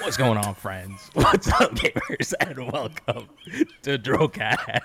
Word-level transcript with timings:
What's 0.00 0.16
going 0.16 0.38
on, 0.38 0.54
friends? 0.54 1.10
What's 1.14 1.48
up, 1.48 1.72
gamers? 1.74 2.32
And 2.40 2.72
welcome 2.72 3.28
to 3.82 3.98
Drocast. 3.98 4.80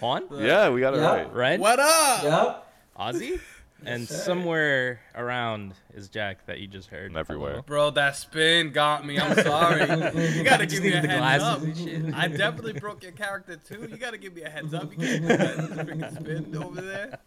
Juan, 0.00 0.24
Yeah, 0.32 0.70
we 0.70 0.80
got 0.80 0.94
it 0.94 0.98
Yeah. 0.98 1.08
right. 1.12 1.32
Red, 1.34 1.60
What 1.60 1.78
up? 1.80 2.22
Yep. 2.22 2.64
Ozzy, 2.98 3.40
and 3.84 4.08
sir. 4.08 4.14
somewhere 4.14 5.00
around 5.14 5.74
is 5.94 6.08
Jack 6.08 6.46
that 6.46 6.58
you 6.58 6.66
just 6.66 6.88
heard. 6.88 7.14
Everywhere. 7.16 7.62
Bro, 7.62 7.90
that 7.90 8.16
spin 8.16 8.70
got 8.72 9.04
me. 9.04 9.18
I'm 9.18 9.36
sorry. 9.42 9.80
you 10.36 10.42
gotta 10.42 10.66
give 10.66 10.82
me 10.82 10.92
a 10.92 10.94
needed 11.02 11.10
the 11.10 11.22
heads 11.22 11.44
up. 11.44 11.62
and. 11.62 12.14
I 12.14 12.28
definitely 12.28 12.74
broke 12.74 13.02
your 13.02 13.12
character 13.12 13.56
too. 13.56 13.86
You 13.90 13.96
gotta 13.96 14.18
give 14.18 14.34
me 14.34 14.42
a 14.42 14.48
heads 14.48 14.72
up. 14.74 14.90
You 14.92 14.98
can't 14.98 15.22
do 15.22 15.28
that 15.36 15.56
freaking 15.86 16.14
spin 16.20 16.56
over 16.56 16.80
there. 16.80 17.18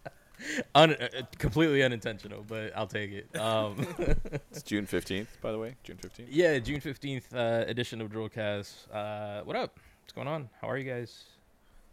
Un- 0.74 0.92
uh, 0.94 1.08
completely 1.38 1.82
unintentional, 1.82 2.44
but 2.46 2.72
I'll 2.76 2.86
take 2.86 3.10
it. 3.12 3.36
Um, 3.38 3.86
It's 4.50 4.62
June 4.62 4.86
15th, 4.86 5.26
by 5.40 5.52
the 5.52 5.58
way. 5.58 5.76
June 5.84 5.96
15th. 5.96 6.26
yeah, 6.30 6.58
June 6.58 6.80
fifteenth 6.80 7.34
uh, 7.34 7.64
edition 7.66 8.00
of 8.00 8.10
Drillcast. 8.10 8.72
Uh, 8.92 9.42
what 9.44 9.56
up? 9.56 9.78
What's 10.02 10.12
going 10.12 10.28
on? 10.28 10.48
How 10.60 10.68
are 10.70 10.76
you 10.78 10.90
guys? 10.90 11.24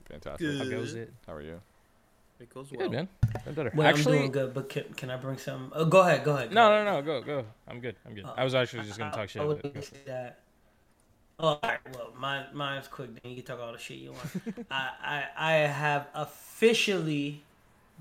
Fantastic. 0.09 0.57
How 0.57 0.63
goes 0.69 0.93
it? 0.95 1.13
How 1.27 1.33
are 1.33 1.41
you? 1.41 1.61
It 2.39 2.49
goes 2.53 2.69
Good, 2.69 2.79
well. 2.79 2.89
man. 2.89 3.07
Been 3.45 3.53
better. 3.53 3.71
Well, 3.75 3.85
Actually, 3.87 4.13
I'm 4.15 4.19
doing 4.21 4.31
good, 4.31 4.53
but 4.53 4.69
can, 4.69 4.83
can 4.95 5.11
I 5.11 5.17
bring 5.17 5.37
some? 5.37 5.71
Oh, 5.75 5.85
go 5.85 5.99
ahead. 6.01 6.23
Go 6.23 6.35
ahead. 6.35 6.49
go 6.49 6.55
no, 6.55 6.71
ahead. 6.71 6.85
no, 6.85 6.93
no. 6.95 7.01
Go, 7.01 7.21
go. 7.21 7.45
I'm 7.67 7.79
good. 7.81 7.95
I'm 8.05 8.15
good. 8.15 8.23
Uh, 8.25 8.33
I 8.37 8.43
was 8.45 8.55
actually 8.55 8.83
just 8.85 8.97
gonna 8.97 9.11
I- 9.11 9.15
talk 9.15 9.29
shit. 9.29 9.41
I 9.41 9.45
was 9.45 9.59
but 9.61 9.73
go. 9.73 9.81
say 9.81 9.97
that. 10.07 10.39
Oh, 11.41 11.47
all 11.47 11.59
right. 11.63 11.79
Well, 11.93 12.11
mine, 12.17 12.45
mine's 12.53 12.87
quick. 12.87 13.09
Then 13.21 13.31
you 13.31 13.37
can 13.41 13.45
talk 13.45 13.59
all 13.65 13.71
the 13.73 13.77
shit 13.77 13.97
you 13.97 14.11
want. 14.11 14.65
I, 14.71 14.89
I, 15.01 15.23
I 15.37 15.53
have 15.67 16.07
officially 16.13 17.43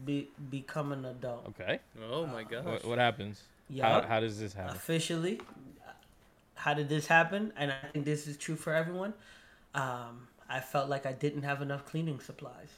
be, 0.05 0.29
become 0.51 0.93
an 0.93 1.05
adult. 1.05 1.47
Okay. 1.51 1.81
Oh 2.11 2.27
my 2.27 2.43
gosh. 2.45 2.65
What, 2.65 2.85
what 2.85 2.99
happens? 2.99 3.43
Yeah. 3.71 4.01
How, 4.01 4.07
how 4.09 4.21
does 4.21 4.39
this 4.39 4.53
happen? 4.55 4.77
officially. 4.77 5.41
How 6.55 6.75
did 6.75 6.89
this 6.89 7.07
happen? 7.07 7.53
And 7.57 7.71
I 7.73 7.77
think 7.93 8.05
this 8.05 8.27
is 8.27 8.37
true 8.37 8.57
for 8.57 8.75
everyone. 8.75 9.15
Um, 9.75 10.27
I 10.49 10.61
felt 10.61 10.89
like 10.89 11.07
I 11.07 11.13
didn't 11.13 11.43
have 11.43 11.63
enough 11.63 11.85
cleaning 11.87 12.21
supplies. 12.21 12.69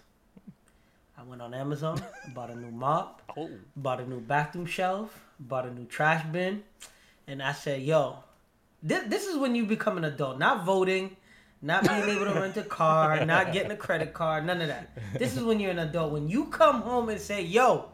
I 1.16 1.22
went 1.22 1.42
on 1.42 1.52
Amazon, 1.54 2.02
bought 2.34 2.50
a 2.50 2.56
new 2.56 2.70
mop, 2.70 3.22
Oh. 3.36 3.50
bought 3.76 4.00
a 4.00 4.06
new 4.08 4.20
bathroom 4.20 4.66
shelf, 4.66 5.22
bought 5.38 5.66
a 5.66 5.70
new 5.72 5.84
trash 5.84 6.24
bin, 6.26 6.62
and 7.26 7.42
I 7.42 7.52
said, 7.52 7.82
"Yo, 7.82 8.16
this, 8.82 9.04
this 9.06 9.26
is 9.26 9.36
when 9.36 9.54
you 9.54 9.66
become 9.66 9.98
an 9.98 10.04
adult. 10.04 10.38
Not 10.38 10.64
voting, 10.64 11.16
not 11.62 11.86
being 11.86 12.08
able 12.08 12.25
to 12.27 12.41
rent 12.41 12.56
a 12.56 12.62
car, 12.62 13.25
not 13.25 13.53
getting 13.53 13.70
a 13.70 13.77
credit 13.77 14.12
card, 14.14 14.47
none 14.47 14.61
of 14.61 14.69
that. 14.69 14.91
This 15.19 15.36
is 15.36 15.42
when 15.42 15.61
you're 15.61 15.70
an 15.70 15.78
adult. 15.78 16.12
When 16.12 16.28
you 16.28 16.47
come 16.47 16.83
home 16.83 17.08
and 17.08 17.20
say, 17.20 17.42
"Yo, 17.42 17.86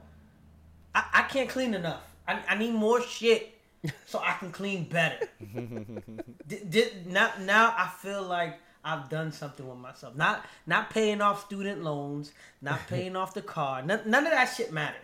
I, 0.94 1.04
I 1.14 1.22
can't 1.22 1.48
clean 1.48 1.74
enough. 1.74 2.02
I, 2.28 2.40
I 2.48 2.56
need 2.56 2.74
more 2.74 3.00
shit 3.02 3.58
so 4.06 4.20
I 4.20 4.32
can 4.34 4.52
clean 4.52 4.84
better." 4.84 5.26
D- 6.48 6.60
di- 6.68 6.92
now, 7.06 7.32
now 7.40 7.74
I 7.76 7.88
feel 8.00 8.22
like 8.22 8.58
I've 8.84 9.08
done 9.08 9.32
something 9.32 9.66
with 9.68 9.78
myself. 9.78 10.14
Not 10.14 10.46
not 10.66 10.90
paying 10.90 11.20
off 11.20 11.44
student 11.46 11.82
loans, 11.82 12.32
not 12.62 12.86
paying 12.86 13.16
off 13.16 13.34
the 13.34 13.42
car. 13.42 13.82
None, 13.82 14.02
none 14.06 14.24
of 14.26 14.32
that 14.32 14.44
shit 14.46 14.72
matters. 14.72 15.00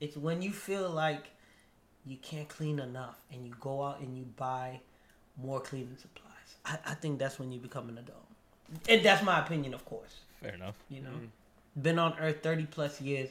It's 0.00 0.16
when 0.16 0.40
you 0.40 0.50
feel 0.50 0.88
like 0.90 1.26
you 2.06 2.16
can't 2.16 2.48
clean 2.48 2.78
enough 2.78 3.20
and 3.30 3.46
you 3.46 3.54
go 3.60 3.82
out 3.82 4.00
and 4.00 4.16
you 4.16 4.24
buy 4.24 4.80
more 5.36 5.60
cleaning 5.60 5.96
supplies. 6.00 6.21
I, 6.64 6.78
I 6.86 6.94
think 6.94 7.18
that's 7.18 7.38
when 7.38 7.50
you 7.52 7.58
become 7.60 7.88
an 7.88 7.98
adult. 7.98 8.26
And 8.88 9.02
that's 9.04 9.22
my 9.22 9.40
opinion, 9.40 9.74
of 9.74 9.84
course. 9.84 10.20
Fair 10.40 10.54
enough. 10.54 10.76
You 10.88 11.02
know, 11.02 11.10
been 11.80 11.98
on 11.98 12.14
Earth 12.18 12.42
thirty 12.42 12.66
plus 12.66 13.00
years. 13.00 13.28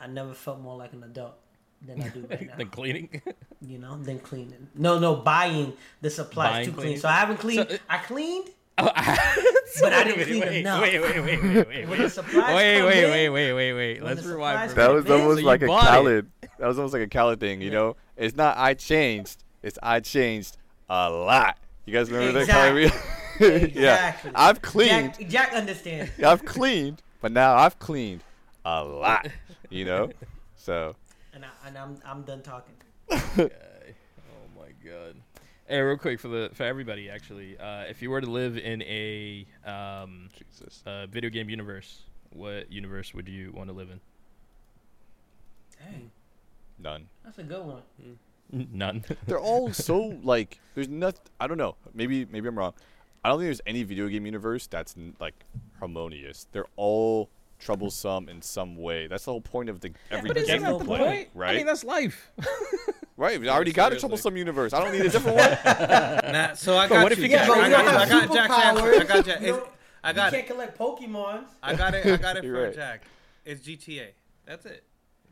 I 0.00 0.06
never 0.06 0.34
felt 0.34 0.60
more 0.60 0.76
like 0.76 0.92
an 0.92 1.02
adult 1.04 1.34
than 1.86 2.02
I 2.02 2.08
do 2.08 2.26
right 2.28 2.46
now. 2.48 2.56
the 2.56 2.64
cleaning. 2.64 3.22
you 3.62 3.78
know, 3.78 3.96
than 4.02 4.18
cleaning. 4.18 4.68
No, 4.74 4.98
no, 4.98 5.16
buying 5.16 5.72
the 6.00 6.10
supplies 6.10 6.52
Buying 6.52 6.64
to 6.66 6.72
clean. 6.72 6.82
cleaning. 6.82 7.00
So 7.00 7.08
I 7.08 7.12
haven't 7.12 7.36
cleaned. 7.38 7.68
So, 7.70 7.74
uh, 7.76 7.78
I 7.88 7.98
cleaned, 7.98 8.48
Oh, 8.78 8.90
but 9.80 9.92
I 9.92 10.04
didn't 10.04 10.18
wait, 10.18 10.26
clean 10.26 10.40
wait, 10.40 10.56
enough. 10.60 10.82
Wait, 10.82 11.00
wait, 11.00 11.20
wait, 11.24 11.42
wait, 11.42 11.66
wait, 11.66 11.66
wait. 11.66 11.88
Wait, 11.88 11.96
wait, 11.96 12.84
wait, 12.84 13.30
wait, 13.30 13.52
wait, 13.52 13.72
wait. 13.72 14.02
Let's 14.02 14.22
rewind. 14.24 14.70
That 14.72 14.90
was 14.92 15.08
almost 15.10 15.40
So 15.40 15.46
like 15.46 15.62
a 15.62 15.66
bought 15.66 15.84
it. 15.84 15.86
Khaled. 15.86 16.26
That 16.58 16.66
was 16.66 16.78
almost 16.78 16.92
like 16.92 17.02
a 17.02 17.08
Khaled 17.08 17.40
thing, 17.40 17.62
you 17.62 17.70
know? 17.70 17.96
It's 18.16 18.36
not 18.36 18.56
I 18.58 18.74
changed. 18.74 19.44
It's 19.62 19.78
I 19.82 20.00
changed 20.00 20.58
a 20.90 21.10
lot. 21.10 21.58
You 21.86 21.92
guys 21.92 22.10
remember 22.10 22.40
Exactly. 22.40 22.84
that 22.88 22.92
Khaled? 23.38 23.72
yeah. 23.74 24.08
Exactly. 24.08 24.30
I've 24.34 24.60
cleaned. 24.62 25.14
Jack, 25.18 25.28
Jack 25.28 25.52
understands. 25.54 26.10
I've 26.24 26.44
cleaned, 26.44 27.02
but 27.20 27.32
now 27.32 27.54
I've 27.56 27.78
cleaned 27.78 28.22
a 28.64 28.82
lot, 28.84 29.28
you 29.70 29.84
know? 29.84 30.10
So, 30.58 30.96
And, 31.32 31.44
I, 31.44 31.48
and 31.68 31.78
I'm 31.78 31.96
I'm 32.04 32.22
done 32.22 32.42
talking. 32.42 32.74
Oh 33.12 33.48
my 34.58 34.72
god. 34.84 35.14
Hey, 35.68 35.80
real 35.80 35.96
quick 35.96 36.18
for 36.18 36.26
the 36.26 36.50
for 36.54 36.64
everybody, 36.64 37.08
actually, 37.08 37.56
uh, 37.58 37.82
if 37.82 38.02
you 38.02 38.10
were 38.10 38.20
to 38.20 38.28
live 38.28 38.56
in 38.58 38.82
a 38.82 39.46
um, 39.64 40.28
Jesus. 40.36 40.82
uh, 40.86 41.06
video 41.06 41.30
game 41.30 41.48
universe, 41.48 42.00
what 42.32 42.72
universe 42.72 43.14
would 43.14 43.28
you 43.28 43.52
want 43.52 43.68
to 43.68 43.74
live 43.74 43.90
in? 43.90 44.00
Dang, 45.78 46.10
None. 46.80 47.06
that's 47.24 47.38
a 47.38 47.44
good 47.44 47.64
one. 47.64 47.82
N- 48.02 48.18
None. 48.52 49.04
They're 49.26 49.38
all 49.40 49.72
so 49.72 50.18
like 50.22 50.60
there's 50.74 50.88
nothing 50.88 51.20
I 51.40 51.46
don't 51.46 51.58
know. 51.58 51.76
Maybe 51.94 52.24
maybe 52.24 52.48
I'm 52.48 52.56
wrong. 52.58 52.74
I 53.24 53.28
don't 53.30 53.38
think 53.38 53.46
there's 53.48 53.60
any 53.66 53.82
video 53.82 54.06
game 54.08 54.24
universe 54.26 54.66
that's 54.66 54.94
like 55.18 55.34
harmonious. 55.78 56.46
They're 56.52 56.66
all 56.76 57.28
troublesome 57.58 58.28
in 58.28 58.40
some 58.42 58.76
way. 58.76 59.06
That's 59.08 59.24
the 59.24 59.32
whole 59.32 59.40
point 59.40 59.68
of 59.68 59.80
the 59.80 59.92
every 60.10 60.28
but 60.28 60.36
isn't 60.36 60.48
game 60.54 60.62
that 60.62 60.72
you 60.72 60.78
the 60.78 60.84
play, 60.84 60.98
point? 60.98 61.28
right? 61.34 61.50
I 61.54 61.56
mean, 61.56 61.66
that's 61.66 61.82
life. 61.84 62.30
right. 63.16 63.40
We 63.40 63.48
already 63.48 63.72
got 63.72 63.92
a 63.92 63.96
troublesome 63.96 64.36
universe. 64.36 64.72
I 64.72 64.80
don't 64.82 64.92
need 64.92 65.06
a 65.06 65.08
different 65.08 65.38
one. 65.38 66.32
Nah, 66.32 66.52
so 66.54 66.76
I 66.76 66.86
But 66.86 66.96
got 66.96 67.02
what 67.02 67.12
if 67.12 67.18
you. 67.18 67.24
you 67.24 67.30
get 67.30 67.48
I 67.50 67.68
got, 67.70 67.84
don't 67.84 67.96
I 67.96 68.08
got 68.08 68.32
Jack's 68.32 68.54
answer. 68.64 68.84
I 69.00 69.04
got 69.04 69.24
Jack. 69.24 69.40
You 69.40 69.46
It's- 69.48 69.62
don't- 69.64 69.70
I 70.04 70.10
You 70.10 70.14
can't 70.14 70.34
it. 70.34 70.46
collect 70.46 70.78
Pokemons. 70.78 71.46
I 71.64 71.74
got 71.74 71.94
it. 71.94 72.06
I 72.06 72.16
got 72.16 72.36
it 72.36 72.44
You're 72.44 72.54
for 72.54 72.62
right. 72.66 72.74
Jack. 72.74 73.02
It's 73.44 73.66
GTA. 73.66 74.08
That's 74.44 74.64
it. 74.66 74.84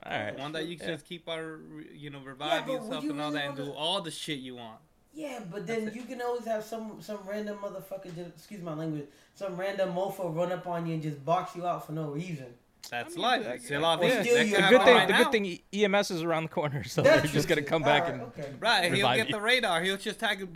All 0.06 0.12
right. 0.19 0.38
One 0.38 0.53
that 0.53 0.66
you 0.66 0.76
can 0.76 0.88
Yeah. 0.88 0.94
just 0.94 1.06
keep 1.06 1.28
on, 1.28 1.87
you 1.94 2.10
know, 2.10 2.19
revive 2.20 2.66
but 2.66 2.72
would 2.75 2.82
yourself 2.82 3.04
you 3.04 3.10
and 3.10 3.20
all 3.20 3.28
really 3.31 3.41
that, 3.41 3.48
and 3.48 3.56
do 3.56 3.62
wanna- 3.65 3.75
all 3.75 4.00
the 4.03 4.10
shit 4.10 4.38
you 4.41 4.56
want. 4.56 4.81
Yeah, 5.15 5.41
but 5.50 5.66
then 5.66 5.92
you 5.94 6.03
can 6.03 6.20
always 6.20 6.44
have 6.44 6.65
some 6.65 7.00
some 7.00 7.20
random 7.26 7.59
motherfucker. 7.59 8.14
Just, 8.14 8.31
excuse 8.37 8.60
my 8.60 8.75
language. 8.75 9.06
Some 9.34 9.56
random 9.56 9.94
mofo 9.94 10.34
run 10.34 10.53
up 10.53 10.66
on 10.66 10.87
you 10.87 10.94
and 10.94 11.03
just 11.03 11.25
box 11.25 11.54
you 11.56 11.66
out 11.66 11.87
for 11.87 11.93
no 11.93 12.10
reason. 12.10 12.53
That's 12.88 13.14
mean, 13.16 13.22
life. 13.22 13.44
that- 13.44 13.54
It's 13.56 13.64
still 13.64 13.84
off. 13.84 14.00
Or 14.00 14.04
Yeah. 14.06 14.22
steal 14.22 14.34
That 14.34 14.46
your 14.46 14.58
can 14.60 14.72
The 14.72 14.78
good 14.78 14.84
thing, 14.84 14.94
right 14.96 15.08
the 15.08 15.14
good 15.14 15.32
thing, 15.32 15.44
E- 15.46 15.64
EMS 15.72 16.10
is 16.10 16.22
around 16.22 16.42
the 16.44 16.48
corner, 16.50 16.84
so 16.84 17.02
That's 17.02 17.22
they're 17.22 17.32
just 17.32 17.48
gonna 17.48 17.62
come 17.62 17.82
back 17.82 18.02
Alright, 18.04 18.14
and 18.20 18.22
okay. 18.38 18.52
Right, 18.60 18.92
he'll 18.94 19.14
get 19.14 19.28
you. 19.28 19.34
the 19.34 19.40
radar. 19.40 19.82
He'll 19.82 19.96
just 19.96 20.18
tag 20.20 20.38
him. 20.40 20.52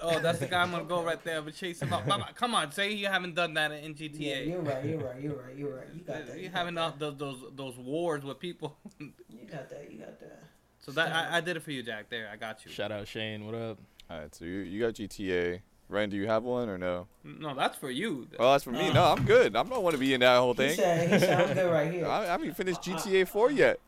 Oh, 0.00 0.18
that's 0.18 0.38
the 0.40 0.46
guy 0.46 0.62
I'm 0.62 0.70
gonna 0.70 0.84
go 0.84 1.02
right 1.02 1.22
there 1.24 1.38
and 1.38 1.54
chase 1.54 1.80
him 1.80 1.92
up. 1.92 2.06
Come 2.34 2.54
on, 2.54 2.72
say 2.72 2.92
you 2.92 3.06
haven't 3.06 3.34
done 3.34 3.54
that 3.54 3.70
in 3.72 3.94
Yeah, 3.96 4.08
GTA. 4.08 4.46
you're 4.48 4.60
right. 4.60 4.84
You're 4.84 4.98
right. 4.98 5.20
You're 5.20 5.36
right. 5.36 5.56
You're 5.56 5.76
right. 5.76 5.86
You 5.94 6.00
got 6.02 6.26
that. 6.26 6.38
you 6.38 6.48
got 6.48 6.58
haven't 6.58 6.74
that. 6.74 6.98
done 6.98 7.16
those, 7.18 7.40
those 7.40 7.52
those 7.54 7.76
wars 7.78 8.24
with 8.24 8.38
people. 8.40 8.76
You 8.98 9.12
got 9.50 9.68
that. 9.70 9.88
You 9.92 9.98
got 9.98 10.18
that. 10.20 10.42
so 10.80 10.92
that 10.92 11.12
I, 11.12 11.36
I 11.38 11.40
did 11.40 11.56
it 11.56 11.62
for 11.62 11.70
you, 11.70 11.82
Jack. 11.82 12.08
There, 12.10 12.28
I 12.32 12.36
got 12.36 12.64
you. 12.64 12.70
shout 12.72 12.90
out 12.90 13.06
Shane. 13.06 13.44
What 13.46 13.54
up? 13.54 13.78
All 14.10 14.18
right. 14.18 14.34
So 14.34 14.44
you 14.44 14.58
you 14.60 14.80
got 14.80 14.94
GTA. 14.94 15.60
Ryan, 15.92 16.10
do 16.10 16.16
you 16.16 16.26
have 16.26 16.42
one 16.42 16.68
or 16.68 16.78
no? 16.78 17.06
No, 17.24 17.54
that's 17.54 17.76
for 17.76 17.90
you. 17.90 18.26
Oh, 18.38 18.52
that's 18.52 18.64
for 18.64 18.70
me. 18.72 18.88
Uh. 18.88 18.92
No, 18.94 19.04
I'm 19.04 19.24
good. 19.24 19.54
I 19.54 19.62
don't 19.62 19.82
want 19.82 19.94
to 19.94 20.00
be 20.00 20.14
in 20.14 20.20
that 20.20 20.38
whole 20.38 20.54
He 20.54 20.68
thing. 20.68 20.76
said 20.76 21.10
he 21.12 21.18
sounds 21.26 21.52
good 21.54 21.70
right 21.70 21.92
here. 21.92 22.06
I, 22.06 22.22
I 22.22 22.26
haven't 22.26 22.56
finished 22.56 22.82
GTA 22.82 23.28
4 23.28 23.50
yet, 23.52 23.78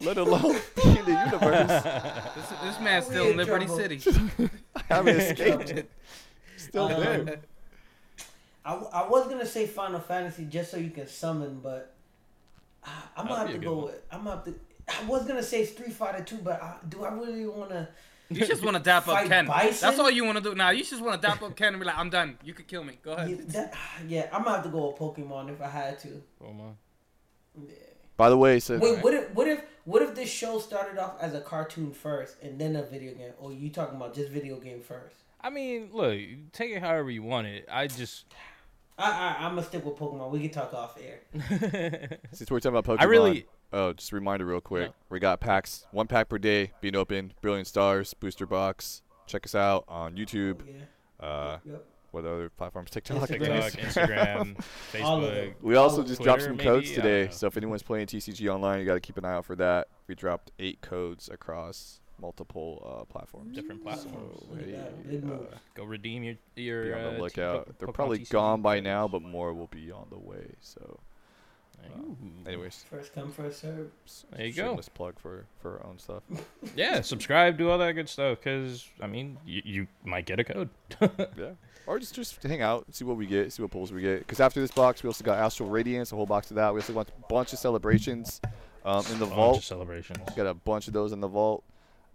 let 0.00 0.16
alone 0.18 0.42
be 0.76 0.88
in 0.90 1.04
the 1.04 1.22
universe. 1.24 1.82
This, 2.36 2.48
this 2.64 2.80
man's 2.80 3.06
still 3.06 3.24
in 3.26 3.30
in 3.32 3.36
Liberty 3.38 3.66
trouble. 3.66 3.82
City. 3.82 4.50
I 4.76 4.94
haven't 4.94 5.16
escaped. 5.16 5.70
It. 5.70 5.90
Still 6.56 6.84
Um, 6.88 7.00
there. 7.24 7.40
I, 8.64 8.74
I 8.74 9.08
was 9.08 9.26
gonna 9.28 9.46
say 9.46 9.66
Final 9.66 10.00
Fantasy 10.00 10.44
just 10.44 10.70
so 10.70 10.76
you 10.76 10.90
can 10.90 11.06
summon, 11.08 11.60
but 11.62 11.94
I, 12.84 12.90
I'm 13.16 13.26
gonna 13.26 13.38
That'd 13.46 13.52
have 13.52 13.60
to 13.60 13.66
go. 13.66 13.74
one. 13.76 13.84
With, 13.86 14.02
I'm 14.10 14.24
gonna 14.24 14.36
have 14.36 14.44
to. 14.44 14.54
I 14.88 15.04
was 15.06 15.26
gonna 15.26 15.42
say 15.42 15.64
Street 15.64 15.92
Fighter 15.92 16.22
2, 16.24 16.36
but 16.38 16.62
I, 16.62 16.76
do 16.88 17.04
I 17.04 17.12
really 17.12 17.46
want 17.46 17.70
to? 17.70 17.88
You 18.34 18.46
just 18.46 18.64
want 18.64 18.76
to 18.76 18.82
dap 18.82 19.08
up 19.08 19.26
Ken. 19.26 19.46
Bison? 19.46 19.88
That's 19.88 19.98
all 19.98 20.10
you 20.10 20.24
want 20.24 20.38
to 20.38 20.44
do 20.44 20.54
now. 20.54 20.70
You 20.70 20.84
just 20.84 21.02
want 21.02 21.20
to 21.20 21.26
dap 21.26 21.42
up 21.42 21.56
Ken 21.56 21.74
and 21.74 21.80
be 21.80 21.86
like, 21.86 21.98
"I'm 21.98 22.10
done. 22.10 22.38
You 22.44 22.54
could 22.54 22.66
kill 22.66 22.84
me. 22.84 22.98
Go 23.02 23.12
ahead." 23.12 23.30
Yeah, 23.30 23.36
that, 23.48 23.74
yeah, 24.08 24.28
I'm 24.32 24.44
gonna 24.44 24.56
have 24.56 24.64
to 24.64 24.70
go 24.70 24.88
with 24.88 24.96
Pokemon 24.96 25.50
if 25.50 25.60
I 25.60 25.68
had 25.68 25.98
to. 26.00 26.22
Oh 26.44 26.52
my. 26.52 26.64
Yeah. 27.66 27.74
By 28.16 28.28
the 28.28 28.36
way, 28.36 28.60
so 28.60 28.78
Wait, 28.78 29.02
what 29.02 29.14
if 29.14 29.34
what 29.34 29.48
if 29.48 29.64
what 29.84 30.02
if 30.02 30.14
this 30.14 30.30
show 30.30 30.58
started 30.58 30.98
off 30.98 31.16
as 31.20 31.34
a 31.34 31.40
cartoon 31.40 31.92
first 31.92 32.36
and 32.42 32.60
then 32.60 32.76
a 32.76 32.82
video 32.82 33.14
game? 33.14 33.32
Or 33.38 33.52
you 33.52 33.70
talking 33.70 33.96
about 33.96 34.14
just 34.14 34.30
video 34.30 34.58
game 34.58 34.80
first? 34.80 35.16
I 35.40 35.50
mean, 35.50 35.90
look, 35.92 36.18
take 36.52 36.70
it 36.70 36.80
however 36.80 37.10
you 37.10 37.22
want 37.22 37.48
it. 37.48 37.66
I 37.70 37.88
just, 37.88 38.26
I, 38.96 39.10
I 39.10 39.44
I'm 39.44 39.56
gonna 39.56 39.66
stick 39.66 39.84
with 39.84 39.96
Pokemon. 39.96 40.30
We 40.30 40.40
can 40.40 40.50
talk 40.50 40.72
off 40.72 40.96
air. 41.00 42.18
since 42.32 42.50
we're 42.50 42.60
talking 42.60 42.76
about 42.76 42.84
Pokemon, 42.84 43.02
I 43.02 43.04
really, 43.04 43.46
oh, 43.72 43.92
just 43.92 44.12
a 44.12 44.14
reminder 44.14 44.44
real 44.46 44.60
quick. 44.60 44.88
No. 44.88 44.94
We 45.10 45.18
got 45.20 45.40
packs, 45.40 45.86
one 45.90 46.06
pack 46.06 46.28
per 46.28 46.38
day 46.38 46.72
being 46.80 46.96
open. 46.96 47.32
Brilliant 47.40 47.66
Stars 47.68 48.14
booster 48.14 48.46
box. 48.46 49.02
Check 49.26 49.44
us 49.46 49.54
out 49.54 49.84
on 49.88 50.16
YouTube. 50.16 50.60
Yeah. 50.66 51.26
Uh, 51.26 51.58
Yep. 51.64 51.84
what 52.10 52.24
other 52.24 52.50
platforms? 52.50 52.90
TikTok. 52.90 53.28
TikTok, 53.28 53.48
guess. 53.48 53.76
Instagram, 53.76 54.58
All 55.02 55.24
of 55.24 55.32
Facebook. 55.32 55.54
We 55.62 55.76
also 55.76 56.02
Oh, 56.02 56.04
just 56.04 56.22
dropped 56.22 56.42
some 56.42 56.58
codes 56.58 56.88
maybe? 56.90 57.00
I 57.00 57.02
don't 57.02 57.10
today, 57.24 57.32
so 57.32 57.46
if 57.46 57.56
anyone's 57.56 57.82
playing 57.82 58.06
TCG 58.08 58.48
online, 58.52 58.80
you 58.80 58.84
got 58.86 58.94
to 58.94 59.00
keep 59.00 59.16
an 59.16 59.24
eye 59.24 59.32
out 59.34 59.44
for 59.46 59.54
that. 59.56 59.88
We 60.08 60.14
dropped 60.14 60.50
eight 60.58 60.80
codes 60.80 61.28
across 61.32 62.00
multiple 62.20 63.00
uh, 63.00 63.04
platforms. 63.04 63.54
Different 63.54 63.82
platforms. 63.82 64.40
So, 64.48 64.56
hey, 64.56 64.72
that, 65.04 65.32
uh. 65.32 65.56
Go 65.74 65.84
redeem 65.84 66.22
your 66.24 66.34
your. 66.56 66.84
be 66.86 66.92
on 66.92 67.00
uh, 67.00 67.10
the 67.12 67.18
lookout. 67.18 67.66
Po- 67.66 67.74
They're 67.78 67.88
probably 67.92 68.18
TCG 68.20 68.30
gone 68.30 68.62
by 68.62 68.80
now, 68.80 69.08
but 69.08 69.22
more 69.22 69.54
will 69.54 69.68
be 69.68 69.90
on 69.90 70.06
the 70.10 70.18
way. 70.18 70.54
So, 70.60 70.98
Ooh. 71.98 72.16
anyways, 72.46 72.84
First 72.90 73.14
come, 73.14 73.30
first 73.32 73.60
serve. 73.60 73.90
There 74.36 74.46
you 74.46 74.52
go. 74.52 74.68
shameless 74.68 74.88
plug 74.88 75.18
for 75.18 75.44
for 75.60 75.78
our 75.80 75.86
own 75.86 75.98
stuff. 75.98 76.22
Yeah, 76.76 77.00
subscribe, 77.02 77.58
do 77.58 77.70
all 77.70 77.78
that 77.78 77.92
good 77.92 78.08
stuff, 78.08 78.38
because 78.38 78.88
I 79.00 79.06
mean, 79.06 79.36
you, 79.46 79.62
you 79.64 79.86
might 80.04 80.24
get 80.26 80.40
a 80.40 80.44
code. 80.44 80.68
yeah. 81.00 81.50
Or 81.86 81.98
just 81.98 82.14
just 82.14 82.40
hang 82.42 82.62
out, 82.62 82.84
see 82.94 83.04
what 83.04 83.16
we 83.16 83.26
get, 83.26 83.52
see 83.52 83.60
what 83.62 83.70
pulls 83.72 83.92
we 83.92 84.00
get. 84.00 84.20
Because 84.20 84.38
after 84.40 84.60
this 84.60 84.70
box, 84.70 85.02
we 85.02 85.08
also 85.08 85.24
got 85.24 85.38
Astral 85.38 85.68
Radiance, 85.68 86.12
a 86.12 86.16
whole 86.16 86.26
box 86.26 86.50
of 86.50 86.54
that. 86.56 86.72
We 86.72 86.80
also 86.80 86.92
got 86.92 87.08
a 87.08 87.12
bunch 87.28 87.52
of 87.52 87.58
celebrations 87.58 88.40
um, 88.84 89.04
in 89.10 89.18
the 89.18 89.26
Bunch 89.26 89.36
vault. 89.36 89.58
of 89.58 89.64
celebrations. 89.64 90.18
Got 90.36 90.46
a 90.46 90.54
bunch 90.54 90.86
of 90.86 90.92
those 90.94 91.10
in 91.12 91.20
the 91.20 91.26
vault, 91.28 91.64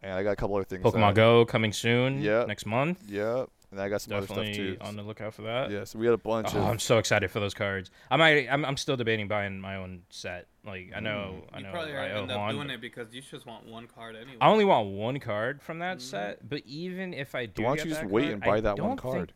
and 0.01 0.13
I 0.13 0.23
got 0.23 0.31
a 0.31 0.35
couple 0.37 0.55
other 0.55 0.63
things. 0.65 0.83
Pokemon 0.83 0.93
that- 1.09 1.15
Go 1.15 1.45
coming 1.45 1.73
soon. 1.73 2.21
Yeah. 2.21 2.45
Next 2.45 2.65
month. 2.65 3.03
Yeah, 3.09 3.45
and 3.71 3.81
I 3.81 3.89
got 3.89 4.01
some 4.01 4.13
other 4.15 4.27
stuff 4.27 4.51
too. 4.53 4.77
on 4.81 4.95
the 4.95 5.03
lookout 5.03 5.33
for 5.33 5.41
that. 5.43 5.71
yeah, 5.71 5.83
so 5.83 5.99
we 5.99 6.05
got 6.05 6.13
a 6.13 6.17
bunch 6.17 6.53
Oh, 6.55 6.59
of. 6.59 6.65
I'm 6.65 6.79
so 6.79 6.97
excited 6.99 7.29
for 7.31 7.39
those 7.39 7.53
cards. 7.53 7.91
I 8.09 8.15
might. 8.15 8.47
I'm, 8.49 8.63
I'm 8.65 8.77
still 8.77 8.95
debating 8.95 9.27
buying 9.27 9.59
my 9.59 9.75
own 9.75 10.03
set. 10.09 10.47
Like 10.65 10.91
I 10.95 10.99
know. 10.99 11.43
I 11.53 11.59
You 11.59 11.65
probably 11.71 11.95
I 11.95 12.09
end 12.09 12.31
up 12.31 12.37
Juan, 12.37 12.55
doing 12.55 12.69
it 12.69 12.81
because 12.81 13.13
you 13.13 13.21
just 13.21 13.45
want 13.45 13.65
one 13.65 13.87
card 13.87 14.15
anyway. 14.15 14.37
I 14.41 14.49
only 14.49 14.65
want 14.65 14.89
one 14.89 15.19
card 15.19 15.61
from 15.61 15.79
that 15.79 15.97
Mhm. 15.97 16.01
set. 16.01 16.49
But 16.49 16.63
even 16.65 17.13
if 17.13 17.35
I 17.35 17.45
do, 17.45 17.63
Why 17.63 17.69
don't 17.69 17.75
get 17.77 17.85
you 17.85 17.91
just 17.91 18.03
wait 18.05 18.23
card, 18.23 18.33
and 18.35 18.43
I 18.43 18.47
buy 18.47 18.61
that 18.61 18.79
one 18.79 18.89
don't 18.89 18.97
card? 18.97 19.33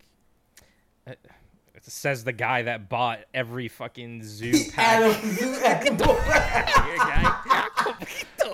think- 1.05 1.17
uh, 1.25 1.33
it 1.73 1.85
says 1.85 2.23
the 2.23 2.33
guy 2.33 2.63
that 2.63 2.89
bought 2.89 3.19
every 3.33 3.67
fucking 3.67 4.23
zoo 4.23 4.51
pack. 4.75 5.01
Adam, 5.01 5.97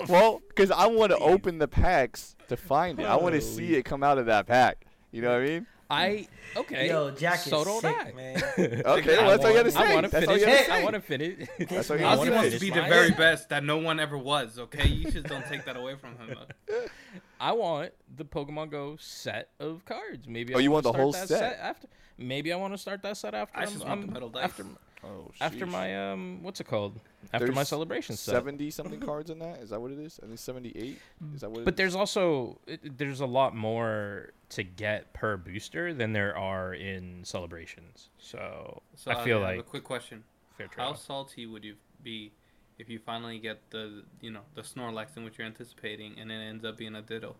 Well, 0.08 0.40
because 0.48 0.70
I 0.70 0.86
want 0.86 1.12
to 1.12 1.18
open 1.18 1.58
the 1.58 1.68
packs 1.68 2.36
to 2.48 2.56
find 2.56 2.98
it. 3.00 3.04
I 3.04 3.16
want 3.16 3.34
to 3.34 3.40
see 3.40 3.74
it 3.74 3.84
come 3.84 4.02
out 4.02 4.18
of 4.18 4.26
that 4.26 4.46
pack. 4.46 4.84
You 5.12 5.22
know 5.22 5.32
what 5.32 5.42
I 5.42 5.46
mean? 5.46 5.66
I 5.90 6.28
okay. 6.54 6.88
Yo, 6.88 7.10
Jack 7.12 7.36
is 7.36 7.44
so 7.44 7.64
don't 7.64 7.80
sick, 7.80 7.96
I. 7.98 8.12
man. 8.12 8.36
Okay, 8.58 9.16
I 9.18 9.26
well, 9.26 9.30
that's 9.30 9.44
all 9.44 9.50
you 9.50 9.56
gotta 9.56 9.70
say. 9.70 9.78
I 9.80 9.94
want 9.94 10.04
to 10.04 10.20
finish. 10.20 10.40
you. 10.42 10.74
I 10.74 10.82
want 10.82 10.94
to 10.94 11.00
finish. 11.00 11.48
That's 11.70 11.90
all 11.90 11.96
you 11.98 12.04
I 12.04 12.14
gotta 12.14 12.16
Ozzy 12.16 12.18
wanna 12.18 12.30
say. 12.30 12.36
wants 12.36 12.54
to 12.56 12.60
be 12.60 12.70
the 12.70 12.82
very 12.82 13.10
best 13.12 13.48
that 13.48 13.64
no 13.64 13.78
one 13.78 13.98
ever 13.98 14.18
was. 14.18 14.58
Okay, 14.58 14.86
you 14.86 15.10
just 15.10 15.26
don't 15.28 15.46
take 15.46 15.64
that 15.64 15.78
away 15.78 15.94
from 15.96 16.10
him. 16.18 16.36
I 17.40 17.52
want 17.52 17.92
the 18.16 18.26
Pokemon 18.26 18.70
Go 18.70 18.96
set 19.00 19.48
of 19.60 19.82
cards. 19.86 20.28
Maybe. 20.28 20.54
Oh, 20.54 20.58
I 20.58 20.60
you 20.60 20.70
wanna 20.70 20.82
the 20.82 20.92
whole 20.92 21.12
start 21.14 21.28
that 21.30 21.38
set? 21.38 21.58
after. 21.58 21.88
Maybe 22.18 22.52
I 22.52 22.56
want 22.56 22.74
to 22.74 22.78
start 22.78 23.00
that 23.02 23.16
set 23.16 23.32
after. 23.32 23.56
I 23.56 23.62
I'm- 23.62 23.70
want 23.70 23.82
the 23.84 23.88
I'm- 23.88 24.12
metal 24.12 24.28
dice. 24.28 24.44
After, 24.44 24.64
Oh, 25.04 25.30
after 25.40 25.64
my 25.64 26.10
um, 26.10 26.42
what's 26.42 26.60
it 26.60 26.64
called? 26.64 27.00
After 27.32 27.52
my 27.52 27.62
celebration 27.62 28.16
set. 28.16 28.32
Seventy 28.34 28.68
something 28.70 28.98
cards 28.98 29.30
in 29.30 29.38
that. 29.38 29.60
Is 29.60 29.70
that 29.70 29.80
what 29.80 29.92
it 29.92 29.98
is? 30.00 30.18
I 30.22 30.26
think 30.26 30.40
seventy-eight. 30.40 30.98
Is 31.36 31.40
that 31.42 31.50
what? 31.50 31.60
it 31.60 31.64
But 31.64 31.74
is? 31.74 31.78
there's 31.78 31.94
also 31.94 32.58
it, 32.66 32.98
there's 32.98 33.20
a 33.20 33.26
lot 33.26 33.54
more 33.54 34.30
to 34.50 34.62
get 34.62 35.12
per 35.12 35.36
booster 35.36 35.92
than 35.92 36.12
there 36.12 36.36
are 36.36 36.72
in 36.74 37.24
celebrations. 37.24 38.08
So, 38.18 38.82
So 38.96 39.10
I 39.10 39.24
feel 39.24 39.40
have 39.40 39.48
like 39.48 39.60
a 39.60 39.62
quick 39.62 39.84
question: 39.84 40.24
fair 40.56 40.68
How 40.76 40.94
salty 40.94 41.46
would 41.46 41.64
you 41.64 41.74
be 42.02 42.32
if 42.78 42.88
you 42.88 42.98
finally 42.98 43.38
get 43.38 43.58
the 43.70 44.04
you 44.20 44.30
know 44.30 44.40
the 44.54 44.62
Snorlax 44.62 45.16
in 45.16 45.24
which 45.24 45.38
you're 45.38 45.46
anticipating, 45.46 46.18
and 46.18 46.30
it 46.30 46.34
ends 46.36 46.64
up 46.64 46.76
being 46.76 46.94
a 46.94 47.02
Ditto? 47.02 47.36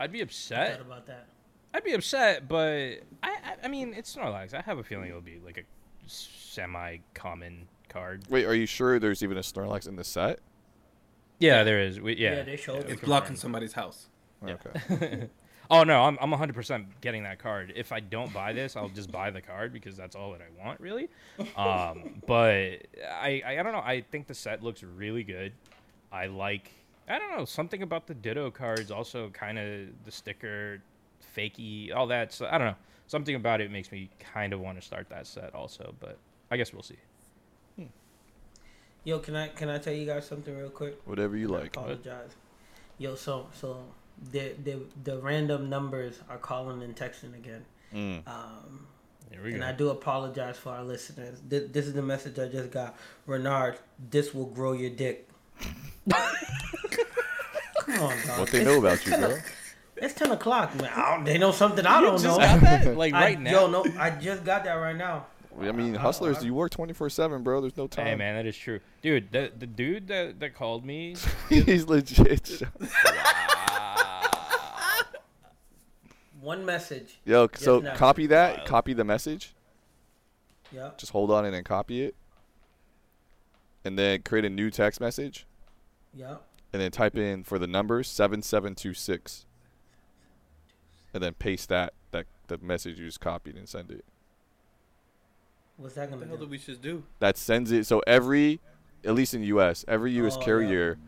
I'd 0.00 0.12
be 0.12 0.18
Thought 0.18 0.24
upset. 0.28 0.80
about 0.80 1.06
that. 1.06 1.26
I'd 1.74 1.84
be 1.84 1.92
upset, 1.92 2.48
but 2.48 3.00
I, 3.22 3.30
I 3.30 3.54
I 3.64 3.68
mean 3.68 3.94
it's 3.94 4.14
Snorlax. 4.14 4.54
I 4.54 4.60
have 4.62 4.78
a 4.78 4.84
feeling 4.84 5.08
it'll 5.08 5.20
be 5.20 5.40
like 5.44 5.58
a 5.58 5.64
semi-common 6.06 7.68
card. 7.88 8.24
Wait, 8.28 8.44
are 8.44 8.54
you 8.54 8.66
sure 8.66 8.98
there's 8.98 9.22
even 9.22 9.36
a 9.36 9.42
Snorlax 9.42 9.88
in 9.88 9.96
the 9.96 10.04
set? 10.04 10.40
Yeah, 11.38 11.62
there 11.62 11.80
is. 11.80 12.00
We, 12.00 12.16
yeah. 12.16 12.36
Yeah, 12.36 12.42
they 12.42 12.56
showed. 12.56 12.88
It's 12.88 13.00
blocking 13.00 13.36
somebody's 13.36 13.72
house. 13.74 14.08
Yeah. 14.46 14.54
Okay. 14.54 15.28
oh 15.70 15.84
no, 15.84 16.02
I'm 16.02 16.18
I'm 16.20 16.30
100% 16.30 16.86
getting 17.00 17.24
that 17.24 17.38
card. 17.38 17.72
If 17.74 17.92
I 17.92 18.00
don't 18.00 18.32
buy 18.32 18.52
this, 18.52 18.76
I'll 18.76 18.88
just 18.88 19.10
buy 19.10 19.30
the 19.30 19.40
card 19.40 19.72
because 19.72 19.96
that's 19.96 20.14
all 20.16 20.32
that 20.32 20.40
I 20.40 20.64
want, 20.64 20.80
really. 20.80 21.08
Um, 21.56 22.22
but 22.26 22.86
I, 23.10 23.42
I 23.44 23.56
I 23.58 23.62
don't 23.62 23.72
know. 23.72 23.82
I 23.84 24.04
think 24.10 24.26
the 24.26 24.34
set 24.34 24.62
looks 24.62 24.82
really 24.82 25.24
good. 25.24 25.52
I 26.12 26.26
like 26.26 26.70
I 27.08 27.18
don't 27.18 27.36
know 27.36 27.44
something 27.44 27.82
about 27.82 28.06
the 28.06 28.14
Ditto 28.14 28.50
cards. 28.50 28.90
Also, 28.90 29.30
kind 29.30 29.58
of 29.58 29.88
the 30.04 30.10
sticker, 30.10 30.80
fakey, 31.36 31.94
all 31.94 32.06
that. 32.08 32.32
So 32.32 32.46
I 32.46 32.58
don't 32.58 32.68
know. 32.68 32.76
Something 33.06 33.36
about 33.36 33.62
it 33.62 33.70
makes 33.70 33.90
me 33.90 34.10
kind 34.20 34.52
of 34.52 34.60
want 34.60 34.78
to 34.78 34.86
start 34.86 35.08
that 35.08 35.26
set 35.26 35.54
also. 35.54 35.94
But 35.98 36.18
I 36.50 36.56
guess 36.56 36.72
we'll 36.72 36.82
see. 36.82 36.98
Yo, 39.04 39.18
can 39.20 39.34
I 39.36 39.48
can 39.48 39.70
I 39.70 39.78
tell 39.78 39.94
you 39.94 40.04
guys 40.04 40.26
something 40.26 40.54
real 40.54 40.68
quick? 40.68 41.00
Whatever 41.06 41.36
you 41.36 41.54
I 41.54 41.60
like. 41.60 41.76
apologize. 41.76 42.32
Yo, 42.98 43.14
so 43.14 43.46
so 43.54 43.84
the 44.32 44.52
the 44.64 44.80
the 45.04 45.18
random 45.18 45.68
numbers 45.70 46.18
are 46.28 46.38
calling 46.38 46.82
and 46.82 46.94
texting 46.96 47.34
again. 47.36 47.64
Mm. 47.94 48.26
Um, 48.28 48.86
Here 49.30 49.42
we 49.42 49.52
and 49.52 49.60
go. 49.62 49.66
I 49.68 49.72
do 49.72 49.90
apologize 49.90 50.56
for 50.58 50.70
our 50.72 50.84
listeners. 50.84 51.40
This, 51.48 51.70
this 51.70 51.86
is 51.86 51.94
the 51.94 52.02
message 52.02 52.38
I 52.38 52.48
just 52.48 52.70
got. 52.70 52.96
Renard, 53.26 53.78
this 54.10 54.34
will 54.34 54.46
grow 54.46 54.72
your 54.72 54.90
dick. 54.90 55.28
Come 56.08 58.02
on, 58.02 58.26
dog. 58.26 58.38
What 58.40 58.50
they 58.50 58.64
know 58.64 58.78
about 58.78 59.04
you, 59.06 59.16
bro? 59.16 59.36
It's 59.96 60.14
ten 60.14 60.30
o'clock, 60.30 60.74
man. 60.80 61.24
They 61.24 61.38
know 61.38 61.50
something 61.52 61.84
I 61.86 62.00
don't 62.00 62.12
just 62.20 62.24
know. 62.24 62.36
got 62.38 62.60
that 62.60 62.96
like 62.96 63.12
I, 63.14 63.20
right 63.20 63.40
now. 63.40 63.50
Yo, 63.50 63.66
no, 63.70 63.84
I 63.98 64.10
just 64.10 64.44
got 64.44 64.64
that 64.64 64.74
right 64.74 64.96
now. 64.96 65.26
I 65.60 65.72
mean, 65.72 65.96
I- 65.96 65.98
I- 65.98 66.02
hustlers, 66.02 66.38
I- 66.38 66.42
you 66.42 66.54
work 66.54 66.70
24/7, 66.70 67.42
bro. 67.42 67.60
There's 67.60 67.76
no 67.76 67.86
time. 67.88 68.06
Hey 68.06 68.14
man, 68.14 68.36
that 68.36 68.46
is 68.46 68.56
true, 68.56 68.78
dude. 69.02 69.32
The 69.32 69.50
the 69.58 69.66
dude 69.66 70.06
that 70.08 70.38
that 70.40 70.54
called 70.54 70.84
me. 70.84 71.16
He's 71.48 71.86
legit. 71.86 72.62
One 76.48 76.64
message. 76.64 77.18
Yo, 77.26 77.46
so 77.56 77.80
now. 77.80 77.94
copy 77.94 78.26
that. 78.28 78.56
Wild. 78.56 78.68
Copy 78.68 78.94
the 78.94 79.04
message. 79.04 79.52
Yeah. 80.72 80.92
Just 80.96 81.12
hold 81.12 81.30
on 81.30 81.44
it 81.44 81.52
and 81.52 81.62
copy 81.62 82.04
it. 82.04 82.14
And 83.84 83.98
then 83.98 84.22
create 84.22 84.46
a 84.46 84.48
new 84.48 84.70
text 84.70 84.98
message. 84.98 85.44
Yeah. 86.14 86.36
And 86.72 86.80
then 86.80 86.90
type 86.90 87.18
in 87.18 87.44
for 87.44 87.58
the 87.58 87.66
numbers 87.66 88.08
7726. 88.08 89.44
And 91.12 91.22
then 91.22 91.34
paste 91.34 91.68
that 91.68 91.92
that 92.12 92.24
the 92.46 92.56
message 92.56 92.98
you 92.98 93.04
just 93.04 93.20
copied 93.20 93.54
and 93.56 93.68
send 93.68 93.90
it. 93.90 94.06
What's 95.76 95.96
that 95.96 96.08
What 96.10 96.20
the 96.20 96.24
gonna 96.24 96.38
hell 96.38 96.46
do? 96.46 96.50
we 96.50 96.56
just 96.56 96.80
do? 96.80 97.02
That 97.18 97.36
sends 97.36 97.70
it 97.72 97.84
so 97.84 98.02
every 98.06 98.58
at 99.04 99.14
least 99.14 99.34
in 99.34 99.42
the 99.42 99.48
US, 99.48 99.84
every 99.86 100.12
US 100.12 100.36
Oh, 100.36 100.40
yeah. 100.40 100.44
carrier 100.46 100.98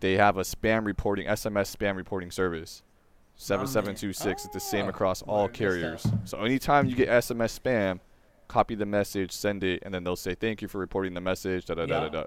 they 0.00 0.14
have 0.16 0.36
a 0.36 0.42
spam 0.42 0.84
reporting 0.84 1.28
SMS 1.28 1.76
spam 1.76 1.94
reporting 1.94 2.32
service. 2.32 2.82
7726 3.40 4.44
it's 4.44 4.52
the 4.54 4.60
same 4.60 4.84
Ah, 4.86 4.90
across 4.90 5.22
all 5.22 5.48
carriers. 5.48 6.06
So 6.24 6.38
anytime 6.44 6.86
you 6.86 6.94
get 6.94 7.08
SMS 7.08 7.58
spam, 7.58 8.00
copy 8.48 8.74
the 8.74 8.84
message, 8.86 9.32
send 9.32 9.64
it 9.64 9.82
and 9.84 9.94
then 9.94 10.04
they'll 10.04 10.14
say 10.16 10.34
thank 10.34 10.60
you 10.60 10.68
for 10.68 10.78
reporting 10.78 11.14
the 11.14 11.20
message 11.22 11.64
da 11.64 11.74
da 11.74 11.86
da 11.86 12.00
da. 12.00 12.08
Da. 12.10 12.24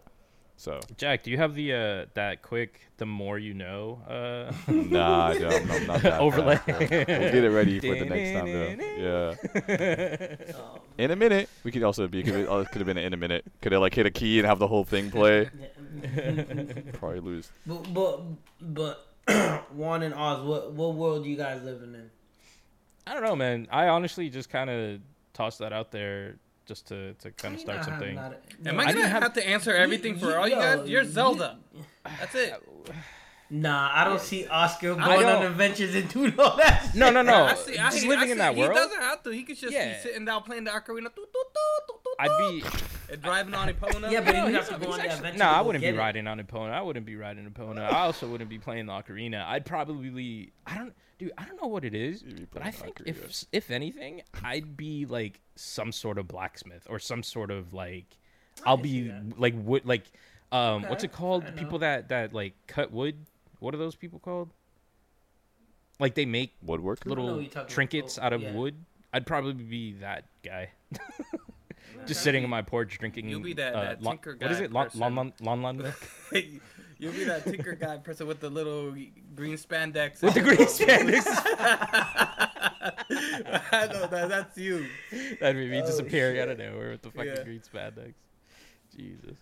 So 0.55 0.79
Jack, 0.97 1.23
do 1.23 1.31
you 1.31 1.37
have 1.37 1.53
the 1.55 1.73
uh 1.73 2.05
that 2.15 2.41
quick 2.41 2.79
the 2.97 3.05
more 3.05 3.37
you 3.37 3.53
know 3.53 4.01
uh 4.07 4.51
nah, 4.71 5.27
I 5.27 5.37
don't, 5.37 5.71
I'm 5.71 5.87
not 5.87 6.01
that 6.01 6.19
overlay? 6.25 6.55
fast, 6.57 6.67
bro. 6.67 6.77
We'll 6.79 7.05
get 7.05 7.35
it 7.43 7.49
ready 7.51 7.79
for 7.79 7.95
the 7.95 8.05
next 8.05 8.33
time 8.33 8.51
though. 8.51 8.75
Yeah. 9.03 10.55
Um, 10.55 10.79
In 10.97 11.11
a 11.11 11.15
minute. 11.15 11.49
We 11.63 11.71
could 11.71 11.83
also 11.83 12.07
be 12.07 12.21
could 12.23 12.35
have, 12.47 12.71
could 12.71 12.79
have 12.81 12.85
been 12.85 12.97
in 12.99 13.13
a 13.13 13.17
minute. 13.17 13.45
Could 13.61 13.71
have 13.71 13.81
like 13.81 13.93
hit 13.95 14.05
a 14.05 14.11
key 14.11 14.39
and 14.39 14.47
have 14.47 14.59
the 14.59 14.67
whole 14.67 14.83
thing 14.83 15.09
play. 15.11 15.49
Probably 16.93 17.19
lose. 17.19 17.49
but 17.65 17.93
but 17.93 18.21
but 18.61 19.12
Juan 19.73 20.03
and 20.03 20.13
Oz, 20.13 20.43
what 20.43 20.73
what 20.73 20.93
world 20.95 21.25
you 21.25 21.35
guys 21.35 21.61
living 21.63 21.93
in? 21.93 22.09
I 23.07 23.13
don't 23.13 23.23
know, 23.23 23.35
man. 23.35 23.67
I 23.71 23.87
honestly 23.87 24.29
just 24.29 24.49
kind 24.49 24.69
of 24.69 24.99
tossed 25.33 25.59
that 25.59 25.73
out 25.73 25.91
there 25.91 26.35
just 26.65 26.87
to 26.87 27.13
to 27.15 27.31
kind 27.31 27.55
of 27.55 27.61
start 27.61 27.77
not 27.79 27.85
something. 27.85 28.15
not 28.15 28.33
a- 28.65 28.69
Am 28.69 28.79
I 28.79 28.83
I 28.85 28.93
gonna 28.93 29.07
have, 29.07 29.23
have- 29.23 29.33
to 29.33 29.47
answer 29.47 29.73
everything 29.73 30.17
for 30.17 30.27
you- 30.27 30.35
all 30.35 30.47
you 30.47 30.55
guys? 30.55 30.87
You're 30.89 31.03
you- 31.03 31.09
Zelda. 31.09 31.57
That's 32.05 32.35
it. 32.35 32.53
Nah, 33.55 33.91
I 33.93 34.03
don't 34.03 34.19
see 34.19 34.47
Oscar 34.47 34.95
going 34.95 35.25
on 35.27 35.45
adventures 35.45 35.93
and 35.93 36.09
doing 36.09 36.33
all 36.39 36.57
that. 36.57 36.89
No, 36.95 37.11
no, 37.11 37.21
no. 37.21 37.43
I 37.45 37.53
see, 37.55 37.77
I 37.77 37.89
just 37.91 38.01
see- 38.01 38.07
living 38.07 38.29
I 38.29 38.31
in 38.31 38.37
see. 38.37 38.37
that 38.39 38.55
He 38.55 38.61
world. 38.61 38.73
doesn't 38.73 38.99
have 39.01 39.21
to. 39.23 39.29
He 39.29 39.43
could 39.43 39.57
just 39.57 39.71
Yeah. 39.71 39.93
be 39.93 39.99
sitting 39.99 40.25
down 40.25 40.41
playing 40.41 40.63
the 40.63 40.71
ocarina, 40.71 41.03
doo, 41.03 41.09
doo, 41.15 41.25
doo, 41.33 41.83
doo, 41.87 41.93
doo, 42.03 42.15
I'd 42.19 42.37
be 42.39 42.63
and 43.13 43.21
driving 43.21 43.53
on 43.53 43.69
Epona. 43.69 44.11
Yeah, 44.11 44.21
but 44.21 44.31
No, 44.33 44.47
you 44.47 44.53
he's- 44.53 44.67
have 44.69 44.79
to 44.79 44.85
go 44.85 44.91
on 44.93 44.99
the 44.99 45.13
adventure. 45.13 45.37
No, 45.37 45.45
I 45.45 45.61
wouldn't 45.61 45.81
be 45.83 45.87
get 45.87 45.95
it. 45.95 45.99
riding 45.99 46.25
on 46.27 46.39
Epona. 46.39 46.71
I 46.71 46.81
wouldn't 46.81 47.05
be 47.05 47.15
riding 47.15 47.45
Epona. 47.49 47.81
I 47.93 47.99
also 48.01 48.27
wouldn't 48.27 48.49
be 48.49 48.57
playing 48.57 48.87
the 48.87 48.93
Ocarina. 48.93 49.45
I'd 49.45 49.65
probably, 49.67 50.51
I 50.65 50.75
don't, 50.77 50.93
dude, 51.19 51.31
I 51.37 51.45
don't 51.45 51.61
know 51.61 51.67
what 51.67 51.85
it 51.85 51.93
is, 51.93 52.23
but 52.51 52.63
I 52.63 52.71
think 52.71 52.99
Ocarina. 53.03 53.07
if 53.07 53.45
if 53.51 53.69
anything, 53.69 54.23
I'd 54.43 54.75
be 54.75 55.05
like 55.05 55.39
some 55.55 55.91
sort 55.91 56.17
of 56.17 56.27
blacksmith 56.27 56.87
or 56.89 56.97
some 56.97 57.21
sort 57.21 57.51
of 57.51 57.71
like, 57.71 58.05
I'll 58.65 58.77
be 58.77 59.11
like 59.37 59.53
wood, 59.55 59.83
like, 59.85 60.05
um, 60.51 60.83
what's 60.83 61.03
it 61.03 61.11
called? 61.11 61.43
people 61.55 61.79
that 61.79 62.09
that 62.09 62.33
like 62.33 62.53
cut 62.67 62.91
wood. 62.91 63.15
What 63.63 63.73
are 63.73 63.77
those 63.77 63.95
people 63.95 64.19
called? 64.19 64.49
Like 65.97 66.15
they 66.15 66.25
make 66.25 66.51
woodwork 66.61 67.05
little 67.05 67.37
what 67.37 67.49
about. 67.51 67.69
trinkets 67.69 68.19
Oh, 68.19 68.23
out 68.25 68.33
of 68.33 68.41
yeah. 68.41 68.51
wood. 68.51 68.75
I'd 69.13 69.25
probably 69.25 69.53
be 69.53 69.93
that 70.01 70.25
guy. 70.43 70.71
Just 72.05 72.23
sitting 72.23 72.43
on 72.43 72.49
my 72.49 72.61
porch 72.61 72.97
drinking. 72.99 73.29
You'll 73.29 73.39
be 73.39 73.53
that- 73.53 73.73
uh, 73.73 73.81
that 73.83 74.01
lon- 74.01 74.15
tinker 74.17 74.33
guy. 74.33 74.47
What 74.47 74.51
is 74.51 74.59
it? 74.59 74.73
Lon 74.73 74.85
person. 74.87 74.99
lon 74.99 75.15
lon 75.15 75.33
lon 75.39 75.61
lon? 75.61 75.93
You'll 76.99 77.13
be 77.13 77.23
that 77.25 77.45
Tinker 77.45 77.73
guy 77.75 77.97
person 77.97 78.27
with 78.27 78.39
the 78.41 78.49
little 78.49 78.91
green 79.35 79.55
spandex. 79.57 80.21
With 80.21 80.33
the 80.33 80.41
green 80.41 80.57
spandex. 80.67 81.23
I 83.71 83.87
know 83.91 84.07
that. 84.07 84.29
That's 84.29 84.57
you. 84.57 84.87
That'd 85.39 85.55
be 85.57 85.69
me 85.69 85.81
Oh, 85.81 85.85
disappearing 85.85 86.39
out 86.39 86.47
shit. 86.49 86.59
of 86.59 86.65
nowhere 86.73 86.91
with 86.91 87.01
the 87.01 87.11
fucking 87.11 87.33
Yeah. 87.37 87.43
green 87.43 87.61
spandex. 87.61 88.13
Jesus. 88.95 89.37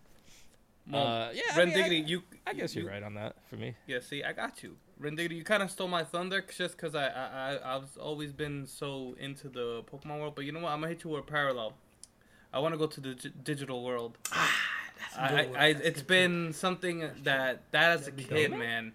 Well, 0.89 1.05
uh, 1.05 1.29
yeah, 1.33 1.41
I, 1.53 1.65
mean, 1.65 1.77
I- 1.77 1.87
you. 1.87 2.23
I 2.47 2.53
guess 2.53 2.75
you, 2.75 2.81
you're 2.83 2.91
right 2.91 3.03
on 3.03 3.13
that 3.15 3.35
for 3.49 3.55
me. 3.55 3.75
Yeah, 3.87 3.99
see, 4.01 4.23
I 4.23 4.33
got 4.33 4.63
you. 4.63 4.75
Rendiggity, 5.01 5.35
you 5.35 5.43
kind 5.43 5.63
of 5.63 5.71
stole 5.71 5.87
my 5.87 6.03
thunder 6.03 6.43
just 6.55 6.75
because 6.77 6.95
I, 6.95 7.07
I, 7.07 7.53
I, 7.55 7.75
I've 7.75 7.97
always 7.97 8.31
been 8.33 8.65
so 8.67 9.15
into 9.19 9.47
the 9.49 9.83
Pokemon 9.91 10.19
world. 10.19 10.35
But 10.35 10.45
you 10.45 10.51
know 10.51 10.59
what? 10.61 10.71
I'm 10.71 10.81
to 10.81 10.87
hit 10.87 11.03
you 11.03 11.11
with 11.11 11.21
a 11.21 11.23
parallel. 11.27 11.73
I 12.53 12.59
want 12.59 12.73
to 12.73 12.77
go 12.77 12.87
to 12.87 12.99
the 13.01 13.15
g- 13.15 13.31
digital 13.43 13.83
world. 13.83 14.17
Ah, 14.31 14.51
That's 15.15 15.17
I, 15.17 15.47
I. 15.55 15.65
I, 15.65 15.67
it's 15.69 16.01
been 16.01 16.51
something 16.53 16.99
that, 17.23 17.61
that 17.71 17.99
as 17.99 18.07
a 18.07 18.11
kid, 18.11 18.51
man, 18.51 18.93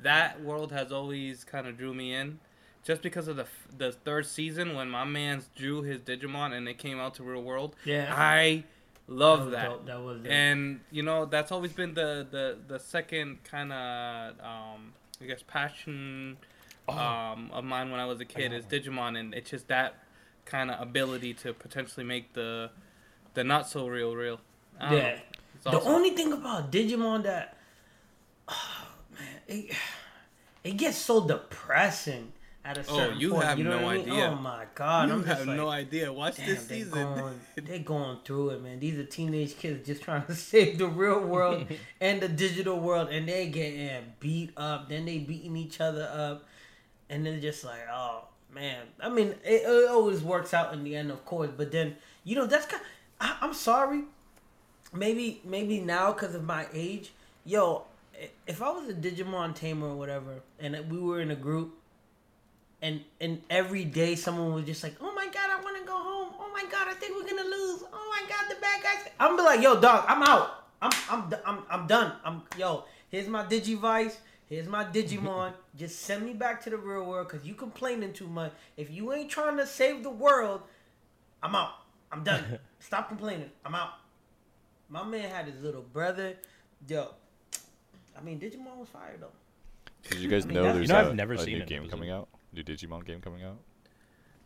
that 0.00 0.42
world 0.42 0.72
has 0.72 0.90
always 0.92 1.44
kind 1.44 1.66
of 1.66 1.78
drew 1.78 1.94
me 1.94 2.12
in. 2.14 2.38
Just 2.84 3.02
because 3.02 3.26
of 3.28 3.36
the 3.36 3.42
f- 3.44 3.68
the 3.76 3.90
third 3.92 4.26
season 4.26 4.74
when 4.76 4.88
my 4.90 5.04
man's 5.04 5.48
drew 5.56 5.82
his 5.82 6.00
Digimon 6.00 6.52
and 6.52 6.68
it 6.68 6.78
came 6.78 7.00
out 7.00 7.14
to 7.16 7.24
real 7.24 7.42
world, 7.42 7.74
Yeah. 7.84 8.12
I 8.16 8.62
love 9.08 9.46
was 9.46 9.50
that. 9.52 9.86
That 9.86 10.02
was 10.02 10.20
dope. 10.20 10.32
And 10.32 10.80
you 10.90 11.02
know 11.02 11.24
that's 11.24 11.52
always 11.52 11.72
been 11.72 11.94
the 11.94 12.26
the 12.30 12.58
the 12.66 12.78
second 12.78 13.44
kind 13.44 13.72
of 13.72 14.34
um 14.40 14.92
I 15.20 15.24
guess 15.26 15.42
passion 15.46 16.36
um 16.88 17.50
of 17.52 17.64
mine 17.64 17.90
when 17.90 18.00
I 18.00 18.06
was 18.06 18.20
a 18.20 18.24
kid 18.24 18.52
is 18.52 18.64
Digimon, 18.64 19.18
and 19.18 19.34
it's 19.34 19.50
just 19.50 19.68
that 19.68 19.94
kind 20.44 20.70
of 20.70 20.80
ability 20.80 21.34
to 21.34 21.52
potentially 21.52 22.04
make 22.04 22.32
the 22.32 22.70
the 23.34 23.44
not 23.44 23.68
so 23.68 23.86
real 23.86 24.14
real. 24.14 24.40
I 24.80 24.94
yeah. 24.94 25.00
know. 25.00 25.18
It's 25.54 25.64
The 25.64 25.80
only 25.82 26.10
thing 26.10 26.32
about 26.32 26.70
Digimon 26.70 27.22
that, 27.24 27.56
oh 28.48 28.88
man, 29.18 29.40
it, 29.46 29.74
it 30.64 30.76
gets 30.76 30.96
so 30.98 31.26
depressing 31.26 32.32
at 32.66 32.78
a 32.78 32.80
Oh, 32.88 32.96
certain 32.96 33.20
you 33.20 33.30
point. 33.30 33.44
have 33.44 33.58
you 33.58 33.64
know 33.64 33.78
no 33.78 33.84
what 33.84 33.94
I 33.94 33.98
mean? 33.98 34.10
idea. 34.10 34.24
Oh 34.26 34.34
my 34.36 34.64
god, 34.74 35.08
you 35.08 35.14
I'm 35.14 35.24
have 35.24 35.46
like, 35.46 35.56
no 35.56 35.68
idea. 35.68 36.12
Watch 36.12 36.36
damn, 36.36 36.46
this 36.46 36.64
they're 36.66 36.78
season. 36.78 36.90
going, 36.92 37.40
they're 37.56 37.78
going 37.78 38.18
through 38.24 38.50
it, 38.50 38.62
man. 38.62 38.80
These 38.80 38.98
are 38.98 39.04
teenage 39.04 39.56
kids 39.56 39.86
just 39.86 40.02
trying 40.02 40.24
to 40.26 40.34
save 40.50 40.78
the 40.78 40.88
real 40.88 41.20
world 41.20 41.66
and 42.00 42.20
the 42.20 42.28
digital 42.28 42.78
world, 42.80 43.08
and 43.10 43.28
they 43.28 43.48
getting 43.48 44.12
beat 44.20 44.50
up. 44.56 44.88
Then 44.88 45.04
they 45.06 45.18
beating 45.18 45.56
each 45.56 45.80
other 45.80 46.10
up, 46.12 46.44
and 47.08 47.24
they're 47.24 47.40
just 47.40 47.64
like, 47.64 47.86
oh 47.92 48.24
man. 48.52 48.86
I 49.00 49.08
mean, 49.08 49.28
it, 49.44 49.62
it 49.64 49.88
always 49.88 50.22
works 50.22 50.52
out 50.52 50.72
in 50.74 50.82
the 50.84 50.96
end, 50.96 51.10
of 51.10 51.24
course. 51.24 51.50
But 51.56 51.70
then 51.72 51.96
you 52.24 52.34
know 52.36 52.46
that's 52.46 52.66
kind. 52.66 52.82
I, 53.20 53.36
I'm 53.40 53.54
sorry. 53.54 54.02
Maybe 54.92 55.40
maybe 55.44 55.80
now 55.80 56.12
because 56.12 56.34
of 56.34 56.44
my 56.44 56.66
age, 56.72 57.12
yo. 57.44 57.84
If 58.46 58.62
I 58.62 58.70
was 58.70 58.88
a 58.88 58.94
Digimon 58.94 59.54
tamer 59.54 59.88
or 59.88 59.94
whatever, 59.96 60.40
and 60.58 60.90
we 60.90 60.98
were 60.98 61.20
in 61.20 61.30
a 61.30 61.36
group, 61.36 61.75
and 62.82 63.00
and 63.20 63.42
every 63.50 63.84
day 63.84 64.14
someone 64.16 64.52
was 64.54 64.64
just 64.64 64.82
like, 64.82 64.96
"Oh 65.00 65.12
my 65.14 65.26
god, 65.26 65.50
I 65.50 65.60
want 65.62 65.76
to 65.78 65.84
go 65.84 65.96
home. 65.96 66.34
Oh 66.38 66.50
my 66.52 66.64
god, 66.70 66.88
I 66.88 66.94
think 66.94 67.14
we're 67.16 67.28
gonna 67.28 67.48
lose. 67.48 67.82
Oh 67.92 68.14
my 68.14 68.28
god, 68.28 68.44
the 68.54 68.60
bad 68.60 68.82
guys." 68.82 69.12
I'm 69.18 69.36
be 69.36 69.42
like, 69.42 69.62
"Yo, 69.62 69.80
dog, 69.80 70.04
I'm 70.08 70.22
out. 70.22 70.64
I'm 70.82 70.90
I'm 71.08 71.28
d- 71.30 71.36
I'm 71.46 71.58
I'm 71.70 71.86
done. 71.86 72.12
I'm 72.24 72.42
yo. 72.58 72.84
Here's 73.08 73.28
my 73.28 73.44
Digivice. 73.44 74.16
Here's 74.48 74.68
my 74.68 74.84
Digimon. 74.84 75.52
just 75.76 76.00
send 76.02 76.24
me 76.24 76.32
back 76.32 76.62
to 76.64 76.70
the 76.70 76.76
real 76.76 77.04
world 77.04 77.28
because 77.28 77.46
you 77.46 77.54
complaining 77.54 78.12
too 78.12 78.28
much. 78.28 78.52
If 78.76 78.90
you 78.90 79.12
ain't 79.12 79.30
trying 79.30 79.56
to 79.56 79.66
save 79.66 80.02
the 80.02 80.10
world, 80.10 80.60
I'm 81.42 81.54
out. 81.54 81.72
I'm 82.12 82.22
done. 82.24 82.58
Stop 82.80 83.08
complaining. 83.08 83.50
I'm 83.64 83.74
out." 83.74 83.90
My 84.88 85.02
man 85.02 85.28
had 85.30 85.46
his 85.46 85.60
little 85.62 85.82
brother. 85.82 86.34
Yo, 86.86 87.08
I 88.16 88.20
mean, 88.22 88.38
Digimon 88.38 88.76
was 88.76 88.88
fire 88.88 89.16
though. 89.18 89.32
Did 90.08 90.18
you 90.20 90.28
guys 90.28 90.44
I 90.44 90.48
mean, 90.48 90.54
know 90.58 90.62
there's 90.64 90.82
You 90.88 90.94
know, 90.94 91.00
a, 91.00 91.08
I've 91.08 91.14
never 91.16 91.32
a 91.34 91.38
seen 91.38 91.58
new 91.58 91.64
game 91.64 91.88
coming 91.88 92.10
out? 92.10 92.28
New 92.56 92.62
Digimon 92.64 93.04
game 93.04 93.20
coming 93.20 93.44
out? 93.44 93.58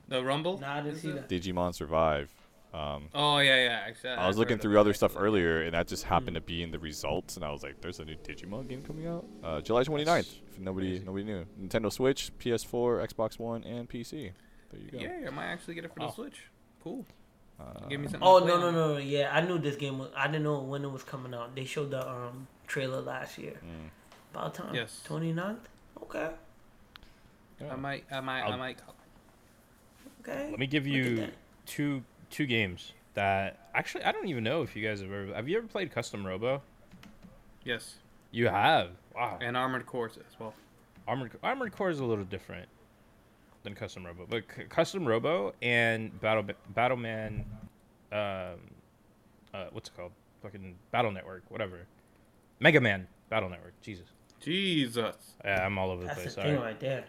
the 0.08 0.24
Rumble. 0.24 0.58
Nah, 0.58 0.78
I 0.78 0.80
didn't 0.80 0.98
see 0.98 1.12
that. 1.12 1.28
Digimon 1.28 1.72
Survive. 1.74 2.28
Um, 2.74 3.08
Oh 3.14 3.38
yeah, 3.38 3.64
yeah. 3.64 3.80
Actually, 3.86 4.10
I 4.10 4.26
was 4.28 4.36
I've 4.36 4.38
looking 4.38 4.58
through 4.58 4.78
other 4.78 4.92
stuff 4.94 5.12
actually. 5.12 5.26
earlier, 5.26 5.62
and 5.62 5.74
that 5.74 5.88
just 5.88 6.04
happened 6.04 6.34
to 6.34 6.40
be 6.40 6.62
in 6.62 6.70
the 6.70 6.78
results, 6.78 7.36
and 7.36 7.44
I 7.44 7.50
was 7.50 7.62
like, 7.62 7.80
"There's 7.80 7.98
a 8.00 8.04
new 8.04 8.14
Digimon 8.16 8.68
game 8.68 8.82
coming 8.82 9.06
out, 9.06 9.24
uh, 9.42 9.60
July 9.60 9.82
29th." 9.84 10.40
If 10.52 10.58
nobody, 10.60 10.90
crazy. 10.90 11.04
nobody 11.04 11.24
knew. 11.24 11.46
Nintendo 11.60 11.92
Switch, 11.92 12.30
PS4, 12.38 13.06
Xbox 13.12 13.38
One, 13.38 13.64
and 13.64 13.88
PC. 13.88 14.32
There 14.72 14.80
you 14.80 14.90
go. 14.92 14.98
Yeah, 14.98 15.26
I 15.28 15.30
might 15.30 15.46
actually 15.46 15.74
get 15.74 15.84
it 15.84 15.92
for 15.92 16.00
the 16.00 16.06
Oh. 16.06 16.12
Switch. 16.12 16.42
Cool. 16.82 17.04
Uh, 17.58 17.88
Give 17.88 18.00
me 18.00 18.06
something. 18.06 18.22
Oh 18.22 18.38
no 18.38 18.58
no 18.60 18.70
no 18.70 18.92
no 18.94 18.96
yeah 18.98 19.30
I 19.36 19.40
knew 19.42 19.58
this 19.58 19.76
game 19.76 19.98
was 19.98 20.08
I 20.16 20.26
didn't 20.28 20.44
know 20.44 20.60
when 20.60 20.82
it 20.84 20.90
was 20.90 21.02
coming 21.02 21.34
out. 21.34 21.54
They 21.54 21.64
showed 21.64 21.90
the 21.90 22.08
um 22.08 22.46
trailer 22.66 23.00
last 23.00 23.36
year. 23.36 23.60
mm. 23.62 23.90
About 24.32 24.54
time. 24.54 24.74
Yes. 24.74 25.02
29th? 25.08 25.58
Okay. 26.04 26.30
Yeah. 27.60 27.72
I 27.72 27.76
might, 27.76 28.04
I 28.10 28.20
might, 28.20 28.40
I 28.42 28.50
I'll- 28.50 28.58
might. 28.58 28.78
Okay. 30.22 30.50
Let 30.50 30.58
me 30.58 30.66
give 30.66 30.86
you 30.86 31.28
two 31.66 32.02
two 32.30 32.46
games 32.46 32.92
that 33.14 33.68
actually 33.74 34.04
I 34.04 34.12
don't 34.12 34.28
even 34.28 34.44
know 34.44 34.62
if 34.62 34.76
you 34.76 34.86
guys 34.86 35.00
have 35.00 35.10
ever 35.10 35.34
have 35.34 35.48
you 35.48 35.56
ever 35.58 35.66
played 35.66 35.90
Custom 35.92 36.26
Robo? 36.26 36.62
Yes, 37.64 37.96
You 38.30 38.48
have. 38.48 38.90
Wow. 39.14 39.38
and 39.40 39.56
Armored 39.56 39.84
Cores 39.86 40.16
as 40.16 40.38
well. 40.38 40.54
Armored 41.08 41.32
Armored 41.42 41.72
Core 41.72 41.90
is 41.90 42.00
a 42.00 42.04
little 42.04 42.24
different 42.24 42.68
than 43.62 43.74
Custom 43.74 44.06
Robo, 44.06 44.26
but 44.28 44.44
C- 44.56 44.64
Custom 44.68 45.06
Robo 45.06 45.52
and 45.62 46.18
Battle 46.20 46.44
Battleman, 46.74 47.40
um, 48.12 48.58
uh, 49.52 49.66
what's 49.72 49.88
it 49.88 49.96
called? 49.96 50.12
Fucking 50.42 50.74
Battle 50.90 51.10
Network, 51.12 51.42
whatever. 51.48 51.80
Mega 52.60 52.80
Man 52.80 53.06
Battle 53.30 53.48
Network. 53.48 53.72
Jesus. 53.82 54.06
Jesus. 54.40 55.16
Yeah, 55.44 55.66
I'm 55.66 55.76
all 55.78 55.90
over 55.90 56.02
the 56.02 56.06
That's 56.08 56.18
the 56.18 56.22
place. 56.24 56.34
thing 56.36 56.44
Sorry. 56.56 56.58
right 56.58 56.80
there. 56.80 57.04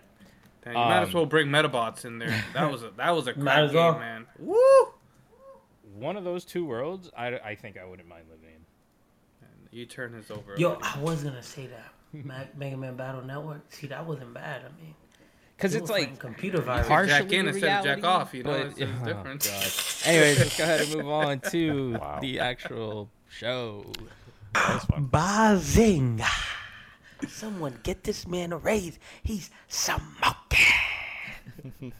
Damn, 0.63 0.73
you 0.73 0.79
might 0.79 1.01
as 1.01 1.07
Um, 1.09 1.13
well 1.15 1.25
bring 1.25 1.47
Medabots 1.47 2.05
in 2.05 2.19
there. 2.19 2.43
That 2.53 2.71
was 2.71 2.83
a 2.83 2.91
that 2.97 3.11
was 3.11 3.27
a 3.27 3.35
Might 3.35 3.43
crack 3.43 3.73
well. 3.73 3.91
game, 3.93 4.01
man. 4.01 4.25
Woo! 4.39 4.57
One 5.95 6.15
of 6.17 6.23
those 6.23 6.45
two 6.45 6.65
worlds, 6.65 7.09
I, 7.17 7.27
I 7.39 7.55
think 7.55 7.77
I 7.77 7.85
wouldn't 7.85 8.07
mind 8.07 8.23
living 8.29 8.45
in. 8.55 8.61
And 9.47 9.69
you 9.71 9.85
turn 9.85 10.13
this 10.13 10.31
over. 10.31 10.55
Yo, 10.57 10.69
already. 10.75 10.85
I 10.85 10.99
was 10.99 11.23
gonna 11.23 11.43
say 11.43 11.67
that. 11.67 11.93
Mega 12.57 12.77
Man 12.77 12.95
Battle 12.95 13.21
Network. 13.23 13.61
See, 13.69 13.87
that 13.87 14.05
wasn't 14.05 14.33
bad. 14.33 14.61
I 14.65 14.81
mean, 14.81 14.93
Because 15.57 15.75
it's 15.75 15.89
like 15.89 16.19
computer 16.19 16.61
virus. 16.61 16.87
Har- 16.87 17.05
jack 17.05 17.21
partially 17.21 17.37
in 17.37 17.47
instead 17.47 17.79
of 17.79 17.83
jack 17.85 17.97
reality, 17.97 18.21
off, 18.21 18.33
you 18.33 18.43
know, 18.43 18.51
it's- 18.55 18.73
it's 18.77 18.91
oh, 19.01 19.05
different. 19.05 19.43
God. 19.43 19.71
Anyways, 20.05 20.39
let's 20.39 20.57
go 20.57 20.63
ahead 20.63 20.81
and 20.81 20.95
move 20.95 21.07
on 21.09 21.39
to 21.51 21.93
Wow. 21.93 22.19
the 22.21 22.39
actual 22.39 23.09
show. 23.29 23.85
That. 24.53 24.81
Bazinga! 24.89 26.27
Someone 27.27 27.79
get 27.83 28.03
this 28.03 28.27
man 28.27 28.51
a 28.53 28.57
raise. 28.57 28.99
He's 29.23 29.49
smoking. 29.67 30.65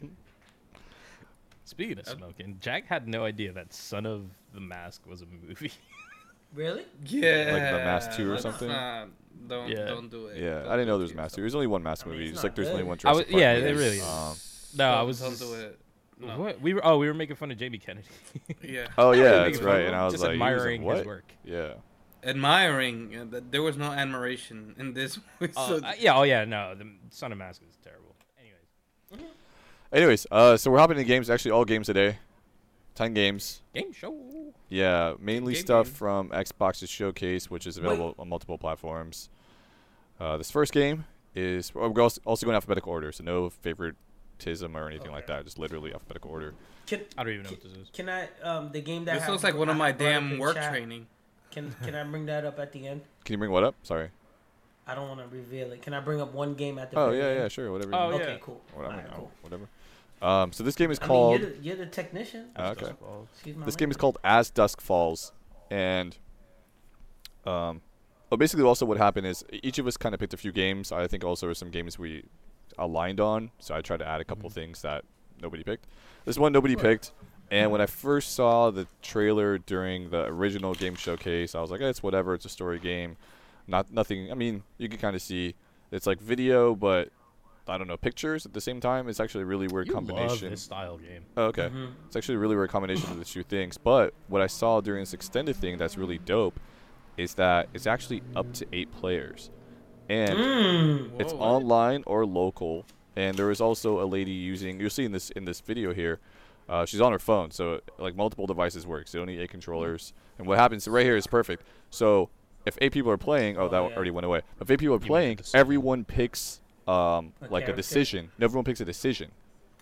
Speaking 1.64 2.00
of 2.00 2.08
smoking, 2.08 2.58
Jack 2.60 2.86
had 2.88 3.08
no 3.08 3.24
idea 3.24 3.54
that 3.54 3.74
Son 3.74 4.06
of 4.06 4.26
the 4.54 4.60
Mask 4.60 5.06
was 5.08 5.22
a 5.22 5.26
movie. 5.26 5.72
Really? 6.54 6.84
yeah, 7.06 7.50
Like 7.54 7.72
the 7.72 7.78
Mask 7.78 8.12
2 8.18 8.30
or 8.30 8.38
something? 8.38 8.68
not- 8.68 9.08
don't 9.48 9.70
Yeah. 9.70 9.86
don't 9.86 10.10
do 10.12 10.28
it. 10.28 10.42
Yeah, 10.42 10.60
Don't 10.64 10.68
I 10.68 10.72
didn't 10.76 10.88
know 10.90 10.96
do 10.96 10.98
there 10.98 11.04
was 11.04 11.12
a 11.14 11.16
Mask. 11.16 11.36
to 11.36 11.40
There's 11.42 11.56
only 11.56 11.68
one 11.68 11.82
Mask 11.82 12.06
I 12.06 12.10
mean, 12.10 12.18
movie, 12.20 12.30
it's 12.30 12.34
just 12.34 12.44
not 12.44 12.50
like 12.50 12.56
there's 12.58 12.68
only 12.68 12.82
good. 12.82 12.88
one 12.90 12.98
I 13.06 13.12
was- 13.14 13.24
Park 13.24 13.40
yeah, 13.40 13.54
movie. 13.56 13.68
it 13.68 13.72
really 13.72 13.98
is. 14.00 14.04
Um, 14.04 14.36
no, 14.76 14.92
I 14.92 15.02
was. 15.04 15.22
Don't 15.22 15.40
do 15.40 15.54
it. 15.54 15.80
No. 16.20 16.38
What 16.38 16.60
we 16.60 16.74
were? 16.74 16.86
Oh, 16.86 16.98
we 16.98 17.08
were 17.08 17.14
making 17.14 17.38
fun 17.38 17.52
of 17.52 17.58
Jamie 17.58 17.78
Kennedy. 17.78 18.06
Yeah. 18.62 18.88
oh 18.98 19.12
yeah, 19.14 19.46
that's 19.46 19.60
right. 19.62 19.86
And 19.86 19.96
I 19.96 20.04
was 20.04 20.14
just 20.14 20.24
like, 20.26 20.34
he 20.34 20.40
was 20.40 20.46
admiring 20.52 20.84
like, 20.84 20.98
his 20.98 21.06
what? 21.06 21.08
work. 21.08 21.32
Yeah. 21.46 21.74
Admiring. 22.24 23.16
uh, 23.16 23.26
th- 23.32 23.44
There 23.52 23.64
was 23.64 23.78
no 23.78 23.92
admiration 23.92 24.76
in 24.78 24.94
this 24.94 25.20
movie. 25.40 25.54
Uh, 25.56 25.68
so 25.68 25.76
uh, 25.86 25.94
yeah. 26.00 26.16
Oh 26.18 26.24
yeah. 26.24 26.46
No, 26.46 26.76
the 26.76 26.88
Son 27.10 27.32
of 27.32 27.38
Mask 27.38 27.62
is 27.68 27.78
terrible. 27.84 28.16
Anyways, 28.40 29.32
Anyways, 29.92 30.28
uh, 30.32 30.58
so 30.58 30.72
we're 30.72 30.78
hopping 30.80 30.98
into 30.98 31.08
games. 31.08 31.30
Actually, 31.30 31.52
all 31.52 31.66
games 31.66 31.88
today. 31.88 32.18
Ten 32.96 33.14
games. 33.14 33.62
game 33.74 33.92
show. 33.94 34.16
Yeah, 34.70 35.14
mainly 35.20 35.54
Game 35.54 35.62
stuff 35.64 35.86
game. 35.88 35.94
from 35.96 36.30
Xbox's 36.30 36.90
Showcase, 36.90 37.50
which 37.50 37.66
is 37.68 37.78
Wait. 37.80 37.86
available 37.86 38.16
on 38.20 38.30
multiple 38.30 38.58
platforms. 38.58 39.30
Uh, 40.20 40.38
this 40.38 40.52
first 40.52 40.72
game 40.72 41.06
is 41.36 41.74
well, 41.74 41.90
we're 41.90 42.02
also 42.02 42.22
also 42.26 42.46
going 42.46 42.56
alphabetical 42.56 42.92
order, 42.92 43.12
so 43.12 43.24
no 43.24 43.50
favoritism 43.50 44.76
or 44.78 44.88
anything 44.90 45.12
like 45.12 45.28
that. 45.28 45.44
Just 45.46 45.58
literally 45.58 45.94
alphabetical 45.94 46.30
order. 46.32 46.54
Can, 46.86 47.02
I 47.18 47.24
don't 47.24 47.34
even 47.34 47.44
know 47.46 47.52
what 47.52 47.62
this 47.64 47.72
is. 47.74 47.90
can 47.94 48.10
I 48.10 48.28
um 48.44 48.72
the 48.72 48.82
game 48.82 49.06
that 49.06 49.20
this 49.20 49.30
looks 49.30 49.44
like 49.44 49.56
one 49.56 49.70
of 49.70 49.78
my 49.78 49.92
damn 49.92 50.38
work 50.38 50.56
chat, 50.56 50.72
training. 50.72 51.08
Can 51.52 51.76
can 51.84 51.96
I 51.96 52.04
bring 52.04 52.26
that 52.28 52.46
up 52.46 52.60
at 52.60 52.72
the 52.72 52.88
end? 52.88 53.02
Can 53.26 53.34
you 53.34 53.38
bring 53.38 53.52
what 53.52 53.64
up? 53.64 53.76
Sorry. 53.84 54.10
I 54.88 54.96
don't 54.96 55.08
want 55.08 55.20
to 55.20 55.28
reveal 55.28 55.72
it. 55.72 55.82
Can 55.82 55.94
I 55.94 56.00
bring 56.00 56.20
up 56.20 56.34
one 56.34 56.56
game 56.56 56.80
at 56.80 56.90
the 56.92 56.98
Oh 56.98 57.12
yeah, 57.12 57.26
end? 57.26 57.40
yeah, 57.40 57.48
sure, 57.50 57.72
whatever. 57.72 57.94
Oh, 57.94 58.10
you 58.10 58.16
yeah. 58.18 58.22
Okay, 58.24 58.40
cool. 58.42 58.62
Whatever. 58.74 58.94
Alright, 58.96 59.12
no, 59.12 59.16
cool. 59.18 59.32
Whatever. 59.42 59.68
Um, 60.22 60.52
so 60.54 60.64
this 60.64 60.76
game 60.76 60.92
is 60.92 61.00
I 61.00 61.06
called. 61.08 61.34
mean, 61.34 61.42
you're 61.42 61.50
the, 61.58 61.64
you're 61.64 61.76
the 61.78 61.86
technician. 61.86 62.50
Ah, 62.56 62.70
okay. 62.72 62.92
Excuse 63.34 63.56
my 63.58 63.66
This 63.66 63.76
game 63.76 63.92
is 63.92 63.98
called 63.98 64.18
As 64.24 64.50
Dusk 64.50 64.80
Falls, 64.82 65.32
and 65.70 66.18
um, 67.46 67.82
well, 68.30 68.38
basically, 68.38 68.64
also 68.66 68.86
what 68.86 68.98
happened 68.98 69.28
is 69.28 69.44
each 69.52 69.78
of 69.80 69.88
us 69.88 69.98
kind 69.98 70.14
of 70.14 70.20
picked 70.20 70.34
a 70.34 70.38
few 70.38 70.52
games. 70.52 70.92
I 70.92 71.08
think 71.08 71.24
also 71.24 71.52
some 71.54 71.70
games 71.70 71.98
we 71.98 72.24
aligned 72.78 73.20
on, 73.20 73.52
so 73.60 73.76
I 73.76 73.82
tried 73.82 73.98
to 73.98 74.08
add 74.08 74.22
a 74.22 74.24
couple 74.26 74.50
Mhm. 74.50 74.54
things 74.54 74.82
that 74.84 75.04
nobody 75.42 75.64
picked. 75.64 75.86
This 76.26 76.38
one 76.38 76.52
nobody 76.54 76.76
Right. 76.76 76.84
picked, 76.84 77.12
and 77.52 77.70
when 77.72 77.82
I 77.82 77.86
first 77.86 78.34
saw 78.34 78.72
the 78.72 78.88
trailer 79.02 79.58
during 79.60 80.10
the 80.10 80.26
original 80.26 80.74
game 80.74 80.96
showcase, 80.96 81.54
I 81.54 81.62
was 81.62 81.70
like, 81.70 81.82
eh, 81.82 81.90
"It's 81.90 82.02
whatever. 82.02 82.34
It's 82.34 82.46
a 82.46 82.50
story 82.50 82.80
game." 82.80 83.18
Not 83.68 83.92
nothing. 83.92 84.32
I 84.32 84.36
mean, 84.36 84.64
you 84.78 84.90
can 84.90 84.98
kind 84.98 85.16
of 85.16 85.22
see 85.22 85.54
it's 85.92 86.08
like 86.08 86.20
video, 86.20 86.74
but 86.76 87.10
I 87.68 87.78
don't 87.78 87.88
know 87.88 87.96
pictures 87.98 88.46
at 88.46 88.54
the 88.54 88.62
same 88.62 88.80
time. 88.80 89.08
It's 89.08 89.20
actually 89.20 89.44
a 89.44 89.46
really 89.46 89.68
weird 89.68 89.88
You 89.88 89.94
love 89.94 90.08
combination. 90.08 90.50
this 90.50 90.64
style 90.64 90.98
game. 90.98 91.24
Oh, 91.38 91.46
okay. 91.46 91.70
Mhm. 91.70 91.92
It's 92.08 92.16
actually 92.16 92.36
a 92.36 92.40
really 92.40 92.56
weird 92.56 92.70
combination 92.72 93.12
of 93.12 93.20
the 93.20 93.26
two 93.26 93.44
things. 93.44 93.78
But 93.78 94.14
what 94.28 94.42
I 94.42 94.48
saw 94.48 94.82
during 94.82 95.02
this 95.04 95.14
extended 95.14 95.56
thing 95.56 95.78
that's 95.78 95.98
really 95.98 96.18
dope 96.18 96.60
is 97.18 97.36
that 97.36 97.70
it's 97.74 97.86
actually 97.86 98.24
up 98.36 98.52
to 98.54 98.66
eight 98.74 98.92
players, 98.94 99.52
and 100.10 100.38
Mm. 100.40 101.12
it's 101.22 101.34
Whoa, 101.34 101.40
online 101.40 102.04
or 102.08 102.26
local. 102.26 102.86
And 103.16 103.38
there 103.38 103.52
is 103.52 103.62
also 103.62 104.02
a 104.02 104.08
lady 104.08 104.32
using. 104.32 104.80
You'll 104.80 104.90
see 104.90 105.04
in 105.06 105.12
this 105.12 105.30
in 105.32 105.46
this 105.46 105.60
video 105.62 105.94
here. 105.94 106.20
Uh, 106.72 106.86
she's 106.86 107.02
on 107.02 107.12
her 107.12 107.20
phone, 107.20 107.52
so 107.52 107.82
like 108.00 108.16
multiple 108.16 108.48
devices 108.48 108.88
work. 108.88 109.08
So 109.08 109.18
you 109.18 109.26
don't 109.26 109.36
need 109.36 109.42
eight 109.42 109.50
controllers. 109.52 110.14
And 110.38 110.48
what 110.48 110.58
happens 110.58 110.88
right 110.88 111.06
here 111.06 111.18
is 111.18 111.28
perfect. 111.28 111.64
So 111.90 112.30
if 112.66 112.78
eight 112.82 112.92
people 112.94 113.12
are 113.12 113.18
playing, 113.18 113.58
oh, 113.58 113.64
Oh, 113.64 113.68
that 113.70 113.78
yeah. 113.90 113.96
already 113.96 114.12
went 114.12 114.26
away. 114.26 114.42
If 114.62 114.72
eight 114.72 114.80
people 114.80 114.96
are 114.96 115.00
made 115.00 115.06
a 115.06 115.08
playing, 115.08 115.40
everyone 115.54 116.06
picks 116.06 116.62
um, 116.88 117.34
A 117.42 117.48
like 117.50 117.64
a 117.64 117.66
character. 117.68 117.74
decision. 117.76 118.32
Everyone 118.40 118.64
picks 118.64 118.80
a 118.82 118.86
decision. 118.86 119.32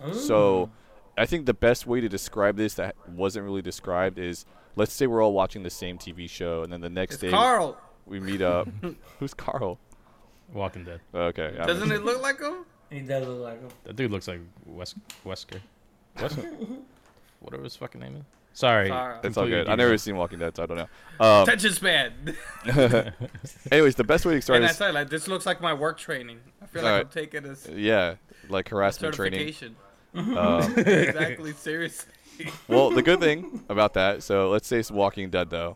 Mm. 0.02 0.16
So 0.16 0.70
I 1.18 1.26
think 1.26 1.46
the 1.46 1.54
best 1.54 1.86
way 1.86 2.02
to 2.02 2.10
describe 2.10 2.58
this 2.58 2.74
that 2.76 2.96
wasn't 3.08 3.46
really 3.46 3.62
described 3.62 4.18
is 4.18 4.46
let's 4.76 4.94
say 4.94 5.06
we're 5.08 5.22
all 5.24 5.34
watching 5.34 5.62
the 5.64 5.70
same 5.70 5.98
TV 5.98 6.30
show, 6.30 6.64
and 6.64 6.72
then 6.74 6.82
the 6.82 6.90
next 6.90 7.16
It's 7.16 7.22
day 7.22 7.30
Carl. 7.30 7.78
we 8.06 8.20
meet 8.20 8.42
up. 8.42 8.68
Who's 9.20 9.34
Carl? 9.34 9.78
Walking 10.54 10.84
Dead. 10.86 11.02
Okay. 11.14 11.54
Doesn't 11.58 11.90
mean- 11.90 12.00
it 12.00 12.06
look 12.06 12.22
like 12.22 12.40
him? 12.40 12.66
he 12.90 13.02
does 13.02 13.28
look 13.28 13.42
like 13.42 13.62
him. 13.62 13.70
That 13.84 13.96
dude 13.96 14.10
looks 14.12 14.28
like 14.28 14.40
Wes 14.66 14.96
Wesker. 15.26 15.60
Wesker. 16.18 16.68
Whatever 17.40 17.64
his 17.64 17.76
fucking 17.76 18.02
name 18.02 18.18
is. 18.18 18.24
Sorry. 18.54 18.90
Sorry. 18.90 19.18
It's 19.24 19.38
all 19.38 19.48
good. 19.48 19.70
I've 19.70 19.78
never 19.78 19.98
seen 19.98 20.18
Walking 20.18 20.40
Dead, 20.40 20.56
so 20.56 20.64
I 20.64 20.66
don't 20.66 20.78
know. 20.78 20.88
Um, 21.22 21.44
Attention 21.44 21.74
span. 21.74 22.14
anyways, 23.74 23.96
the 23.96 24.06
best 24.06 24.26
way 24.26 24.36
to 24.36 24.42
start 24.42 24.56
and 24.56 24.66
I 24.66 24.70
is 24.70 24.78
tell 24.78 24.88
you, 24.88 24.94
like, 24.94 25.10
this 25.10 25.28
looks 25.28 25.46
like 25.46 25.60
my 25.60 25.74
work 25.74 25.98
training. 25.98 26.40
I 26.62 26.66
feel 26.66 26.82
like 26.82 26.92
Alright. 26.92 27.06
I'm 27.08 27.12
taking 27.12 27.44
this 27.44 27.68
yeah, 27.68 28.16
like 28.48 28.70
harassment 28.70 29.14
training. 29.16 29.52
certification. 29.52 29.76
Um, 30.16 30.78
exactly. 30.78 31.52
Seriously. 31.52 32.14
well, 32.70 32.90
the 32.90 33.02
good 33.02 33.20
thing 33.20 33.66
about 33.68 33.96
that, 33.96 34.24
so 34.24 34.50
let's 34.50 34.66
say 34.66 34.80
it's 34.80 34.90
Walking 34.90 35.30
Dead 35.30 35.50
though. 35.50 35.76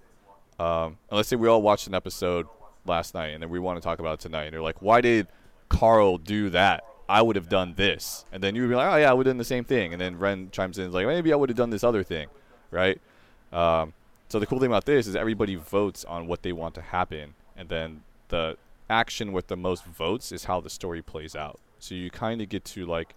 Um, 0.59 0.97
and 1.09 1.17
let's 1.17 1.27
say 1.27 1.35
we 1.35 1.49
all 1.49 1.61
watched 1.61 1.87
an 1.87 1.93
episode 1.93 2.47
last 2.85 3.13
night, 3.13 3.29
and 3.29 3.43
then 3.43 3.49
we 3.49 3.59
want 3.59 3.77
to 3.77 3.83
talk 3.83 3.99
about 3.99 4.13
it 4.13 4.19
tonight. 4.21 4.45
And 4.45 4.53
you're 4.53 4.61
like, 4.61 4.81
why 4.81 5.01
did 5.01 5.27
Carl 5.67 6.17
do 6.17 6.49
that? 6.51 6.85
I 7.09 7.21
would 7.21 7.35
have 7.35 7.49
done 7.49 7.73
this, 7.75 8.25
and 8.31 8.41
then 8.43 8.55
you 8.55 8.61
would 8.63 8.69
be 8.69 8.75
like, 8.75 8.91
oh 8.93 8.97
yeah, 8.97 9.09
I 9.09 9.13
would 9.13 9.25
have 9.25 9.33
done 9.33 9.37
the 9.37 9.43
same 9.43 9.63
thing. 9.65 9.91
And 9.93 10.01
then 10.01 10.17
Ren 10.17 10.49
chimes 10.51 10.77
in, 10.79 10.91
like, 10.91 11.05
maybe 11.05 11.33
I 11.33 11.35
would 11.35 11.49
have 11.49 11.57
done 11.57 11.69
this 11.69 11.83
other 11.83 12.01
thing, 12.03 12.27
right? 12.71 12.99
Um, 13.51 13.93
so 14.29 14.39
the 14.39 14.45
cool 14.45 14.59
thing 14.59 14.67
about 14.69 14.85
this 14.85 15.05
is 15.05 15.15
everybody 15.15 15.55
votes 15.55 16.05
on 16.05 16.27
what 16.27 16.41
they 16.43 16.53
want 16.53 16.75
to 16.75 16.81
happen, 16.81 17.33
and 17.57 17.67
then 17.69 18.03
the 18.29 18.57
action 18.89 19.31
with 19.31 19.47
the 19.47 19.57
most 19.57 19.85
votes 19.85 20.31
is 20.31 20.45
how 20.45 20.59
the 20.61 20.69
story 20.69 21.01
plays 21.01 21.35
out. 21.35 21.59
So 21.79 21.93
you 21.95 22.09
kind 22.09 22.41
of 22.41 22.49
get 22.49 22.63
to 22.65 22.85
like 22.85 23.15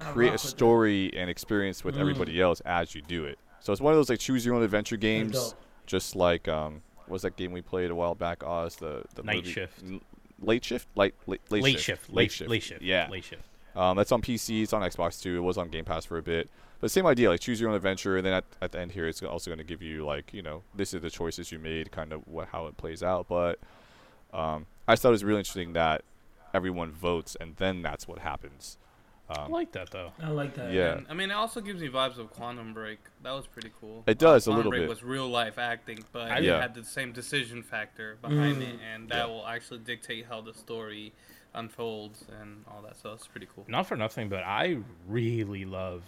create 0.00 0.32
a 0.32 0.38
story 0.38 1.12
and 1.16 1.28
experience 1.28 1.84
with 1.84 1.96
Mm. 1.96 2.00
everybody 2.00 2.40
else 2.40 2.60
as 2.60 2.94
you 2.94 3.02
do 3.02 3.24
it. 3.24 3.38
So 3.60 3.72
it's 3.72 3.80
one 3.82 3.92
of 3.92 3.98
those 3.98 4.08
like 4.08 4.20
choose 4.20 4.46
your 4.46 4.54
own 4.54 4.62
adventure 4.62 4.96
games, 4.96 5.54
just 5.86 6.16
like 6.16 6.48
um, 6.48 6.82
what 6.96 7.10
was 7.10 7.22
that 7.22 7.36
game 7.36 7.52
we 7.52 7.60
played 7.62 7.90
a 7.90 7.94
while 7.94 8.14
back? 8.14 8.42
Oz 8.44 8.76
the 8.76 9.04
the 9.14 9.22
Night 9.22 9.36
movie- 9.36 9.52
Shift. 9.52 9.82
Late 10.40 10.64
shift, 10.64 10.86
late 10.94 11.14
late, 11.26 11.40
late, 11.50 11.62
Late 11.62 11.80
shift. 11.80 12.12
Late 12.12 12.30
shift. 12.32 12.50
Late 12.50 12.62
shift. 12.62 12.82
Yeah, 12.82 13.08
Late 13.10 13.24
shift. 13.24 13.42
um, 13.74 13.96
that's 13.96 14.12
on 14.12 14.22
PC. 14.22 14.62
It's 14.62 14.72
on 14.72 14.82
Xbox 14.82 15.20
too. 15.20 15.36
It 15.36 15.40
was 15.40 15.58
on 15.58 15.68
Game 15.68 15.84
Pass 15.84 16.04
for 16.04 16.16
a 16.18 16.22
bit. 16.22 16.48
But 16.80 16.92
same 16.92 17.06
idea, 17.06 17.28
like 17.28 17.40
choose 17.40 17.60
your 17.60 17.70
own 17.70 17.76
adventure, 17.76 18.16
and 18.16 18.24
then 18.24 18.32
at, 18.34 18.44
at 18.62 18.70
the 18.70 18.78
end 18.78 18.92
here, 18.92 19.08
it's 19.08 19.20
also 19.22 19.50
going 19.50 19.58
to 19.58 19.64
give 19.64 19.82
you 19.82 20.04
like 20.04 20.32
you 20.32 20.42
know 20.42 20.62
this 20.74 20.94
is 20.94 21.02
the 21.02 21.10
choices 21.10 21.50
you 21.50 21.58
made, 21.58 21.90
kind 21.90 22.12
of 22.12 22.22
what 22.28 22.48
how 22.52 22.66
it 22.68 22.76
plays 22.76 23.02
out. 23.02 23.26
But 23.28 23.58
um, 24.32 24.66
I 24.86 24.92
just 24.92 25.02
thought 25.02 25.08
it 25.08 25.12
was 25.12 25.24
really 25.24 25.40
interesting 25.40 25.72
that 25.72 26.02
everyone 26.54 26.92
votes, 26.92 27.36
and 27.40 27.56
then 27.56 27.82
that's 27.82 28.06
what 28.06 28.20
happens. 28.20 28.78
I 29.30 29.42
Um, 29.44 29.50
like 29.52 29.72
that 29.72 29.90
though. 29.90 30.12
I 30.22 30.30
like 30.30 30.54
that. 30.54 30.72
Yeah. 30.72 30.92
And, 30.98 31.06
I 31.10 31.14
mean, 31.14 31.30
it 31.30 31.34
also 31.34 31.60
gives 31.60 31.80
me 31.82 31.88
vibes 31.88 32.16
of 32.18 32.30
Quantum 32.30 32.72
Break. 32.72 32.98
That 33.22 33.32
was 33.32 33.46
pretty 33.46 33.70
cool. 33.80 34.04
It 34.06 34.18
does, 34.18 34.46
a 34.46 34.50
Quantum 34.50 34.56
little 34.58 34.70
Break 34.70 34.82
bit. 34.84 34.88
was 34.88 35.02
real 35.02 35.28
life 35.28 35.58
acting, 35.58 36.04
but 36.12 36.30
I- 36.30 36.38
it 36.38 36.44
Yeah. 36.44 36.60
had 36.60 36.74
the 36.74 36.82
same 36.84 37.12
decision 37.12 37.62
factor 37.62 38.16
behind 38.22 38.56
Mm. 38.62 38.74
it, 38.74 38.80
and 38.80 39.08
that 39.10 39.16
Yeah. 39.16 39.24
will 39.26 39.46
actually 39.46 39.80
dictate 39.80 40.26
how 40.26 40.40
the 40.40 40.54
story 40.54 41.12
unfolds 41.54 42.24
and 42.40 42.64
all 42.68 42.82
that. 42.82 42.96
So 42.96 43.12
it's 43.12 43.26
pretty 43.26 43.48
cool. 43.54 43.64
Not 43.68 43.86
for 43.86 43.96
nothing, 43.96 44.28
but 44.28 44.44
I 44.44 44.78
really 45.06 45.64
love 45.64 46.02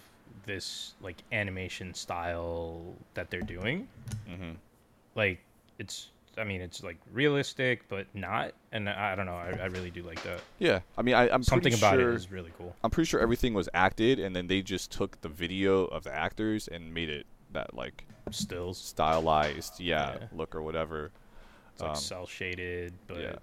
this 0.47 0.95
like 1.01 1.23
animation 1.33 1.93
style 1.95 2.95
that 3.15 3.31
they're 3.31 3.41
doing. 3.43 3.89
mhm. 4.29 4.57
Like 5.15 5.41
it's, 5.79 6.11
I 6.39 6.45
mean, 6.45 6.61
it's 6.61 6.83
like 6.83 6.99
realistic, 7.13 7.89
but 7.89 8.07
not. 8.15 8.53
And 8.73 8.89
I, 8.89 9.13
I 9.13 9.15
don't 9.17 9.27
know. 9.27 9.35
I, 9.35 9.59
I 9.61 9.67
really 9.67 9.91
do 9.91 10.03
like 10.03 10.23
that. 10.23 10.41
Yeah, 10.59 10.81
I 10.97 11.03
mean, 11.03 11.15
I, 11.15 11.29
I'm 11.29 11.43
Something 11.43 11.73
pretty 11.73 11.77
about 11.77 11.95
sure, 11.95 12.13
it 12.13 12.17
is 12.17 12.31
really 12.31 12.53
cool. 12.57 12.75
I'm 12.85 12.91
pretty 12.91 13.09
sure 13.09 13.21
everything 13.21 13.53
was 13.55 13.69
acted, 13.75 14.19
and 14.21 14.35
then 14.35 14.47
they 14.47 14.63
just 14.63 14.91
took 14.93 15.21
the 15.21 15.29
video 15.29 15.85
of 15.87 16.05
the 16.05 16.15
actors 16.15 16.69
and 16.69 16.95
made 16.95 17.11
it 17.11 17.27
that 17.53 17.75
like 17.75 18.05
Stills. 18.31 18.79
stylized, 18.79 19.81
yeah, 19.81 20.17
Yeah. 20.21 20.27
look 20.33 20.55
or 20.55 20.63
whatever. 20.63 21.11
It's 21.73 21.83
like 21.83 21.91
Um, 21.91 21.97
cell 21.97 22.27
shaded, 22.27 22.93
but 23.09 23.19
yeah. 23.21 23.37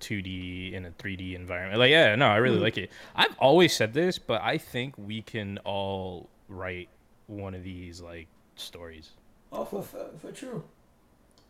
2D 0.00 0.72
in 0.72 0.86
a 0.86 0.90
3D 0.90 1.34
environment. 1.34 1.78
Like, 1.78 1.90
yeah, 1.90 2.14
no, 2.16 2.26
I 2.28 2.36
really 2.38 2.58
Mm. 2.58 2.62
like 2.62 2.78
it. 2.78 2.90
I've 3.14 3.36
always 3.38 3.72
said 3.74 3.92
this, 3.94 4.18
but 4.18 4.40
I 4.42 4.58
think 4.58 4.96
we 4.98 5.22
can 5.22 5.58
all 5.64 6.28
write 6.48 6.88
one 7.26 7.54
of 7.54 7.62
these 7.62 8.00
like 8.00 8.26
stories. 8.56 9.10
Oh, 9.52 9.64
for, 9.64 9.82
for, 9.82 10.08
for 10.20 10.32
true. 10.32 10.64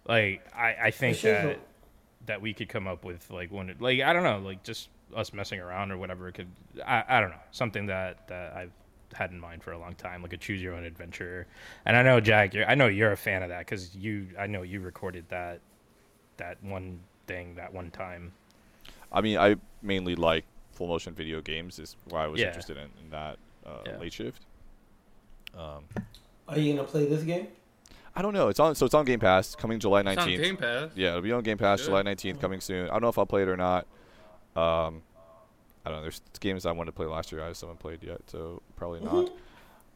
Like, 0.06 0.44
I, 0.54 0.76
I 0.84 0.90
think 0.90 1.16
For 1.18 1.28
shizzle. 1.28 1.42
that 1.42 1.58
that 2.26 2.40
we 2.40 2.54
could 2.54 2.68
come 2.68 2.86
up 2.86 3.04
with 3.04 3.28
like 3.30 3.50
one, 3.50 3.74
like 3.80 4.00
I 4.00 4.12
don't 4.12 4.22
know, 4.22 4.38
like 4.38 4.62
just 4.62 4.88
us 5.14 5.32
messing 5.32 5.60
around 5.60 5.90
or 5.90 5.98
whatever. 5.98 6.28
It 6.28 6.32
could, 6.34 6.48
I, 6.86 7.04
I 7.08 7.20
don't 7.20 7.30
know, 7.30 7.36
something 7.50 7.86
that 7.86 8.28
that 8.28 8.54
I've 8.54 8.72
had 9.14 9.30
in 9.30 9.38
mind 9.40 9.62
for 9.62 9.72
a 9.72 9.78
long 9.78 9.94
time, 9.94 10.22
like 10.22 10.32
a 10.32 10.36
choose 10.36 10.62
your 10.62 10.74
own 10.74 10.84
adventure. 10.84 11.46
And 11.84 11.96
I 11.96 12.02
know 12.02 12.20
Jack, 12.20 12.54
you're, 12.54 12.66
I 12.66 12.74
know 12.74 12.86
you're 12.86 13.12
a 13.12 13.16
fan 13.16 13.42
of 13.42 13.48
that 13.50 13.60
because 13.60 13.94
you, 13.94 14.28
I 14.38 14.46
know 14.46 14.62
you 14.62 14.80
recorded 14.80 15.24
that 15.28 15.60
that 16.38 16.62
one 16.62 17.00
thing 17.26 17.54
that 17.56 17.72
one 17.72 17.90
time. 17.90 18.32
I 19.12 19.20
mean, 19.20 19.38
I 19.38 19.56
mainly 19.82 20.14
like 20.14 20.44
full 20.72 20.88
motion 20.88 21.12
video 21.14 21.40
games. 21.40 21.78
Is 21.78 21.96
why 22.08 22.24
I 22.24 22.28
was 22.28 22.40
Yeah. 22.40 22.46
interested 22.48 22.76
in, 22.76 22.88
in 23.04 23.10
that 23.10 23.38
uh, 23.66 23.78
Yeah. 23.86 23.98
late 23.98 24.12
shift. 24.12 24.42
Um, 25.56 25.84
Are 26.48 26.58
you 26.58 26.74
gonna 26.74 26.88
play 26.88 27.06
this 27.06 27.22
game? 27.22 27.48
I 28.14 28.22
don't 28.22 28.34
know. 28.34 28.48
It's 28.48 28.60
on, 28.60 28.74
so 28.74 28.84
it's 28.84 28.94
on 28.94 29.04
Game 29.04 29.20
Pass, 29.20 29.54
coming 29.54 29.78
July 29.78 30.00
It's 30.00 30.08
on 30.08 30.14
nineteenth. 30.16 30.42
Game 30.42 30.56
Pass. 30.56 30.90
Yeah, 30.94 31.10
it'll 31.10 31.22
be 31.22 31.32
on 31.32 31.42
Game 31.42 31.58
Pass 31.58 31.80
Good. 31.80 31.86
July 31.86 32.02
19th, 32.02 32.40
coming 32.40 32.60
soon. 32.60 32.86
I 32.88 32.92
don't 32.92 33.02
know 33.02 33.08
if 33.08 33.18
I'll 33.18 33.26
play 33.26 33.42
it 33.42 33.48
or 33.48 33.56
not. 33.56 33.86
Um, 34.54 35.02
I 35.84 35.90
don't 35.90 35.96
know. 35.98 36.02
There's 36.02 36.20
games 36.40 36.66
I 36.66 36.72
wanted 36.72 36.90
to 36.90 36.96
play 36.96 37.06
last 37.06 37.32
year 37.32 37.42
I 37.42 37.48
just 37.48 37.60
haven't 37.62 37.78
played 37.78 38.02
yet, 38.02 38.20
so 38.26 38.60
probably 38.76 39.00
not. 39.00 39.30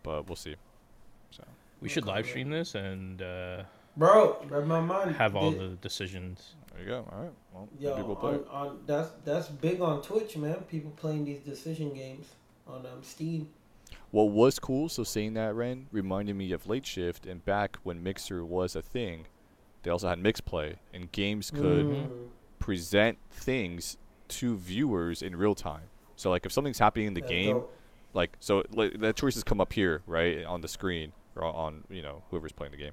But 0.03 0.27
we'll 0.29 0.37
see. 0.37 0.57
So 1.31 1.45
We 1.81 1.89
should 1.89 2.07
live 2.07 2.27
stream 2.27 2.49
this 2.51 2.75
and 2.75 3.21
uh, 3.21 3.63
Bro, 3.97 4.45
read 4.49 4.67
my 4.67 4.81
mind. 4.81 5.17
have 5.17 5.37
all 5.37 5.51
Did- 5.51 5.61
the 5.61 5.69
decisions. 5.77 6.55
there 6.73 6.83
you 6.85 6.89
go. 6.89 7.07
All 7.13 7.23
right. 7.23 7.33
Well, 7.53 7.69
Yo, 7.79 7.95
maybe 7.97 8.07
we'll 8.07 8.17
play. 8.17 8.35
on, 8.35 8.45
on 8.51 8.79
that's 8.87 9.11
that's 9.25 9.49
big 9.49 9.81
on 9.81 10.01
Twitch, 10.03 10.37
man. 10.37 10.57
People 10.71 10.91
playing 10.97 11.25
these 11.27 11.41
decision 11.41 11.93
games 11.93 12.27
on 12.67 12.87
um, 12.87 13.03
Steam. 13.03 13.49
What 14.11 14.31
was 14.31 14.59
cool? 14.59 14.89
So 14.89 15.03
saying 15.05 15.35
that, 15.35 15.55
Ren, 15.55 15.89
reminded 15.93 16.37
me 16.37 16.53
of 16.53 16.67
Late 16.67 16.87
Shift, 16.87 17.27
and 17.27 17.45
back 17.45 17.77
when 17.83 18.03
Mixer 18.03 18.45
was 18.45 18.75
a 18.77 18.83
thing, 18.83 19.27
they 19.83 19.91
also 19.91 20.09
had 20.09 20.19
Mix 20.19 20.41
Play, 20.41 20.77
and 20.95 21.11
games 21.13 21.51
could 21.51 21.87
Mm. 21.87 22.09
present 22.59 23.19
things 23.31 23.97
to 24.29 24.57
viewers 24.57 25.23
in 25.23 25.37
real 25.37 25.55
time. 25.55 25.89
So 26.17 26.31
like 26.31 26.47
if 26.47 26.53
something's 26.53 26.79
happening 26.79 27.09
in 27.09 27.15
the 27.15 27.21
That's 27.21 27.31
game, 27.31 27.57
dope. 27.59 27.71
like 28.15 28.37
so 28.41 28.65
like, 28.73 28.99
the 28.99 29.13
choices 29.13 29.45
come 29.45 29.61
up 29.61 29.73
here 29.73 30.03
right 30.07 30.45
on 30.45 30.63
the 30.63 30.69
screen 30.69 31.13
or 31.37 31.45
on 31.45 31.85
you 31.91 32.03
know 32.03 32.23
whoever's 32.31 32.53
playing 32.53 32.71
the 32.73 32.79
game 32.79 32.93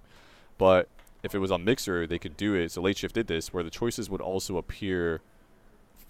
but 0.57 0.89
if 1.23 1.33
it 1.33 1.39
was 1.39 1.49
on 1.49 1.63
mixer 1.63 2.05
they 2.05 2.19
could 2.19 2.35
do 2.35 2.53
it 2.53 2.69
so 2.71 2.81
late 2.81 2.97
shift 2.97 3.15
did 3.15 3.27
this 3.27 3.53
where 3.53 3.63
the 3.63 3.69
choices 3.69 4.09
would 4.09 4.19
also 4.19 4.57
appear 4.57 5.21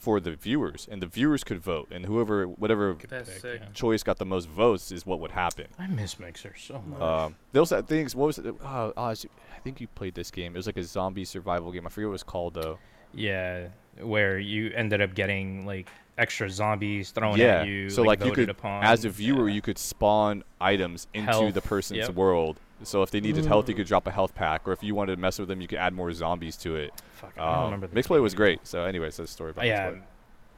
for 0.03 0.19
the 0.19 0.35
viewers 0.35 0.85
and 0.91 1.01
the 1.01 1.07
viewers 1.07 1.45
could 1.45 1.61
vote 1.61 1.87
and 1.89 2.05
whoever 2.05 2.45
whatever 2.45 2.93
Pick, 2.95 3.25
sick. 3.25 3.61
yeah. 3.61 3.67
choice 3.73 4.03
got 4.03 4.17
the 4.17 4.25
most 4.25 4.49
votes 4.49 4.91
is 4.91 5.05
what 5.05 5.19
would 5.21 5.31
happen 5.31 5.67
I 5.79 5.87
miss 5.87 6.19
Mixer 6.19 6.53
so 6.57 6.83
much. 6.85 7.01
um 7.01 7.35
they 7.53 7.59
also 7.59 7.77
had 7.77 7.87
things 7.87 8.13
what 8.13 8.25
was 8.27 8.37
it 8.37 8.45
oh, 8.45 8.93
oh, 8.97 9.03
I 9.05 9.15
think 9.63 9.79
you 9.79 9.87
played 9.87 10.13
this 10.13 10.29
game 10.29 10.53
it 10.55 10.57
was 10.57 10.65
like 10.65 10.75
a 10.75 10.83
zombie 10.83 11.23
survival 11.23 11.71
game 11.71 11.85
i 11.87 11.89
forget 11.89 12.07
what 12.07 12.11
it 12.11 12.19
was 12.19 12.23
called 12.23 12.53
though 12.55 12.77
yeah, 13.15 13.67
where 14.01 14.39
you 14.39 14.71
ended 14.75 14.99
up 15.01 15.13
getting 15.13 15.65
like 15.65 15.87
extra 16.17 16.49
zombies 16.49 17.11
thrown 17.11 17.37
yeah 17.37 17.61
at 17.61 17.67
you. 17.67 17.89
so 17.89 18.01
like, 18.03 18.19
you 18.19 18.25
voted 18.25 18.47
could 18.47 18.49
upon. 18.49 18.83
as 18.83 19.05
a 19.05 19.09
viewer 19.09 19.47
Yeah. 19.47 19.55
you 19.55 19.61
could 19.61 19.77
spawn 19.77 20.43
items 20.59 21.07
into 21.13 21.31
Health, 21.31 21.53
the 21.53 21.61
person's 21.61 21.99
yep. 21.99 22.09
world 22.15 22.59
so 22.81 23.03
if 23.03 23.11
they 23.11 23.21
needed 23.21 23.45
health 23.45 23.67
you 23.69 23.75
Mm. 23.75 23.77
could 23.77 23.87
drop 23.87 24.07
a 24.07 24.11
health 24.11 24.33
pack 24.35 24.67
or 24.67 24.71
if 24.73 24.81
you 24.83 24.95
wanted 24.95 25.15
to 25.15 25.21
mess 25.21 25.37
with 25.39 25.47
them 25.47 25.61
you 25.61 25.67
could 25.67 25.77
add 25.77 25.93
more 25.93 26.11
zombies 26.11 26.57
to 26.57 26.75
it 26.75 26.91
Fuck, 27.13 27.33
I 27.37 27.45
don't 27.45 27.55
um, 27.57 27.63
remember 27.73 27.87
mixplay 27.87 28.21
was 28.21 28.33
great 28.33 28.65
so 28.67 28.83
anyways 28.83 29.17
that's 29.17 29.29
the 29.29 29.33
story 29.33 29.49
Uh, 29.49 29.51
about 29.51 29.65
yeah, 29.65 29.91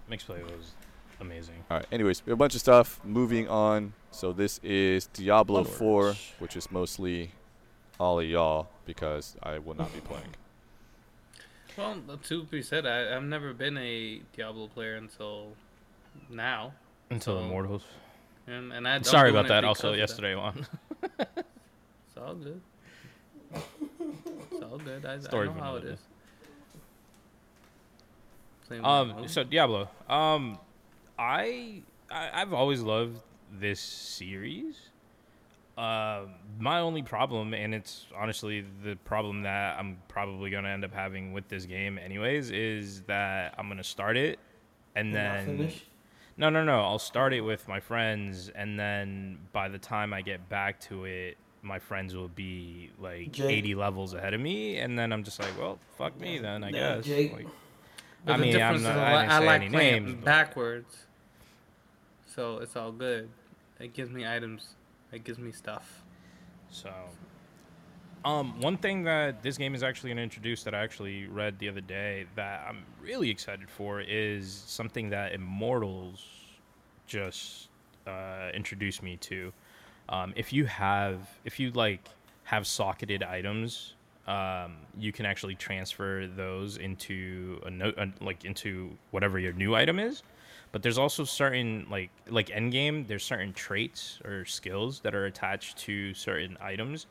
mixplay. 0.10 0.40
Mixplay 0.42 0.44
was 0.58 0.72
amazing. 1.20 1.64
all 1.70 1.78
right 1.78 1.86
anyways 1.92 2.26
we 2.26 2.32
have 2.32 2.38
a 2.38 2.44
bunch 2.44 2.56
of 2.56 2.62
stuff 2.62 3.00
moving 3.04 3.48
on 3.50 3.94
so 4.12 4.32
this 4.34 4.60
is 4.64 5.08
diablo 5.08 5.60
Onwards. 5.60 5.78
4 5.78 6.16
which 6.40 6.56
is 6.56 6.72
mostly 6.72 7.32
all 8.00 8.20
of 8.20 8.26
y'all 8.26 8.68
because 8.86 9.36
i 9.44 9.58
will 9.60 9.76
not 9.76 9.94
be 9.94 10.00
playing 10.02 10.36
Well, 11.78 11.98
to 12.24 12.44
be 12.44 12.62
said, 12.62 12.86
I, 12.86 13.14
I've 13.16 13.24
never 13.24 13.54
been 13.54 13.78
a 13.78 14.22
Diablo 14.34 14.68
player 14.68 14.96
until 14.96 15.52
now, 16.30 16.72
Until 17.10 17.38
So- 17.38 17.44
Immortals. 17.44 17.84
and 18.48 18.72
and 18.72 18.88
I. 18.88 18.94
Don't 19.00 19.06
Sorry 19.06 19.30
about 19.30 19.48
that. 19.50 19.66
Also, 19.66 19.92
yesterday 19.94 20.36
one. 20.36 20.66
That. 22.16 22.22
It's 22.22 22.28
all 22.28 22.36
good. 22.36 22.62
It's 24.52 24.64
all 24.64 24.78
good. 24.78 25.06
I, 25.06 25.20
Story 25.20 25.50
I 25.50 25.54
know 25.54 25.62
how 25.62 25.76
it 25.76 25.86
is. 25.86 26.00
Same 28.68 28.84
Um, 28.84 29.08
Diablo. 29.10 29.28
so 29.28 29.44
Diablo. 29.44 29.90
Um, 30.10 30.60
I, 31.20 31.82
I 32.10 32.42
I've 32.42 32.54
always 32.54 32.82
loved 32.82 33.22
this 33.52 33.80
series. 33.80 34.90
Uh, 35.78 36.22
my 36.58 36.80
only 36.80 37.04
problem, 37.04 37.54
and 37.54 37.76
it's 37.76 38.06
honestly 38.18 38.66
the 38.84 38.96
problem 39.04 39.44
that 39.44 39.78
I'm 39.78 39.98
probably 40.08 40.50
gonna 40.50 40.70
end 40.70 40.86
up 40.86 40.94
having 40.94 41.34
with 41.34 41.50
this 41.50 41.66
game, 41.66 41.98
anyways, 41.98 42.50
is 42.52 43.02
that 43.04 43.54
I'm 43.58 43.68
gonna 43.68 43.84
start 43.84 44.16
it, 44.16 44.40
and 44.96 45.12
You're 45.12 45.22
then 45.22 45.72
no, 46.38 46.50
no, 46.50 46.64
no. 46.64 46.82
I'll 46.82 47.00
start 47.00 47.34
it 47.34 47.42
with 47.42 47.68
my 47.68 47.80
friends, 47.80 48.50
and 48.50 48.80
then 48.80 49.38
by 49.52 49.68
the 49.70 49.78
time 49.78 50.14
I 50.14 50.22
get 50.22 50.48
back 50.50 50.80
to 50.82 51.06
it, 51.06 51.38
my 51.66 51.80
friends 51.80 52.16
will 52.16 52.28
be 52.30 52.90
like 53.00 53.32
Jake. 53.32 53.50
80 53.50 53.76
levels 53.76 54.14
ahead 54.14 54.34
of 54.34 54.40
me, 54.42 54.78
and 54.78 54.98
then 54.98 55.12
I'm 55.12 55.24
just 55.24 55.40
like, 55.40 55.58
well, 55.60 55.80
fuck 55.98 56.18
me 56.20 56.38
then, 56.38 56.64
I 56.64 56.70
Yeah, 56.70 57.02
guess. 57.02 57.32
Like, 57.34 57.48
I 58.28 58.38
mean, 58.38 58.56
I'm 58.62 58.82
not, 58.84 58.92
is 58.92 58.98
I 58.98 59.14
li- 59.16 59.22
didn't 59.22 59.32
I 59.32 59.40
say 59.40 59.46
like 59.46 59.62
any 59.62 59.70
playing 59.70 60.06
names. 60.06 60.16
but- 60.16 60.26
backwards, 60.26 60.98
so 62.28 62.58
it's 62.60 62.76
all 62.76 62.92
good. 62.92 63.30
It 63.80 63.94
gives 63.94 64.10
me 64.12 64.26
items. 64.26 64.68
It 65.12 65.24
gives 65.24 65.40
me 65.40 65.52
stuff. 65.52 66.04
So, 66.70 66.92
um, 68.24 68.60
one 68.62 68.78
thing 68.78 69.04
that 69.04 69.44
this 69.44 69.58
game 69.58 69.76
is 69.76 69.84
actually 69.84 70.10
going 70.10 70.18
to 70.18 70.24
introduce 70.24 70.64
that 70.64 70.74
I 70.74 70.84
actually 70.84 71.28
read 71.28 71.60
the 71.60 71.70
other 71.70 71.82
day 71.82 72.26
that 72.36 72.66
I'm 72.68 72.84
really 73.02 73.30
excited 73.30 73.70
for 73.70 74.02
is 74.02 74.64
something 74.66 75.10
that 75.10 75.34
Immortals 75.34 76.26
just 77.08 77.70
uh, 78.08 78.50
introduced 78.54 79.04
me 79.04 79.18
to. 79.18 79.52
Um, 80.10 80.34
if 80.36 80.54
you 80.54 80.66
have, 80.66 81.30
if 81.44 81.60
you 81.60 81.72
like 81.72 82.08
have 82.44 82.68
socketed 82.68 83.24
items, 83.24 83.94
um, 84.28 84.78
you 84.98 85.12
can 85.12 85.26
actually 85.26 85.56
transfer 85.56 86.28
those 86.28 86.78
into 86.78 87.62
a 87.66 87.70
note, 87.70 87.98
like 88.22 88.46
into 88.46 88.92
whatever 89.12 89.40
your 89.40 89.54
new 89.54 89.76
item 89.76 90.00
is. 90.00 90.24
But 90.72 90.84
there's 90.84 90.98
also 90.98 91.24
certain 91.24 91.88
like 91.90 92.10
like 92.30 92.48
endgame. 92.48 93.08
There's 93.08 93.24
certain 93.24 93.54
traits 93.54 94.20
or 94.26 94.46
skills 94.46 95.00
that 95.02 95.16
are 95.16 95.26
attached 95.26 95.78
to 95.80 96.14
certain 96.14 96.58
items. 96.60 97.08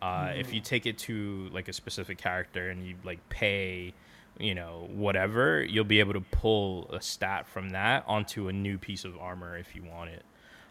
Uh, 0.00 0.32
If 0.36 0.54
you 0.54 0.60
take 0.60 0.86
it 0.86 0.96
to 0.98 1.48
like 1.52 1.68
a 1.68 1.72
specific 1.72 2.18
character 2.18 2.70
and 2.70 2.86
you 2.86 2.94
like 3.02 3.26
pay, 3.28 3.92
you 4.38 4.54
know, 4.54 4.88
whatever, 4.92 5.64
you'll 5.64 5.84
be 5.84 5.98
able 5.98 6.12
to 6.12 6.20
pull 6.20 6.88
a 6.92 7.00
stat 7.00 7.48
from 7.48 7.70
that 7.70 8.04
onto 8.06 8.46
a 8.48 8.52
new 8.52 8.78
piece 8.78 9.04
of 9.04 9.18
armor 9.18 9.58
if 9.58 9.74
you 9.74 9.82
want 9.82 10.10
it. 10.10 10.24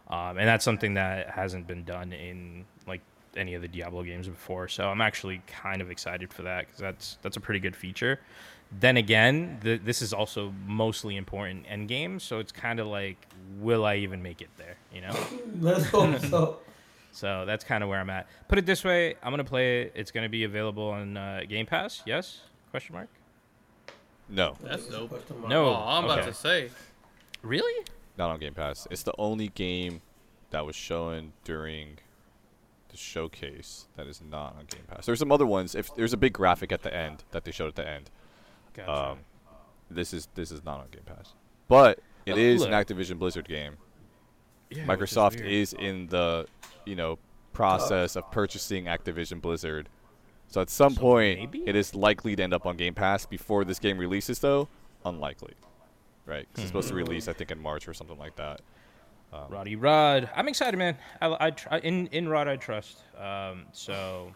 Um, 0.10 0.38
and 0.38 0.48
that's 0.48 0.64
something 0.64 0.94
that 0.94 1.30
hasn't 1.30 1.68
been 1.68 1.84
done 1.84 2.14
in 2.14 2.66
like 2.88 3.02
any 3.36 3.54
of 3.54 3.62
the 3.62 3.68
Diablo 3.68 4.04
games 4.04 4.28
before. 4.28 4.68
So 4.68 4.88
I'm 4.88 5.02
actually 5.02 5.42
kind 5.48 5.82
of 5.82 5.92
excited 5.92 6.34
for 6.34 6.44
that 6.44 6.68
because 6.68 6.80
that's 6.80 7.18
that's 7.22 7.38
a 7.38 7.42
pretty 7.42 7.60
good 7.60 7.76
feature. 7.76 8.20
Then 8.80 8.98
again, 8.98 9.60
the, 9.62 9.78
this 9.78 10.02
is 10.02 10.14
also 10.14 10.54
mostly 10.66 11.16
important 11.16 11.66
end 11.70 11.88
game, 11.88 12.20
so 12.20 12.40
it's 12.40 12.52
kind 12.52 12.80
of 12.82 12.88
like, 12.88 13.18
will 13.60 13.86
I 13.86 13.96
even 13.98 14.22
make 14.22 14.42
it 14.42 14.50
there? 14.58 14.76
You 14.94 15.02
know. 15.02 15.16
Let's 15.60 15.86
hope 15.86 16.20
so. 16.30 16.60
So 17.12 17.46
that's 17.46 17.64
kind 17.64 17.82
of 17.84 17.90
where 17.90 18.00
I'm 18.00 18.10
at. 18.10 18.28
Put 18.48 18.60
it 18.60 18.66
this 18.66 18.84
way, 18.84 19.16
I'm 19.24 19.32
gonna 19.32 19.44
play 19.44 19.84
it. 19.84 19.94
It's 19.96 20.12
gonna 20.12 20.30
be 20.30 20.44
available 20.44 20.90
on 20.90 21.18
uh, 21.18 21.42
Game 21.48 21.66
Pass. 21.66 22.04
Yes? 22.06 22.42
Question 22.70 22.96
mark. 22.96 23.08
No, 24.30 24.56
That's 24.62 24.86
dope. 24.88 25.12
No. 25.48 25.68
Oh, 25.70 25.84
I'm 25.88 26.04
about 26.04 26.26
to 26.26 26.34
say. 26.34 26.70
Really? 27.42 27.86
Not 28.18 28.30
on 28.30 28.40
Game 28.40 28.54
Pass. 28.54 28.88
It's 28.92 29.04
the 29.04 29.14
only 29.18 29.50
game 29.50 30.02
that 30.52 30.66
was 30.66 30.76
shown 30.76 31.34
during 31.44 32.00
the 32.90 32.98
showcase 32.98 33.86
that 33.96 34.08
is 34.08 34.22
not 34.22 34.56
on 34.58 34.66
Game 34.70 34.84
Pass. 34.88 35.06
There's 35.06 35.20
some 35.20 35.32
other 35.32 35.46
ones. 35.46 35.76
If 35.76 35.94
there's 35.96 36.14
a 36.14 36.18
big 36.18 36.34
graphic 36.34 36.72
at 36.72 36.84
the 36.84 36.94
end 36.94 37.24
that 37.32 37.44
they 37.44 37.52
showed 37.52 37.68
at 37.68 37.76
the 37.76 37.88
end, 37.88 38.10
Gotcha. 38.74 38.92
um, 39.12 39.20
this 39.90 40.14
is 40.14 40.28
this 40.36 40.52
is 40.52 40.64
not 40.64 40.80
on 40.80 40.88
Game 40.92 41.04
Pass. 41.06 41.34
But 41.68 42.00
it 42.26 42.34
Oh, 42.34 42.38
is 42.38 42.62
an. 42.64 42.72
Activision 42.72 43.20
Blizzard 43.20 43.48
game. 43.48 43.78
Yeah, 44.70 44.86
Microsoft 44.86 45.36
weird. 45.40 45.52
is 45.52 45.74
in 45.74 46.08
the 46.08 46.46
you 46.86 46.96
know 46.96 47.20
process 47.54 48.16
of 48.16 48.30
purchasing 48.32 48.86
Activision 48.86 49.42
Blizzard. 49.42 49.90
So 50.50 50.62
at 50.62 50.70
some 50.70 50.94
So 50.94 51.02
point, 51.02 51.40
maybe? 51.40 51.64
it 51.68 51.76
is 51.76 51.94
likely 51.94 52.36
to 52.38 52.44
end 52.44 52.54
up 52.54 52.66
on 52.66 52.78
Game 52.78 52.94
Pass 52.94 53.26
before 53.26 53.66
this 53.66 53.80
game 53.80 53.98
releases, 53.98 54.40
though. 54.40 54.70
Unlikely, 55.06 55.54
right? 56.28 56.48
'Cause 56.54 56.64
it's 56.64 56.68
supposed 56.70 56.90
to 56.90 56.94
Hmm. 56.94 57.00
release, 57.00 57.28
I 57.28 57.34
think, 57.34 57.52
in 57.52 57.60
March 57.60 57.88
or 57.88 57.94
something 57.94 58.18
like 58.20 58.36
that. 58.36 58.62
Um, 59.34 59.48
Roddy 59.50 59.76
Rod. 59.76 60.30
I'm 60.36 60.48
excited, 60.48 60.78
man. 60.78 60.98
I, 61.22 61.48
I 61.48 61.52
tr- 61.52 61.76
in 61.76 62.08
in 62.08 62.30
Rod 62.30 62.48
I 62.48 62.56
trust. 62.58 63.04
Um, 63.18 63.66
so, 63.74 64.34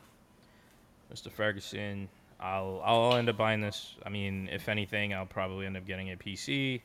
Mr. 1.14 1.30
Fergusson, 1.32 2.08
I'll 2.40 2.82
I'll 2.84 3.16
end 3.16 3.30
up 3.30 3.38
buying 3.38 3.62
this. 3.62 3.96
I 4.06 4.10
mean, 4.10 4.50
if 4.52 4.68
anything, 4.68 5.14
I'll 5.14 5.26
probably 5.26 5.66
end 5.66 5.78
up 5.78 5.86
getting 5.86 6.12
a 6.12 6.18
PC 6.18 6.82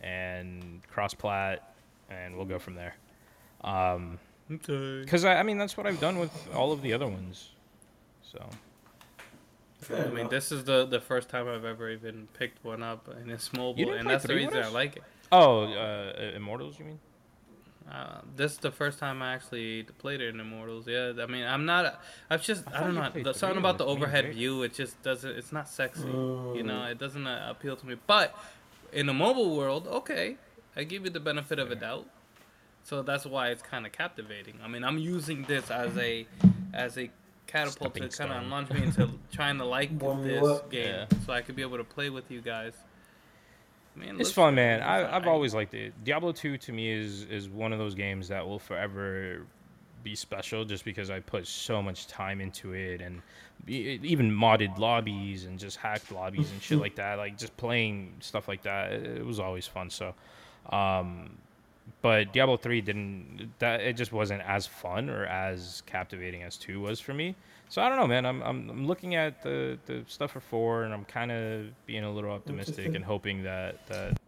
and 0.00 0.82
cross 0.88 1.14
plat, 1.14 1.74
and 2.10 2.36
we'll 2.36 2.46
go 2.46 2.58
from 2.58 2.74
there. 2.74 2.94
Um, 3.62 4.18
Okay. 4.50 5.00
because 5.02 5.24
I, 5.24 5.36
I 5.40 5.42
mean 5.42 5.58
that's 5.58 5.76
what 5.76 5.86
I've 5.86 5.98
done 6.00 6.18
with 6.20 6.48
all 6.54 6.70
of 6.72 6.80
the 6.82 6.92
other 6.92 7.06
ones. 7.08 7.50
So 8.22 8.48
Fair 9.80 10.04
I 10.06 10.08
mean, 10.08 10.18
enough. 10.20 10.30
this 10.30 10.50
is 10.52 10.64
the 10.64 10.86
the 10.86 11.00
first 11.00 11.28
time 11.28 11.48
I've 11.48 11.64
ever 11.64 11.90
even 11.90 12.28
picked 12.34 12.64
one 12.64 12.82
up, 12.82 13.08
and 13.08 13.30
it's 13.30 13.52
mobile, 13.52 13.74
didn't 13.84 13.98
and 14.00 14.10
that's 14.10 14.22
the 14.22 14.28
three 14.28 14.44
with 14.46 14.54
reason 14.54 14.70
I 14.70 14.74
like 14.74 14.96
it. 14.96 15.02
oh, 15.32 15.64
uh, 15.64 16.32
Immortals, 16.34 16.78
you 16.78 16.86
mean? 16.86 16.98
Uh, 17.90 18.20
this 18.34 18.52
is 18.52 18.58
the 18.58 18.70
first 18.72 18.98
time 18.98 19.22
I 19.22 19.34
actually 19.34 19.84
played 19.98 20.20
it 20.20 20.34
in 20.34 20.40
Immortals. 20.40 20.88
Yeah, 20.88 21.12
I 21.20 21.26
mean, 21.26 21.44
I'm 21.44 21.66
not. 21.66 22.00
I've 22.28 22.42
just. 22.42 22.64
I 22.72 22.78
I, 22.78 22.80
don't 22.84 22.94
know. 22.94 23.10
The, 23.12 23.22
three 23.22 23.34
something 23.34 23.58
about 23.58 23.78
the 23.78 23.84
with 23.84 23.98
me 23.98 24.04
and 24.06 24.12
overhead 24.16 24.34
view. 24.34 24.62
It 24.64 24.74
just 24.74 25.00
doesn't. 25.02 25.30
It's 25.30 25.52
not 25.52 25.68
sexy. 25.68 26.02
You 26.04 26.62
know, 26.64 26.80
Mm. 26.80 26.90
it 26.90 26.98
doesn't 26.98 27.26
uh, 27.26 27.46
appeal 27.50 27.76
to 27.76 27.86
me. 27.86 27.96
But 28.06 28.34
in 28.92 29.06
the 29.06 29.14
mobile 29.14 29.54
world, 29.56 29.86
okay, 29.86 30.36
I 30.74 30.82
give 30.82 31.04
you 31.04 31.10
the 31.10 31.20
benefit 31.20 31.58
of 31.60 31.70
a 31.70 31.76
doubt. 31.76 32.06
So 32.82 33.02
that's 33.02 33.24
why 33.26 33.50
it's 33.50 33.62
kind 33.62 33.84
of 33.86 33.92
captivating. 33.92 34.54
I 34.64 34.68
mean, 34.68 34.82
I'm 34.82 34.98
using 34.98 35.44
this 35.44 35.70
as 35.70 35.96
a 35.96 36.26
as 36.72 36.98
a 36.98 37.10
catapult 37.56 37.92
Stepping 37.94 38.08
to 38.08 38.16
kind 38.16 38.32
of 38.32 38.50
launch 38.50 38.70
me 38.70 38.82
into 38.84 39.10
trying 39.32 39.58
to 39.58 39.64
like 39.64 39.98
this 39.98 40.60
game, 40.70 40.94
Yeah. 40.94 41.06
so 41.24 41.32
I 41.32 41.40
could 41.42 41.56
be 41.56 41.62
able 41.62 41.78
to 41.78 41.84
play 41.84 42.10
with 42.10 42.30
you 42.30 42.40
guys. 42.40 42.72
Man, 43.94 44.20
It's 44.20 44.30
fun, 44.32 44.54
man. 44.54 44.82
I, 44.82 45.16
I've 45.16 45.26
always 45.26 45.54
liked 45.54 45.72
it. 45.72 45.94
Diablo 46.04 46.32
2 46.32 46.58
to 46.58 46.72
me 46.72 46.90
is 46.90 47.22
is 47.24 47.48
one 47.48 47.72
of 47.72 47.78
those 47.78 47.94
games 47.94 48.28
that 48.28 48.46
will 48.46 48.58
forever 48.58 49.46
be 50.02 50.14
special 50.14 50.64
just 50.64 50.84
because 50.84 51.10
I 51.10 51.20
put 51.20 51.46
so 51.46 51.82
much 51.82 52.06
time 52.06 52.40
into 52.40 52.74
it 52.74 53.00
and 53.00 53.22
even 53.66 54.30
modded 54.30 54.78
lobbies 54.78 55.46
and 55.46 55.58
just 55.58 55.78
hacked 55.78 56.12
lobbies 56.12 56.52
and 56.52 56.62
shit 56.62 56.78
like 56.86 56.96
that. 56.96 57.16
Like 57.18 57.38
just 57.38 57.56
playing 57.56 58.12
stuff 58.20 58.48
like 58.48 58.62
that, 58.62 58.92
it, 58.92 59.18
it 59.18 59.26
was 59.26 59.40
always 59.40 59.66
fun. 59.66 59.88
So, 59.90 60.14
um, 60.70 61.38
but 62.02 62.32
Diablo 62.32 62.56
3 62.56 62.80
didn't 62.80 63.50
that 63.58 63.80
it 63.80 63.94
just 63.94 64.12
wasn't 64.12 64.42
as 64.42 64.66
fun 64.66 65.08
or 65.08 65.26
as 65.26 65.82
captivating 65.86 66.42
as 66.42 66.56
2 66.56 66.80
was 66.80 67.00
for 67.00 67.14
me. 67.14 67.34
So 67.68 67.82
I 67.82 67.88
don't 67.88 67.98
know, 67.98 68.06
man. 68.06 68.26
I'm 68.26 68.42
I'm, 68.42 68.70
I'm 68.70 68.86
looking 68.86 69.14
at 69.14 69.42
the, 69.42 69.78
the 69.86 70.04
stuff 70.06 70.32
for 70.32 70.40
4 70.40 70.84
and 70.84 70.94
I'm 70.94 71.04
kind 71.04 71.32
of 71.32 71.66
being 71.86 72.04
a 72.04 72.12
little 72.12 72.30
optimistic 72.30 72.94
and 72.94 73.04
hoping 73.04 73.42
that 73.44 73.86
that 73.86 74.18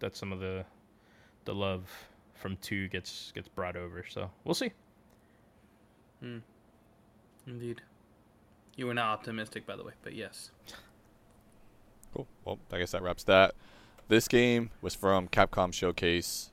that 0.00 0.16
some 0.16 0.32
of 0.32 0.40
the 0.40 0.64
the 1.44 1.54
love 1.54 1.88
from 2.34 2.56
2 2.62 2.88
gets 2.88 3.32
gets 3.34 3.48
brought 3.48 3.76
over. 3.76 4.04
So, 4.08 4.30
we'll 4.44 4.54
see. 4.54 4.72
Mm. 6.24 6.42
Indeed. 7.46 7.82
You 8.76 8.86
were 8.86 8.94
not 8.94 9.12
optimistic, 9.18 9.66
by 9.66 9.76
the 9.76 9.84
way, 9.84 9.92
but 10.02 10.14
yes. 10.14 10.50
Cool. 12.14 12.26
Well, 12.44 12.58
I 12.72 12.78
guess 12.78 12.92
that 12.92 13.02
wraps 13.02 13.24
that. 13.24 13.54
This 14.08 14.26
game 14.26 14.70
was 14.80 14.94
from 14.94 15.28
Capcom 15.28 15.72
Showcase. 15.72 16.50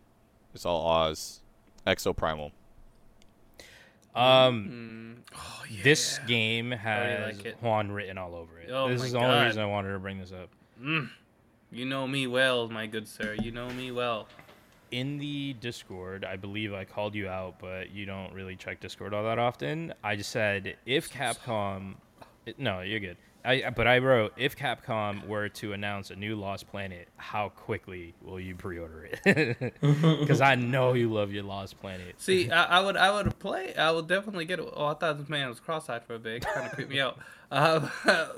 It's 0.53 0.65
all 0.65 0.86
Oz. 0.88 1.41
Exoprimal. 1.86 2.51
Um 4.15 5.23
Mm. 5.33 5.36
Oh, 5.36 5.63
yeah. 5.69 5.83
this 5.83 6.19
game 6.27 6.71
has 6.71 7.43
like. 7.43 7.57
Juan 7.62 7.91
written 7.91 8.17
all 8.17 8.36
over 8.36 8.57
it. 8.60 8.69
Oh 8.71 8.88
this 8.89 9.03
is 9.03 9.12
the 9.12 9.19
only 9.19 9.45
reason 9.45 9.62
I 9.62 9.65
wanted 9.65 9.93
to 9.93 9.99
bring 9.99 10.19
this 10.19 10.31
up. 10.31 10.49
Mm. 10.81 11.10
You 11.71 11.86
know 11.86 12.07
me 12.07 12.27
well, 12.27 12.69
my 12.69 12.88
good 12.88 13.07
sir. 13.07 13.36
You 13.41 13.51
know 13.51 13.69
me 13.69 13.91
well. 13.91 14.27
in 14.91 15.17
the 15.17 15.53
Discord, 15.60 16.23
I 16.23 16.38
believe 16.38 16.73
I 16.73 16.86
called 16.86 17.13
you 17.13 17.27
out, 17.27 17.60
but 17.60 17.91
you 17.91 18.05
don't 18.05 18.31
really 18.33 18.55
check 18.55 18.79
Discord 18.79 19.13
all 19.13 19.23
that 19.25 19.38
often. 19.38 19.93
I 20.03 20.15
just 20.15 20.31
said 20.31 20.77
if 20.86 21.12
Capcom, 21.12 21.95
it- 22.47 22.60
no, 22.60 22.81
you're 22.81 22.99
good. 22.99 23.17
I 23.45 23.69
but 23.69 23.88
I 23.88 23.99
wrote 23.99 24.33
if 24.36 24.57
Capcom 24.57 25.25
were 25.25 25.47
to 25.49 25.71
announce 25.71 26.10
a 26.12 26.15
new 26.17 26.36
Lost 26.36 26.67
Planet, 26.67 27.07
how 27.15 27.49
quickly 27.49 28.13
will 28.21 28.39
you 28.39 28.55
pre-order 28.55 29.10
it? 29.23 29.73
Because 30.19 30.41
I 30.41 30.55
know 30.55 30.93
you 30.93 31.12
love 31.13 31.31
your 31.31 31.43
Lost 31.43 31.79
Planet. 31.79 32.15
See, 32.17 32.51
I, 32.51 32.79
I 32.79 32.79
would, 32.81 32.97
I 32.97 33.12
would 33.12 33.39
play. 33.39 33.73
I 33.75 33.91
would 33.91 34.07
definitely 34.07 34.43
get 34.45 34.60
it. 34.60 34.67
Oh, 34.73 34.88
I 34.88 34.95
thought 34.95 35.17
this 35.17 35.29
man 35.29 35.47
was 35.47 35.60
cross-eyed 35.62 36.03
for 36.03 36.15
a 36.15 36.19
bit. 36.19 36.45
Kind 36.45 36.65
of 36.65 36.71
creeped 36.73 36.91
me 36.91 36.99
out. 36.99 37.19
Uh, 37.49 37.88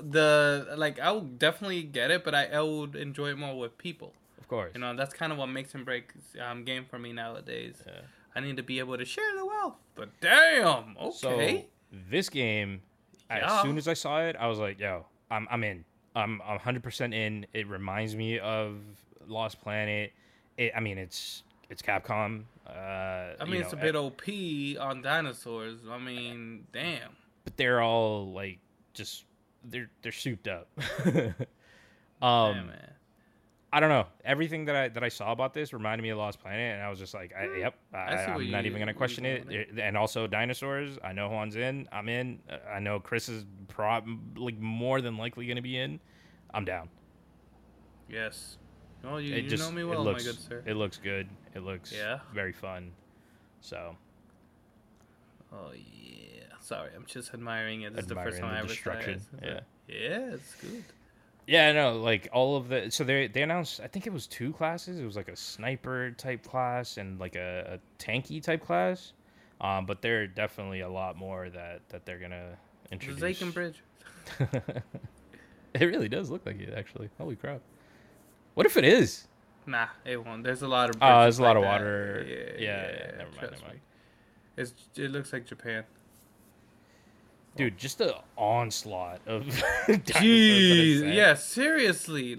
the 0.00 0.74
like, 0.76 1.00
I 1.00 1.10
would 1.10 1.38
definitely 1.40 1.82
get 1.82 2.12
it, 2.12 2.22
but 2.24 2.34
I, 2.34 2.46
I 2.46 2.60
would 2.60 2.94
enjoy 2.94 3.30
it 3.30 3.38
more 3.38 3.58
with 3.58 3.76
people. 3.78 4.12
Of 4.38 4.46
course. 4.46 4.70
You 4.74 4.80
know, 4.80 4.94
that's 4.94 5.14
kind 5.14 5.32
of 5.32 5.38
what 5.38 5.46
makes 5.46 5.74
and 5.74 5.84
breaks 5.84 6.14
um, 6.40 6.64
game 6.64 6.84
for 6.88 6.98
me 7.00 7.12
nowadays. 7.12 7.82
Yeah. 7.84 8.02
I 8.36 8.40
need 8.40 8.56
to 8.58 8.62
be 8.62 8.78
able 8.78 8.96
to 8.96 9.04
share 9.04 9.36
the 9.36 9.44
wealth. 9.44 9.74
But 9.96 10.10
damn, 10.20 10.96
okay. 11.00 11.10
So 11.16 11.98
this 12.08 12.28
game, 12.28 12.82
Yeah. 13.30 13.56
as 13.56 13.62
soon 13.62 13.78
as 13.78 13.88
I 13.88 13.94
saw 13.94 14.20
it, 14.22 14.36
I 14.38 14.46
was 14.46 14.58
like, 14.58 14.78
"Yo, 14.78 15.06
I'm 15.30 15.46
I'm 15.50 15.62
in. 15.64 15.84
I'm 16.14 16.40
I'm 16.44 16.58
100% 16.58 17.14
in." 17.14 17.46
It 17.52 17.68
reminds 17.68 18.16
me 18.16 18.38
of 18.38 18.76
Lost 19.26 19.60
Planet. 19.60 20.12
It, 20.56 20.72
I 20.76 20.80
mean, 20.80 20.98
it's 20.98 21.42
it's 21.68 21.82
Capcom. 21.82 22.42
Uh, 22.66 22.70
I 23.40 23.44
mean, 23.44 23.54
you 23.54 23.60
it's 23.60 23.72
a 23.72 23.76
bit 23.76 23.96
OP 23.96 24.22
on 24.80 25.02
dinosaurs. 25.02 25.78
I 25.90 25.98
mean, 25.98 26.66
damn. 26.72 27.16
but 27.44 27.56
they're 27.56 27.80
all 27.80 28.32
like 28.32 28.58
just 28.94 29.24
they're 29.64 29.90
they're 30.02 30.12
souped 30.12 30.48
up. 30.48 30.68
Damn, 31.04 31.34
um, 32.22 32.66
man. 32.66 32.90
I 33.72 33.78
don't 33.78 33.88
know. 33.88 34.06
Everything 34.24 34.64
that 34.64 34.74
I 34.74 34.88
that 34.88 35.04
I 35.04 35.08
saw 35.08 35.30
about 35.32 35.54
this 35.54 35.72
reminded 35.72 36.02
me 36.02 36.08
of 36.10 36.18
Lost 36.18 36.40
Planet, 36.40 36.74
and 36.74 36.82
I 36.82 36.90
was 36.90 36.98
just 36.98 37.14
like, 37.14 37.32
I, 37.34 37.46
hmm. 37.46 37.58
"Yep, 37.60 37.74
I, 37.94 37.98
I'm 37.98 38.50
not 38.50 38.66
even 38.66 38.78
gonna 38.80 38.92
question 38.94 39.24
it." 39.24 39.48
It- 39.50 39.78
And 39.78 39.96
also 39.96 40.26
dinosaurs. 40.26 40.98
I 41.04 41.12
know 41.12 41.28
Juan's 41.28 41.54
in. 41.56 41.88
I'm 41.92 42.08
in. 42.08 42.40
I 42.68 42.80
know 42.80 42.98
Chris 42.98 43.28
is 43.28 43.44
prob 43.68 44.06
like 44.36 44.58
more 44.58 45.00
than 45.00 45.16
likely 45.16 45.46
gonna 45.46 45.62
be 45.62 45.78
in. 45.78 46.00
I'm 46.52 46.64
down. 46.64 46.88
Yes. 48.08 48.58
Oh, 49.04 49.18
you, 49.18 49.34
you 49.36 49.48
just 49.48 49.62
know 49.62 49.70
me 49.74 49.84
well, 49.84 50.02
looks 50.04 50.24
my 50.26 50.32
good 50.32 50.40
sir. 50.40 50.62
it 50.66 50.74
looks 50.74 50.98
good. 50.98 51.28
It 51.54 51.60
looks 51.62 51.92
Yeah? 51.92 52.18
very 52.34 52.52
fun. 52.52 52.90
So 53.60 53.96
Oh 55.52 55.70
yeah. 55.72 56.42
Sorry, 56.60 56.90
I'm 56.94 57.06
just 57.06 57.32
admiring 57.32 57.82
it. 57.82 57.94
This 57.94 58.02
is 58.02 58.08
the 58.08 58.14
first 58.16 58.36
Admiring 58.38 58.42
time 58.42 58.50
the 58.50 58.56
I 58.56 58.58
ever 58.58 58.66
it. 58.66 58.68
destruction, 58.68 59.38
It's- 59.42 59.62
Yeah, 59.88 60.34
it's 60.34 60.54
good. 60.56 60.84
Yeah, 61.46 61.72
no, 61.72 61.98
like 61.98 62.28
all 62.32 62.56
of 62.56 62.68
the 62.68 62.90
so 62.90 63.04
they 63.04 63.26
they 63.28 63.42
announced. 63.42 63.80
I 63.82 63.86
think 63.86 64.06
it 64.06 64.12
was 64.12 64.26
two 64.26 64.52
classes. 64.52 64.98
It 64.98 65.04
was 65.04 65.16
like 65.16 65.28
a 65.28 65.36
sniper 65.36 66.12
type 66.12 66.44
class 66.44 66.96
and 66.96 67.18
like 67.18 67.36
a, 67.36 67.78
a 67.80 68.02
tanky 68.02 68.42
type 68.42 68.64
class. 68.64 69.12
Um, 69.60 69.84
but 69.86 70.00
there 70.02 70.22
are 70.22 70.26
definitely 70.26 70.80
a 70.80 70.88
lot 70.88 71.16
more 71.16 71.50
that 71.50 71.80
that 71.90 72.06
they're 72.06 72.18
gonna 72.18 72.56
The 72.88 72.92
introduce. 72.92 73.40
Zaken 73.40 73.52
Bridge. 73.52 73.82
it 75.74 75.84
really 75.84 76.08
does 76.08 76.30
look 76.30 76.46
like 76.46 76.60
it, 76.60 76.74
actually. 76.76 77.08
Holy 77.18 77.36
crap! 77.36 77.60
What 78.54 78.66
if 78.66 78.76
it 78.76 78.84
is? 78.84 79.26
Nah, 79.66 79.88
it 80.04 80.24
won't. 80.24 80.42
There's 80.44 80.62
a 80.62 80.68
lot 80.68 80.90
of. 80.90 80.96
Oh, 81.00 81.20
bridges 81.20 81.22
there's 81.22 81.38
a 81.38 81.42
lot 81.42 81.56
like 81.56 81.56
of 81.56 81.64
water. 81.64 82.24
Yeah, 82.26 82.34
Yeah, 82.34 82.46
yeah. 82.58 82.92
yeah, 82.92 83.16
never 83.18 83.30
mind, 83.30 83.50
never 83.52 83.64
mind. 83.66 83.80
It's 84.56 84.72
it 84.96 85.10
looks 85.10 85.32
like 85.32 85.46
Japan. 85.46 85.84
Dude, 87.56 87.76
just 87.76 87.98
the 87.98 88.16
onslaught 88.36 89.20
of 89.26 89.44
dinosaurs 89.86 90.04
Jeez, 90.06 91.14
yeah, 91.14 91.34
seriously. 91.34 92.38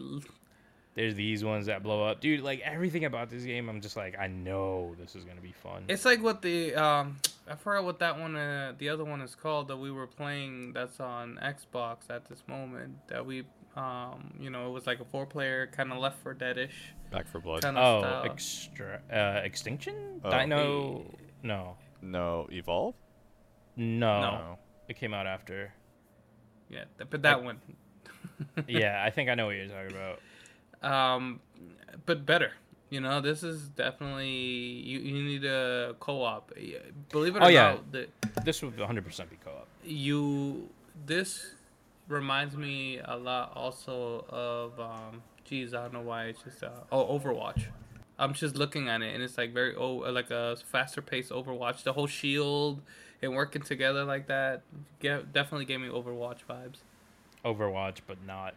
There's 0.93 1.15
these 1.15 1.43
ones 1.43 1.67
that 1.67 1.84
blow 1.84 2.04
up, 2.04 2.19
dude. 2.21 2.41
Like 2.41 2.60
everything 2.62 3.06
about 3.06 3.30
this 3.30 3.43
game, 3.43 3.69
I'm 3.69 3.82
just 3.82 3.95
like, 3.95 4.17
I 4.19 4.28
know 4.28 4.95
this 5.00 5.15
is 5.15 5.24
gonna 5.24 5.41
be 5.41 5.54
fun. 5.54 5.86
It's 5.88 6.06
like 6.06 6.21
what 6.21 6.41
the 6.41 6.76
um 6.76 7.17
I 7.47 7.56
forgot 7.56 7.84
what 7.84 8.00
that 8.00 8.19
one 8.19 8.36
uh, 8.36 8.74
the 8.78 8.89
other 8.89 9.04
one 9.06 9.21
is 9.21 9.36
called 9.36 9.67
that 9.69 9.78
we 9.78 9.91
were 9.91 10.08
playing 10.08 10.74
that's 10.74 11.00
on 11.00 11.39
Xbox 11.41 12.10
at 12.10 12.28
this 12.28 12.43
moment 12.47 12.95
that 13.08 13.26
we 13.26 13.43
um 13.78 14.34
you 14.39 14.50
know 14.50 14.67
it 14.67 14.71
was 14.71 14.86
like 14.86 15.00
a 15.00 15.06
four 15.06 15.26
player 15.26 15.67
kind 15.67 15.91
of 15.93 15.97
Left 16.00 16.21
for 16.21 16.36
Deadish 16.36 16.71
Back 17.10 17.28
4 17.28 17.41
Blood. 17.41 17.62
kind 17.63 17.78
oh, 17.78 17.82
of 17.82 18.04
style. 18.04 18.26
extra, 18.26 19.02
uh, 19.12 19.41
extinction, 19.45 20.21
Oh. 20.24 20.30
Dino. 20.30 21.06
No, 21.43 21.76
No, 22.02 22.47
Evolve. 22.52 22.95
no, 23.76 24.21
No. 24.21 24.58
It 24.91 24.97
came 24.97 25.13
out 25.13 25.25
after. 25.25 25.73
yeah, 26.69 26.84
but 27.10 27.21
that 27.21 27.43
one 27.43 27.58
yeah, 28.67 29.01
I 29.08 29.10
think 29.10 29.30
I 29.30 29.36
know 29.36 29.45
what 29.47 29.56
you're 29.56 29.67
talking 29.67 29.95
about. 30.01 30.17
um 30.93 31.39
but 32.06 32.25
better. 32.25 32.51
You 32.89 32.99
know, 32.99 33.21
this 33.21 33.41
is 33.41 33.69
definitely 33.69 34.27
you, 34.91 34.99
you 34.99 35.23
need 35.32 35.45
a 35.45 35.95
co-op. 36.01 36.51
Believe 37.10 37.36
it 37.38 37.39
or 37.41 37.45
Oh, 37.45 37.47
yeah. 37.47 37.69
not, 37.75 37.91
the, 37.93 38.08
This 38.43 38.62
would 38.62 38.75
100% 38.75 39.30
be 39.30 39.38
co-op. 39.45 39.65
you 39.86 40.67
this 41.08 41.30
reminds 42.10 42.58
me 42.58 42.99
a 43.15 43.15
lot 43.15 43.54
also 43.56 44.25
of 44.27 44.77
um 44.89 45.21
geez 45.45 45.73
i 45.73 45.82
don't 45.84 45.93
know 45.93 46.01
why 46.12 46.25
it's 46.25 46.41
just 46.43 46.62
uh 46.62 46.69
oh 46.91 47.17
overwatch 47.17 47.62
i'm 48.19 48.34
just 48.34 48.56
looking 48.58 48.89
at 48.89 49.01
it 49.01 49.13
and 49.13 49.23
it's 49.23 49.38
like 49.38 49.54
very 49.54 49.73
oh 49.84 49.93
like 50.19 50.30
a 50.30 50.58
faster 50.73 51.01
paced 51.01 51.32
overwatch 51.32 51.84
the 51.84 51.93
whole 51.93 52.08
shield 52.08 52.82
and 53.21 53.34
working 53.36 53.62
together 53.62 54.03
like 54.03 54.27
that 54.27 54.62
get, 54.99 55.31
definitely 55.34 55.65
gave 55.65 55.79
me 55.81 55.88
overwatch 55.88 56.39
vibes 56.49 56.77
Overwatch, 57.45 57.97
but 58.05 58.17
not 58.25 58.53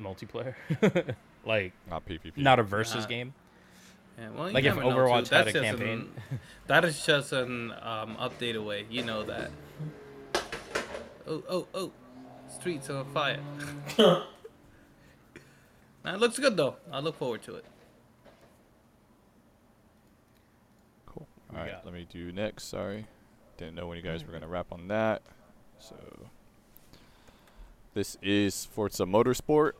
multiplayer. 0.00 0.54
like 1.46 1.72
Not 1.88 2.04
PvP. 2.06 2.36
not 2.36 2.58
a 2.58 2.62
versus 2.62 3.04
Nah. 3.04 3.08
game. 3.08 3.34
yeah, 4.18 4.28
well, 4.30 4.50
Like 4.52 4.64
if 4.64 4.74
never 4.76 4.82
know, 4.82 4.90
too. 4.90 4.96
Overwatch 4.96 5.28
had 5.30 5.48
a 5.48 5.52
campaign. 5.52 6.10
an- 6.30 6.40
that 6.66 6.84
is 6.84 7.04
just 7.06 7.32
an 7.32 7.72
um, 7.82 8.16
update 8.16 8.54
away 8.56 8.84
you 8.90 9.02
know 9.04 9.22
that 9.24 9.50
oh 11.26 11.42
oh 11.48 11.66
oh 11.74 11.92
streets 12.48 12.88
on 12.90 13.04
fire 13.12 13.40
Nah, 16.04 16.14
it 16.14 16.20
looks 16.20 16.38
good 16.38 16.56
though 16.56 16.76
i 16.92 17.00
look 17.00 17.16
forward 17.18 17.42
to 17.42 17.56
it 17.56 17.64
Cool. 21.06 21.26
All 21.50 21.56
right, 21.58 21.72
got- 21.72 21.84
let 21.84 21.94
me 21.94 22.06
do 22.10 22.30
next. 22.32 22.64
Sorry, 22.64 23.06
didn't 23.58 23.74
know 23.74 23.86
when 23.86 23.96
you 23.98 24.02
guys 24.02 24.24
were 24.24 24.32
gonna 24.32 24.48
wrap 24.48 24.72
on 24.72 24.88
that. 24.88 25.20
So 25.78 25.94
this 27.94 28.16
is 28.22 28.64
Forza 28.66 29.04
Motorsport, 29.04 29.72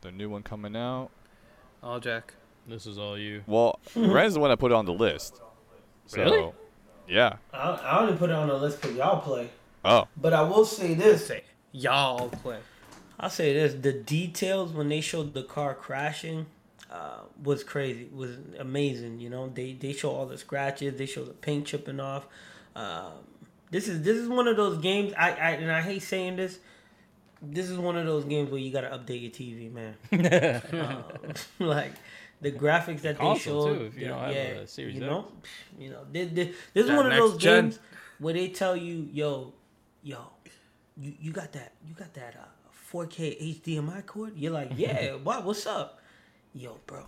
the 0.00 0.10
new 0.12 0.30
one 0.30 0.42
coming 0.42 0.76
out. 0.76 1.10
all 1.82 2.00
jack 2.00 2.34
This 2.66 2.86
is 2.86 2.98
all 2.98 3.18
you. 3.18 3.42
Well, 3.46 3.78
Ren's 3.94 4.34
the 4.34 4.40
one 4.40 4.50
that 4.50 4.56
put 4.58 4.72
it 4.72 4.74
on 4.74 4.86
the 4.86 4.92
list. 4.94 5.40
So, 6.06 6.22
Really? 6.22 6.52
Yeah. 7.08 7.36
I, 7.52 7.58
I 7.70 8.00
only 8.00 8.16
put 8.16 8.30
it 8.30 8.36
on 8.36 8.48
the 8.48 8.54
list 8.56 8.80
because 8.80 8.96
y'all 8.96 9.20
play. 9.20 9.50
Oh, 9.84 10.08
But 10.16 10.32
I 10.32 10.42
will 10.42 10.64
say 10.64 10.94
this. 10.94 11.26
say 11.26 11.44
y'all 11.72 12.28
play 12.28 12.58
I'll 13.18 13.30
say 13.30 13.52
this: 13.52 13.74
the 13.74 13.92
details 13.92 14.72
when 14.72 14.88
they 14.88 15.00
showed 15.00 15.34
the 15.34 15.42
car 15.44 15.74
crashing 15.74 16.46
uh, 16.90 17.20
was 17.42 17.62
crazy. 17.62 18.08
Was 18.12 18.36
amazing. 18.58 19.20
You 19.20 19.30
know, 19.30 19.48
they 19.48 19.72
they 19.72 19.92
show 19.92 20.10
all 20.10 20.26
the 20.26 20.36
scratches. 20.38 20.96
They 20.98 21.06
show 21.06 21.24
the 21.24 21.32
paint 21.32 21.66
chipping 21.66 22.00
off. 22.00 22.26
Um, 22.76 23.12
this 23.70 23.88
is 23.88 24.02
this 24.02 24.16
is 24.16 24.28
one 24.28 24.48
of 24.48 24.56
those 24.56 24.78
games. 24.78 25.12
I, 25.16 25.30
I 25.30 25.50
and 25.52 25.70
I 25.70 25.80
hate 25.80 26.02
saying 26.02 26.36
this. 26.36 26.58
This 27.42 27.68
is 27.68 27.76
one 27.76 27.96
of 27.96 28.06
those 28.06 28.24
games 28.24 28.50
where 28.50 28.60
you 28.60 28.72
gotta 28.72 28.88
update 28.88 29.22
your 29.22 29.30
TV, 29.30 29.70
man. 29.70 29.94
um, 30.80 31.04
like 31.66 31.92
the 32.40 32.52
graphics 32.52 33.00
that 33.02 33.18
they 33.18 33.24
Console, 33.24 33.66
showed. 33.66 33.78
too, 33.78 33.84
if 33.86 33.98
you 33.98 34.08
don't 34.08 34.18
have 34.18 34.34
a 34.34 34.66
Series 34.66 34.94
you 34.94 35.00
know, 35.00 35.26
you 35.78 35.90
know, 35.90 36.00
this, 36.12 36.30
this, 36.32 36.56
this 36.72 36.84
is 36.86 36.92
one 36.92 37.10
of 37.10 37.16
those 37.16 37.36
gen. 37.36 37.64
games 37.64 37.78
where 38.18 38.34
they 38.34 38.48
tell 38.48 38.76
you, 38.76 39.08
yo, 39.12 39.52
yo, 40.02 40.18
you, 40.96 41.14
you 41.20 41.32
got 41.32 41.52
that 41.52 41.72
you 41.86 41.94
got 41.94 42.14
that 42.14 42.36
uh, 42.36 42.92
4K 42.92 43.60
HDMI 43.62 44.06
cord? 44.06 44.32
You're 44.36 44.52
like, 44.52 44.72
yeah, 44.76 45.14
what 45.14 45.44
what's 45.44 45.66
up? 45.66 46.00
Yo, 46.54 46.78
bro, 46.86 47.04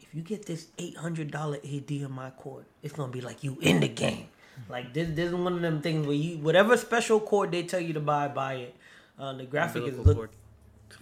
if 0.00 0.14
you 0.14 0.22
get 0.22 0.46
this 0.46 0.68
eight 0.78 0.96
hundred 0.96 1.30
dollar 1.30 1.58
HDMI 1.58 2.36
cord, 2.36 2.64
it's 2.82 2.94
gonna 2.94 3.12
be 3.12 3.20
like 3.20 3.44
you 3.44 3.58
in 3.60 3.80
the 3.80 3.88
game. 3.88 4.28
Like 4.68 4.92
this, 4.94 5.08
this 5.14 5.28
is 5.28 5.34
one 5.34 5.52
of 5.54 5.60
them 5.60 5.80
things 5.82 6.06
where 6.06 6.16
you 6.16 6.38
whatever 6.38 6.76
special 6.76 7.20
cord 7.20 7.52
they 7.52 7.62
tell 7.64 7.80
you 7.80 7.92
to 7.94 8.00
buy, 8.00 8.28
buy 8.28 8.54
it. 8.54 8.74
Uh, 9.18 9.32
the 9.34 9.44
graphic 9.44 9.84
is 9.84 9.96
umbilical 9.98 10.04
look, 10.04 10.16
cord 10.16 10.30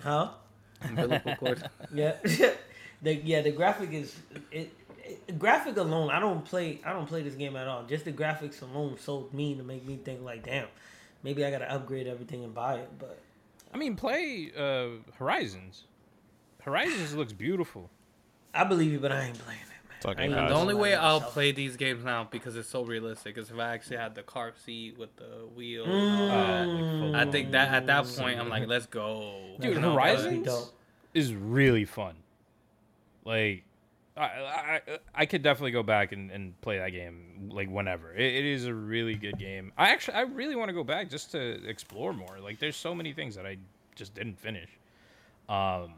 huh? 0.03 0.29
umbilical 0.83 1.37
cord 1.37 1.69
Yeah, 1.95 2.17
the 3.03 3.15
yeah 3.15 3.41
the 3.43 3.53
graphic 3.53 3.93
is 3.93 4.15
it, 4.51 4.73
it. 5.27 5.39
Graphic 5.39 5.77
alone, 5.77 6.11
I 6.11 6.21
don't 6.21 6.45
play. 6.45 6.81
I 6.85 6.93
don't 6.93 7.07
play 7.07 7.23
this 7.23 7.35
game 7.35 7.57
at 7.57 7.67
all. 7.69 7.85
Just 7.85 8.05
the 8.05 8.13
graphics 8.13 8.63
alone 8.63 8.97
sold 8.99 9.35
me 9.35 9.55
to 9.57 9.63
make 9.63 9.87
me 9.87 9.97
think 9.97 10.23
like, 10.23 10.45
damn, 10.45 10.69
maybe 11.23 11.45
I 11.45 11.51
gotta 11.51 11.71
upgrade 11.71 12.07
everything 12.07 12.45
and 12.45 12.55
buy 12.55 12.77
it. 12.77 12.91
But 12.99 13.19
I 13.75 13.79
mean, 13.79 13.97
play 13.97 14.53
uh, 14.57 15.01
Horizons. 15.19 15.85
Horizons 16.63 17.15
looks 17.15 17.33
beautiful. 17.33 17.91
I 18.55 18.65
believe 18.65 18.93
you, 18.93 19.01
but 19.01 19.13
I 19.13 19.25
ain't 19.25 19.39
playing 19.39 19.61
it, 19.61 19.69
man. 19.69 19.72
Talking 19.72 19.72
I 20.07 20.23
ain't 20.25 20.33
about 20.33 20.49
the 20.49 20.55
only 20.55 20.75
way 20.75 20.91
gonna 20.93 21.03
lie 21.03 21.19
to 21.19 21.25
I'll 21.25 21.31
play 21.31 21.53
these 21.53 21.77
games 21.77 22.05
now 22.05 22.29
because 22.31 22.57
it's 22.57 22.69
so 22.69 22.85
realistic 22.85 23.37
is 23.39 23.51
if 23.51 23.59
I 23.59 23.75
actually 23.75 23.99
had 23.99 24.15
the 24.15 24.23
car 24.23 24.53
seat 24.65 24.99
with 24.99 25.15
the 25.17 25.47
wheel. 25.55 25.87
Mm. 25.87 27.15
I 27.15 27.31
think 27.31 27.53
that 27.53 27.73
at 27.73 27.87
that 27.87 28.07
point 28.07 28.39
I'm 28.41 28.49
like, 28.49 28.67
let's 28.69 28.87
go. 28.87 29.57
Dude, 29.61 29.75
You 29.75 29.81
know, 29.81 29.93
Horizon- 29.95 30.43
but- 30.43 30.45
That'd 30.45 30.45
be 30.45 30.45
dope. 30.51 30.79
Is 31.15 31.35
really 31.35 31.85
fun. 31.85 32.15
Like, 33.25 33.65
I, 34.17 34.23
I 34.23 34.81
I 35.15 35.27
could 35.27 35.43
definitely 35.43 35.73
go 35.73 35.83
back 35.83 36.13
and, 36.13 36.31
and 36.31 36.59
play 36.63 36.79
that 36.79 36.89
game 36.91 37.51
like 37.53 37.69
whenever. 37.69 38.15
It, 38.15 38.35
it 38.35 38.45
is 38.47 38.65
a 38.67 38.73
really 38.75 39.15
good 39.15 39.39
game. 39.39 39.73
I 39.77 39.91
actually 39.91 40.15
I 40.15 40.23
really 40.23 40.57
want 40.57 40.69
to 40.71 40.73
go 40.73 40.85
back 40.85 41.11
just 41.11 41.31
to 41.33 41.63
explore 41.69 42.13
more. 42.15 42.39
Like, 42.43 42.59
there's 42.59 42.77
so 42.77 42.95
many 42.95 43.13
things 43.13 43.35
that 43.37 43.45
I 43.47 43.59
just 43.95 44.15
didn't 44.15 44.39
finish. 44.39 44.71
Um, 45.51 45.93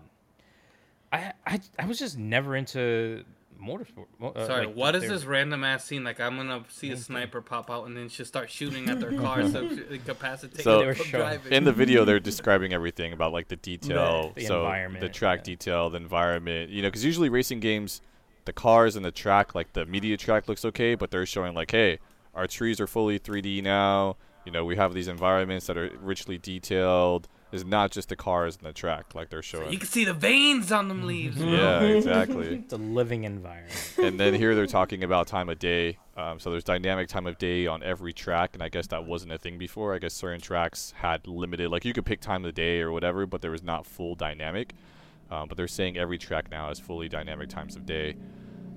I 1.12 1.32
I 1.46 1.60
I 1.78 1.86
was 1.86 1.98
just 1.98 2.18
never 2.18 2.56
into 2.56 3.24
motorsport. 3.64 4.06
uh, 4.36 4.46
Sorry, 4.46 4.66
like, 4.66 4.76
what 4.76 4.94
is 4.94 5.02
they- 5.02 5.08
this 5.08 5.24
random 5.24 5.64
ass 5.64 5.84
scene? 5.84 6.04
Like 6.04 6.20
I'm 6.20 6.36
gonna 6.36 6.64
see 6.68 6.90
a 6.90 6.96
sniper 6.96 7.40
pop 7.40 7.70
out 7.70 7.86
and 7.86 7.96
then 7.96 8.08
she'll 8.08 8.26
start 8.26 8.50
shooting 8.50 8.88
at 8.90 9.00
their 9.00 9.12
car, 9.20 9.48
so 9.48 9.68
she- 9.68 9.82
incapacitated 9.94 10.62
So- 10.64 10.84
They 10.84 10.94
from 10.94 11.10
driving. 11.10 11.52
in 11.52 11.64
the 11.64 11.72
video 11.72 12.04
they're 12.04 12.20
describing 12.20 12.72
everything 12.72 13.12
about 13.12 13.32
like 13.32 13.48
the 13.48 13.56
detail 13.56 14.32
The 14.34 14.44
so 14.46 14.60
environment, 14.60 15.00
the 15.02 15.08
track 15.08 15.38
yeah. 15.40 15.44
detail 15.44 15.90
the 15.90 15.96
environment 15.96 16.70
you 16.70 16.82
know 16.82 16.88
because 16.88 17.04
usually 17.04 17.28
racing 17.28 17.60
games 17.60 18.00
the 18.44 18.52
cars 18.52 18.94
and 18.96 19.04
the 19.04 19.10
track 19.10 19.54
like 19.54 19.72
the 19.72 19.86
media 19.86 20.16
track 20.16 20.48
looks 20.48 20.64
okay 20.64 20.94
but 20.94 21.10
they're 21.10 21.24
showing 21.26 21.54
like 21.54 21.70
hey 21.70 21.98
our 22.34 22.46
trees 22.46 22.80
are 22.80 22.86
fully 22.86 23.18
3d 23.18 23.62
now 23.62 24.16
you 24.44 24.52
know 24.52 24.64
we 24.64 24.76
have 24.76 24.92
these 24.92 25.08
environments 25.08 25.66
that 25.66 25.78
are 25.78 25.90
richly 26.02 26.36
detailed 26.36 27.26
it's 27.54 27.64
not 27.64 27.90
just 27.90 28.08
the 28.10 28.16
cars 28.16 28.56
and 28.56 28.66
the 28.66 28.72
track 28.72 29.14
like 29.14 29.30
they're 29.30 29.42
showing 29.42 29.70
you 29.72 29.78
can 29.78 29.86
see 29.88 30.04
the 30.04 30.12
veins 30.12 30.70
on 30.72 30.88
them 30.88 31.06
leaves. 31.06 31.36
yeah 31.38 31.80
exactly 31.82 32.56
It's 32.56 32.72
a 32.72 32.76
living 32.76 33.24
environment. 33.24 33.94
and 34.02 34.18
then 34.20 34.34
here 34.34 34.54
they're 34.54 34.66
talking 34.66 35.02
about 35.04 35.26
time 35.26 35.48
of 35.48 35.58
day. 35.58 35.98
Um, 36.16 36.38
so 36.38 36.50
there's 36.50 36.62
dynamic 36.64 37.08
time 37.08 37.26
of 37.26 37.38
day 37.38 37.66
on 37.66 37.82
every 37.82 38.12
track, 38.12 38.50
and 38.54 38.62
I 38.62 38.68
guess 38.68 38.86
that 38.88 39.04
wasn't 39.04 39.32
a 39.32 39.38
thing 39.38 39.58
before. 39.58 39.94
I 39.94 39.98
guess 39.98 40.14
certain 40.14 40.40
tracks 40.40 40.92
had 40.96 41.26
limited, 41.26 41.70
like 41.70 41.84
you 41.84 41.92
could 41.92 42.04
pick 42.06 42.20
time 42.20 42.44
of 42.44 42.48
the 42.48 42.52
day 42.52 42.80
or 42.80 42.92
whatever, 42.92 43.26
but 43.26 43.40
there 43.42 43.50
was 43.50 43.62
not 43.64 43.84
full 43.84 44.14
dynamic. 44.14 44.74
Um, 45.30 45.48
but 45.48 45.56
they're 45.56 45.66
saying 45.66 45.96
every 45.96 46.18
track 46.18 46.50
now 46.50 46.68
has 46.68 46.78
fully 46.78 47.08
dynamic 47.08 47.48
times 47.48 47.74
of 47.74 47.84
day. 47.86 48.14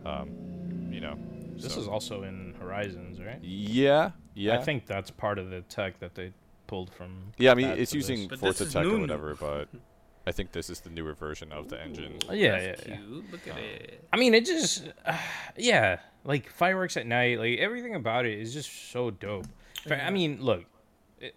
Um, 0.05 0.89
you 0.91 0.99
know, 1.01 1.15
This 1.55 1.73
so- 1.73 1.81
is 1.81 1.87
also 1.87 2.23
in 2.23 2.55
Horizons, 2.59 3.19
right? 3.21 3.39
yeah, 3.43 4.11
yeah. 4.33 4.57
I 4.59 4.63
think 4.63 4.85
that's 4.87 5.11
part 5.11 5.37
of 5.37 5.49
the 5.49 5.61
tech 5.61 5.99
that 5.99 6.15
they 6.15 6.31
pulled 6.67 6.93
from. 6.93 7.31
yeah, 7.37 7.51
I 7.51 7.55
mean 7.55 7.69
it's 7.69 7.93
using 7.93 8.27
But 8.27 8.39
this 8.41 8.59
Forza 8.59 8.63
is 8.65 8.73
Tech 8.73 8.83
or 8.83 8.87
new, 8.89 8.95
new. 8.95 9.01
whatever, 9.01 9.35
but 9.35 9.69
I 10.27 10.31
think 10.33 10.51
this 10.51 10.69
is 10.69 10.81
the 10.81 10.89
newer 10.89 11.13
version 11.13 11.51
of 11.53 11.69
the 11.69 11.81
engine. 11.81 12.17
Yeah, 12.29 12.59
yeah, 12.59 12.75
yeah. 12.87 12.97
Look 13.31 13.47
at 13.47 13.57
it. 13.57 14.03
I 14.11 14.17
mean, 14.17 14.33
it 14.33 14.45
just, 14.45 14.85
uh, 15.05 15.17
yeah, 15.57 15.99
like 16.25 16.49
fireworks 16.51 16.97
at 16.97 17.07
night, 17.07 17.39
like 17.39 17.59
everything 17.59 17.95
about 17.95 18.25
it 18.25 18.37
is 18.37 18.53
just 18.53 18.91
so 18.91 19.09
dope. 19.09 19.45
In 19.85 19.89
fact, 19.89 20.03
I 20.03 20.09
mean, 20.09 20.39
look, 20.41 20.65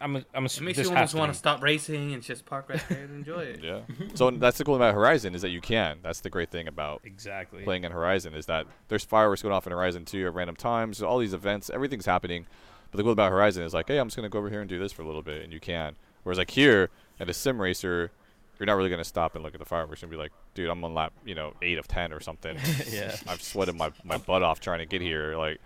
I'm, 0.01 0.17
a, 0.17 0.25
I'm 0.35 0.43
a, 0.43 0.47
It 0.47 0.61
makes 0.61 0.77
this 0.77 0.89
you 0.89 0.95
has 0.95 0.97
almost 0.97 1.15
want 1.15 1.33
to 1.33 1.39
stop 1.39 1.63
racing 1.63 2.13
and 2.15 2.23
just 2.23 2.45
park 2.45 2.69
right 2.69 2.83
there 2.89 3.05
and 3.05 3.15
enjoy 3.15 3.43
it. 3.45 3.61
Yeah. 3.63 3.81
so 4.15 4.31
that's 4.33 4.59
the 4.59 4.65
cool 4.65 4.75
thing 4.75 4.83
about 4.83 4.95
Horizon 4.95 5.37
is 5.37 5.43
that 5.43 5.51
you 5.51 5.61
can. 5.61 6.01
That's 6.03 6.21
the 6.21 6.29
great 6.29 6.51
thing 6.51 6.67
about 6.67 7.03
Exactly. 7.05 7.63
playing 7.63 7.85
in 7.85 7.93
Horizon 7.93 8.35
is 8.35 8.47
that 8.47 8.67
there's 8.89 9.05
fireworks 9.05 9.41
going 9.41 9.55
off 9.55 9.67
in 9.69 9.73
Horizon 9.73 10.05
2 10.05 10.27
at 10.27 10.35
random 10.35 10.57
times. 10.57 11.01
All 11.01 11.19
these 11.19 11.33
events, 11.33 11.71
everything's 11.71 12.07
happening. 12.07 12.47
But 12.91 12.97
the 12.97 13.03
cool 13.03 13.13
about 13.13 13.31
Horizon 13.31 13.63
is 13.63 13.75
like, 13.75 13.89
hey, 13.89 13.99
I'm 13.99 14.09
just 14.09 14.17
gonna 14.17 14.29
go 14.29 14.39
over 14.39 14.51
here 14.51 14.61
and 14.61 14.69
do 14.69 14.79
this 14.79 14.93
for 14.93 15.03
a 15.03 15.07
little 15.07 15.23
bit, 15.23 15.43
and 15.43 15.53
you 15.53 15.61
can. 15.61 15.97
Whereas 16.23 16.39
like 16.39 16.51
here 16.51 16.91
at 17.19 17.29
a 17.29 17.35
sim 17.35 17.61
racer, 17.61 18.11
you're 18.59 18.67
not 18.67 18.75
really 18.75 18.91
gonna 18.91 19.05
stop 19.05 19.35
and 19.35 19.45
look 19.45 19.55
at 19.55 19.61
the 19.61 19.67
fireworks 19.67 20.03
and 20.03 20.11
be 20.11 20.17
like, 20.17 20.33
dude, 20.55 20.69
I'm 20.69 20.85
on 20.85 20.95
lap, 20.95 21.13
you 21.25 21.35
know, 21.35 21.55
eight 21.63 21.79
of 21.79 21.89
ten 21.89 22.13
or 22.13 22.21
something. 22.21 22.59
yeah. 22.91 23.17
I've 23.29 23.43
sweated 23.43 23.77
my, 23.77 23.93
my 24.05 24.19
butt 24.19 24.43
off 24.43 24.61
trying 24.61 24.81
to 24.81 24.87
get 24.87 25.01
here, 25.01 25.37
like, 25.37 25.61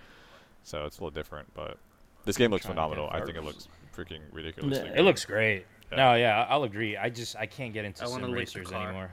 so 0.63 0.85
it's 0.85 0.99
a 0.99 1.01
little 1.01 1.15
different. 1.15 1.53
But 1.55 1.79
this 2.25 2.37
game 2.37 2.51
looks 2.51 2.65
Trying 2.65 2.77
to 2.77 2.81
get 2.81 2.89
phenomenal. 2.89 3.11
I 3.11 3.25
think 3.25 3.37
it 3.37 3.45
looks 3.45 3.69
freaking 3.97 4.21
ridiculous. 4.33 4.79
It 4.79 4.95
good. 4.95 5.05
looks 5.05 5.25
great. 5.25 5.67
Yeah. 5.91 5.97
No, 5.97 6.15
yeah, 6.15 6.47
I'll 6.49 6.65
agree. 6.65 6.97
I 6.97 7.11
just 7.11 7.37
I 7.37 7.47
can't 7.47 7.73
get 7.73 7.85
into 7.85 8.05
I 8.05 8.07
sim 8.07 8.31
racers 8.33 8.71
anymore. 8.73 9.11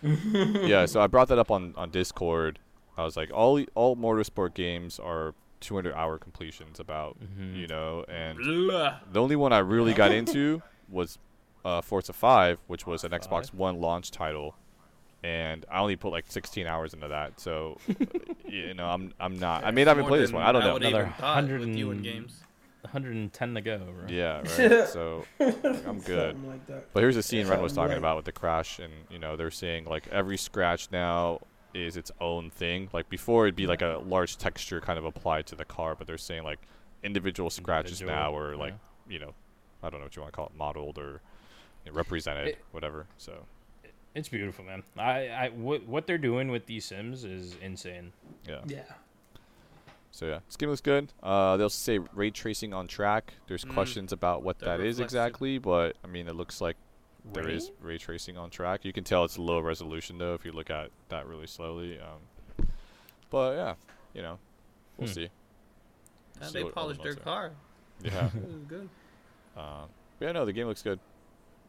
yeah, 0.02 0.86
so 0.86 1.00
I 1.00 1.06
brought 1.06 1.28
that 1.28 1.38
up 1.38 1.50
on, 1.50 1.74
on 1.76 1.90
Discord. 1.90 2.58
I 2.96 3.04
was 3.04 3.16
like, 3.16 3.30
all 3.32 3.60
all 3.74 3.96
motorsport 3.96 4.54
games 4.54 4.98
are 4.98 5.34
200 5.60 5.94
hour 5.94 6.18
completions 6.18 6.78
about, 6.80 7.16
Mhm. 7.20 7.56
you 7.56 7.66
know, 7.66 8.04
and 8.08 8.38
Blah. 8.38 8.98
the 9.12 9.20
only 9.20 9.36
one 9.36 9.52
I 9.52 9.58
really 9.58 9.94
got 9.94 10.12
into 10.18 10.62
was 10.88 11.18
uh, 11.64 11.80
Forza 11.82 12.12
5, 12.12 12.58
which 12.66 12.86
was 12.86 13.04
an 13.04 13.10
Xbox 13.12 13.52
One 13.52 13.80
launch 13.80 14.10
title, 14.10 14.54
and 15.22 15.66
I 15.70 15.80
only 15.80 15.96
put 15.96 16.10
like 16.10 16.24
16 16.28 16.66
hours 16.66 16.94
into 16.94 17.08
that. 17.08 17.40
So, 17.40 17.78
you 18.46 18.74
know, 18.74 18.86
I'm 18.86 19.12
I'm 19.20 19.38
not. 19.38 19.64
I 19.64 19.70
may 19.72 19.84
not 19.84 19.96
even 19.96 20.06
play 20.08 20.20
this 20.20 20.32
one. 20.32 20.42
I 20.44 20.52
don't 20.52 20.62
know. 20.62 20.74
would 20.74 20.82
Another 20.84 21.04
100 21.06 21.60
with 21.60 21.74
you 21.76 21.90
in 21.90 22.02
games. 22.02 22.42
110 22.82 23.54
to 23.54 23.60
go. 23.60 23.78
Bro. 23.78 24.06
Yeah, 24.08 24.38
right. 24.58 24.88
so 24.88 25.24
I'm 25.40 25.98
good. 26.00 26.42
Like 26.46 26.64
that. 26.68 26.92
But 26.94 27.00
here's 27.00 27.16
the 27.16 27.22
scene 27.24 27.46
Ren 27.48 27.60
was 27.60 27.72
talking 27.72 27.90
like- 27.90 27.98
about 27.98 28.16
with 28.16 28.24
the 28.24 28.32
crash, 28.32 28.78
and 28.78 28.92
you 29.10 29.18
know 29.18 29.36
they're 29.36 29.50
seeing 29.50 29.84
like 29.84 30.06
every 30.08 30.36
scratch 30.38 30.88
now 30.92 31.40
is 31.86 31.96
its 31.96 32.10
own 32.20 32.50
thing. 32.50 32.88
Like 32.92 33.08
before, 33.08 33.46
it'd 33.46 33.56
be 33.56 33.66
like 33.66 33.82
a 33.82 34.00
large 34.06 34.36
texture 34.36 34.80
kind 34.80 34.98
of 34.98 35.04
applied 35.04 35.46
to 35.46 35.54
the 35.54 35.64
car, 35.64 35.94
but 35.94 36.06
they're 36.06 36.18
saying 36.18 36.42
like 36.44 36.58
individual 37.02 37.48
scratches 37.50 38.00
Individual, 38.00 38.30
now 38.30 38.36
or 38.36 38.56
like 38.56 38.74
yeah. 39.08 39.12
you 39.14 39.18
know, 39.20 39.34
I 39.82 39.90
don't 39.90 40.00
know 40.00 40.06
what 40.06 40.16
you 40.16 40.22
want 40.22 40.32
to 40.32 40.36
call 40.36 40.46
it, 40.46 40.56
modeled 40.56 40.98
or 40.98 41.20
you 41.84 41.90
know, 41.90 41.96
represented, 41.96 42.48
It- 42.48 42.58
whatever. 42.72 43.06
So 43.18 43.44
It's 44.14 44.28
beautiful, 44.28 44.64
man. 44.64 44.82
I, 44.96 45.28
I 45.28 45.48
what, 45.50 45.86
what 45.86 46.06
they're 46.06 46.18
doing 46.18 46.50
with 46.50 46.66
these 46.66 46.84
sims 46.84 47.24
is 47.24 47.54
insane. 47.62 48.12
yeah, 48.48 48.60
Yeah. 48.66 48.82
so 50.10 50.26
yeah, 50.26 50.38
this 50.46 50.56
game 50.56 50.68
looks 50.70 50.80
good. 50.80 51.12
Uh, 51.22 51.56
they'll 51.56 51.68
say 51.70 51.98
ray 52.14 52.30
tracing 52.30 52.74
on 52.74 52.88
track. 52.88 53.34
There's 53.46 53.64
Mm. 53.64 53.74
questions 53.74 54.12
about 54.12 54.42
what 54.42 54.58
The 54.58 54.64
that 54.66 54.80
is 54.80 54.98
reflection. 54.98 55.04
exactly, 55.04 55.58
but 55.58 55.96
I 56.02 56.06
mean 56.08 56.26
it 56.28 56.34
looks 56.34 56.60
like 56.60 56.76
There 57.32 57.44
Ray? 57.44 57.54
is 57.56 57.70
ray 57.80 57.98
tracing 57.98 58.36
on 58.36 58.50
track. 58.50 58.84
You 58.84 58.92
can 58.92 59.04
tell 59.04 59.24
it's 59.24 59.38
low 59.38 59.60
resolution 59.60 60.18
though 60.18 60.34
if 60.34 60.44
you 60.44 60.52
look 60.52 60.70
at 60.70 60.90
that 61.10 61.26
really 61.26 61.46
slowly. 61.46 61.98
Um, 62.00 62.66
but 63.30 63.54
yeah, 63.56 63.74
you 64.14 64.22
know, 64.22 64.38
we'll 64.96 65.08
Hmm. 65.08 65.14
see. 65.14 65.28
Yeah, 66.40 66.46
See 66.46 66.52
they 66.54 66.64
what 66.64 66.76
all 66.76 66.88
the 66.88 66.94
polished 66.94 67.02
their 67.24 67.32
are. 67.34 67.48
car. 67.48 67.52
Yeah. 68.04 68.26
It 68.28 68.34
was 68.46 68.62
good. 68.68 68.88
uh, 69.56 69.86
yeah, 70.20 70.30
no, 70.32 70.44
the 70.44 70.52
game 70.52 70.68
looks 70.68 70.82
good. 70.82 71.00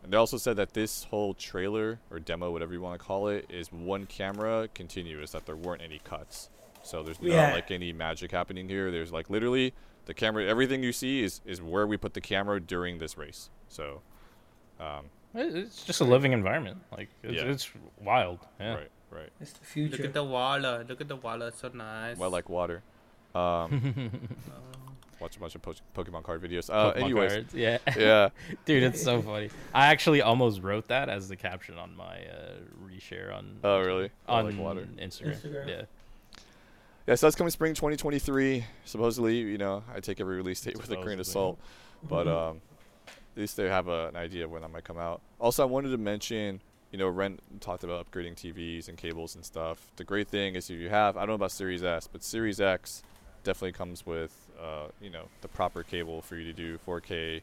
And 0.03 0.13
they 0.13 0.17
also 0.17 0.37
said 0.37 0.55
that 0.57 0.73
this 0.73 1.03
whole 1.05 1.33
trailer 1.33 1.99
or 2.11 2.19
demo, 2.19 2.51
whatever 2.51 2.71
you 2.71 2.79
want 2.81 2.99
to 2.99 3.03
call 3.05 3.27
it, 3.29 3.45
is 3.49 3.71
one 3.71 4.05
camera 4.05 4.69
continuous. 4.75 5.31
That 5.31 5.45
there 5.47 5.55
weren't 5.55 5.81
any 5.81 5.99
cuts. 6.03 6.49
So 6.83 7.03
there's 7.03 7.19
not 7.21 7.53
like 7.53 7.71
any 7.71 7.91
magic 7.91 8.31
happening 8.31 8.69
here. 8.69 8.91
There's 8.91 9.11
like 9.11 9.29
literally 9.29 9.73
the 10.05 10.13
camera. 10.13 10.45
Everything 10.45 10.83
you 10.83 10.93
see 10.93 11.23
is 11.23 11.41
is 11.45 11.61
where 11.61 11.85
we 11.87 11.97
put 11.97 12.13
the 12.13 12.21
camera 12.21 12.59
during 12.61 12.99
this 12.99 13.17
race. 13.17 13.49
So. 13.67 14.01
Um, 14.79 15.05
It- 15.05 15.18
It's 15.35 15.83
just 15.83 16.01
a 16.01 16.05
living 16.05 16.31
environment. 16.33 16.77
Like 16.91 17.09
it's, 17.23 17.33
Yeah. 17.33 17.49
it's 17.51 17.69
wild. 18.01 18.39
Yeah. 18.59 18.75
Right, 18.75 18.91
right. 19.11 19.29
It's 19.39 19.51
the 19.53 19.65
future. 19.65 19.97
Look 19.97 20.05
at 20.07 20.13
the 20.13 20.23
water. 20.23 20.85
Look 20.87 21.01
at 21.01 21.07
the 21.07 21.15
water. 21.15 21.47
It's 21.47 21.59
so 21.59 21.69
nice. 21.73 22.17
Well, 22.17 22.29
like 22.31 22.49
water. 22.49 22.81
Um, 23.35 24.11
watch 25.19 25.37
a 25.37 25.39
bunch 25.39 25.53
of 25.55 25.61
po- 25.61 25.73
Pokemon 25.95 26.23
card 26.23 26.41
videos. 26.41 26.69
Uh, 26.73 26.93
Pokemon 26.93 27.01
anyways, 27.03 27.31
cards, 27.33 27.53
Yeah. 27.53 27.77
yeah. 27.95 28.29
Dude, 28.65 28.83
it's 28.83 29.03
so 29.03 29.21
funny. 29.21 29.49
I 29.73 29.87
actually 29.87 30.21
almost 30.21 30.61
wrote 30.61 30.87
that 30.87 31.09
as 31.09 31.27
the 31.29 31.35
caption 31.35 31.77
on 31.77 31.95
my 31.95 32.17
uh, 32.25 32.53
reshare 32.83 33.33
on. 33.33 33.57
Oh, 33.63 33.81
really? 33.81 34.09
On 34.27 34.45
like 34.45 34.57
water. 34.57 34.87
Instagram. 34.97 35.35
Instagram. 35.41 35.67
Yeah. 35.67 35.81
Yeah, 37.07 37.15
so 37.15 37.25
that's 37.25 37.35
coming 37.35 37.49
spring 37.51 37.73
2023. 37.73 38.65
Supposedly, 38.85 39.37
you 39.37 39.57
know, 39.57 39.83
I 39.95 39.99
take 39.99 40.19
every 40.21 40.35
release 40.37 40.61
date 40.61 40.77
with 40.77 40.91
a 40.91 40.95
grain 40.97 41.19
of 41.19 41.25
salt, 41.25 41.59
but 42.07 42.27
um, 42.27 42.61
at 43.35 43.41
least 43.41 43.57
they 43.57 43.69
have 43.69 43.87
a, 43.87 44.07
an 44.07 44.15
idea 44.15 44.45
of 44.45 44.51
when 44.51 44.61
that 44.61 44.71
might 44.71 44.83
come 44.83 44.97
out. 44.97 45.21
Also, 45.39 45.63
I 45.63 45.65
wanted 45.65 45.89
to 45.89 45.97
mention, 45.97 46.61
you 46.91 46.97
know, 46.97 47.07
Ren 47.07 47.39
talked 47.59 47.83
about 47.83 48.09
upgrading 48.09 48.35
TVs 48.35 48.87
and 48.87 48.97
cables 48.97 49.35
and 49.35 49.45
stuff. 49.45 49.91
The 49.95 50.03
great 50.03 50.27
thing 50.27 50.55
is 50.55 50.69
if 50.69 50.79
you 50.79 50.89
have, 50.89 51.17
I 51.17 51.21
don't 51.21 51.29
know 51.29 51.33
about 51.35 51.51
Series 51.51 51.83
S, 51.83 52.07
but 52.07 52.23
Series 52.23 52.59
X 52.59 53.03
definitely 53.43 53.73
comes 53.73 54.05
with, 54.05 54.49
uh, 54.61 54.87
you 55.01 55.09
know, 55.09 55.25
the 55.41 55.47
proper 55.47 55.83
cable 55.83 56.21
for 56.21 56.35
you 56.35 56.43
to 56.45 56.53
do 56.53 56.77
4K 56.87 57.41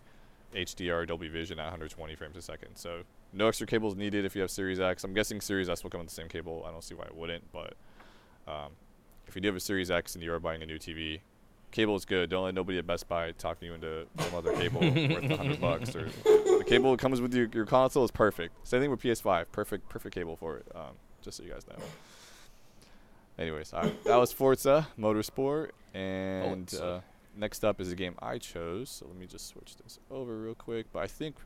HDR 0.54 1.06
Dolby 1.06 1.28
Vision 1.28 1.58
at 1.58 1.64
120 1.64 2.14
frames 2.14 2.36
a 2.36 2.42
second. 2.42 2.76
So 2.76 3.02
no 3.32 3.48
extra 3.48 3.66
cables 3.66 3.94
needed 3.94 4.24
if 4.24 4.34
you 4.34 4.42
have 4.42 4.50
Series 4.50 4.80
X. 4.80 5.04
I'm 5.04 5.14
guessing 5.14 5.40
Series 5.40 5.68
S 5.68 5.82
will 5.82 5.90
come 5.90 6.00
with 6.00 6.08
the 6.08 6.14
same 6.14 6.28
cable. 6.28 6.64
I 6.66 6.70
don't 6.70 6.84
see 6.84 6.94
why 6.94 7.04
it 7.04 7.14
wouldn't, 7.14 7.44
but 7.52 7.74
um, 8.48 8.72
if 9.26 9.34
you 9.34 9.40
do 9.40 9.48
have 9.48 9.56
a 9.56 9.60
Series 9.60 9.90
X 9.90 10.14
and 10.14 10.22
you 10.24 10.32
are 10.32 10.40
buying 10.40 10.62
a 10.62 10.66
new 10.66 10.78
TV, 10.78 11.20
cable 11.70 11.96
is 11.96 12.04
good. 12.04 12.30
Don't 12.30 12.44
let 12.44 12.54
nobody 12.54 12.78
at 12.78 12.86
Best 12.86 13.08
Buy 13.08 13.32
talk 13.32 13.58
you 13.60 13.74
into 13.74 14.06
some 14.18 14.34
other 14.34 14.52
cable 14.54 14.80
worth 14.80 14.96
a 14.96 15.36
hundred 15.36 15.60
bucks. 15.60 15.94
Or 15.94 16.08
the 16.24 16.64
cable 16.66 16.92
that 16.92 17.00
comes 17.00 17.20
with 17.20 17.34
your, 17.34 17.48
your 17.52 17.66
console 17.66 18.04
is 18.04 18.10
perfect. 18.10 18.66
Same 18.66 18.80
thing 18.80 18.90
with 18.90 19.02
PS5. 19.02 19.46
Perfect, 19.52 19.88
perfect 19.88 20.14
cable 20.14 20.36
for 20.36 20.56
it. 20.56 20.66
Um, 20.74 20.94
just 21.22 21.36
so 21.38 21.42
you 21.44 21.50
guys 21.52 21.66
know. 21.68 21.76
Anyways, 23.38 23.74
all 23.74 23.82
right, 23.82 24.04
that 24.04 24.16
was 24.16 24.32
Forza 24.32 24.88
Motorsport, 24.98 25.70
and 25.92 26.72
uh, 26.80 27.00
next 27.36 27.64
up 27.64 27.82
is 27.82 27.92
a 27.92 27.94
game 27.94 28.14
I 28.20 28.38
chose. 28.38 28.88
So 28.88 29.06
let 29.06 29.16
me 29.16 29.26
just 29.26 29.48
switch 29.48 29.76
this 29.76 29.98
over 30.10 30.34
real 30.38 30.54
quick. 30.54 30.86
But 30.90 31.00
I 31.00 31.06
think, 31.06 31.36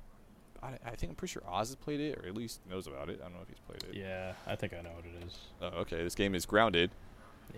I, 0.62 0.68
I 0.86 0.90
think 0.94 1.10
I'm 1.10 1.16
pretty 1.16 1.32
sure 1.32 1.42
Oz 1.48 1.70
has 1.70 1.74
played 1.76 1.98
it, 1.98 2.16
or 2.18 2.28
at 2.28 2.36
least 2.36 2.60
knows 2.70 2.86
about 2.86 3.08
it. 3.08 3.18
I 3.20 3.24
don't 3.24 3.34
know 3.34 3.40
if 3.42 3.48
he's 3.48 3.58
played 3.58 3.82
it. 3.92 3.98
Yeah. 3.98 4.34
I 4.46 4.54
think 4.54 4.72
I 4.72 4.82
know 4.82 4.90
what 4.90 5.04
it 5.04 5.26
is. 5.26 5.36
Oh, 5.60 5.80
okay, 5.80 6.04
this 6.04 6.14
game 6.14 6.36
is 6.36 6.46
Grounded. 6.46 6.92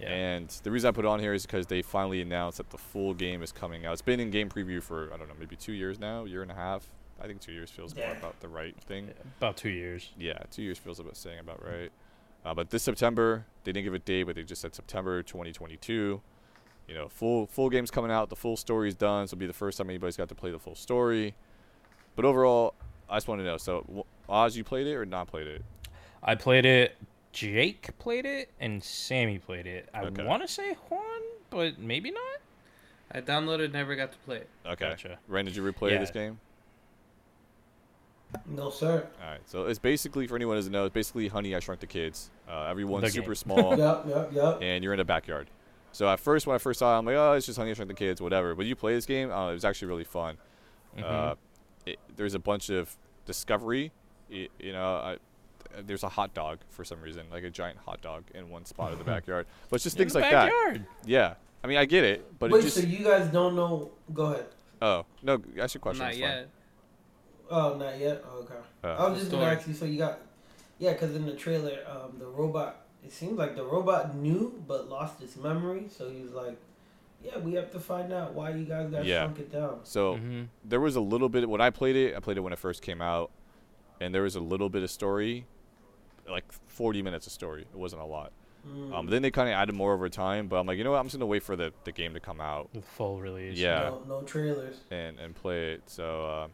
Yeah. 0.01 0.09
And 0.09 0.49
the 0.63 0.71
reason 0.71 0.89
I 0.89 0.93
put 0.93 1.05
it 1.05 1.09
on 1.09 1.21
here 1.21 1.33
is 1.35 1.45
because 1.47 1.67
they 1.67 1.83
finally 1.83 2.21
announced 2.23 2.59
that 2.59 2.71
the 2.71 2.79
full 2.79 3.15
game 3.15 3.43
is 3.43 3.53
coming 3.53 3.87
out. 3.87 3.93
It's 3.93 4.03
been 4.03 4.21
in 4.21 4.31
game 4.31 4.49
preview 4.49 4.83
for 4.83 5.13
I 5.13 5.17
don't 5.17 5.29
know, 5.29 5.35
maybe 5.39 5.57
two 5.57 5.73
years 5.73 5.99
now, 6.01 6.25
year 6.25 6.43
and 6.43 6.51
a 6.51 6.55
half. 6.55 6.87
I 7.23 7.27
think 7.27 7.41
two 7.41 7.53
years 7.53 7.71
feels 7.71 7.95
more 7.95 8.11
about 8.11 8.41
the 8.41 8.49
right 8.49 8.75
thing. 8.85 9.07
Yeah, 9.07 9.13
About 9.39 9.57
two 9.57 9.69
years. 9.69 10.11
Yeah, 10.19 10.39
two 10.51 10.63
years 10.63 10.79
feels 10.79 10.99
about 10.99 11.17
saying 11.17 11.39
about 11.39 11.65
right. 11.65 11.91
Uh, 12.45 12.53
but 12.55 12.71
this 12.71 12.83
September, 12.83 13.45
they 13.63 13.71
didn't 13.71 13.85
give 13.85 13.95
a 13.95 13.99
date, 14.01 14.25
but 14.25 14.35
they 14.35 14.43
just 14.43 14.61
said 14.63 14.75
September 14.75 15.23
2022. 15.23 16.21
You 16.89 16.95
know, 16.95 17.09
full 17.09 17.47
full 17.47 17.71
game's 17.71 17.91
coming 17.93 18.11
out. 18.11 18.29
The 18.29 18.35
full 18.37 18.57
story's 18.57 18.95
done, 18.97 19.29
so 19.29 19.35
it'll 19.35 19.41
be 19.41 19.47
the 19.47 19.53
first 19.53 19.79
time 19.79 19.89
anybody's 19.91 20.17
got 20.17 20.29
to 20.31 20.35
play 20.35 20.51
the 20.51 20.59
full 20.59 20.75
story. 20.75 21.35
But 22.17 22.25
overall, 22.25 22.75
I 23.09 23.17
just 23.17 23.29
want 23.29 23.41
to 23.41 23.45
know. 23.45 23.57
So 23.57 23.83
w- 23.83 24.05
Oz, 24.29 24.57
you 24.57 24.65
played 24.65 24.87
it 24.89 24.95
or 24.97 25.07
not 25.07 25.29
played 25.29 25.47
it? 25.47 25.63
I 26.23 26.35
played 26.35 26.65
it. 26.67 26.97
Jake 27.33 27.97
played 27.99 28.27
it, 28.27 28.51
and 28.61 28.83
Sammy 28.83 29.39
played 29.39 29.67
it. 29.67 29.89
I 29.95 30.03
Okay. 30.05 30.25
want 30.25 30.43
to 30.43 30.49
say 30.49 30.75
Juan, 30.91 31.01
but 31.51 31.79
maybe 31.79 32.11
not. 32.11 32.21
I 33.11 33.21
downloaded, 33.21 33.73
never 33.73 33.95
got 33.97 34.13
to 34.13 34.19
play 34.19 34.37
it. 34.39 34.49
Okay. 34.67 34.89
Gotcha. 34.91 35.19
Ren, 35.29 35.45
did 35.45 35.57
you 35.57 35.63
replay 35.63 35.93
Yeah. 35.93 35.99
this 35.99 36.11
game? 36.11 36.41
No, 38.47 38.71
sir. 38.71 39.07
All 39.23 39.31
right. 39.31 39.41
So 39.47 39.67
it's 39.67 39.79
basically, 39.79 40.27
for 40.27 40.37
anyone 40.37 40.55
who 40.55 40.59
doesn't 40.61 40.73
know, 40.73 40.87
it's 40.87 40.95
basically 40.95 41.29
Honey, 41.29 41.55
I 41.55 41.61
Shrunk 41.61 41.81
the 41.81 41.87
Kids. 41.87 42.31
Uh, 42.49 42.65
everyone's 42.65 43.05
The 43.05 43.11
super 43.11 43.27
game. 43.29 43.35
small, 43.35 43.77
Yup, 43.79 44.09
yup, 44.09 44.33
yup. 44.33 44.63
and 44.63 44.83
you're 44.83 44.95
in 44.95 45.01
a 45.01 45.05
backyard. 45.05 45.49
So 45.93 46.09
at 46.09 46.19
first, 46.19 46.47
when 46.47 46.55
I 46.55 46.59
first 46.59 46.79
saw 46.79 46.95
it, 46.95 46.99
I'm 46.99 47.05
like, 47.05 47.17
oh, 47.17 47.33
it's 47.35 47.45
just 47.45 47.59
Honey, 47.59 47.71
I 47.71 47.75
Shrunk 47.75 47.89
the 47.89 47.95
Kids, 47.95 48.23
whatever. 48.23 48.55
But 48.55 48.65
you 48.65 48.75
play 48.75 48.95
this 48.95 49.05
game, 49.05 49.31
uh, 49.31 49.51
it 49.51 49.55
was 49.55 49.65
actually 49.67 49.89
really 49.89 50.05
fun. 50.05 50.39
Mhm. 50.97 51.03
Uh, 51.05 51.35
it, 51.85 51.99
there's 52.17 52.35
a 52.35 52.39
bunch 52.39 52.71
of 52.71 52.97
discovery. 53.27 53.93
You, 54.31 54.49
you 54.59 54.73
know, 54.73 54.95
I, 54.97 55.19
there's 55.87 56.03
a 56.03 56.09
hot 56.09 56.35
dog 56.35 56.59
for 56.71 56.85
some 56.85 57.01
reason, 57.01 57.23
like 57.31 57.45
a 57.45 57.51
giant 57.51 57.79
hot 57.79 58.01
dog 58.03 58.25
in 58.35 58.49
one 58.51 58.65
spot 58.65 58.93
of 58.93 58.99
the 58.99 59.05
backyard. 59.15 59.47
But 59.71 59.77
it's 59.77 59.85
just 59.85 59.97
In 59.97 60.01
things 60.01 60.13
the 60.13 60.21
like 60.21 60.31
that. 60.31 60.47
backyard. 60.47 60.87
Yeah. 61.05 61.35
I 61.65 61.67
mean, 61.69 61.79
I 61.79 61.85
get 61.85 62.05
it, 62.05 62.39
but 62.39 62.51
Wait, 62.51 62.61
it 62.61 62.63
just. 62.63 62.77
so 62.77 62.83
you 62.83 63.05
guys 63.05 63.29
don't 63.29 63.55
know? 63.55 63.91
Go 64.13 64.25
ahead. 64.33 64.47
oh 64.83 65.05
no, 65.23 65.41
ask 65.61 65.75
your 65.75 65.81
question. 65.81 66.05
Not 66.05 66.13
fine. 66.13 66.21
yet. 66.21 66.49
Oh, 67.51 67.75
not 67.77 67.99
yet. 67.99 68.25
Oh, 68.29 68.39
okay. 68.41 68.55
Uh, 68.83 68.89
I 68.89 69.09
was 69.11 69.19
just 69.21 69.31
gonna 69.31 69.45
ask 69.45 69.69
you. 69.69 69.75
So 69.75 69.85
you 69.85 69.99
got, 69.99 70.19
yeah, 70.79 70.93
because 70.93 71.15
in 71.15 71.27
the 71.27 71.35
trailer, 71.35 71.79
um, 71.89 72.19
the 72.19 72.27
robot. 72.27 72.79
It 73.05 73.13
seems 73.13 73.37
like 73.37 73.57
the 73.57 73.65
robot 73.65 74.15
knew 74.15 74.63
but 74.69 74.89
lost 74.89 75.21
its 75.23 75.37
memory. 75.37 75.87
So 75.89 76.09
he 76.09 76.23
was 76.23 76.33
like, 76.33 76.57
"Yeah, 77.23 77.39
we 77.39 77.55
have 77.55 77.71
to 77.73 77.81
find 77.81 78.13
out 78.13 78.33
why 78.35 78.51
you 78.51 78.65
guys 78.65 78.91
got 78.91 79.05
Yeah. 79.05 79.25
shrunk 79.25 79.41
it 79.41 79.53
down." 79.53 79.81
So 79.85 80.15
Mhm. 80.17 80.47
there 80.65 80.79
was 80.81 80.95
a 80.97 81.01
little 81.01 81.29
bit 81.29 81.49
when 81.49 81.61
I 81.61 81.71
played 81.71 81.97
it. 81.97 82.15
I 82.17 82.21
played 82.21 82.37
it 82.37 82.41
when 82.41 82.53
it 82.53 82.61
first 82.61 82.81
came 82.81 83.03
out, 83.03 83.31
and 84.01 84.15
there 84.15 84.23
was 84.23 84.37
a 84.37 84.41
little 84.41 84.69
bit 84.69 84.83
of 84.85 84.91
story, 84.91 85.47
like 86.29 86.45
40 86.69 87.03
minutes 87.03 87.27
of 87.27 87.33
story. 87.33 87.63
It 87.63 87.77
wasn't 87.79 88.03
a 88.03 88.07
lot. 88.07 88.33
Mm. 88.69 88.95
Um, 88.95 89.07
then 89.09 89.23
they 89.23 89.31
kind 89.33 89.49
of 89.49 89.55
added 89.55 89.75
more 89.75 89.93
over 89.93 90.09
time. 90.09 90.47
But 90.47 90.57
I'm 90.61 90.67
like, 90.67 90.79
you 90.79 90.85
know 90.85 90.93
what? 90.93 90.99
I'm 90.99 91.07
just 91.07 91.17
gonna 91.17 91.27
wait 91.27 91.43
for 91.43 91.57
the, 91.57 91.73
the 91.85 91.93
game 91.93 92.15
to 92.15 92.21
come 92.21 92.41
out 92.41 92.73
The 92.73 92.81
full 92.83 93.21
release. 93.21 93.59
Yeah. 93.59 93.91
No, 93.91 94.03
no 94.09 94.23
trailers. 94.23 94.77
and 94.91 95.19
and 95.19 95.35
play 95.35 95.73
it. 95.73 95.83
So 95.87 96.27
uh, 96.27 96.49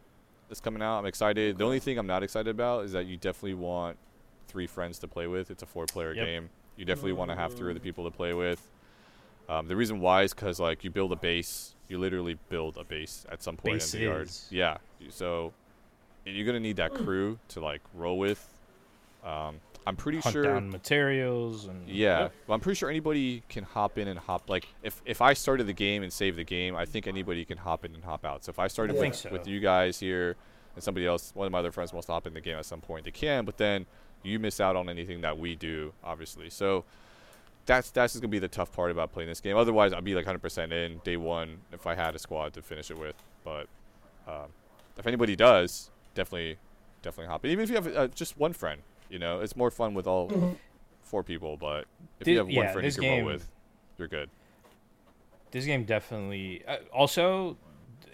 it's 0.49 0.59
coming 0.59 0.81
out. 0.81 0.97
I'm 0.99 1.05
excited. 1.05 1.57
The 1.57 1.63
only 1.65 1.79
thing 1.79 1.97
I'm 1.99 2.07
not 2.07 2.23
excited 2.23 2.49
about 2.49 2.85
is 2.85 2.93
that 2.93 3.05
you 3.05 3.15
definitely 3.17 3.53
want 3.53 3.97
three 4.47 4.65
friends 4.65 4.97
to 4.99 5.07
play 5.07 5.27
with. 5.27 5.51
It's 5.51 5.61
a 5.61 5.67
four 5.67 5.85
player 5.85 6.13
Yep. 6.13 6.25
game. 6.25 6.49
You 6.77 6.85
definitely 6.85 7.13
want 7.13 7.29
to 7.29 7.35
have 7.35 7.53
three 7.53 7.69
other 7.71 7.79
Mm. 7.79 7.83
people 7.83 8.05
to 8.05 8.11
play 8.11 8.33
with. 8.33 8.67
Um, 9.47 9.67
the 9.67 9.75
reason 9.75 9.99
why 9.99 10.23
is 10.23 10.33
because 10.33 10.59
like 10.59 10.83
you 10.83 10.89
build 10.89 11.11
a 11.11 11.15
base. 11.15 11.75
You 11.89 11.97
literally 11.99 12.37
build 12.49 12.77
a 12.77 12.83
base 12.83 13.25
at 13.31 13.41
some 13.43 13.55
point 13.57 13.83
in 13.83 13.99
the 13.99 14.05
yard. 14.05 14.25
Bases. 14.27 14.47
Yeah. 14.51 14.77
So 15.09 15.53
you're 16.25 16.45
gonna 16.45 16.59
need 16.59 16.77
that 16.77 16.93
crew 16.93 17.37
to 17.49 17.59
like 17.59 17.81
roll 17.93 18.17
with. 18.17 18.47
Um, 19.23 19.59
I'm 19.87 19.95
pretty 19.95 20.19
Hunt 20.19 20.33
sure. 20.33 20.43
down 20.43 20.69
materials 20.69 21.65
and 21.65 21.87
Yeah, 21.89 22.19
Yep. 22.21 22.33
well, 22.47 22.55
I'm 22.55 22.61
pretty 22.61 22.77
sure 22.77 22.89
anybody 22.89 23.43
can 23.49 23.63
hop 23.63 23.97
in 23.97 24.07
and 24.07 24.19
hop. 24.19 24.49
Like, 24.49 24.67
if 24.83 25.01
if 25.05 25.21
I 25.21 25.33
started 25.33 25.65
the 25.67 25.73
game 25.73 26.03
and 26.03 26.11
saved 26.13 26.37
the 26.37 26.43
game, 26.43 26.75
I 26.75 26.85
think 26.85 27.07
anybody 27.07 27.43
can 27.45 27.57
hop 27.57 27.85
in 27.85 27.95
and 27.95 28.03
hop 28.03 28.23
out. 28.25 28.43
So 28.45 28.49
if 28.51 28.59
I 28.59 28.67
started 28.67 28.93
I 28.93 28.93
with, 28.95 29.01
think 29.01 29.13
so. 29.15 29.29
with 29.31 29.47
you 29.47 29.59
guys 29.59 29.99
here, 29.99 30.35
and 30.75 30.83
somebody 30.83 31.07
else, 31.07 31.31
one 31.33 31.45
of 31.47 31.51
my 31.51 31.59
other 31.59 31.71
friends 31.71 31.91
wants 31.91 32.05
to 32.07 32.11
hop 32.13 32.27
in 32.27 32.33
the 32.33 32.41
game 32.41 32.57
at 32.57 32.65
some 32.65 32.81
point, 32.81 33.05
they 33.05 33.11
can. 33.11 33.45
But 33.45 33.57
then 33.57 33.85
you 34.21 34.37
miss 34.37 34.59
out 34.59 34.75
on 34.75 34.89
anything 34.89 35.21
that 35.21 35.37
we 35.39 35.55
do, 35.55 35.93
obviously. 36.03 36.49
So 36.49 36.85
that's 37.65 37.89
that's 37.91 38.13
just 38.13 38.21
gonna 38.21 38.29
be 38.31 38.39
the 38.39 38.47
tough 38.47 38.71
part 38.71 38.91
about 38.91 39.11
playing 39.11 39.29
this 39.29 39.41
game. 39.41 39.57
Otherwise, 39.57 39.91
I'd 39.93 40.03
be 40.03 40.13
like 40.15 40.25
100% 40.25 40.71
in 40.71 40.99
day 41.03 41.17
one 41.17 41.59
if 41.71 41.87
I 41.87 41.95
had 41.95 42.15
a 42.15 42.19
squad 42.19 42.53
to 42.53 42.61
finish 42.61 42.91
it 42.91 42.97
with. 42.97 43.15
But 43.43 43.67
um, 44.27 44.47
if 44.97 45.07
anybody 45.07 45.35
does, 45.35 45.89
definitely 46.13 46.57
definitely 47.01 47.31
hop 47.31 47.43
in. 47.45 47.51
Even 47.51 47.63
if 47.63 47.69
you 47.69 47.75
have 47.75 47.87
uh, 47.87 48.07
just 48.09 48.37
one 48.37 48.53
friend, 48.53 48.81
you 49.09 49.19
know, 49.19 49.39
it's 49.41 49.55
more 49.55 49.71
fun 49.71 49.93
with 49.93 50.07
all 50.07 50.29
Mm-hmm. 50.29 50.53
four 51.01 51.23
people. 51.23 51.57
But 51.57 51.85
if 52.19 52.25
Thi- 52.25 52.31
you 52.33 52.37
have 52.37 52.47
one 52.47 52.55
yeah, 52.55 52.71
friend 52.71 52.85
you 52.85 52.91
can 52.93 53.01
game- 53.01 53.23
roll 53.25 53.33
with, 53.33 53.49
you're 53.97 54.07
good. 54.07 54.29
this 55.51 55.65
game 55.65 55.83
definitely 55.83 56.63
uh, 56.67 56.77
also 56.93 57.57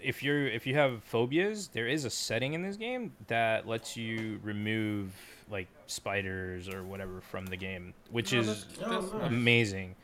if 0.02 0.22
you're 0.22 0.46
if 0.48 0.66
you 0.66 0.74
have 0.74 1.02
phobias 1.04 1.68
there 1.68 1.86
is 1.86 2.04
a 2.04 2.10
setting 2.10 2.54
in 2.54 2.62
this 2.62 2.76
game 2.76 3.12
that 3.28 3.66
lets 3.68 3.96
you 3.96 4.38
remove 4.42 5.12
like 5.50 5.68
spiders 5.86 6.68
or 6.68 6.82
whatever 6.82 7.20
from 7.20 7.46
the 7.46 7.56
game 7.56 7.92
which 8.10 8.34
Oh, 8.34 8.38
is 8.38 8.46
that's- 8.64 8.66
Oh, 8.84 8.90
that's 9.00 9.12
nice. 9.12 9.20
nice. 9.22 9.30
amazing 9.30 9.94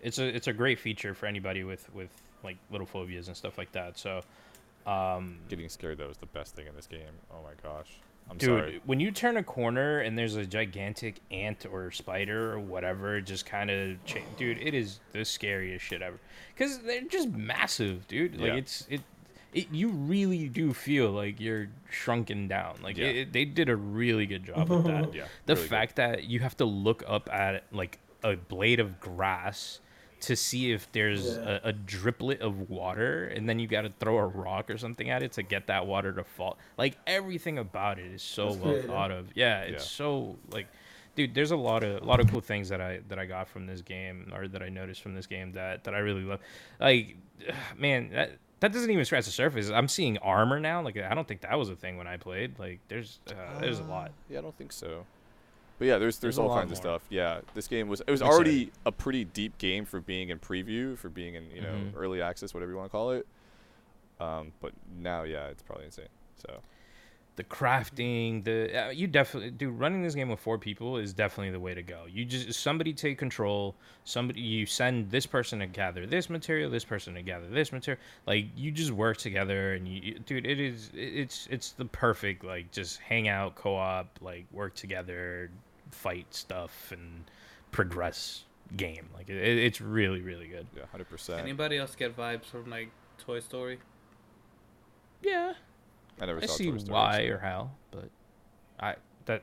it's 0.00 0.18
a 0.18 0.26
it's 0.26 0.46
a 0.48 0.52
great 0.52 0.78
feature 0.78 1.14
for 1.14 1.26
anybody 1.26 1.64
with 1.64 1.92
with 1.94 2.10
like 2.44 2.56
little 2.70 2.86
phobias 2.86 3.26
and 3.28 3.36
stuff 3.36 3.56
like 3.58 3.72
that 3.72 3.98
so 3.98 4.20
um 4.86 5.38
Getting 5.48 5.68
scared 5.68 5.98
though 5.98 6.08
is 6.10 6.18
the 6.18 6.26
best 6.26 6.54
thing 6.54 6.66
in 6.66 6.74
this 6.76 6.86
game. 6.86 7.14
Oh 7.30 7.42
my 7.42 7.54
gosh, 7.62 7.88
I'm 8.30 8.38
Dude, 8.38 8.48
sorry. 8.48 8.80
when 8.86 8.98
you 8.98 9.10
turn 9.10 9.36
a 9.36 9.42
corner 9.42 9.98
and 10.00 10.16
there's 10.18 10.36
a 10.36 10.46
gigantic 10.46 11.16
ant 11.30 11.66
or 11.70 11.90
spider 11.90 12.52
or 12.52 12.60
whatever, 12.60 13.20
just 13.20 13.44
kind 13.44 13.70
of, 13.70 14.02
cha- 14.06 14.20
dude, 14.38 14.58
it 14.58 14.72
is 14.74 15.00
the 15.12 15.24
scariest 15.24 15.84
shit 15.84 16.00
ever. 16.00 16.18
Because 16.54 16.78
they're 16.78 17.02
just 17.02 17.28
massive, 17.30 18.08
dude. 18.08 18.36
Like 18.40 18.48
Yeah. 18.48 18.54
it's 18.56 18.86
it, 18.88 19.02
it. 19.52 19.68
You 19.70 19.88
really 19.90 20.48
do 20.48 20.72
feel 20.72 21.10
like 21.10 21.40
you're 21.40 21.68
shrunken 21.90 22.48
down. 22.48 22.76
Like 22.82 22.96
Yeah. 22.96 23.08
it, 23.08 23.32
they 23.34 23.44
did 23.44 23.68
a 23.68 23.76
really 23.76 24.24
good 24.24 24.44
job 24.46 24.68
with 24.70 24.84
that. 24.84 25.12
Yeah, 25.14 25.24
The 25.44 25.54
really 25.54 25.64
good. 25.64 25.70
fact 25.70 25.96
that 25.96 26.24
you 26.24 26.40
have 26.40 26.56
to 26.56 26.64
look 26.64 27.04
up 27.06 27.28
at 27.30 27.64
like 27.70 27.98
a 28.24 28.36
blade 28.36 28.80
of 28.80 28.98
grass 28.98 29.80
to 30.22 30.36
see 30.36 30.72
if 30.72 30.90
there's 30.92 31.36
Yeah. 31.36 31.60
a, 31.64 31.68
a 31.68 31.72
driplet 31.72 32.40
of 32.40 32.68
water 32.70 33.26
and 33.28 33.48
then 33.48 33.58
you 33.58 33.66
got 33.66 33.82
to 33.82 33.92
throw 34.00 34.18
a 34.18 34.26
rock 34.26 34.70
or 34.70 34.78
something 34.78 35.10
at 35.10 35.22
it 35.22 35.32
to 35.32 35.42
get 35.42 35.66
that 35.66 35.86
water 35.86 36.12
to 36.12 36.24
fall 36.24 36.58
like 36.78 36.96
everything 37.06 37.58
about 37.58 37.98
it 37.98 38.06
is 38.12 38.22
so 38.22 38.46
That's 38.46 38.56
well 38.58 38.72
creative. 38.72 38.86
thought 38.90 39.10
of 39.10 39.26
yeah 39.34 39.60
it's 39.62 39.82
Yeah. 39.84 39.88
so 39.88 40.36
like 40.50 40.66
dude 41.14 41.34
there's 41.34 41.50
a 41.50 41.56
lot 41.56 41.82
of 41.84 42.02
a 42.02 42.04
lot 42.04 42.20
of 42.20 42.30
cool 42.30 42.40
things 42.40 42.68
that 42.70 42.80
i 42.80 43.00
that 43.08 43.18
i 43.18 43.26
got 43.26 43.48
from 43.48 43.66
this 43.66 43.82
game 43.82 44.32
or 44.34 44.48
that 44.48 44.62
i 44.62 44.68
noticed 44.68 45.02
from 45.02 45.14
this 45.14 45.26
game 45.26 45.52
that 45.52 45.84
that 45.84 45.94
i 45.94 45.98
really 45.98 46.22
love 46.22 46.40
like 46.80 47.16
man 47.76 48.10
that 48.12 48.38
that 48.60 48.72
doesn't 48.72 48.90
even 48.90 49.04
scratch 49.04 49.24
the 49.24 49.30
surface 49.30 49.70
i'm 49.70 49.88
seeing 49.88 50.16
armor 50.18 50.58
now 50.60 50.80
like 50.80 50.96
i 50.96 51.14
don't 51.14 51.26
think 51.28 51.40
that 51.42 51.58
was 51.58 51.68
a 51.68 51.76
thing 51.76 51.96
when 51.98 52.06
i 52.06 52.16
played 52.16 52.58
like 52.58 52.78
there's 52.88 53.18
uh, 53.28 53.60
there's 53.60 53.80
a 53.80 53.84
lot 53.84 54.10
Yeah, 54.30 54.38
I 54.38 54.42
don't 54.42 54.56
think 54.56 54.72
so. 54.72 55.04
But 55.82 55.88
yeah, 55.88 55.98
there's 55.98 56.18
there's, 56.18 56.36
There's 56.36 56.48
all 56.48 56.54
kinds 56.54 56.70
of 56.70 56.76
stuff. 56.76 57.02
Yeah, 57.10 57.40
this 57.54 57.66
game 57.66 57.88
was 57.88 58.02
it 58.06 58.10
was 58.12 58.22
already 58.22 58.70
a 58.86 58.92
pretty 58.92 59.24
deep 59.24 59.58
game 59.58 59.84
for 59.84 59.98
being 60.00 60.28
in 60.28 60.38
preview, 60.38 60.96
for 60.96 61.08
being 61.08 61.34
in 61.34 61.50
you 61.50 61.60
know 61.60 61.72
Mhm. 61.74 61.94
early 61.96 62.22
access, 62.22 62.54
whatever 62.54 62.70
you 62.70 62.78
want 62.78 62.86
to 62.88 62.92
call 62.92 63.10
it. 63.10 63.26
Um, 64.20 64.52
but 64.60 64.70
now, 64.96 65.24
yeah, 65.24 65.46
it's 65.48 65.64
probably 65.64 65.86
insane. 65.86 66.06
So 66.36 66.60
the 67.34 67.42
crafting 67.42 68.44
the 68.44 68.70
uh, 68.80 68.90
you 68.90 69.08
definitely 69.08 69.50
dude 69.50 69.76
running 69.76 70.02
this 70.04 70.14
game 70.14 70.28
with 70.28 70.38
four 70.38 70.56
people 70.56 70.98
is 70.98 71.12
definitely 71.12 71.50
the 71.50 71.58
way 71.58 71.72
to 71.72 71.82
go 71.82 72.04
you 72.06 72.26
just 72.26 72.60
somebody 72.60 72.92
take 72.92 73.16
control 73.16 73.74
somebody 74.04 74.38
you 74.42 74.66
send 74.66 75.10
this 75.10 75.24
person 75.24 75.58
to 75.60 75.66
gather 75.66 76.04
this 76.06 76.28
material 76.28 76.68
this 76.70 76.84
person 76.84 77.14
to 77.14 77.22
gather 77.22 77.48
this 77.48 77.72
material 77.72 77.98
like 78.26 78.44
you 78.54 78.70
just 78.70 78.90
work 78.90 79.16
together 79.16 79.72
and 79.72 79.88
you 79.88 80.00
you- 80.02 80.18
dude 80.26 80.44
it 80.44 80.60
is 80.60 80.90
it's 80.92 81.48
it's 81.50 81.72
the 81.72 81.86
perfect 81.86 82.44
like 82.44 82.70
just 82.70 83.00
hang 83.00 83.28
out 83.28 83.54
co-op 83.54 84.06
like 84.20 84.44
work 84.52 84.74
together 84.74 85.50
fight 85.92 86.26
stuff 86.30 86.90
and 86.92 87.24
progress 87.70 88.44
game 88.76 89.08
like 89.14 89.28
it, 89.28 89.36
it's 89.36 89.80
really 89.80 90.20
really 90.22 90.46
good 90.48 90.66
yeah, 90.76 90.82
hundred 90.90 91.08
percent. 91.08 91.40
Anybody 91.40 91.78
else 91.78 91.94
get 91.94 92.16
vibes 92.16 92.46
from 92.46 92.68
like 92.70 92.90
Toy 93.18 93.38
Story? 93.40 93.78
yeah 95.22 95.52
I 96.20 96.26
never 96.26 96.40
i 96.42 96.46
saw 96.46 96.52
see 96.54 96.70
Toy 96.70 96.78
Story, 96.78 96.92
why 96.92 97.26
so- 97.28 97.34
or 97.34 97.38
how 97.38 97.70
but 97.90 98.08
i 98.80 98.94
that 99.26 99.42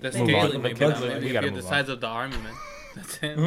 The 0.00 0.12
Move 0.12 0.28
scaly, 0.28 0.54
on. 0.56 0.62
maybe 0.62 0.74
We 0.74 0.80
not. 0.86 0.94
gotta- 0.94 1.08
Maybe 1.08 1.26
we 1.26 1.32
gotta 1.32 1.46
the 1.48 1.52
move 1.56 1.64
size 1.64 1.88
of 1.88 2.00
the 2.00 2.06
army, 2.06 2.36
man. 2.36 2.54
That's 2.94 3.18
it. 3.22 3.38
All 3.38 3.44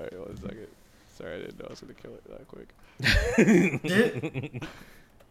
right, 0.00 0.18
one 0.20 0.36
second. 0.36 0.68
Sorry, 1.16 1.34
I 1.34 1.38
didn't 1.38 1.58
know 1.58 1.66
I 1.66 1.70
was 1.70 1.80
gonna 1.80 1.94
kill 1.94 2.14
it 2.14 2.24
that 2.30 2.46
quick. 2.46 2.68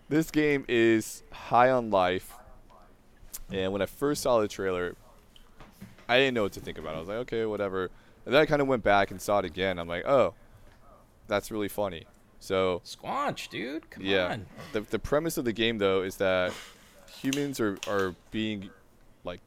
This 0.09 0.29
game 0.29 0.65
is 0.67 1.23
high 1.31 1.69
on 1.69 1.89
life, 1.89 2.33
and 3.51 3.71
when 3.71 3.81
I 3.81 3.85
first 3.85 4.21
saw 4.21 4.39
the 4.39 4.47
trailer, 4.47 4.95
I 6.07 6.17
didn't 6.17 6.33
know 6.33 6.43
what 6.43 6.53
to 6.53 6.59
think 6.59 6.77
about. 6.77 6.95
I 6.95 6.99
was 6.99 7.07
like, 7.07 7.17
okay, 7.19 7.45
whatever. 7.45 7.89
And 8.25 8.33
then 8.33 8.41
I 8.41 8.45
kind 8.45 8.61
of 8.61 8.67
went 8.67 8.83
back 8.83 9.11
and 9.11 9.21
saw 9.21 9.39
it 9.39 9.45
again. 9.45 9.79
I'm 9.79 9.87
like, 9.87 10.05
oh, 10.05 10.33
that's 11.27 11.51
really 11.51 11.67
funny. 11.67 12.05
So 12.39 12.81
squanch 12.83 13.49
dude 13.49 13.89
come 13.91 14.03
yeah, 14.03 14.31
on 14.31 14.45
the 14.73 14.81
the 14.81 14.97
premise 14.97 15.37
of 15.37 15.45
the 15.45 15.53
game 15.53 15.77
though 15.77 16.01
is 16.01 16.17
that 16.17 16.51
humans 17.21 17.59
are 17.59 17.77
are 17.87 18.15
being 18.31 18.71
like 19.23 19.41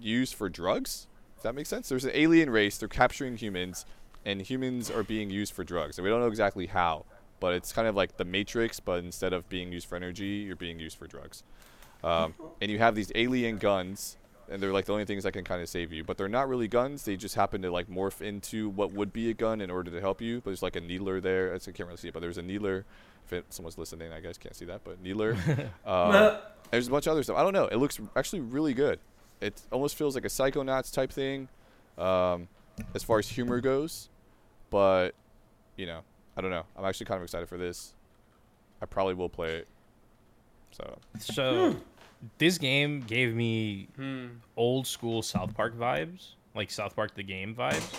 used 0.00 0.34
for 0.34 0.48
drugs. 0.50 1.06
Does 1.36 1.44
that 1.44 1.54
make 1.54 1.66
sense? 1.66 1.88
There's 1.88 2.04
an 2.04 2.12
alien 2.12 2.50
race. 2.50 2.76
They're 2.76 2.88
capturing 2.88 3.38
humans, 3.38 3.86
and 4.24 4.42
humans 4.42 4.90
are 4.90 5.02
being 5.02 5.30
used 5.30 5.54
for 5.54 5.64
drugs. 5.64 5.98
And 5.98 6.04
we 6.04 6.10
don't 6.10 6.20
know 6.20 6.26
exactly 6.26 6.66
how, 6.66 7.06
but 7.40 7.54
it's 7.54 7.72
kind 7.72 7.88
of 7.88 7.94
like 7.94 8.16
the 8.16 8.24
Matrix, 8.24 8.80
but 8.80 9.02
instead 9.02 9.32
of 9.32 9.48
being 9.48 9.72
used 9.72 9.88
for 9.88 9.96
energy, 9.96 10.44
you're 10.46 10.56
being 10.56 10.78
used 10.78 10.98
for 10.98 11.06
drugs. 11.06 11.42
Um, 12.04 12.34
and 12.60 12.70
you 12.70 12.78
have 12.78 12.94
these 12.94 13.10
alien 13.14 13.58
guns 13.58 14.16
and 14.48 14.62
they're 14.62 14.72
like 14.72 14.84
the 14.84 14.92
only 14.92 15.04
things 15.04 15.24
that 15.24 15.32
can 15.32 15.44
kind 15.44 15.60
of 15.60 15.68
save 15.68 15.92
you. 15.92 16.04
But 16.04 16.16
they're 16.16 16.28
not 16.28 16.48
really 16.48 16.68
guns. 16.68 17.04
They 17.04 17.16
just 17.16 17.34
happen 17.34 17.62
to 17.62 17.70
like 17.70 17.88
morph 17.88 18.20
into 18.20 18.68
what 18.68 18.92
would 18.92 19.12
be 19.12 19.30
a 19.30 19.34
gun 19.34 19.60
in 19.60 19.70
order 19.70 19.90
to 19.90 20.00
help 20.00 20.20
you. 20.20 20.40
But 20.40 20.50
there's 20.50 20.62
like 20.62 20.76
a 20.76 20.80
needler 20.80 21.20
there. 21.20 21.54
I 21.54 21.58
can't 21.58 21.80
really 21.80 21.96
see 21.96 22.08
it, 22.08 22.14
but 22.14 22.20
there's 22.20 22.38
a 22.38 22.42
needler. 22.42 22.84
If 23.24 23.32
it, 23.32 23.44
someone's 23.48 23.76
listening, 23.76 24.12
I 24.12 24.20
guess 24.20 24.38
can't 24.38 24.54
see 24.54 24.66
that, 24.66 24.82
but 24.84 25.00
needler. 25.02 25.36
um, 25.86 26.38
there's 26.70 26.86
a 26.86 26.90
bunch 26.90 27.06
of 27.06 27.12
other 27.12 27.22
stuff. 27.22 27.36
I 27.36 27.42
don't 27.42 27.52
know. 27.52 27.66
It 27.66 27.76
looks 27.76 27.98
actually 28.14 28.40
really 28.40 28.74
good. 28.74 29.00
It 29.40 29.60
almost 29.72 29.96
feels 29.96 30.14
like 30.14 30.24
a 30.24 30.28
Psychonauts 30.28 30.92
type 30.92 31.12
thing, 31.12 31.48
um, 31.98 32.48
as 32.94 33.02
far 33.02 33.18
as 33.18 33.28
humor 33.28 33.60
goes. 33.60 34.08
But 34.70 35.14
you 35.76 35.86
know, 35.86 36.00
I 36.36 36.40
don't 36.40 36.50
know. 36.50 36.64
I'm 36.76 36.84
actually 36.84 37.06
kind 37.06 37.18
of 37.18 37.24
excited 37.24 37.48
for 37.48 37.58
this. 37.58 37.94
I 38.80 38.86
probably 38.86 39.14
will 39.14 39.28
play 39.28 39.56
it. 39.56 39.68
So 40.72 40.98
So, 41.20 41.76
this 42.38 42.58
game 42.58 43.00
gave 43.00 43.34
me 43.34 43.88
Hmm. 43.96 44.26
old 44.56 44.86
school 44.86 45.22
South 45.22 45.54
Park 45.54 45.76
vibes, 45.78 46.30
like 46.54 46.70
South 46.70 46.94
Park 46.96 47.14
the 47.14 47.22
game 47.22 47.54
vibes. 47.54 47.94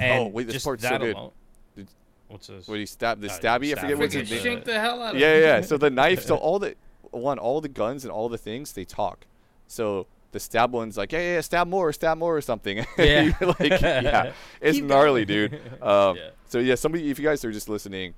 And 0.00 0.24
Oh, 0.24 0.26
wait, 0.28 0.46
this 0.46 0.62
part's 0.64 0.82
so 0.82 0.98
good. 0.98 1.14
alone- 1.16 1.30
Did- 1.76 1.88
What's 2.28 2.48
this? 2.48 2.66
what 2.68 2.78
he 2.78 2.86
stab 2.86 3.20
the 3.20 3.28
Uh, 3.30 3.38
stabby? 3.38 3.72
I 3.76 3.80
forget 3.80 3.98
what's 3.98 4.14
freaking 4.14 4.18
his 4.26 4.30
Freaking 4.40 4.44
name. 4.44 4.56
shit. 4.58 4.64
the 4.64 4.80
hell 4.80 5.00
out 5.02 5.14
of 5.14 5.20
Yeah, 5.20 5.34
him. 5.34 5.40
yeah. 5.42 5.46
yeah. 5.56 5.60
So 5.62 5.76
the 5.78 5.90
knife, 5.90 6.24
so 6.24 6.36
all 6.36 6.58
the 6.58 6.74
one, 7.12 7.38
all 7.38 7.60
the 7.60 7.68
guns 7.68 8.04
and 8.04 8.12
all 8.12 8.28
the 8.28 8.36
things 8.38 8.72
they 8.72 8.84
talk. 8.84 9.26
So 9.68 10.06
the 10.32 10.40
stab 10.40 10.72
one's 10.72 10.96
like, 10.98 11.12
yeah, 11.12 11.20
yeah, 11.20 11.34
yeah 11.34 11.40
stab 11.40 11.66
more, 11.68 11.92
stab 11.92 12.18
more, 12.18 12.36
or 12.36 12.40
something. 12.42 12.84
Yeah. 12.98 13.32
Like, 13.40 13.58
yeah, 13.80 14.32
it's 14.60 14.76
Keep 14.78 14.86
gnarly, 14.86 15.24
going. 15.24 15.50
dude. 15.50 15.82
Um, 15.82 16.16
Yeah. 16.16 16.30
So 16.48 16.58
yeah, 16.58 16.74
somebody, 16.74 17.10
if 17.10 17.18
you 17.18 17.24
guys 17.24 17.44
are 17.44 17.52
just 17.52 17.68
listening, 17.68 18.14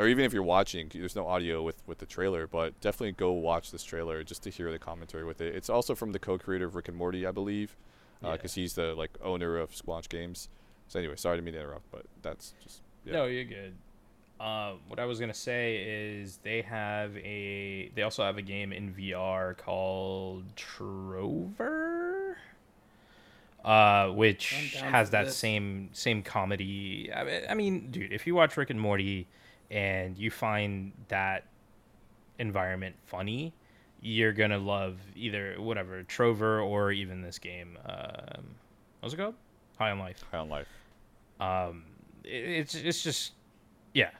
or 0.00 0.08
even 0.08 0.24
if 0.24 0.32
you're 0.32 0.42
watching, 0.42 0.90
there's 0.94 1.14
no 1.14 1.26
audio 1.26 1.62
with 1.62 1.82
with 1.86 1.98
the 1.98 2.06
trailer, 2.06 2.46
but 2.46 2.78
definitely 2.80 3.12
go 3.12 3.30
watch 3.32 3.70
this 3.70 3.82
trailer 3.84 4.24
just 4.24 4.42
to 4.44 4.50
hear 4.50 4.72
the 4.72 4.78
commentary 4.78 5.24
with 5.24 5.40
it. 5.40 5.54
It's 5.54 5.68
also 5.70 5.94
from 5.94 6.12
the 6.12 6.18
co-creator 6.18 6.64
of 6.66 6.74
Rick 6.74 6.88
and 6.88 6.96
Morty, 6.96 7.26
I 7.26 7.30
believe, 7.30 7.76
because 8.22 8.56
Yeah. 8.56 8.62
he's 8.62 8.74
the 8.74 8.94
like 8.94 9.10
owner 9.22 9.56
of 9.58 9.70
Squanch 9.72 10.08
Games. 10.08 10.48
So 10.88 10.98
anyway, 10.98 11.16
sorry 11.16 11.36
to 11.38 11.42
mean 11.42 11.54
to 11.54 11.60
interrupt, 11.60 11.90
but 11.92 12.06
that's 12.22 12.54
just 12.62 12.80
yeah. 13.04 13.12
No, 13.12 13.26
you're 13.26 13.44
good. 13.44 13.74
Uh, 14.40 14.72
what 14.88 14.98
I 14.98 15.04
was 15.04 15.20
gonna 15.20 15.34
say 15.34 15.84
is 16.16 16.38
they 16.38 16.62
have 16.62 17.14
a. 17.18 17.90
They 17.94 18.02
also 18.02 18.22
have 18.24 18.38
a 18.38 18.42
game 18.42 18.72
in 18.72 18.94
VR 18.94 19.54
called 19.54 20.44
Trover, 20.56 22.36
uh, 23.64 24.08
which 24.08 24.76
has 24.82 25.10
that 25.10 25.26
this. 25.26 25.36
same 25.36 25.90
same 25.92 26.22
comedy. 26.22 27.10
I 27.14 27.24
mean, 27.24 27.42
I 27.50 27.54
mean, 27.54 27.90
dude, 27.90 28.12
if 28.12 28.26
you 28.26 28.34
watch 28.34 28.56
Rick 28.56 28.70
and 28.70 28.80
Morty 28.80 29.26
and 29.70 30.16
you 30.18 30.30
find 30.30 30.92
that 31.08 31.44
environment 32.38 32.96
funny, 33.06 33.52
you're 34.00 34.32
gonna 34.32 34.58
love 34.58 34.98
either 35.14 35.56
whatever 35.58 36.02
Trover 36.02 36.60
or 36.60 36.90
even 36.92 37.22
this 37.22 37.38
game. 37.38 37.78
Um, 37.86 38.56
what's 39.00 39.14
it 39.14 39.18
called? 39.18 39.34
High 39.78 39.90
on 39.90 39.98
Life 39.98 40.24
High 40.30 40.38
on 40.38 40.48
life. 40.48 40.68
um 41.40 41.84
it, 42.24 42.28
it's 42.44 42.74
it's 42.74 43.02
just 43.02 43.32
yeah 43.94 44.10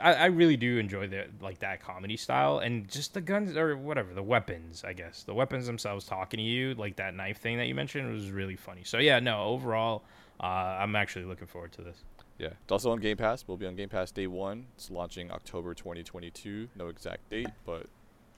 I, 0.00 0.14
I 0.14 0.24
really 0.26 0.56
do 0.56 0.78
enjoy 0.78 1.06
the 1.06 1.26
like 1.40 1.60
that 1.60 1.80
comedy 1.80 2.16
style 2.16 2.58
and 2.58 2.88
just 2.88 3.14
the 3.14 3.20
guns 3.20 3.56
or 3.56 3.76
whatever 3.76 4.12
the 4.12 4.22
weapons 4.22 4.84
i 4.84 4.92
guess 4.92 5.22
the 5.22 5.32
weapons 5.34 5.66
themselves 5.66 6.04
talking 6.04 6.38
to 6.38 6.42
you 6.44 6.74
like 6.74 6.96
that 6.96 7.14
knife 7.14 7.38
thing 7.38 7.56
that 7.58 7.66
you 7.66 7.74
mentioned 7.74 8.12
was 8.12 8.30
really 8.30 8.56
funny 8.56 8.82
so 8.84 8.98
yeah 8.98 9.20
no 9.20 9.44
overall 9.44 10.02
uh, 10.40 10.78
i'm 10.80 10.96
actually 10.96 11.24
looking 11.24 11.46
forward 11.46 11.72
to 11.72 11.82
this 11.82 11.96
Yeah, 12.42 12.48
it's 12.60 12.72
also 12.72 12.90
on 12.90 12.98
Game 12.98 13.16
Pass. 13.16 13.44
We'll 13.46 13.56
be 13.56 13.66
on 13.66 13.76
Game 13.76 13.88
Pass 13.88 14.10
day 14.10 14.26
one. 14.26 14.66
It's 14.74 14.90
launching 14.90 15.30
October 15.30 15.74
2022. 15.74 16.70
No 16.74 16.88
exact 16.88 17.30
date, 17.30 17.46
but 17.64 17.86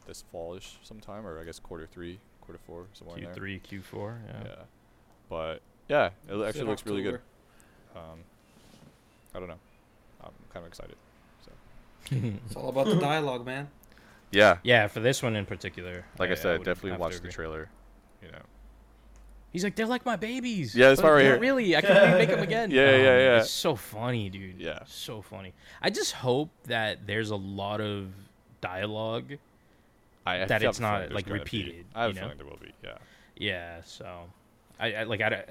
this 0.07 0.25
fallish 0.31 0.77
sometime, 0.83 1.27
or 1.27 1.41
I 1.41 1.45
guess 1.45 1.59
quarter 1.59 1.87
three, 1.87 2.19
quarter 2.43 2.61
four, 2.67 2.85
somewhere 2.93 3.17
in 3.17 3.25
there. 3.25 3.35
q3 3.35 3.63
q4 3.63 4.17
yeah, 4.27 4.43
Yeah, 4.45 4.55
but 5.31 5.63
yeah, 5.89 6.07
it 6.29 6.35
It's 6.35 6.49
actually 6.49 6.61
in 6.61 6.67
looks 6.67 6.85
really 6.85 7.03
good. 7.03 7.21
Um, 7.97 8.21
I 9.35 9.39
don't 9.39 9.49
know. 9.49 9.59
I'm 10.23 10.33
kind 10.53 10.67
of 10.67 10.69
excited. 10.69 10.97
So 11.47 11.51
It's 12.45 12.57
all 12.57 12.69
about 12.69 12.85
the 12.85 12.97
dialogue, 12.97 13.47
man. 13.47 13.69
yeah, 14.31 14.59
yeah 14.63 14.87
for 14.87 15.01
this 15.01 15.23
one 15.23 15.35
in 15.35 15.47
particular 15.47 16.05
like 16.19 16.29
I, 16.29 16.33
I 16.33 16.37
said, 16.37 16.59
would 16.59 16.67
definitely 16.67 16.99
watch 16.99 17.21
the 17.21 17.29
trailer. 17.29 17.71
You 18.23 18.33
know. 18.33 18.43
He's 19.55 19.65
like 19.65 19.75
they're 19.77 19.87
like 19.87 20.05
my 20.05 20.17
babies 20.17 20.75
Yeah, 20.75 20.91
this 20.91 20.99
But 20.99 21.03
part 21.05 21.15
right 21.15 21.25
here. 21.25 21.39
really 21.39 21.75
i 21.77 21.81
can 21.81 22.19
make 22.19 22.29
them 22.29 22.41
again 22.41 22.71
Yeah, 22.81 22.91
yeah, 22.91 22.97
Um, 22.97 23.03
yeah. 23.05 23.39
it's 23.41 23.51
so 23.51 23.75
funny 23.77 24.29
dude 24.29 24.57
Yeah. 24.61 24.81
so 24.87 25.23
funny 25.23 25.55
i 25.81 25.89
just 25.89 26.13
hope 26.13 26.51
that 26.65 27.07
there's 27.07 27.31
a 27.31 27.37
lot 27.37 27.81
of 27.81 28.09
dialogue 28.61 29.33
I, 30.27 30.41
I 30.43 30.45
That 30.47 30.63
it's 30.63 30.81
not, 30.81 31.13
like, 31.13 31.27
gonna 31.27 31.35
be- 31.35 31.41
repeated, 31.41 31.85
I 31.95 32.05
have 32.05 32.15
you 32.15 32.19
a 32.19 32.21
know? 32.23 32.29
feeling 32.31 32.39
there 32.39 32.47
will 32.47 32.57
be. 32.57 32.73
Yeah. 32.83 32.97
Yeah, 33.37 33.81
so 33.85 34.07
I, 34.81 34.95
I 34.95 35.03
like 35.03 35.21
I 35.21 35.29
don't- 35.29 35.49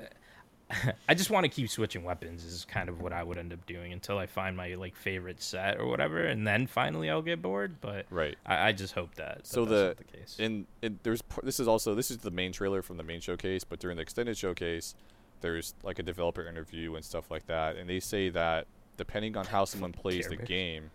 I 1.10 1.14
just 1.14 1.30
want 1.30 1.44
to 1.46 1.50
keep 1.50 1.70
switching 1.70 2.04
weapons 2.04 2.44
is 2.44 2.66
kind 2.66 2.90
of 2.90 3.02
what 3.02 3.14
I 3.14 3.24
would 3.24 3.38
end 3.38 3.54
up 3.54 3.66
doing 3.66 3.94
until 3.94 4.18
I 4.18 4.26
find 4.26 4.56
my 4.56 4.76
like 4.76 4.96
favorite 4.96 5.42
set 5.42 5.80
or 5.80 5.88
whatever, 5.88 6.24
and 6.24 6.46
then 6.46 6.68
finally 6.68 7.10
I'll 7.10 7.22
get 7.22 7.42
bored. 7.42 7.82
But 7.82 8.06
Right. 8.10 8.38
I, 8.46 8.70
I 8.70 8.72
just 8.72 8.94
hope 8.94 9.16
that. 9.16 9.40
that 9.40 9.48
So 9.48 9.66
that's 9.66 9.72
the 9.72 9.88
not 9.88 9.98
the 9.98 10.18
case. 10.18 10.38
And, 10.40 10.66
in 10.82 11.00
there's 11.04 11.22
this 11.44 11.60
is 11.60 11.68
also 11.68 11.96
this 11.96 12.12
is 12.12 12.18
the 12.18 12.32
main 12.32 12.52
trailer 12.52 12.82
from 12.82 12.98
the 12.98 13.04
main 13.04 13.22
showcase, 13.22 13.64
but 13.64 13.80
during 13.80 13.98
the 13.98 14.04
extended 14.04 14.38
showcase, 14.38 14.96
there's 15.42 15.74
like 15.84 16.00
a 16.00 16.04
developer 16.04 16.46
interview 16.48 16.96
and 16.96 17.04
stuff 17.04 17.30
like 17.30 17.48
that, 17.48 17.76
and 17.76 17.90
they 17.90 18.00
say 18.00 18.30
that 18.30 18.68
depending 18.98 19.38
on 19.38 19.46
how 19.46 19.66
someone 19.66 19.92
plays 19.92 20.28
the 20.28 20.38
game, 20.38 20.92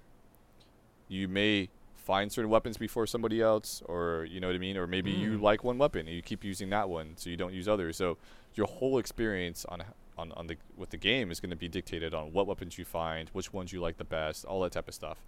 you 1.08 1.28
may 1.28 1.68
find 2.08 2.32
certain 2.32 2.50
weapons 2.50 2.78
before 2.78 3.06
somebody 3.06 3.40
else, 3.42 3.82
or 3.84 4.26
you 4.30 4.40
know 4.40 4.46
what 4.48 4.56
I 4.56 4.58
mean, 4.58 4.78
or 4.78 4.86
maybe 4.86 5.10
you 5.10 5.32
Mm. 5.38 5.42
like 5.42 5.62
one 5.62 5.76
weapon 5.76 6.06
and 6.08 6.16
you 6.16 6.22
keep 6.22 6.42
using 6.42 6.70
that 6.70 6.88
one, 6.88 7.08
so 7.16 7.28
you 7.28 7.36
don't 7.36 7.52
use 7.52 7.68
others. 7.68 7.96
So 7.98 8.16
your 8.54 8.66
whole 8.66 8.96
experience 8.98 9.64
on 9.66 9.84
on, 10.16 10.32
on 10.32 10.46
the 10.48 10.56
with 10.76 10.90
the 10.90 10.96
game 10.96 11.30
is 11.30 11.38
going 11.38 11.50
to 11.50 11.56
be 11.56 11.68
dictated 11.68 12.12
on 12.14 12.32
what 12.32 12.46
weapons 12.48 12.76
you 12.78 12.84
find, 12.84 13.28
which 13.34 13.52
ones 13.52 13.72
you 13.74 13.80
like 13.80 13.98
the 13.98 14.04
best, 14.18 14.44
all 14.46 14.60
that 14.62 14.72
type 14.72 14.88
of 14.88 14.94
stuff. 14.94 15.18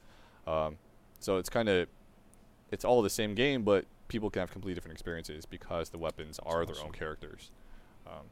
Um, 0.49 0.78
so 1.20 1.37
it's 1.37 1.51
kind 1.51 1.68
of 1.68 1.87
it's 2.72 2.85
all 2.85 3.03
the 3.03 3.11
same 3.11 3.35
game, 3.35 3.62
but 3.62 3.85
people 4.09 4.31
can 4.31 4.41
have 4.41 4.51
completely 4.51 4.74
different 4.74 4.95
experiences 4.95 5.45
because 5.47 5.91
the 5.91 5.99
weapons 5.99 6.41
are 6.45 6.64
their 6.66 6.81
own 6.85 6.93
characters. 6.93 7.51
Um, 8.07 8.24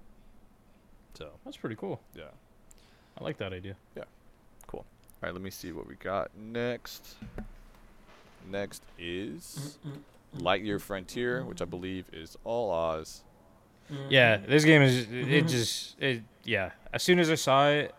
so 1.15 1.31
that's 1.45 1.57
pretty 1.59 1.77
cool. 1.77 2.01
yeah, 2.17 2.33
I 3.21 3.23
like 3.25 3.37
that 3.39 3.53
idea. 3.53 3.77
Yeah, 3.95 4.05
cool. 4.67 4.81
All 5.23 5.27
right, 5.29 5.33
let 5.35 5.43
me 5.43 5.51
see 5.51 5.71
what 5.73 5.87
we 5.87 5.95
got 5.97 6.31
next. 6.37 7.15
Next 8.51 8.83
is 8.99 9.79
mm, 9.87 9.91
mm, 9.91 9.97
mm, 10.39 10.43
Lightyear 10.43 10.81
Frontier, 10.81 11.45
which 11.45 11.61
I 11.63 11.65
believe 11.65 12.07
is 12.13 12.37
all 12.45 12.71
Oz. 12.71 13.23
Mm-hmm. 13.93 14.07
Yeah, 14.11 14.37
this 14.39 14.65
game 14.65 14.83
is 14.83 14.99
it 15.11 15.11
Mhm. 15.45 15.49
just 15.49 16.01
it 16.01 16.23
yeah. 16.45 16.71
As 16.93 17.03
soon 17.03 17.19
as 17.19 17.31
I 17.31 17.35
saw 17.37 17.69
it, 17.71 17.95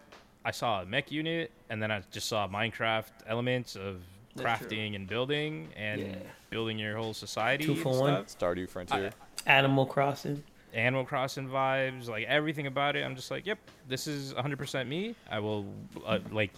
I 0.45 0.52
saw 0.52 0.82
a 0.82 0.86
mech 0.86 1.12
unit, 1.12 1.52
and 1.70 1.82
then 1.82 1.91
I 1.91 2.02
just 2.12 2.28
saw 2.28 2.47
Minecraft 2.47 3.10
elements 3.28 3.76
of 3.76 4.02
crafting 4.38 4.95
and 4.95 5.08
building 5.08 5.70
and 5.76 6.02
Yeah. 6.02 6.16
building 6.50 6.78
your 6.80 6.95
whole 6.95 7.14
society 7.14 7.66
Two 7.66 7.74
and 7.74 7.82
for 7.82 8.00
one. 8.00 8.24
Stardew 8.26 8.70
Frontier. 8.70 9.12
Animal 9.45 9.86
Crossing. 9.86 10.43
Animal 10.74 11.04
Crossing 11.04 11.50
vibes, 11.50 12.08
like 12.08 12.26
everything 12.28 12.68
about 12.68 12.95
it. 12.95 13.04
I'm 13.04 13.16
just 13.16 13.32
like, 13.32 13.45
yep, 13.47 13.58
this 13.88 14.06
is 14.08 14.34
100% 14.36 14.88
me. 14.88 15.16
I 15.30 15.39
will, 15.39 15.66
uh, 16.06 16.20
like, 16.32 16.52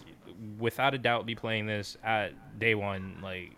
without 0.58 0.92
a 0.92 0.98
doubt, 0.98 1.24
be 1.24 1.34
playing 1.34 1.66
this 1.66 1.96
at 2.04 2.58
day 2.58 2.74
one. 2.74 3.16
Like, 3.22 3.52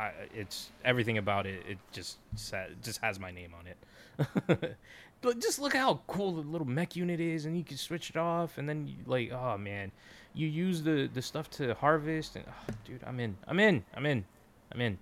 I, 0.00 0.12
it's 0.34 0.70
everything 0.84 1.18
about 1.18 1.46
it. 1.46 1.62
It 1.68 1.78
just 1.92 2.18
sa- 2.36 2.66
just 2.82 3.00
has 3.02 3.18
my 3.20 3.30
name 3.30 3.52
on 3.58 3.66
it. 3.66 4.76
but 5.20 5.40
just 5.40 5.58
look 5.58 5.74
how 5.74 6.00
cool 6.06 6.32
the 6.32 6.48
little 6.48 6.66
mech 6.66 6.96
unit 6.96 7.20
is, 7.20 7.44
and 7.44 7.56
you 7.56 7.64
can 7.64 7.76
switch 7.76 8.10
it 8.10 8.16
off, 8.16 8.58
and 8.58 8.68
then 8.68 8.86
you, 8.86 8.94
like, 9.06 9.30
oh 9.32 9.58
man, 9.58 9.92
you 10.34 10.46
use 10.46 10.82
the 10.82 11.08
the 11.12 11.22
stuff 11.22 11.50
to 11.50 11.74
harvest, 11.74 12.36
and 12.36 12.44
oh, 12.48 12.74
dude, 12.86 13.00
I'm 13.06 13.20
in, 13.20 13.36
I'm 13.46 13.60
in, 13.60 13.84
I'm 13.94 14.06
in, 14.06 14.24
I'm 14.72 14.80
in. 14.80 14.98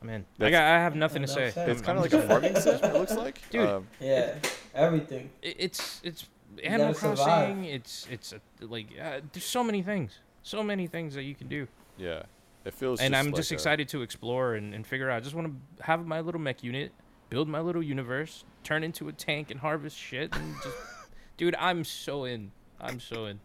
I'm 0.00 0.08
in. 0.10 0.24
I, 0.38 0.50
got, 0.50 0.62
I 0.62 0.78
have 0.78 0.94
nothing 0.94 1.22
to 1.22 1.28
say. 1.28 1.50
said. 1.50 1.68
it's 1.68 1.82
kind 1.82 1.98
of 1.98 2.04
like 2.04 2.12
a 2.12 2.22
farming 2.22 2.54
sim. 2.54 2.78
It 2.84 2.92
looks 2.94 3.16
like, 3.16 3.40
Dude. 3.50 3.68
Um, 3.68 3.88
Yeah, 4.00 4.36
everything. 4.74 5.30
it- 5.42 5.56
it's 5.58 6.00
it's 6.04 6.26
Animal 6.62 6.92
gotta 6.92 7.16
survive. 7.16 7.16
Crossing. 7.26 7.64
It's 7.64 8.06
it's 8.10 8.32
a, 8.32 8.40
like 8.64 8.86
uh, 9.00 9.20
there's 9.32 9.44
so 9.44 9.64
many 9.64 9.82
things, 9.82 10.18
so 10.44 10.62
many 10.62 10.86
things 10.86 11.14
that 11.14 11.24
you 11.24 11.34
can 11.34 11.48
do, 11.48 11.66
yeah, 11.98 12.22
it 12.68 12.74
feels. 12.74 13.00
and 13.00 13.12
just 13.12 13.18
I'm 13.20 13.26
like 13.26 13.34
just 13.36 13.50
a- 13.50 13.54
excited 13.54 13.88
to 13.90 14.02
explore 14.02 14.54
and, 14.54 14.74
and 14.74 14.86
figure 14.86 15.10
out. 15.10 15.16
I 15.16 15.20
just 15.20 15.34
want 15.34 15.48
to 15.78 15.82
have 15.84 16.06
my 16.06 16.20
little 16.20 16.40
mech 16.40 16.62
unit, 16.62 16.92
build 17.30 17.48
my 17.48 17.60
little 17.60 17.82
universe, 17.82 18.44
turn 18.64 18.84
into 18.84 19.08
a 19.08 19.12
tank 19.12 19.50
and 19.50 19.58
harvest 19.60 19.96
shit, 19.96 20.34
and 20.36 20.54
just, 20.62 20.76
dude, 21.36 21.54
I'm 21.58 21.84
so 21.84 22.24
in. 22.24 22.52
I'm 22.80 23.00
so 23.00 23.26
in. 23.26 23.40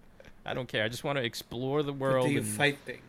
I 0.45 0.53
don't 0.53 0.67
care. 0.67 0.83
I 0.83 0.89
just 0.89 1.03
want 1.03 1.17
to 1.17 1.23
explore 1.23 1.81
the 1.83 1.91
But 1.91 1.99
world. 1.99 2.27
do 2.27 2.33
you 2.33 2.39
and 2.39 2.47
fight 2.47 2.77
things? 2.85 3.01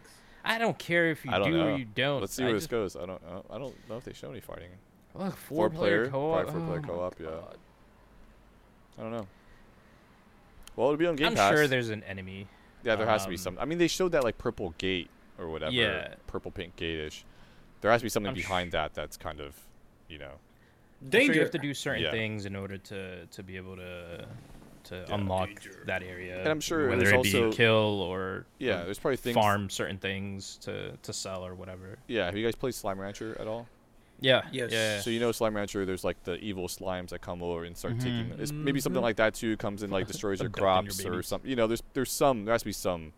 I 0.45 0.59
don't 0.59 0.79
care 0.79 1.11
if 1.11 1.25
you 1.25 1.31
don't 1.31 1.53
know. 1.53 1.69
or 1.69 1.77
you 1.77 1.85
don't. 1.87 2.21
Let's 2.21 2.35
see 2.35 2.43
I 2.45 2.47
where 2.47 2.55
just, 2.57 2.71
this 2.71 2.71
goes. 2.71 2.97
I 2.97 3.07
don't. 3.07 3.21
I 3.27 3.33
don't- 3.33 3.47
I 3.51 3.59
don't 3.59 3.89
know 3.89 3.97
if 3.97 4.05
they 4.05 4.13
show 4.13 4.31
any 4.31 4.41
fighting. 4.41 4.69
Look, 5.15 5.37
Four 5.37 5.69
four, 5.69 5.71
player, 5.71 5.99
player, 6.03 6.11
co-op. 6.11 6.43
probably 6.47 6.61
four 6.67 6.81
player 6.81 6.83
oh 6.85 6.99
co-op, 6.99 7.21
yeah. 7.21 7.27
God. 7.27 7.57
I 8.99 9.03
don't 9.03 9.13
know. 9.13 9.27
Well, 10.77 10.89
it'll 10.89 10.97
be 10.99 11.07
on 11.07 11.17
Game 11.17 11.29
I'm 11.29 11.35
Pass. 11.35 11.53
sure 11.53 11.67
there's 11.69 11.89
an 11.91 12.03
enemy. 12.05 12.49
Yeah, 12.83 12.97
there 12.97 13.07
has 13.07 13.23
to 13.23 13.29
be 13.29 13.35
Um, 13.37 13.39
some. 13.39 13.59
I 13.61 13.65
mean, 13.65 13.79
they 13.79 13.87
showed 13.89 14.13
that 14.13 14.25
like 14.25 14.39
purple 14.39 14.75
gate 14.77 15.09
or 15.39 15.49
whatever. 15.49 15.73
Yeah. 15.73 16.15
Purple 16.27 16.51
pink 16.51 16.77
gate-ish. 16.77 17.25
There 17.81 17.91
has 17.91 18.01
to 18.01 18.05
be 18.05 18.09
something 18.09 18.31
I'm 18.31 18.35
sh- 18.37 18.43
behind 18.43 18.73
that 18.73 18.95
that's 18.95 19.17
kind 19.17 19.41
of, 19.41 19.55
you 20.09 20.19
know. 20.19 20.33
I'm 21.03 21.11
sure 21.11 21.35
you 21.35 21.41
have 21.41 21.51
to 21.51 21.59
do 21.59 21.75
certain 21.75 22.03
Yeah. 22.05 22.11
things 22.13 22.47
in 22.47 22.57
order 22.57 22.79
to 22.79 23.27
to 23.27 23.43
be 23.43 23.57
able 23.57 23.77
to 23.77 24.27
to 24.85 24.97
Yeah. 25.09 25.15
unlock 25.15 25.49
Danger. 25.49 25.83
that 25.87 26.03
area. 26.03 26.41
And 26.41 26.49
I'm 26.49 26.61
sure 26.61 26.89
whether 26.91 27.01
there's 27.03 27.13
it 27.13 27.17
also- 27.17 27.51
be 27.51 27.57
kill 27.57 28.03
or 28.03 28.45
Yeah, 28.59 28.83
or 28.83 28.85
there's 28.85 28.99
probably 28.99 29.17
things. 29.17 29.35
farm 29.35 29.71
certain 29.71 29.97
things 29.99 30.57
to 30.59 30.97
to 31.03 31.13
sell 31.13 31.45
or 31.45 31.55
whatever. 31.55 31.99
Yeah, 32.07 32.27
have 32.27 32.37
you 32.37 32.45
guys 32.45 32.55
played 32.55 32.75
Slime 32.75 32.99
Rancher 33.01 33.35
at 33.41 33.47
all? 33.47 33.67
Yeah. 34.21 34.43
Yes. 34.53 34.73
Yeah. 34.73 35.01
So 35.01 35.11
you 35.11 35.21
know 35.21 35.33
Slime 35.33 35.57
Rancher, 35.57 35.85
there's 35.85 36.05
like 36.05 36.23
the 36.25 36.37
evil 36.37 36.69
slimes 36.69 37.09
that 37.11 37.21
come 37.21 37.43
over 37.43 37.65
and 37.65 37.77
start 37.77 37.95
Mhm. 37.97 38.01
taking. 38.03 38.41
It's 38.41 38.53
maybe 38.53 38.79
something 38.81 39.01
Mhm. 39.01 39.05
like 39.05 39.17
that 39.17 39.35
too. 39.35 39.57
Comes 39.57 39.83
in 39.83 39.91
like 39.91 40.07
destroys 40.07 40.39
your 40.41 40.49
Abducting 40.49 40.63
your 40.85 40.85
crops 40.85 41.05
or 41.07 41.23
something. 41.23 41.49
You 41.51 41.57
know, 41.57 41.67
there's 41.67 41.83
there's 41.95 42.13
some 42.13 42.45
there 42.45 42.53
has 42.55 42.63
to 42.63 42.67
be 42.67 42.73
some 42.73 43.13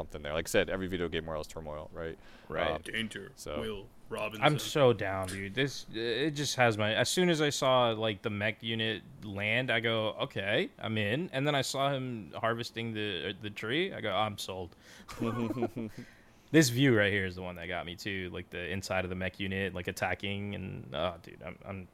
something 0.00 0.22
there. 0.22 0.32
Like 0.32 0.48
I 0.48 0.50
said, 0.50 0.70
every 0.70 0.86
video 0.86 1.08
game 1.08 1.24
more 1.24 1.34
or 1.34 1.38
less 1.38 1.46
turmoil, 1.46 1.90
right? 1.92 2.18
right. 2.48 2.70
um, 2.70 2.82
Danger. 2.82 3.32
so- 3.36 3.60
Will 3.60 3.86
Robinson. 4.08 4.44
I'm 4.44 4.58
so 4.58 4.92
down, 4.92 5.28
dude. 5.28 5.54
This 5.54 5.86
it 5.94 6.32
just 6.32 6.56
has 6.56 6.76
my. 6.76 6.92
As 6.92 7.08
soon 7.08 7.30
as 7.30 7.40
I 7.40 7.50
saw 7.50 7.90
like 7.90 8.22
the 8.22 8.30
mech 8.30 8.62
unit 8.62 9.02
land, 9.22 9.70
I 9.70 9.80
go, 9.80 10.16
okay, 10.22 10.68
I'm 10.80 10.98
in. 10.98 11.30
And 11.32 11.46
then 11.46 11.54
I 11.54 11.62
saw 11.62 11.92
him 11.92 12.32
harvesting 12.34 12.92
the 12.92 13.34
the 13.40 13.50
tree. 13.50 13.92
I 13.92 14.00
go, 14.00 14.10
I'm 14.10 14.36
sold. 14.36 14.74
this 16.50 16.70
view 16.70 16.96
right 16.96 17.12
here 17.12 17.24
is 17.24 17.36
the 17.36 17.42
one 17.42 17.54
that 17.56 17.68
got 17.68 17.86
me 17.86 17.94
too. 17.94 18.30
Like 18.32 18.50
the 18.50 18.68
inside 18.70 19.04
of 19.04 19.10
the 19.10 19.16
mech 19.16 19.38
unit, 19.38 19.74
like 19.74 19.86
attacking, 19.86 20.56
and 20.56 20.90
oh, 20.92 21.14
dude, 21.22 21.38
I'm 21.46 21.56
I'm 21.66 21.88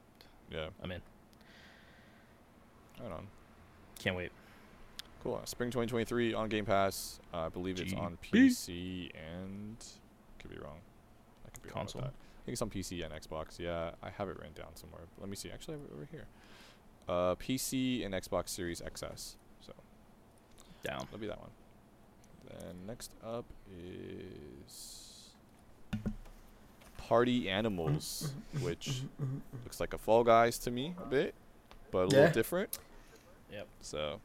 Yeah. 0.51 0.69
I'm 0.81 0.91
in. 0.91 1.01
Right 2.99 3.11
on. 3.11 3.27
Can't 3.99 4.15
wait. 4.15 4.31
Cool. 5.27 5.41
Spring 5.43 5.69
2023 5.69 6.33
on 6.33 6.47
Game 6.47 6.63
Pass. 6.65 7.19
Uh, 7.33 7.39
I 7.47 7.49
believe 7.49 7.81
it's 7.81 7.93
on 7.93 8.17
GB. 8.31 8.31
PC 8.31 9.11
and 9.13 9.75
could 10.39 10.49
be 10.51 10.57
wrong. 10.57 10.77
I 11.45 11.49
could 11.49 11.63
be 11.63 11.67
wrong 11.69 11.79
Console. 11.83 11.99
about. 12.03 12.13
I 12.13 12.41
think 12.45 12.53
it's 12.53 12.61
on 12.61 12.69
PC 12.69 13.03
and 13.03 13.13
Xbox. 13.13 13.59
Yeah, 13.59 13.91
I 14.01 14.09
have 14.09 14.29
it 14.29 14.37
written 14.37 14.53
down 14.55 14.73
somewhere. 14.75 15.01
Let 15.19 15.27
me 15.27 15.35
see. 15.35 15.51
Actually, 15.51 15.73
I 15.75 15.77
have 15.79 15.85
it 15.89 15.93
over 15.93 16.07
here. 16.09 16.25
Uh, 17.09 17.35
PC 17.35 18.05
and 18.05 18.13
Xbox 18.13 18.49
Series 18.49 18.79
XS. 18.79 19.35
So 19.59 19.73
Down. 20.83 20.99
that'll 20.99 21.17
be 21.19 21.27
that 21.27 21.41
one. 21.41 21.49
Then 22.49 22.75
next 22.87 23.11
up 23.21 23.43
is 23.77 25.31
Party 26.97 27.49
Animals, 27.49 28.33
which 28.61 29.01
looks 29.65 29.81
like 29.81 29.93
a 29.93 29.97
Fall 29.97 30.23
Guys 30.23 30.57
to 30.59 30.71
me 30.71 30.93
a 31.01 31.05
bit, 31.05 31.35
but 31.91 31.97
a 31.97 32.01
Yeah. 32.15 32.17
little 32.21 32.33
different. 32.33 32.79
Yep. 33.51 33.67
So 33.81 34.21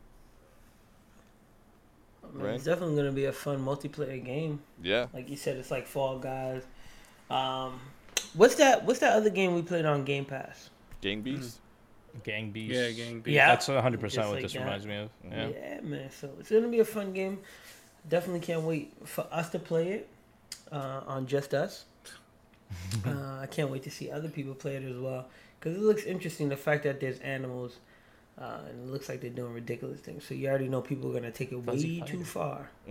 I 2.25 2.35
mean, 2.35 2.45
Right. 2.45 2.55
It's 2.55 2.65
definitely 2.65 2.97
gonna 2.97 3.13
be 3.13 3.25
a 3.27 3.33
fun 3.33 3.65
multiplayer 3.65 4.23
game. 4.25 4.61
yeah, 4.83 5.07
Like 5.13 5.29
you 5.29 5.37
said, 5.37 5.57
it's 5.57 5.71
like 5.71 5.87
Fall 5.87 6.19
Guys. 6.19 6.63
Um, 7.31 7.81
what's 8.35 8.57
that? 8.57 8.85
What's 8.85 9.01
that 9.01 9.15
other 9.15 9.31
game 9.31 9.55
we 9.55 9.63
played 9.63 9.85
on 9.85 10.05
Game 10.05 10.25
Pass? 10.25 10.71
Gang 11.01 11.23
Beast. 11.23 11.59
Gang 12.25 12.51
beast. 12.51 12.73
Yeah, 12.75 12.91
gang 12.91 13.21
beast. 13.21 13.35
Yeah. 13.35 13.49
That's 13.49 13.69
100 13.69 13.97
Just 13.97 14.03
percent 14.03 14.27
what 14.29 14.35
like 14.35 14.43
this 14.43 14.53
that. 14.53 14.61
reminds 14.61 14.87
me 14.87 14.97
of. 14.97 15.11
Yeah. 15.31 15.49
Yeah. 15.49 15.81
man. 15.81 16.11
So 16.11 16.31
it's 16.39 16.51
gonna 16.51 16.69
be 16.69 16.81
a 16.81 16.85
fun 16.85 17.13
game. 17.13 17.39
Definitely 18.09 18.41
can't 18.41 18.63
wait 18.63 18.93
for 19.05 19.27
us 19.31 19.49
to 19.51 19.59
play 19.59 19.93
it 19.93 20.09
uh, 20.71 21.01
on 21.07 21.27
Just 21.27 21.55
Us. 21.55 21.85
uh, 23.07 23.39
I 23.41 23.47
can't 23.51 23.71
wait 23.71 23.83
to 23.85 23.91
see 23.91 24.11
other 24.11 24.29
people 24.29 24.55
play 24.55 24.77
it 24.77 24.83
as 24.83 24.97
well 24.97 25.27
because 25.59 25.77
it 25.77 25.83
looks 25.83 26.05
interesting. 26.05 26.49
The 26.49 26.57
fact 26.57 26.85
that 26.85 27.01
there's 27.01 27.19
animals. 27.21 27.79
Uh, 28.41 28.59
and 28.69 28.89
it 28.89 28.93
looks 28.93 29.09
like 29.09 29.21
they're 29.21 29.31
doing 29.31 29.53
ridiculous 29.53 30.01
things. 30.01 30.25
So 30.25 30.35
you 30.35 30.49
already 30.49 30.69
know 30.69 30.81
people 30.81 31.11
are 31.11 31.15
gonna 31.15 31.31
take 31.31 31.53
it 31.53 31.63
Fuzzy 31.65 32.01
way 32.01 32.07
too 32.07 32.25
far. 32.25 32.71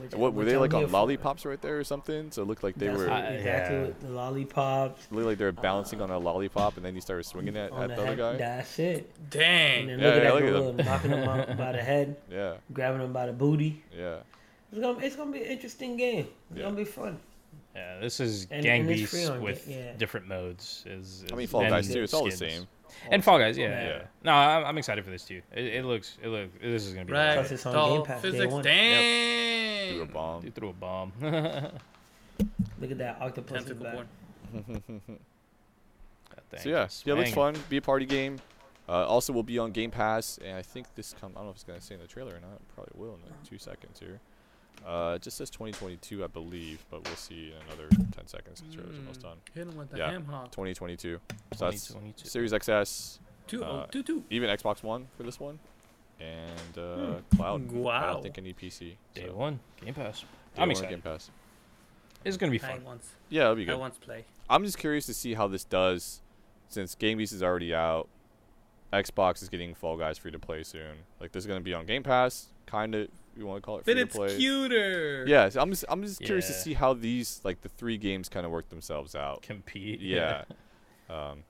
Which- 0.00 0.14
what 0.14 0.34
were 0.34 0.44
they 0.44 0.54
I'm 0.54 0.60
like 0.60 0.72
here 0.72 0.82
on 0.82 0.86
for. 0.86 0.92
lollipops 0.92 1.46
right 1.46 1.60
there 1.62 1.78
or 1.78 1.84
something? 1.84 2.30
So 2.30 2.42
it 2.42 2.44
looked 2.48 2.62
like 2.62 2.74
they 2.76 2.88
That's 2.88 2.98
were 2.98 3.08
what- 3.08 3.24
Uh, 3.24 3.28
exactly 3.28 3.76
yeah. 3.76 3.82
what 3.84 4.00
the 4.00 4.08
lollipops 4.10 5.06
looked 5.10 5.26
like 5.26 5.38
they 5.38 5.44
were 5.46 5.52
bouncing 5.52 6.02
on 6.02 6.10
a 6.10 6.18
lollipop, 6.18 6.76
and 6.76 6.84
then 6.84 6.94
you 6.94 7.00
started 7.00 7.24
swinging 7.24 7.56
it 7.56 7.72
at 7.72 7.88
the 7.88 7.94
the 7.96 8.02
other 8.02 8.16
guy. 8.16 8.36
That's 8.36 8.78
it. 8.78 9.10
And 9.18 9.30
Dang. 9.30 9.86
then 9.86 9.98
Yeah, 9.98 10.04
look 10.06 10.14
at 10.14 10.22
yeah, 10.22 10.30
that 10.52 10.60
look 10.60 10.78
at 10.80 10.84
knocking 10.86 11.10
him 11.10 11.28
out 11.28 11.56
by 11.56 11.72
the 11.72 11.82
head, 11.82 12.16
Yeah, 12.30 12.54
grabbing 12.72 13.00
him 13.00 13.12
by 13.14 13.26
the 13.26 13.32
booty. 13.32 13.82
yeah, 13.96 14.18
It's 14.70 14.80
gonna, 14.80 14.98
it's 14.98 15.16
gonna 15.16 15.32
be 15.32 15.38
an 15.42 15.46
interesting 15.50 15.96
game. 15.96 16.26
It's 16.50 16.58
Yeah. 16.58 16.64
gonna 16.64 16.76
be 16.76 16.84
fun. 16.84 17.18
Yeah, 17.74 17.98
this 18.00 18.18
is 18.20 18.46
And- 18.50 18.62
Gang 18.62 18.80
and 18.80 18.88
Beasts 18.88 19.30
with 19.30 19.66
Ga- 19.66 19.72
yeah. 19.72 19.92
different 19.96 20.26
modes. 20.26 20.84
Is, 20.86 21.24
I 21.32 21.36
mean 21.36 21.46
Fall 21.46 21.62
Guys 21.68 21.92
too. 21.92 22.02
It's 22.02 22.14
all 22.14 22.24
the 22.24 22.30
skins. 22.32 22.52
same. 22.54 22.66
And 23.10 23.22
Fall 23.22 23.38
Guys, 23.38 23.56
yeah. 23.56 23.68
Yeah. 23.68 23.86
yeah. 23.88 24.02
No, 24.24 24.32
I'm, 24.32 24.64
I'm 24.64 24.78
excited 24.78 25.04
for 25.04 25.10
this 25.10 25.24
too. 25.24 25.42
It, 25.54 25.64
it 25.66 25.84
looks, 25.84 26.18
it 26.22 26.28
look. 26.28 26.60
This 26.60 26.86
is 26.86 26.94
gonna 26.94 27.04
be. 27.06 27.12
Right. 27.12 27.34
Plus 27.34 27.52
it's 27.52 27.64
on 27.66 27.74
Doll 27.74 27.96
Game 27.98 28.06
Pass 28.06 28.22
day 28.22 28.30
Physics. 28.32 28.52
one. 28.52 28.64
Dang. 28.64 29.94
Do 29.94 30.02
a 30.02 30.06
bomb. 30.06 30.44
You 30.44 30.50
threw 30.50 30.68
a 30.70 30.72
bomb. 30.72 31.12
Look 32.80 32.90
at 32.92 32.98
that 32.98 33.18
octopus 33.20 33.60
is 33.62 33.64
Tentacle 33.66 33.84
back. 33.84 33.94
born. 33.94 35.00
So 36.56 36.68
yeah, 36.68 36.88
yeah, 37.04 37.12
it 37.12 37.16
looks 37.16 37.32
fun. 37.32 37.54
Be 37.68 37.76
a 37.76 37.82
party 37.82 38.06
game. 38.06 38.38
Uh, 38.88 39.04
also, 39.06 39.32
will 39.34 39.42
be 39.42 39.58
on 39.58 39.70
Game 39.72 39.90
Pass, 39.90 40.38
and 40.42 40.56
I 40.56 40.62
think 40.62 40.86
this 40.94 41.14
come. 41.20 41.32
I 41.34 41.40
don't 41.40 41.44
know 41.46 41.50
if 41.50 41.56
it's 41.56 41.64
gonna 41.64 41.80
say 41.80 41.94
in 41.94 42.00
the 42.00 42.06
trailer 42.06 42.32
or 42.34 42.40
not. 42.40 42.58
Probably 42.74 42.92
will 42.94 43.14
in 43.16 43.20
like 43.30 43.42
two 43.48 43.58
seconds 43.58 43.98
here. 44.00 44.18
Uh, 44.86 45.14
it 45.16 45.22
just 45.22 45.36
says 45.36 45.50
2022, 45.50 46.24
I 46.24 46.26
believe, 46.28 46.84
but 46.90 47.04
we'll 47.04 47.16
see 47.16 47.48
in 47.52 47.62
another 47.66 47.88
10 48.12 48.26
seconds. 48.26 48.62
The 48.62 48.74
trailer's 48.74 48.96
almost 48.98 49.20
Mm, 49.20 49.22
done. 49.22 49.38
Hit 49.54 49.66
him 49.66 49.76
with 49.76 49.90
the 49.90 49.98
Yeah. 49.98 50.10
ham 50.10 50.24
hock. 50.24 50.50
2022. 50.52 51.20
So 51.56 51.64
that's 51.66 51.86
2022. 51.88 52.28
Series 52.28 52.52
XS, 52.52 53.20
Two, 53.46 53.64
Uh, 53.64 53.68
oh, 53.68 53.86
two, 53.90 54.02
two. 54.02 54.24
even 54.30 54.50
Xbox 54.50 54.82
One 54.82 55.08
for 55.16 55.22
this 55.22 55.40
one, 55.40 55.58
and 56.20 56.76
uh, 56.78 57.20
Hmm. 57.20 57.36
Cloud. 57.36 57.70
I 57.70 57.74
Wow. 57.78 58.12
don't 58.14 58.22
think 58.22 58.38
any 58.38 58.52
PC. 58.52 58.96
Day 59.14 59.26
so 59.26 59.34
one, 59.34 59.60
Game 59.80 59.94
Pass. 59.94 60.20
day 60.20 60.26
I'm 60.56 60.60
one 60.62 60.70
excited. 60.70 60.90
Game 60.90 61.02
Pass. 61.02 61.30
It's 62.24 62.36
gonna 62.36 62.52
be 62.52 62.58
fun. 62.58 62.82
once, 62.84 63.14
Yeah, 63.30 63.42
that'll 63.42 63.56
be 63.56 63.64
good. 63.64 63.72
I 63.74 63.76
once 63.76 63.96
play. 63.98 64.24
I'm 64.50 64.64
just 64.64 64.76
curious 64.78 65.06
to 65.06 65.14
see 65.14 65.34
how 65.34 65.48
this 65.48 65.64
does, 65.64 66.20
since 66.68 66.94
Gang 66.94 67.16
Beast 67.16 67.32
is 67.32 67.42
already 67.42 67.74
out. 67.74 68.08
Xbox 68.92 69.42
is 69.42 69.48
getting 69.48 69.74
Fall 69.74 69.96
Guys 69.98 70.16
free 70.18 70.30
to 70.30 70.38
play 70.38 70.62
soon. 70.62 70.96
Like 71.20 71.32
this 71.32 71.42
is 71.44 71.46
gonna 71.46 71.60
be 71.60 71.74
on 71.74 71.86
Game 71.86 72.02
Pass, 72.02 72.48
kind 72.66 72.94
of. 72.94 73.08
You 73.38 73.46
want 73.46 73.62
to 73.62 73.64
call 73.64 73.78
it 73.78 73.84
free 73.84 73.94
But 73.94 73.98
to 74.00 74.04
it's 74.06 74.16
play? 74.16 74.36
cuter. 74.36 75.24
Yeah, 75.28 75.48
so 75.48 75.60
I'm 75.60 75.70
just 75.70 75.84
I'm 75.88 76.02
just 76.02 76.20
curious 76.20 76.48
to 76.48 76.52
see 76.52 76.74
how 76.74 76.92
these 76.92 77.40
like 77.44 77.60
the 77.60 77.68
three 77.68 77.96
games 77.96 78.28
kind 78.28 78.44
of 78.44 78.50
work 78.50 78.68
themselves 78.68 79.14
out. 79.14 79.42
Compete. 79.42 80.00
Yeah. 80.00 80.42
um, 81.08 81.44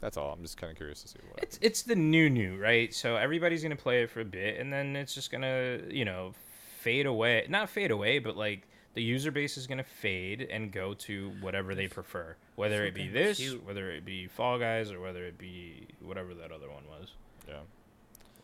that's 0.00 0.18
all. 0.18 0.32
I'm 0.34 0.42
just 0.42 0.58
kind 0.58 0.70
of 0.70 0.76
curious 0.76 1.00
to 1.02 1.08
see 1.08 1.18
what. 1.30 1.42
It's 1.42 1.58
it's 1.62 1.82
the 1.82 1.96
new 1.96 2.28
new, 2.28 2.58
right? 2.58 2.92
So 2.92 3.16
everybody's 3.16 3.62
gonna 3.62 3.74
play 3.74 4.02
it 4.02 4.10
for 4.10 4.20
a 4.20 4.24
bit, 4.24 4.60
and 4.60 4.70
then 4.70 4.96
it's 4.96 5.14
just 5.14 5.30
gonna 5.30 5.78
you 5.88 6.04
know 6.04 6.34
fade 6.80 7.06
away. 7.06 7.46
Not 7.48 7.70
fade 7.70 7.90
away, 7.90 8.18
but 8.18 8.36
like 8.36 8.68
the 8.92 9.02
user 9.02 9.30
base 9.30 9.56
is 9.56 9.66
gonna 9.66 9.82
fade 9.82 10.42
and 10.42 10.70
go 10.70 10.92
to 10.92 11.30
whatever 11.40 11.74
they 11.74 11.88
prefer, 11.88 12.36
whether 12.56 12.84
it 12.84 12.94
be 12.94 13.08
this, 13.08 13.38
cute. 13.38 13.64
whether 13.64 13.90
it 13.90 14.04
be 14.04 14.26
Fall 14.26 14.58
Guys, 14.58 14.90
or 14.92 15.00
whether 15.00 15.24
it 15.24 15.38
be 15.38 15.86
whatever 16.02 16.34
that 16.34 16.52
other 16.52 16.68
one 16.70 16.84
was, 16.86 17.12
yeah. 17.48 17.60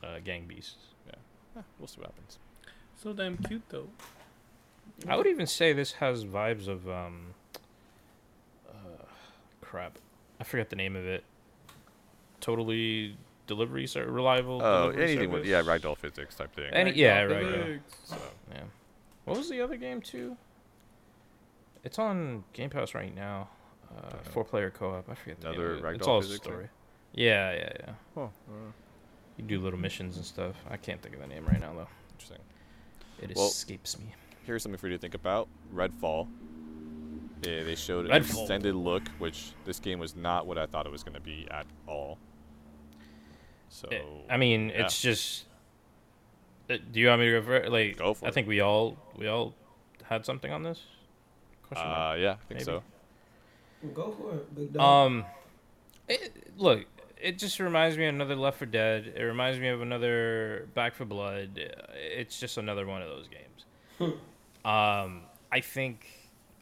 uh, 0.08 0.18
Gang 0.24 0.46
Beasts. 0.46 0.76
Eh, 1.12 1.60
we'll 1.78 1.86
see 1.88 1.98
what 2.00 2.06
happens. 2.06 2.38
So 3.02 3.12
damn 3.14 3.38
cute 3.38 3.62
though. 3.70 3.88
I 5.08 5.16
would 5.16 5.26
even 5.26 5.46
say 5.46 5.72
this 5.72 5.92
has 5.92 6.24
vibes 6.24 6.68
of 6.68 6.86
um, 6.88 7.34
uh, 8.68 9.04
crap, 9.62 9.98
I 10.38 10.44
forget 10.44 10.68
the 10.68 10.76
name 10.76 10.94
of 10.96 11.06
it. 11.06 11.24
Totally 12.40 13.16
delivery 13.46 13.86
ser- 13.86 14.06
reliable. 14.06 14.60
Oh, 14.62 14.82
delivery 14.92 15.04
anything 15.04 15.30
with 15.30 15.46
yeah, 15.46 15.62
ragdoll 15.62 15.96
physics 15.96 16.34
type 16.34 16.54
thing. 16.54 16.70
Any- 16.72 16.92
Ragdoll 16.92 16.96
yeah, 16.96 17.22
right, 17.22 17.44
yeah. 17.70 17.76
So 18.04 18.16
Yeah. 18.50 18.62
What 19.24 19.38
was 19.38 19.48
the 19.48 19.62
other 19.62 19.76
game 19.76 20.02
too? 20.02 20.36
It's 21.82 21.98
on 21.98 22.44
Game 22.52 22.68
Pass 22.68 22.94
right 22.94 23.14
now. 23.14 23.48
Uh, 23.96 24.10
four 24.30 24.44
player 24.44 24.70
co 24.70 24.94
op. 24.94 25.08
I 25.08 25.14
forget 25.14 25.40
the 25.40 25.48
Another 25.50 25.76
name 25.76 25.78
of 25.78 25.90
it. 25.92 25.96
It's 25.96 26.06
Ragdoll 26.06 26.08
all 26.10 26.18
a 26.18 26.22
physics 26.22 26.44
thing? 26.44 26.52
story. 26.52 26.68
Yeah, 27.14 27.52
yeah, 27.52 27.72
yeah. 27.80 27.92
oh, 28.18 28.22
uh, 28.48 28.52
You 29.38 29.44
do 29.44 29.58
little 29.58 29.78
missions 29.78 30.16
and 30.16 30.24
stuff. 30.26 30.54
I 30.70 30.76
can't 30.76 31.00
think 31.00 31.14
of 31.14 31.22
the 31.22 31.26
name 31.26 31.46
right 31.46 31.60
now 31.60 31.72
though. 31.72 31.88
interesting. 32.12 32.38
It 33.20 33.36
Well- 33.36 33.46
escapes 33.48 33.98
me. 33.98 34.14
Here's 34.44 34.62
something 34.62 34.78
for 34.78 34.88
you 34.88 34.94
to 34.96 34.98
think 35.00 35.14
about. 35.14 35.48
Redfall. 35.74 36.28
Yeah, 37.42 37.62
they 37.62 37.74
showed 37.74 38.06
an 38.06 38.10
Redfall. 38.12 38.40
extended 38.42 38.74
look, 38.74 39.06
which 39.18 39.52
this 39.64 39.78
game 39.80 39.98
was 39.98 40.14
not 40.16 40.46
what 40.46 40.58
I 40.58 40.66
thought 40.66 40.86
it 40.86 40.92
was 40.92 41.02
going 41.04 41.14
to 41.14 41.20
be 41.20 41.46
at 41.50 41.66
all. 41.86 42.18
So 43.68 43.88
It- 43.90 44.04
I 44.28 44.36
mean, 44.36 44.68
yeah. 44.70 44.84
it's 44.84 45.00
just. 45.00 45.44
Uh, 46.68 46.76
do 46.92 47.00
you 47.00 47.08
want 47.08 47.20
me 47.20 47.26
to 47.26 47.32
go 47.40 47.42
for 47.42 47.56
it? 47.56 47.70
Like, 47.72 47.96
Go 47.96 48.14
for 48.14 48.26
I 48.26 48.28
it. 48.28 48.34
think 48.34 48.46
we 48.48 48.60
all 48.60 48.96
we 49.16 49.26
all 49.28 49.54
had 50.04 50.24
something 50.24 50.52
on 50.52 50.62
this. 50.62 50.82
Question 51.62 51.86
uh, 51.86 52.14
yeah, 52.18 52.32
I 52.32 52.34
think 52.46 52.50
Maybe. 52.50 52.64
so. 52.64 52.82
Go 53.94 54.10
for 54.12 54.34
it, 54.36 54.54
big 54.54 54.72
dog. 54.72 54.82
Um, 54.82 55.24
it, 56.08 56.52
look, 56.58 56.86
it 57.22 57.38
just 57.38 57.60
reminds 57.60 57.96
me 57.96 58.06
of 58.06 58.14
another 58.14 58.36
Left 58.36 58.58
4 58.58 58.66
Dead. 58.66 59.12
It 59.16 59.22
reminds 59.22 59.58
me 59.58 59.68
of 59.68 59.80
another 59.82 60.68
Back 60.74 60.94
4 60.94 61.06
Blood. 61.06 61.60
It's 61.94 62.38
just 62.38 62.58
another 62.58 62.86
one 62.86 63.02
of 63.02 63.08
those 63.08 63.26
games. 63.28 64.14
um, 64.64 65.22
I 65.52 65.60
think 65.60 66.06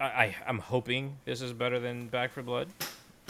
I, 0.00 0.04
I 0.04 0.36
I'm 0.46 0.58
hoping 0.58 1.16
this 1.24 1.40
is 1.42 1.52
better 1.52 1.78
than 1.80 2.08
Back 2.08 2.32
4 2.32 2.42
Blood. 2.42 2.68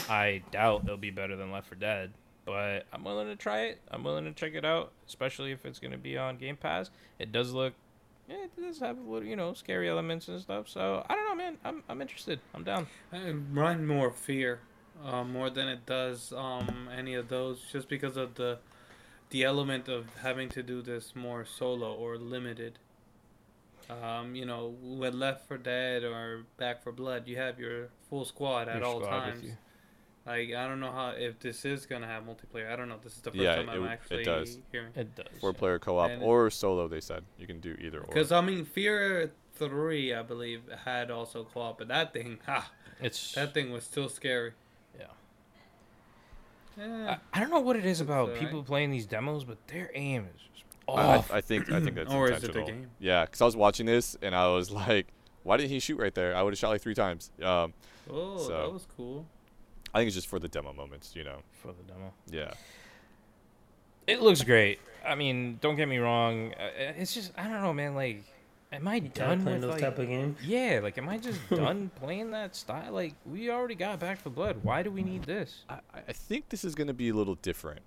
I 0.09 0.43
doubt 0.51 0.83
it'll 0.85 0.97
be 0.97 1.11
better 1.11 1.37
than 1.37 1.51
Left 1.53 1.69
4 1.69 1.79
Dead, 1.79 2.13
but 2.45 2.87
I'm 2.93 3.05
willing 3.05 3.29
to 3.29 3.37
try 3.37 3.63
it. 3.63 3.81
I'm 3.91 4.05
willing 4.05 4.25
to 4.25 4.33
check 4.33 4.55
it 4.55 4.65
out, 4.65 4.93
especially 5.07 5.53
if 5.53 5.65
it's 5.67 5.79
going 5.79 5.93
to 5.93 5.99
be 5.99 6.17
on 6.17 6.39
Game 6.39 6.57
Pass. 6.57 6.91
It 7.19 7.33
does 7.33 7.53
look. 7.53 7.75
Yeah, 8.29 8.45
it 8.45 8.61
does 8.61 8.79
have 8.81 8.99
a 8.99 9.01
little, 9.01 9.27
you 9.27 9.37
know, 9.37 9.55
scary 9.55 9.89
elements 9.89 10.29
and 10.29 10.39
stuff. 10.41 10.69
So 10.69 11.05
I 11.09 11.15
don't 11.15 11.29
know, 11.29 11.35
man. 11.35 11.57
I'm 11.65 11.83
I'm 11.89 12.01
interested. 12.03 12.41
I'm 12.55 12.63
down. 12.65 12.87
It 13.13 13.25
reminds 13.25 13.83
more 13.87 14.09
of 14.09 14.17
fear. 14.17 14.61
Uh, 15.05 15.23
more 15.25 15.49
than 15.49 15.69
it 15.69 15.87
does 15.87 16.33
um, 16.37 16.89
any 16.97 17.15
of 17.15 17.29
those, 17.29 17.61
just 17.73 17.89
because 17.89 18.17
of 18.17 18.35
the 18.35 18.59
the 19.31 19.45
element 19.45 19.89
of 19.89 20.07
having 20.23 20.49
to 20.49 20.63
do 20.63 20.81
this 20.83 21.15
more 21.15 21.45
solo 21.45 21.93
or 21.95 22.17
limited. 22.17 22.79
Um, 23.91 24.35
you 24.35 24.45
know, 24.45 24.75
when 24.83 25.19
Left 25.19 25.47
4 25.49 25.59
Dead 25.59 26.03
or 26.05 26.45
Back 26.57 26.83
4 26.83 26.93
Blood, 26.93 27.27
you 27.29 27.37
have 27.37 27.59
your 27.59 27.89
full 28.11 28.25
squad 28.25 28.69
at 28.69 28.77
Your 28.79 28.85
all 28.87 29.01
squad 29.01 29.11
times. 29.21 29.45
Like 30.27 30.53
I 30.55 30.67
don't 30.69 30.81
know 30.81 30.91
how 30.93 31.11
if 31.17 31.39
this 31.41 31.65
is 31.65 31.87
gonna 31.87 32.07
have 32.07 32.25
multiplayer. 32.25 32.71
I 32.71 32.77
don't 32.77 32.89
know. 32.91 32.99
This 33.03 33.15
is 33.15 33.21
the 33.23 33.31
first 33.31 33.43
Yeah, 33.43 33.57
time 33.57 33.69
it 33.69 33.73
I'm 33.73 33.77
w- 33.77 33.87
it 33.91 33.93
actually 33.93 34.25
does. 34.25 34.59
hearing. 34.73 34.93
It 34.95 35.15
does. 35.15 35.27
Four 35.41 35.53
yeah. 35.53 35.59
player 35.59 35.79
co 35.79 35.99
op 35.99 36.11
And- 36.11 36.23
or 36.23 36.51
solo. 36.51 36.87
They 36.89 37.01
said 37.01 37.25
you 37.39 37.47
can 37.47 37.61
do 37.61 37.77
either. 37.81 38.01
Because 38.01 38.31
I 38.33 38.41
mean, 38.43 38.65
Fear 38.67 39.33
Three, 39.55 40.13
I 40.15 40.23
believe, 40.23 40.63
had 40.85 41.11
also 41.11 41.45
co-op, 41.45 41.79
but 41.79 41.89
that 41.89 42.13
thing, 42.13 42.39
ha, 42.47 42.71
It's 43.01 43.33
that 43.33 43.55
thing 43.55 43.73
was 43.73 43.85
still 43.85 44.09
scary. 44.09 44.53
Yeah. 46.79 46.87
Yeah. 46.87 47.19
I, 47.33 47.37
I 47.37 47.41
don't 47.41 47.51
know 47.51 47.61
what 47.61 47.77
it 47.77 47.85
is 47.85 48.01
It's 48.01 48.09
about 48.09 48.29
alright. 48.29 48.39
people 48.41 48.63
playing 48.63 48.91
these 48.91 49.07
demos, 49.07 49.45
but 49.45 49.59
their 49.69 49.91
aim 49.95 50.27
is 50.35 50.41
just 50.55 50.65
I, 50.89 50.93
I- 50.93 51.17
off. 51.17 51.33
I 51.33 51.41
think 51.41 51.71
I 51.73 51.81
think 51.81 51.97
that's 51.97 52.13
Or 52.15 52.31
is 52.31 52.39
it 52.45 52.53
the 52.53 52.59
intentional. 52.61 52.83
game? 52.83 52.91
Yeah, 53.01 53.25
because 53.25 53.41
I 53.41 53.45
was 53.45 53.57
watching 53.57 53.87
this 53.87 54.17
and 54.23 54.35
I 54.35 54.47
was 54.49 54.71
like, 54.71 55.09
why 55.43 55.57
didn't 55.57 55.71
he 55.71 55.81
shoot 55.81 55.99
right 55.99 56.15
there? 56.15 56.37
I 56.37 56.43
would 56.43 56.53
have 56.53 56.59
shot 56.59 56.71
like 56.71 56.81
three 56.83 56.95
times. 56.95 57.31
Um, 57.43 57.73
oh, 58.11 58.39
so- 58.39 58.49
that 58.49 58.73
was 58.73 58.87
cool. 58.97 59.27
I 59.95 59.99
think 60.01 60.09
it's 60.09 60.15
just 60.17 60.27
for 60.29 60.39
the 60.39 60.49
demo 60.49 60.73
moments, 60.75 61.17
you 61.17 61.25
know. 61.25 61.39
for 61.63 61.69
the 61.69 61.83
demo. 61.85 62.13
Yeah. 62.31 62.53
It 64.07 64.21
looks 64.23 64.43
great. 64.43 64.81
I 65.07 65.15
mean, 65.15 65.59
don't 65.61 65.77
get 65.77 65.89
me 65.89 65.99
wrong. 65.99 66.53
uh, 66.55 66.71
It's 66.97 67.15
just 67.15 67.33
I 67.39 67.45
don't 67.45 67.63
know, 67.63 67.73
man. 67.73 67.95
Like, 67.95 68.23
am 68.73 68.89
I 68.89 68.97
You 68.97 69.09
done 69.15 69.43
playing 69.43 69.61
with 69.61 69.63
those 69.63 69.73
like? 69.73 69.81
type 69.81 69.99
of 69.99 70.09
games? 70.09 70.39
Yeah, 70.45 70.81
like, 70.83 70.99
am 70.99 71.09
I 71.09 71.19
just 71.29 71.41
done 71.51 71.91
playing 72.01 72.31
that 72.33 72.55
style? 72.55 72.93
Like, 72.93 73.15
we 73.27 73.51
already 73.51 73.75
got 73.75 73.99
Back 74.01 74.19
4 74.21 74.33
Blood. 74.33 74.57
Why 74.63 74.83
do 74.83 74.91
we 74.91 75.03
need 75.03 75.25
this? 75.25 75.65
I, 75.69 75.79
I 76.09 76.13
think 76.13 76.49
this 76.49 76.65
is 76.65 76.75
gonna 76.75 76.95
be 76.95 77.09
a 77.09 77.15
little 77.15 77.37
different. 77.37 77.81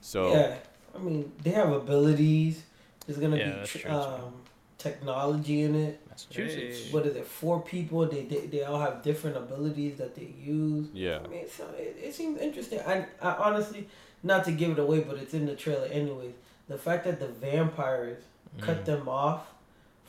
So 0.00 0.32
Yeah, 0.32 0.56
I 0.94 0.98
mean 0.98 1.32
they 1.42 1.50
have 1.50 1.72
abilities. 1.72 2.62
There's 3.06 3.18
gonna 3.18 3.36
Yeah, 3.36 3.60
be 3.62 3.66
tr- 3.66 3.78
true, 3.78 3.90
um, 3.90 4.34
technology 4.78 5.62
in 5.62 5.74
it. 5.74 6.00
Massachusetts. 6.08 6.84
Hey. 6.86 6.92
What 6.92 7.06
is 7.06 7.16
it? 7.16 7.26
Four 7.26 7.60
people. 7.62 8.06
They, 8.06 8.24
they 8.24 8.46
they 8.46 8.64
all 8.64 8.78
have 8.80 9.02
different 9.02 9.36
abilities 9.36 9.96
that 9.98 10.14
they 10.14 10.32
use. 10.42 10.88
yeah, 10.92 11.20
I 11.24 11.28
mean, 11.28 11.44
so 11.48 11.64
it, 11.78 11.96
it 12.02 12.14
seems 12.14 12.38
interesting. 12.40 12.80
I, 12.86 13.06
I 13.22 13.32
honestly, 13.36 13.88
not 14.22 14.44
to 14.44 14.52
give 14.52 14.70
it 14.72 14.78
away, 14.78 15.00
but 15.00 15.16
it's 15.16 15.34
in 15.34 15.46
the 15.46 15.56
trailer 15.56 15.86
anyways. 15.86 16.34
The 16.68 16.78
fact 16.78 17.04
that 17.04 17.18
the 17.20 17.28
vampires 17.28 18.22
cut 18.60 18.82
Mm. 18.82 18.84
them 18.84 19.08
off 19.08 19.46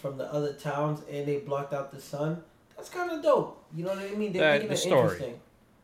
from 0.06 0.18
the 0.20 0.32
other 0.32 0.54
towns 0.54 1.02
and 1.12 1.26
they 1.28 1.38
blocked 1.40 1.74
out 1.74 1.92
the 1.92 2.00
sun, 2.00 2.44
that's 2.78 2.90
kind 2.90 3.12
of 3.12 3.24
dope. 3.24 3.64
You 3.76 3.84
know 3.86 3.90
what 3.92 4.00
I 4.00 4.10
mean? 4.16 4.32
They're 4.34 4.48
Uh, 4.50 4.54
making 4.54 4.68
the 4.68 4.74
it 4.76 4.78
story. 4.78 5.02
interesting. 5.02 5.40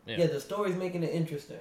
Yeah. 0.06 0.18
Yeah. 0.20 0.28
the 0.28 0.40
story's 0.40 0.76
making 0.76 1.04
it 1.04 1.12
interesting. 1.14 1.58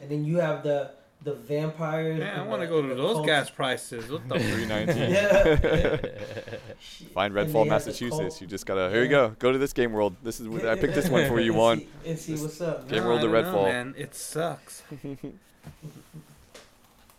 And 0.00 0.10
then 0.10 0.24
you 0.24 0.38
have 0.38 0.62
the 0.62 0.90
the 1.22 1.32
vampires. 1.32 2.18
Man, 2.20 2.38
I 2.38 2.42
want 2.46 2.60
to 2.60 2.68
go 2.68 2.82
to 2.82 2.94
those 2.94 3.14
cults. 3.14 3.26
gas 3.26 3.48
prices. 3.50 4.10
What 4.10 4.28
the? 4.28 4.38
three 4.52 4.66
nineteen. 4.66 5.10
Yeah. 5.10 5.42
Find 7.14 7.34
And 7.34 7.48
they 7.48 7.52
Redfall, 7.52 7.66
Massachusetts. 7.66 8.40
You 8.42 8.46
just 8.46 8.66
gotta. 8.66 8.90
Here 8.90 9.02
you 9.02 9.08
go. 9.08 9.30
Go 9.38 9.50
to 9.50 9.56
this 9.56 9.72
game 9.72 9.92
world. 9.92 10.14
This 10.22 10.40
is. 10.40 10.46
what- 10.48 10.66
I 10.66 10.74
picked 10.74 10.94
this 10.94 11.08
one 11.08 11.26
for 11.32 11.40
you. 11.40 11.52
And 11.52 11.60
One. 11.60 11.78
see- 11.78 11.88
And 12.04 12.18
see 12.18 12.34
what's 12.34 12.60
up. 12.60 12.86
Game 12.88 13.00
No, 13.02 13.06
World 13.08 13.20
I 13.20 13.24
of 13.24 13.32
don't 13.32 13.44
know, 13.44 13.58
Redfall. 13.58 13.64
man. 13.64 13.94
It 13.96 14.14
sucks. 14.14 14.82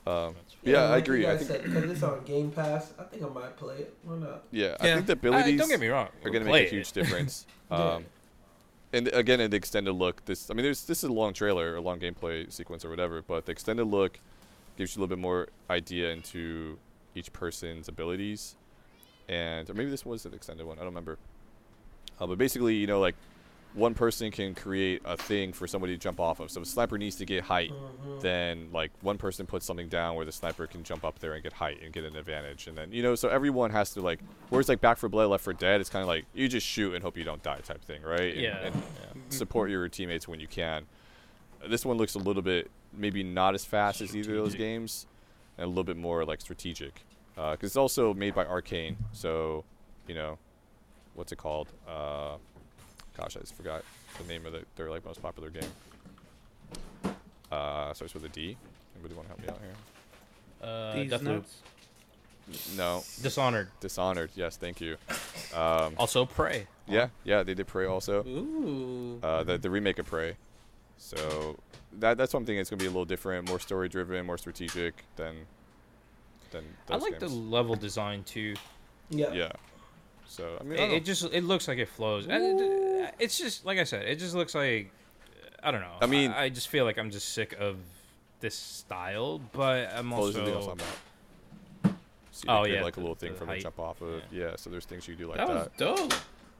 Um, 0.08 0.36
yeah, 0.64 0.84
I 0.84 0.97
agree. 0.97 1.28
I 1.28 1.38
think. 1.38 1.49
said, 1.49 1.64
because 1.64 1.91
it's 1.91 2.03
on 2.03 2.24
Game 2.24 2.51
Pass, 2.51 2.93
I 2.97 3.03
think 3.03 3.24
I 3.24 3.28
might 3.30 3.58
play 3.58 3.76
it. 3.80 3.97
Why 4.03 4.16
not? 4.18 4.43
Yeah, 4.51 4.78
I 4.80 4.93
think 4.93 5.05
the 5.08 5.14
abilities 5.14 5.60
don't 5.60 5.70
get 5.70 5.80
me 5.80 5.88
wrong. 5.88 6.08
are 6.08 6.12
we'll 6.24 6.34
gonna 6.34 6.45
make 6.45 6.64
a 6.64 6.68
it. 6.68 6.72
huge 6.72 6.91
difference. 6.93 7.45
Um, 7.70 8.05
and 8.93 9.10
again, 9.10 9.41
in 9.41 9.51
the 9.51 9.58
extended 9.58 9.93
look, 9.93 10.24
this 10.26 10.49
I 10.49 10.53
mean, 10.53 10.64
there's 10.64 10.86
this 10.86 10.99
is 10.99 11.10
a 11.10 11.14
long 11.14 11.34
trailer, 11.34 11.76
a 11.76 11.82
long 11.82 11.99
gameplay 11.99 12.51
sequence 12.51 12.86
or 12.86 12.89
whatever, 12.89 13.22
but 13.22 13.45
the 13.45 13.51
extended 13.51 13.86
look 13.86 14.20
gives 14.78 14.95
you 14.95 14.99
a 14.99 15.01
little 15.01 15.16
bit 15.16 15.22
more 15.22 15.49
idea 15.70 16.12
into 16.12 16.78
each 17.16 17.34
person's 17.34 17.88
abilities, 17.88 18.55
and 19.28 19.70
or 19.70 19.74
maybe 19.74 19.89
this 19.89 20.05
was 20.05 20.26
an 20.26 20.34
extended 20.34 20.66
one. 20.66 20.78
I 20.78 20.82
don't 20.82 20.89
remember. 20.89 21.18
Uh, 22.20 22.28
but 22.28 22.38
basically, 22.38 22.76
you 22.76 22.88
know, 22.88 22.99
like 22.99 23.16
one 23.74 23.93
person 23.93 24.32
can 24.32 24.55
create 24.55 25.01
a 25.05 25.15
thing 25.15 25.53
for 25.53 25.68
somebody 25.68 25.93
to 25.93 25.99
jump 25.99 26.20
off 26.20 26.39
of. 26.39 26.49
So 26.49 26.61
if 26.61 26.68
a 26.68 26.70
sniper 26.70 26.97
needs 26.97 27.15
to 27.18 27.26
get 27.26 27.43
height, 27.43 27.72
Mhm. 27.72 28.22
then 28.22 28.70
like 28.72 28.91
one 29.01 29.18
person 29.20 29.45
puts 29.45 29.65
something 29.68 29.88
down 29.88 30.15
where 30.15 30.26
the 30.26 30.32
sniper 30.32 30.65
can 30.65 30.84
jump 30.84 31.05
up 31.05 31.20
there 31.20 31.34
and 31.34 31.43
get 31.43 31.53
height 31.53 31.82
and 31.84 31.93
get 31.93 32.03
an 32.03 32.15
advantage 32.15 32.65
and 32.68 32.76
then 32.78 32.91
you 32.91 33.03
know 33.03 33.13
so 33.13 33.30
everyone 33.30 33.70
has 33.70 33.93
to 33.93 34.01
like 34.01 34.20
whereas 34.49 34.68
like 34.68 34.82
Back 34.82 34.97
4 34.97 35.09
Blood 35.09 35.28
Left 35.30 35.43
4 35.43 35.53
Dead 35.53 35.80
it's 35.80 35.89
kind 35.91 36.01
of 36.01 36.07
like 36.07 36.26
you 36.34 36.47
just 36.47 36.65
shoot 36.65 36.95
and 36.95 37.03
hope 37.03 37.15
you 37.18 37.24
don't 37.24 37.43
die 37.43 37.59
type 37.59 37.84
thing 37.84 38.01
right 38.01 38.34
and, 38.34 38.41
Yeah. 38.41 38.57
and 38.65 38.76
yeah. 38.76 39.22
support 39.30 39.70
your 39.70 39.88
teammates 39.89 40.28
when 40.28 40.39
you 40.39 40.47
can 40.47 40.88
Uh, 41.63 41.68
this 41.68 41.86
one 41.86 41.97
looks 41.97 42.15
a 42.15 42.20
little 42.20 42.41
bit 42.41 42.72
maybe 42.93 43.22
not 43.24 43.53
as 43.53 43.63
fast 43.65 44.01
as 44.01 44.15
either 44.15 44.36
of 44.38 44.43
those 44.45 44.55
games 44.55 45.05
and 45.57 45.65
a 45.65 45.68
little 45.68 45.84
bit 45.84 45.97
more 45.97 46.26
like 46.26 46.41
strategic 46.41 47.03
because 47.36 47.57
it's 47.63 47.78
also 47.78 48.13
made 48.15 48.34
by 48.34 48.43
Arkane 48.45 48.95
so 49.11 49.63
you 50.07 50.15
know 50.15 50.39
what's 51.13 51.32
it 51.32 51.38
called 51.38 51.68
uh, 51.88 52.38
gosh 53.18 53.36
i 53.36 53.39
just 53.39 53.55
forgot 53.55 53.84
the 54.20 54.24
name 54.32 54.45
of 54.45 54.53
the, 54.53 54.63
their 54.76 54.89
like 54.89 55.03
most 55.05 55.22
popular 55.22 55.49
game 55.49 55.63
uh, 57.51 57.93
starts 57.93 58.13
with 58.13 58.26
a 58.26 58.30
D. 58.30 58.57
Anybody 58.95 59.15
want 59.15 59.28
to 59.30 59.34
help 59.34 59.41
me 59.41 59.47
out 59.47 59.59
here? 59.61 60.70
Uh, 60.70 60.93
These 60.95 61.11
Deathloop. 61.11 61.24
nuts. 61.24 62.76
No, 62.76 63.03
Dishonored. 63.22 63.70
Dishonored. 63.80 64.32
Yes, 64.36 64.57
thank 64.57 64.82
you. 64.82 64.97
Um, 65.55 65.93
Also, 65.97 66.26
Prey. 66.26 66.68
yeah, 66.88 67.07
yeah, 67.24 67.41
they 67.41 67.53
did 67.53 67.68
Prey 67.68 67.86
also. 67.86 68.22
Ooh. 68.28 69.18
Uh, 69.24 69.43
the 69.43 69.57
the 69.57 69.70
remake 69.70 69.97
of 69.97 70.07
Prey. 70.07 70.36
So 70.97 71.57
that 71.99 72.18
that's 72.18 72.34
something 72.34 72.57
that's 72.57 72.70
gonna 72.70 72.82
be 72.82 72.86
a 72.86 72.89
little 72.89 73.05
different, 73.05 73.47
more 73.47 73.59
story 73.61 73.88
driven, 73.88 74.26
more 74.26 74.38
strategic 74.38 75.05
than 75.15 75.45
than 76.51 76.65
I 76.89 76.93
those 76.93 77.01
like 77.03 77.20
the 77.20 77.30
level 77.30 77.76
design 77.76 78.24
too. 78.26 78.55
Yeah. 79.09 79.32
yeah. 79.32 79.51
So 80.28 80.57
I 80.59 80.63
mean, 80.65 80.74
It, 80.74 80.78
don't 80.78 80.91
it 80.95 81.05
just 81.05 81.24
it 81.32 81.45
looks 81.45 81.70
like 81.70 81.78
it 81.78 81.88
flows. 81.88 82.28
And 83.08 83.22
it- 83.22 83.24
it's 83.26 83.38
just 83.38 83.66
like 83.66 83.78
I 83.80 83.84
said. 83.84 84.05
It 84.08 84.18
just 84.20 84.36
looks 84.36 84.53
like 84.55 84.91
I 85.64 85.72
don't 85.72 85.82
know. 85.82 85.95
I 86.01 86.05
mean- 86.05 86.32
I, 86.32 86.49
just 86.49 86.68
feel 86.70 86.86
like 86.86 86.97
I'm 86.97 87.10
just 87.12 87.30
sick 87.34 87.53
of 87.60 87.78
this 88.39 88.55
style, 88.55 89.39
but 89.51 89.91
I'm 89.93 90.10
know. 90.10 90.16
Oh, 90.18 90.20
also. 90.20 90.32
something 90.34 90.53
else 90.53 90.66
I'm 90.68 90.72
about. 90.74 91.97
So 92.32 92.43
you 92.45 92.53
Oh, 92.53 92.66
yeah, 92.66 92.84
like 92.84 92.97
a 92.97 92.99
little 92.99 93.16
thing 93.16 93.32
the 93.34 93.39
for 93.39 93.45
them 93.45 93.47
to 93.49 93.53
height. 93.55 93.64
jump 93.64 93.80
off 93.80 94.01
of. 94.01 94.22
Yeah. 94.32 94.55
so 94.55 94.70
there's 94.70 94.86
things 94.86 95.08
you 95.08 95.16
do 95.16 95.28
like 95.28 95.38
that 95.38 95.47
was 95.49 95.64
that. 95.64 95.78
dope. 95.78 96.14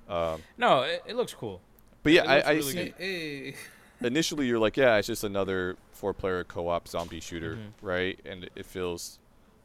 Um, 0.10 0.42
No, 0.58 0.82
it, 0.82 1.04
it 1.06 1.16
looks 1.16 1.34
cool. 1.34 1.62
but 2.02 2.14
yeah, 2.14 2.24
It 2.24 2.28
I, 2.46 2.50
I 2.50 2.52
really 2.54 2.62
see. 2.64 2.94
Hey, 2.98 3.56
initially 4.02 4.48
you're 4.48 4.58
like, 4.60 4.76
yeah, 4.78 4.96
it's 4.98 5.08
just 5.08 5.24
another 5.24 5.76
four-player 5.92 6.44
co-op 6.46 6.88
zombie 6.88 7.20
shooter, 7.20 7.56
Mhm. 7.56 7.72
right? 7.82 8.20
And 8.26 8.46
it- 8.46 8.52
it 8.56 8.66
feels 8.66 9.20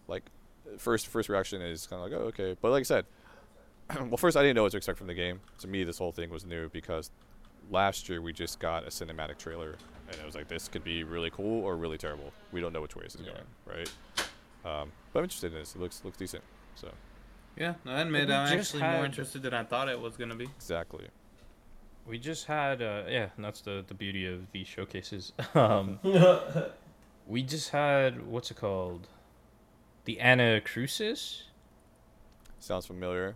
like 0.08 0.24
first 0.76 1.06
first 1.06 1.28
reaction 1.30 1.62
is 1.62 1.86
kind 1.86 2.02
of 2.04 2.10
like, 2.10 2.20
oh, 2.20 2.24
okay. 2.26 2.56
But 2.60 2.70
like 2.72 2.80
I 2.80 2.84
said, 2.84 3.06
well, 4.00 4.16
first 4.16 4.36
I 4.36 4.42
didn't 4.42 4.56
know 4.56 4.62
what 4.62 4.72
to 4.72 4.76
expect 4.78 4.98
from 4.98 5.06
the 5.06 5.14
game. 5.14 5.40
To 5.58 5.68
me, 5.68 5.84
this 5.84 5.98
whole 5.98 6.12
thing 6.12 6.30
was 6.30 6.44
new 6.44 6.68
because 6.70 7.10
last 7.70 8.08
year 8.08 8.20
we 8.22 8.32
just 8.32 8.58
got 8.58 8.84
a 8.84 8.88
cinematic 8.88 9.38
trailer, 9.38 9.76
and 10.08 10.16
it 10.18 10.24
was 10.26 10.34
like 10.34 10.48
this 10.48 10.68
could 10.68 10.84
be 10.84 11.04
really 11.04 11.30
cool 11.30 11.64
or 11.64 11.76
really 11.76 11.98
terrible. 11.98 12.32
We 12.52 12.60
don't 12.60 12.72
know 12.72 12.80
which 12.82 12.96
way 12.96 13.02
this 13.04 13.14
is 13.14 13.22
Yeah. 13.22 13.32
going, 13.32 13.78
right? 13.78 13.92
Um, 14.64 14.92
but 15.12 15.20
I'm 15.20 15.24
interested 15.24 15.52
in 15.52 15.58
this. 15.58 15.74
It 15.74 15.80
looks 15.80 16.02
looks 16.04 16.16
decent. 16.18 16.44
So 16.74 16.90
yeah, 17.56 17.74
I 17.84 18.00
admit 18.02 18.30
I'm 18.30 18.56
just 18.56 18.74
actually 18.74 18.90
more 18.90 19.04
interested 19.04 19.42
than 19.42 19.54
I 19.54 19.64
thought 19.64 19.88
it 19.88 20.00
was 20.00 20.16
gonna 20.16 20.36
be. 20.36 20.44
exactly. 20.44 21.08
We 22.06 22.18
just 22.18 22.46
had 22.46 22.80
uh, 22.82 23.02
yeah, 23.08 23.28
and 23.36 23.44
that's 23.44 23.60
the 23.60 23.84
the 23.86 23.94
beauty 23.94 24.26
of 24.26 24.50
these 24.52 24.66
showcases. 24.66 25.32
um, 25.54 25.98
we 27.26 27.42
just 27.42 27.70
had 27.70 28.26
what's 28.26 28.50
it 28.50 28.56
called? 28.56 29.08
The 30.04 30.18
Anacrusis. 30.20 31.42
Sounds 32.58 32.86
familiar. 32.86 33.34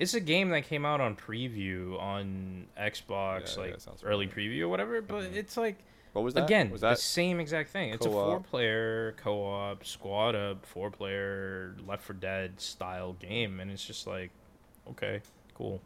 It's 0.00 0.14
a 0.14 0.20
game 0.20 0.48
that 0.48 0.62
came 0.64 0.84
out 0.86 1.00
on 1.00 1.14
preview 1.14 2.00
on 2.00 2.66
Xbox, 2.76 3.40
Yeah, 3.40 3.52
yeah, 3.54 3.60
like 3.60 3.74
it 3.74 3.82
sounds 3.82 4.02
early 4.02 4.26
familiar. 4.26 4.50
preview 4.56 4.60
or 4.62 4.68
whatever. 4.68 5.00
But 5.02 5.24
Mhm. 5.24 5.34
it's 5.36 5.56
like 5.56 5.76
What 6.14 6.22
was 6.22 6.34
that? 6.34 6.44
again 6.44 6.70
was 6.70 6.80
the 6.80 6.94
same 6.96 7.38
exact 7.38 7.68
thing. 7.70 7.90
It's 7.92 8.04
a 8.06 8.08
co-op? 8.08 8.26
four-player 8.42 9.12
co-op, 9.18 9.84
squad 9.84 10.34
up, 10.34 10.64
four-player 10.66 11.76
Left 11.86 12.02
4 12.02 12.16
Dead 12.16 12.60
style 12.60 13.12
game, 13.12 13.60
and 13.60 13.70
it's 13.70 13.84
just 13.86 14.06
like, 14.06 14.30
okay, 14.88 15.20
cool. 15.54 15.80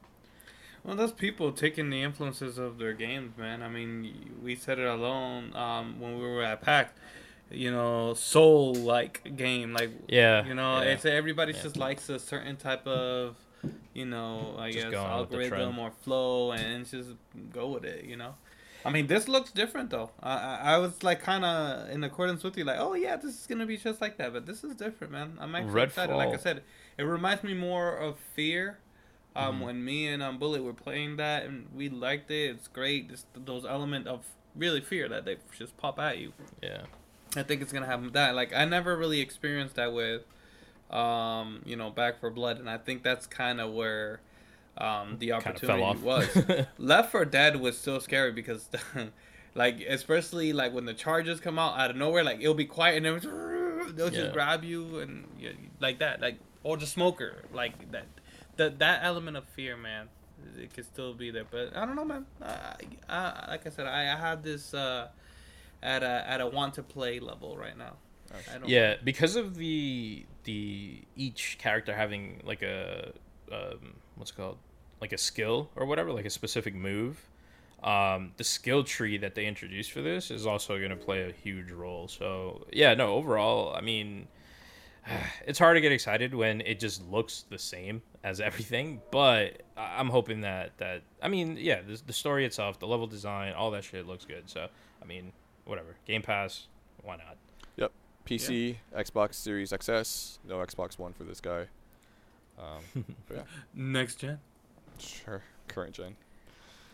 Well, 0.84 0.96
those 0.96 1.12
people 1.12 1.50
taking 1.50 1.90
the 1.90 2.02
influences 2.02 2.56
of 2.58 2.78
their 2.78 2.92
games, 2.92 3.36
man. 3.36 3.62
I 3.62 3.68
mean, 3.68 4.36
we 4.42 4.54
said 4.54 4.78
it 4.78 4.86
alone 4.86 5.54
um, 5.56 5.98
when 5.98 6.16
we 6.18 6.22
were 6.24 6.42
at 6.42 6.60
PAX. 6.62 6.92
You 7.50 7.70
know, 7.70 8.14
soul 8.14 8.74
like 8.74 9.36
game, 9.36 9.72
like 9.74 9.90
Yeah, 10.08 10.46
you 10.46 10.54
know, 10.54 10.80
yeah. 10.82 10.92
it's 10.92 11.04
everybody 11.04 11.52
Yeah. 11.52 11.62
just 11.62 11.76
likes 11.76 12.08
a 12.08 12.18
certain 12.18 12.56
type 12.56 12.86
of, 12.86 13.36
you 13.92 14.06
know, 14.06 14.56
I 14.58 14.70
Just 14.70 14.84
guess 14.84 14.92
going 14.92 15.20
with 15.20 15.30
the 15.30 15.36
algorithm 15.36 15.78
or 15.78 15.90
flow, 16.02 16.52
and 16.52 16.86
just 16.86 17.10
go 17.52 17.68
with 17.68 17.84
it. 17.84 18.04
You 18.04 18.16
know, 18.16 18.34
I 18.84 18.90
mean, 18.90 19.06
this 19.06 19.28
looks 19.28 19.50
different 19.50 19.90
though. 19.90 20.10
I 20.22 20.58
I, 20.62 20.78
was 20.78 21.02
like 21.02 21.22
kind 21.22 21.44
of 21.44 21.88
in 21.90 22.04
accordance 22.04 22.42
with 22.44 22.56
you, 22.58 22.64
like, 22.64 22.78
oh 22.78 22.94
yeah, 22.94 23.16
this 23.16 23.40
is 23.40 23.46
gonna 23.46 23.66
be 23.66 23.76
just 23.76 24.00
like 24.00 24.18
that, 24.18 24.32
but 24.32 24.46
this 24.46 24.62
is 24.62 24.74
different, 24.74 25.12
man. 25.12 25.38
I'm 25.40 25.54
actually 25.54 25.82
excited. 25.82 26.14
Like 26.14 26.34
I 26.34 26.36
said, 26.36 26.62
it 26.98 27.02
reminds 27.02 27.42
me 27.42 27.54
more 27.54 27.96
of 27.96 28.18
Fear. 28.34 28.78
Um, 29.36 29.60
when 29.60 29.84
me 29.84 30.06
and 30.06 30.22
um 30.22 30.38
Bullet 30.38 30.62
were 30.62 30.72
playing 30.72 31.16
that 31.16 31.44
and 31.44 31.66
we 31.74 31.88
liked 31.88 32.30
it, 32.30 32.50
it's 32.50 32.68
great. 32.68 33.10
Just 33.10 33.26
those 33.34 33.64
element 33.64 34.06
of 34.06 34.26
really 34.54 34.80
fear 34.80 35.08
that 35.08 35.24
they 35.24 35.38
just 35.58 35.76
pop 35.76 35.98
at 35.98 36.18
you. 36.18 36.32
Yeah. 36.62 36.82
I 37.36 37.42
think 37.42 37.62
it's 37.62 37.72
gonna 37.72 37.86
have 37.86 38.12
that. 38.12 38.34
Like 38.34 38.54
I 38.54 38.64
never 38.64 38.96
really 38.96 39.20
experienced 39.20 39.76
that 39.76 39.92
with, 39.92 40.22
um, 40.90 41.62
you 41.64 41.76
know, 41.76 41.90
Back 41.90 42.20
4 42.20 42.30
Blood, 42.30 42.58
and 42.58 42.68
I 42.68 42.78
think 42.78 43.02
that's 43.02 43.26
kind 43.26 43.60
of 43.60 43.72
where, 43.72 44.20
um, 44.78 45.16
the 45.18 45.32
opportunity 45.32 46.00
was. 46.02 46.28
Left 46.78 47.12
4 47.12 47.24
Dead 47.24 47.60
was 47.60 47.78
still 47.78 48.00
scary 48.00 48.32
because, 48.32 48.68
like, 49.54 49.80
especially 49.80 50.52
like 50.52 50.72
when 50.72 50.84
the 50.84 50.94
charges 50.94 51.40
come 51.40 51.58
out 51.58 51.78
out 51.78 51.90
of 51.90 51.96
nowhere, 51.96 52.24
like 52.24 52.40
it'll 52.40 52.54
be 52.54 52.64
quiet 52.66 53.04
and 53.04 53.20
then 53.22 53.92
they'll 53.96 54.12
Yeah. 54.12 54.20
just 54.20 54.32
grab 54.32 54.64
you 54.64 54.98
and 55.00 55.26
yeah, 55.38 55.50
like 55.80 55.98
that, 56.00 56.20
like 56.20 56.38
or 56.62 56.76
the 56.76 56.86
smoker, 56.86 57.44
like 57.52 57.90
that. 57.92 58.06
That 58.56 58.78
that 58.78 59.00
element 59.02 59.36
of 59.36 59.44
fear, 59.48 59.76
man, 59.76 60.08
it 60.56 60.72
could 60.72 60.84
still 60.84 61.12
be 61.12 61.32
there. 61.32 61.44
But 61.50 61.76
I 61.76 61.84
don't 61.84 61.96
know, 61.96 62.04
man. 62.04 62.24
I, 62.40 62.76
I, 63.08 63.46
like 63.50 63.66
I 63.66 63.70
said, 63.70 63.86
I, 63.86 64.02
I 64.12 64.16
have 64.16 64.42
this. 64.44 64.72
Uh, 64.74 65.08
at 65.82 66.02
a 66.02 66.24
at 66.26 66.40
a 66.40 66.46
want 66.46 66.72
to 66.74 66.82
play 66.82 67.20
level 67.20 67.58
right 67.58 67.76
now. 67.76 67.92
I 68.54 68.58
don't 68.58 68.68
Yeah, 68.68 68.96
because 69.02 69.36
of 69.36 69.56
the 69.56 70.24
the 70.44 71.02
each 71.16 71.56
character 71.58 71.94
having 71.94 72.42
like 72.44 72.62
a 72.62 73.12
um, 73.52 73.94
what's 74.16 74.30
it 74.30 74.36
called 74.36 74.58
like 75.00 75.12
a 75.12 75.18
skill 75.18 75.70
or 75.76 75.86
whatever, 75.86 76.12
like 76.12 76.24
a 76.26 76.30
specific 76.30 76.74
move. 76.74 77.20
Um, 77.82 78.32
the 78.38 78.44
skill 78.44 78.82
tree 78.82 79.18
that 79.18 79.34
they 79.34 79.44
introduced 79.44 79.92
for 79.92 80.00
this 80.00 80.30
is 80.30 80.46
also 80.46 80.78
going 80.78 80.90
to 80.90 80.96
play 80.96 81.28
a 81.28 81.32
huge 81.32 81.70
role. 81.70 82.08
So 82.08 82.66
yeah, 82.72 82.94
no, 82.94 83.12
overall, 83.14 83.74
I 83.76 83.82
mean, 83.82 84.26
it's 85.46 85.58
hard 85.58 85.76
to 85.76 85.80
get 85.82 85.92
excited 85.92 86.34
when 86.34 86.62
it 86.62 86.80
just 86.80 87.06
looks 87.10 87.44
the 87.50 87.58
same 87.58 88.00
as 88.22 88.40
everything. 88.40 89.02
But 89.10 89.62
I- 89.76 89.96
I'm 89.98 90.08
hoping 90.08 90.40
that 90.42 90.78
that 90.78 91.02
I 91.22 91.28
mean, 91.28 91.58
yeah, 91.60 91.82
the, 91.82 92.00
the 92.06 92.12
story 92.14 92.46
itself, 92.46 92.78
the 92.78 92.86
level 92.86 93.06
design, 93.06 93.52
all 93.52 93.70
that 93.72 93.84
shit 93.84 94.06
looks 94.06 94.24
good. 94.24 94.48
So 94.48 94.68
I 95.02 95.04
mean, 95.04 95.32
whatever, 95.66 95.96
Game 96.06 96.22
Pass, 96.22 96.66
why 97.02 97.16
not? 97.16 97.36
Yep. 98.26 98.40
PC, 98.40 98.76
Xbox 98.96 99.34
Series 99.34 99.70
XS, 99.72 100.38
no 100.48 100.56
Xbox 100.58 100.98
One 100.98 101.12
for 101.12 101.24
this 101.24 101.40
guy. 101.40 101.66
Um, 102.58 103.04
but 103.28 103.36
yeah, 103.36 103.42
Next 103.74 104.16
gen. 104.16 104.38
sure. 104.98 105.42
Current 105.68 105.94
gen. 105.94 106.16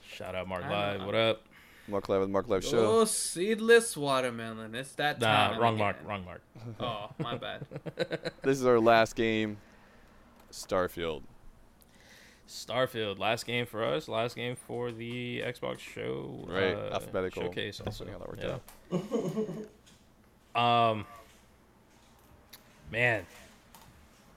Shout 0.09 0.35
out 0.35 0.49
Mark 0.49 0.63
Live. 0.65 1.05
What 1.05 1.15
up? 1.15 1.43
Mark 1.89 2.09
Live 2.09 2.21
with 2.21 2.31
Mark 2.31 2.49
Live 2.49 2.65
Show. 2.65 3.01
Oh, 3.01 3.05
seedless 3.05 3.97
watermelon. 3.97 4.75
It's 4.75 4.93
that 4.93 5.21
time. 5.21 5.55
Nah, 5.57 5.61
wrong 5.61 5.75
again. 5.75 5.79
mark. 5.85 5.97
Wrong 6.05 6.25
mark. 6.25 6.43
Oh, 6.81 7.11
my 7.19 7.37
bad. 7.37 7.67
This 8.43 8.59
is 8.59 8.67
our 8.67 8.79
last 8.81 9.15
game. 9.17 9.59
Starfield. 10.53 11.23
Starfield, 12.49 13.19
last 13.21 13.47
game 13.47 13.67
for 13.67 13.85
us. 13.85 14.09
Last 14.09 14.35
game 14.35 14.57
for 14.57 14.91
the 14.91 15.41
Xbox 15.47 15.79
show. 15.79 16.45
Right, 16.49 16.75
uh, 16.75 16.95
alphabetical. 16.95 17.43
showcase. 17.45 17.79
That's 17.79 18.01
Also, 18.01 18.05
funny 18.05 18.13
how 18.13 18.19
that 18.19 18.29
worked 18.29 19.59
yeah. 20.57 20.91
um, 20.91 21.07
man, 22.91 23.25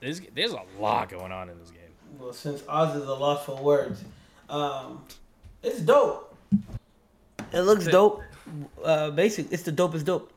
there's 0.00 0.20
there's 0.34 0.52
a 0.52 0.62
lot 0.78 1.08
going 1.08 1.32
on 1.32 1.48
in 1.48 1.58
this 1.58 1.70
game. 1.70 1.80
Well, 2.18 2.32
since 2.32 2.62
Oz 2.68 2.96
is 2.96 3.06
a 3.06 3.14
loss 3.14 3.44
for 3.44 3.56
words, 3.56 4.04
um, 4.48 5.04
it's 5.62 5.80
dope. 5.80 6.36
It 7.52 7.60
looks 7.60 7.86
dope. 7.86 8.22
Uh, 8.82 9.10
basic, 9.10 9.50
it's 9.52 9.62
the 9.62 9.72
dopest 9.72 10.04
dope. 10.04 10.32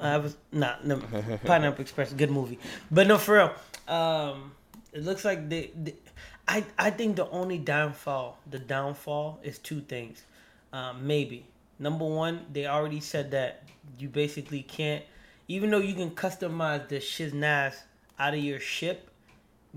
I 0.00 0.18
was 0.18 0.36
not 0.52 0.86
nah, 0.86 0.96
no, 0.96 1.38
Pineapple 1.44 1.82
Express, 1.82 2.12
good 2.12 2.30
movie, 2.30 2.58
but 2.90 3.06
no, 3.06 3.18
for 3.18 3.36
real. 3.36 3.52
Um, 3.86 4.52
it 4.92 5.04
looks 5.04 5.24
like 5.24 5.48
they, 5.48 5.70
they. 5.80 5.94
I 6.46 6.64
I 6.78 6.90
think 6.90 7.16
the 7.16 7.28
only 7.30 7.58
downfall, 7.58 8.38
the 8.50 8.58
downfall, 8.58 9.40
is 9.42 9.58
two 9.58 9.80
things. 9.80 10.22
Um, 10.72 11.06
maybe 11.06 11.46
number 11.78 12.04
one, 12.04 12.46
they 12.52 12.66
already 12.66 13.00
said 13.00 13.30
that 13.32 13.62
you 13.98 14.08
basically 14.08 14.62
can't, 14.62 15.04
even 15.48 15.70
though 15.70 15.78
you 15.78 15.94
can 15.94 16.10
customize 16.10 16.88
the 16.88 16.96
shiznaz 16.96 17.74
out 18.18 18.34
of 18.34 18.40
your 18.40 18.60
ship, 18.60 19.10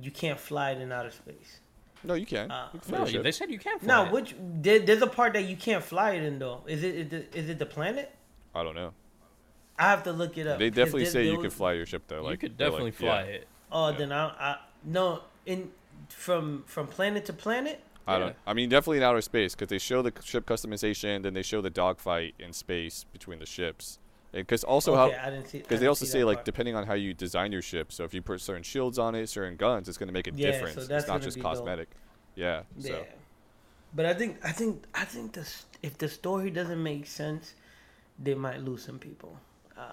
you 0.01 0.11
can't 0.11 0.39
fly 0.39 0.71
it 0.71 0.81
in 0.81 0.91
outer 0.91 1.11
space. 1.11 1.59
No, 2.03 2.13
you 2.13 2.25
can. 2.25 2.51
Uh, 2.51 2.69
You 2.73 2.79
can 2.79 2.91
No, 3.13 3.21
they 3.23 3.31
said 3.31 3.49
you 3.49 3.59
can't. 3.59 3.81
Fly 3.81 3.87
No, 3.87 4.05
it. 4.05 4.11
which 4.11 4.35
there, 4.39 4.79
there's 4.79 5.01
a 5.01 5.07
part 5.07 5.33
that 5.33 5.45
you 5.45 5.55
can't 5.57 5.83
fly 5.83 6.11
it 6.11 6.23
in 6.23 6.39
though. 6.39 6.61
Is 6.67 6.83
it 6.83 6.95
is 6.95 7.13
it, 7.13 7.33
is 7.35 7.49
it 7.49 7.59
the 7.59 7.65
planet? 7.65 8.13
I 8.53 8.63
don't 8.63 8.75
know. 8.75 8.93
I 9.79 9.83
have 9.89 10.03
to 10.03 10.11
look 10.11 10.37
it 10.37 10.47
up. 10.47 10.59
They 10.59 10.69
definitely 10.69 11.05
say 11.05 11.25
you 11.25 11.37
was- 11.37 11.41
can 11.41 11.51
fly 11.51 11.73
your 11.73 11.85
ship 11.85 12.03
though. 12.07 12.21
Like 12.23 12.33
you 12.33 12.49
could 12.49 12.57
definitely 12.57 12.85
like, 12.85 12.93
fly 12.95 13.19
yeah. 13.23 13.35
it. 13.37 13.47
Oh, 13.71 13.89
Yeah. 13.89 13.97
then 13.97 14.11
I, 14.11 14.25
I 14.27 14.57
no 14.83 15.21
in 15.45 15.71
from 16.09 16.63
from 16.67 16.87
planet 16.87 17.25
to 17.25 17.33
planet. 17.33 17.81
I 18.07 18.13
Yeah. 18.13 18.19
don't. 18.19 18.35
I 18.45 18.53
mean, 18.53 18.69
definitely 18.69 18.97
in 18.97 19.03
outer 19.03 19.21
space 19.21 19.53
because 19.55 19.67
they 19.67 19.79
show 19.79 20.01
the 20.01 20.13
ship 20.23 20.45
customization, 20.45 21.23
then 21.23 21.33
they 21.33 21.41
show 21.43 21.61
the 21.61 21.69
dogfight 21.69 22.35
in 22.39 22.53
space 22.53 23.05
between 23.11 23.39
the 23.39 23.45
ships. 23.45 23.99
Because 24.31 24.63
also 24.63 24.95
okay, 24.95 25.15
how 25.17 25.27
I 25.27 25.29
didn't 25.31 25.47
see. 25.47 25.59
I 25.59 25.61
because 25.61 25.79
they 25.79 25.87
also 25.87 26.05
say 26.05 26.23
like 26.23 26.37
part. 26.37 26.45
depending 26.45 26.75
on 26.75 26.85
how 26.85 26.93
you 26.93 27.13
design 27.13 27.51
your 27.51 27.61
ship. 27.61 27.91
So 27.91 28.03
if 28.03 28.13
you 28.13 28.21
put 28.21 28.41
certain 28.41 28.63
shields 28.63 28.99
on 28.99 29.15
it, 29.15 29.27
certain 29.29 29.55
guns, 29.57 29.87
it's 29.89 29.97
going 29.97 30.07
to 30.09 30.13
make 30.13 30.27
a 30.27 30.31
Yeah, 30.33 30.51
so 30.51 30.51
difference. 30.51 30.87
that's 30.87 31.03
it's 31.03 31.07
not 31.07 31.21
just 31.21 31.35
be 31.35 31.41
dope. 31.41 31.57
cosmetic. 31.57 31.89
Yeah. 32.35 32.63
yeah. 32.77 32.91
So 32.91 33.05
But 33.93 34.05
I 34.05 34.13
think 34.13 34.37
I 34.43 34.51
think 34.51 34.85
I 34.93 35.05
think 35.05 35.33
the 35.33 35.47
if 35.81 35.97
the 35.97 36.07
story 36.09 36.49
doesn't 36.51 36.81
make 36.81 37.07
sense, 37.07 37.53
they 38.19 38.33
might 38.35 38.61
lose 38.61 38.83
some 38.83 38.99
people. 38.99 39.39
Uh, 39.77 39.83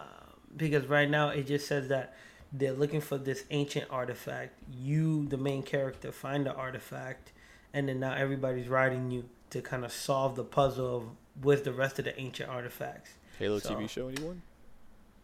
because 0.56 0.86
right 0.86 1.08
now 1.08 1.28
it 1.30 1.46
just 1.46 1.66
says 1.66 1.88
that 1.88 2.14
they're 2.52 2.72
looking 2.72 3.00
for 3.00 3.18
this 3.18 3.44
ancient 3.50 3.86
artifact. 3.90 4.54
You, 4.70 5.26
the 5.26 5.36
main 5.36 5.62
character, 5.62 6.12
find 6.12 6.46
the 6.46 6.54
artifact, 6.54 7.32
and 7.72 7.88
then 7.88 8.00
now 8.00 8.14
everybody's 8.14 8.68
riding 8.68 9.10
you 9.10 9.24
to 9.50 9.60
kind 9.62 9.84
of 9.84 9.92
solve 9.92 10.36
the 10.36 10.44
puzzle 10.44 10.96
of 10.96 11.04
where's 11.42 11.62
the 11.62 11.72
rest 11.72 11.98
of 11.98 12.04
the 12.04 12.18
ancient 12.20 12.48
artifacts. 12.50 13.10
Halo 13.38 13.58
So- 13.58 13.74
TV 13.74 13.88
show 13.88 14.08
anyone? 14.08 14.42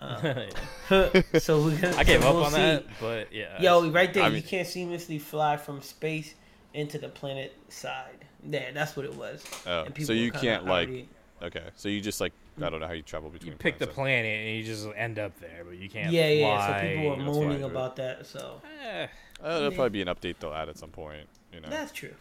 Uh, 0.01 0.47
so 1.39 1.63
we're 1.63 1.77
gonna. 1.79 1.95
I 1.97 2.05
gave 2.05 2.23
so 2.23 2.29
up 2.29 2.35
we'll 2.35 2.45
on 2.45 2.51
see. 2.53 2.57
that, 2.57 2.85
but 3.01 3.33
yeah. 3.35 3.61
Yo, 3.61 3.91
right 3.91 4.13
there, 4.15 4.23
I 4.25 4.29
you 4.29 4.41
can't 4.43 4.67
seamlessly 4.67 5.21
fly 5.21 5.59
from 5.59 5.83
space 5.83 6.35
into 6.73 6.97
the 6.99 7.11
planet 7.11 7.55
side. 7.69 8.25
Yeah, 8.49 8.71
that's 8.73 8.97
what 8.97 9.05
it 9.05 9.15
was. 9.15 9.45
Oh, 9.67 9.85
so 10.03 10.15
you 10.15 10.33
can't 10.33 10.65
like. 10.65 10.89
already- 10.89 11.09
Okay, 11.43 11.63
so 11.77 11.89
you 11.89 12.01
just 12.03 12.21
like 12.21 12.33
I 12.63 12.69
don't 12.71 12.81
know 12.81 12.87
how 12.87 12.93
you 12.95 13.03
travel 13.03 13.29
between. 13.31 13.53
you 13.53 13.59
pick 13.59 13.79
the 13.79 13.87
planets. 13.87 13.95
planet 13.95 14.47
and 14.47 14.57
you 14.59 14.65
just 14.65 14.87
end 14.97 15.19
up 15.19 15.39
there, 15.41 15.65
but 15.67 15.77
you 15.79 15.89
can't. 15.91 16.13
Yeah, 16.13 16.29
yeah. 16.29 16.57
fly. 16.57 16.67
So 16.81 16.87
people 16.89 17.03
were 17.11 17.17
that's 17.17 17.37
fine, 17.39 17.47
moaning 17.49 17.63
about 17.65 17.97
that. 17.97 18.27
So 18.27 18.61
Eh, 18.83 19.07
Uh, 19.43 19.49
there'll 19.59 19.71
Yeah. 19.71 19.77
probably 19.77 19.91
be 19.91 20.03
an 20.03 20.09
update 20.09 20.37
they'll 20.39 20.53
add 20.55 20.69
at 20.71 20.77
some 20.79 20.91
point. 20.91 21.27
You 21.53 21.61
know. 21.61 21.69
that's 21.71 21.93
true. 21.93 22.15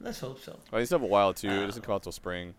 Let's 0.00 0.18
hope 0.20 0.40
so. 0.40 0.58
Well, 0.72 0.80
they 0.80 0.86
still 0.86 0.98
have 0.98 1.04
a 1.04 1.08
while 1.10 1.32
too. 1.34 1.48
It 1.48 1.62
Uh, 1.62 1.66
doesn't 1.66 1.82
come 1.82 1.94
out 1.96 2.02
till 2.02 2.10
spring, 2.12 2.54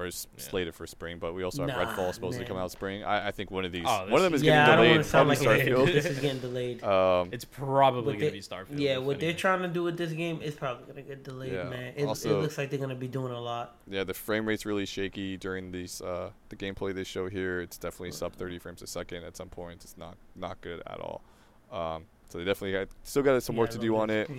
or 0.00 0.06
it's 0.06 0.26
Yeah. 0.36 0.42
slated 0.44 0.74
for 0.74 0.86
spring. 0.86 1.18
But 1.18 1.34
we 1.34 1.42
also 1.42 1.66
have 1.66 1.68
Nah, 1.76 1.84
Redfall 1.94 2.14
supposed 2.14 2.38
to 2.38 2.44
come 2.44 2.56
out 2.56 2.70
spring. 2.70 3.04
I, 3.04 3.28
I 3.28 3.30
think 3.30 3.50
one 3.50 3.64
of 3.64 3.72
these, 3.72 3.84
Oh, 3.86 4.04
one 4.08 4.14
of 4.14 4.22
them 4.22 4.32
this 4.32 4.40
is 4.40 4.42
is- 4.42 4.46
yeah, 4.46 4.62
I 4.62 4.66
getting 4.66 4.76
don't 4.76 4.76
delayed. 4.76 4.90
want 4.96 5.04
to 5.04 5.10
sound 5.10 5.28
like 5.28 5.38
Starfield. 5.38 5.86
this 5.92 6.04
is 6.06 6.18
getting 6.18 6.40
delayed. 6.40 6.82
um, 6.84 7.28
it's 7.32 7.44
probably 7.44 8.16
gonna 8.16 8.32
be 8.32 8.40
Starfield. 8.40 8.78
yeah, 8.78 8.98
if 8.98 9.02
what 9.04 9.20
they're 9.20 9.32
trying 9.34 9.62
to 9.62 9.68
do 9.68 9.82
with 9.82 9.96
this 9.96 10.12
game 10.12 10.40
is 10.42 10.54
probably 10.54 10.86
gonna 10.86 11.02
get 11.02 11.22
delayed, 11.22 11.52
Yeah, 11.52 11.64
man. 11.64 11.92
It, 11.96 12.04
it 12.04 12.06
looks 12.06 12.58
like 12.58 12.70
they're 12.70 12.78
gonna 12.78 12.94
be 12.94 13.08
doing 13.08 13.32
a 13.32 13.40
lot. 13.40 13.76
yeah, 13.86 14.04
the 14.04 14.14
frame 14.14 14.46
rate's 14.46 14.64
really 14.66 14.86
shaky 14.86 15.36
during 15.36 15.70
these 15.72 16.00
uh, 16.00 16.30
the 16.48 16.56
gameplay 16.56 16.94
they 16.94 17.04
show 17.04 17.28
here. 17.28 17.60
It's 17.60 17.76
definitely 17.78 18.12
sub 18.12 18.34
30 18.34 18.58
frames 18.58 18.82
a 18.82 18.86
second 18.86 19.24
at 19.24 19.36
some 19.36 19.48
points. 19.48 19.84
It's 19.84 19.96
not 19.98 20.16
not 20.34 20.60
good 20.60 20.82
at 20.86 21.00
all. 21.00 21.22
Um, 21.70 22.04
so 22.28 22.38
they 22.38 22.44
definitely 22.44 22.72
got, 22.72 22.88
still 23.04 23.22
got 23.22 23.42
some 23.42 23.56
Yeah, 23.56 23.60
work 23.60 23.70
to 23.70 23.78
do 23.78 23.96
on 23.96 24.08
it. 24.10 24.30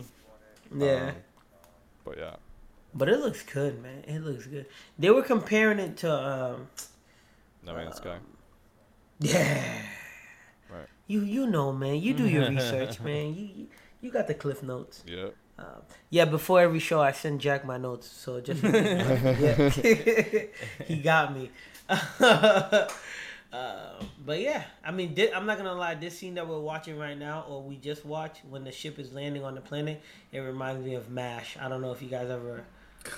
Yeah. 0.76 1.10
Um, 1.10 1.16
but 2.06 2.18
yeah, 2.18 2.36
But 2.94 3.10
it 3.10 3.20
looks 3.20 3.42
good, 3.44 3.82
man. 3.82 4.04
It 4.06 4.20
looks 4.20 4.46
good. 4.46 4.66
They 5.00 5.10
were 5.10 5.24
comparing 5.24 5.80
it 5.80 5.98
to, 5.98 6.12
um, 6.12 6.68
No 7.66 7.74
Man's 7.74 7.96
Sky. 7.96 8.18
yeah. 9.20 9.82
Right. 10.70 10.88
You 11.08 11.22
you 11.22 11.48
know, 11.48 11.72
man. 11.72 12.02
You 12.02 12.14
do 12.14 12.28
your 12.28 12.50
research, 12.50 13.00
man. 13.00 13.36
You, 13.36 13.50
you 13.56 13.68
you 14.02 14.12
got 14.12 14.28
the 14.28 14.34
cliff 14.34 14.64
notes. 14.64 15.04
Yeah. 15.06 15.28
Um, 15.60 15.84
yeah, 16.10 16.26
before 16.26 16.60
every 16.60 16.80
show, 16.80 17.02
I 17.02 17.12
send 17.12 17.40
Jack 17.40 17.66
my 17.66 17.78
notes. 17.78 18.08
So 18.08 18.42
just 18.42 18.62
he 20.88 20.98
got 21.04 21.36
me. 21.36 21.52
uh, 21.90 22.88
but 24.26 24.40
yeah, 24.40 24.64
I 24.84 24.92
mean, 24.92 25.16
I'm 25.36 25.46
not 25.46 25.58
gonna 25.58 25.76
lie. 25.76 25.96
This 25.96 26.18
scene 26.18 26.34
that 26.36 26.48
we're 26.48 26.60
watching 26.60 26.98
right 26.98 27.18
now, 27.18 27.46
or 27.48 27.62
we 27.62 27.78
just 27.78 28.06
watched 28.06 28.42
when 28.50 28.64
the 28.64 28.72
ship 28.72 28.98
is 28.98 29.14
landing 29.14 29.44
on 29.44 29.56
the 29.56 29.62
planet, 29.62 30.02
it 30.32 30.40
reminds 30.40 30.84
me 30.86 30.96
of 30.96 31.10
Mash. 31.10 31.58
I 31.60 31.70
don't 31.70 31.82
know 31.82 31.92
if 31.92 32.02
you 32.02 32.10
guys 32.10 32.30
ever 32.30 32.64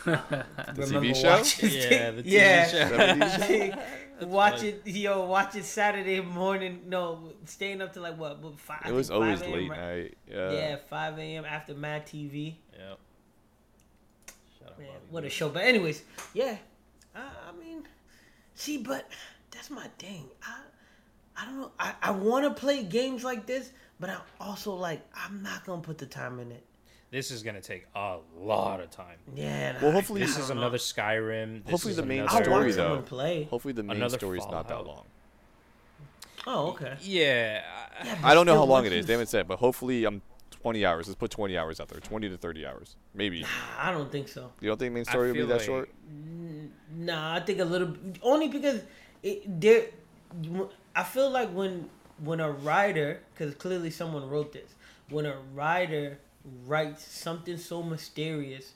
The 0.05 0.45
remember 0.77 0.99
TV 1.09 1.15
show? 1.15 1.67
Yeah, 1.67 2.11
the 2.11 2.23
TV 2.23 2.25
yeah. 2.25 3.77
show. 3.77 4.25
watch 4.25 4.57
funny. 4.57 4.69
it, 4.69 4.81
yo. 4.87 5.25
Watch 5.25 5.55
it 5.55 5.65
Saturday 5.65 6.21
morning. 6.21 6.81
No, 6.87 7.33
staying 7.45 7.81
up 7.81 7.93
to 7.93 8.01
like 8.01 8.17
what? 8.17 8.39
what 8.41 8.59
five, 8.59 8.81
I 8.83 8.89
It 8.89 8.93
was 8.93 9.09
5 9.09 9.15
always 9.15 9.41
a.m., 9.41 9.51
late 9.51 9.69
right? 9.69 9.79
night. 9.79 10.17
Yeah. 10.29 10.51
Yeah, 10.51 10.75
5 10.89 11.19
a.m. 11.19 11.45
after 11.45 11.73
Mad 11.73 12.05
TV. 12.05 12.55
Yep. 12.73 12.99
Shut 14.59 14.67
up, 14.69 14.79
Man, 14.79 14.87
what 15.09 15.23
a 15.23 15.29
show. 15.29 15.49
But 15.49 15.63
anyways, 15.63 16.03
yeah. 16.33 16.57
I, 17.15 17.19
I 17.19 17.59
mean, 17.59 17.83
see, 18.55 18.77
but 18.77 19.09
that's 19.51 19.69
my 19.69 19.87
thing. 19.99 20.25
I 20.43 20.59
I 21.35 21.45
don't 21.45 21.59
know. 21.59 21.71
I, 21.79 21.93
I 22.01 22.11
want 22.11 22.45
to 22.45 22.59
play 22.59 22.83
games 22.83 23.23
like 23.23 23.45
this, 23.45 23.71
but 23.99 24.09
I 24.09 24.17
also 24.39 24.73
like 24.75 25.01
I'm 25.15 25.41
not 25.43 25.65
gonna 25.65 25.81
put 25.81 25.97
the 25.97 26.05
time 26.05 26.39
in 26.39 26.51
it. 26.51 26.63
This 27.13 27.29
is 27.31 27.43
gonna 27.43 27.61
take 27.61 27.85
a 27.95 28.17
lot 28.39 28.79
of 28.81 28.89
time. 28.89 29.17
Yeah. 29.35 29.77
Well, 29.81 29.91
hopefully 29.91 30.21
This 30.21 30.33
don't 30.33 30.43
is 30.43 30.49
know. 30.49 30.57
another 30.57 30.79
Skyrim. 30.79 31.63
This 31.63 31.71
Hopefully 31.71 31.91
is 31.91 31.97
the 31.97 32.05
main 32.05 32.19
I 32.21 32.23
another- 32.23 32.43
story, 32.43 32.55
want 32.57 32.67
though. 32.71 32.83
someone 32.83 32.97
to 33.03 33.09
play. 33.09 33.43
Hopefully 33.45 33.73
the 33.73 33.83
main 33.83 33.97
Another 33.97 34.17
story's 34.17 34.45
not 34.47 34.67
that 34.67 34.85
long. 34.85 35.05
Oh, 36.45 36.67
okay. 36.71 36.97
Yeah. 37.01 37.61
I- 38.01 38.05
Yeah, 38.05 38.17
I 38.23 38.33
don't 38.33 38.45
know 38.45 38.55
how 38.55 38.63
long 38.65 38.85
it 38.85 38.91
is. 38.91 38.97
you- 38.97 39.03
They 39.03 39.13
haven't 39.13 39.27
said, 39.27 39.47
but 39.47 39.59
hopefully 39.59 40.03
I'm 40.05 40.21
20 40.49 40.85
hours. 40.85 41.07
Let's 41.07 41.17
put 41.17 41.31
20 41.31 41.57
hours 41.57 41.79
out 41.79 41.87
there. 41.87 41.99
20 41.99 42.27
to 42.29 42.37
30 42.37 42.65
hours, 42.65 42.95
maybe. 43.13 43.45
I 43.79 43.91
don't 43.91 44.11
think 44.11 44.27
so. 44.27 44.51
You 44.59 44.69
don't 44.69 44.77
think 44.79 44.93
main 44.93 45.05
story 45.05 45.27
will 45.27 45.35
be 45.35 45.45
that 45.45 45.57
like- 45.57 45.61
short? 45.61 45.89
Nah, 46.95 47.35
I 47.35 47.39
think 47.41 47.59
a 47.59 47.65
little 47.65 47.95
only 48.23 48.47
because 48.49 48.81
it 49.21 49.61
there. 49.61 49.85
I 50.95 51.03
feel 51.03 51.29
like 51.29 51.49
when 51.51 51.89
when 52.23 52.39
a 52.39 52.49
writer, 52.51 53.21
because 53.33 53.53
clearly 53.55 53.89
someone 53.91 54.29
wrote 54.29 54.51
this, 54.53 54.75
when 55.09 55.25
a 55.25 55.37
writer 55.53 56.19
writes 56.65 57.03
something 57.05 57.57
so 57.57 57.83
mysterious, 57.83 58.73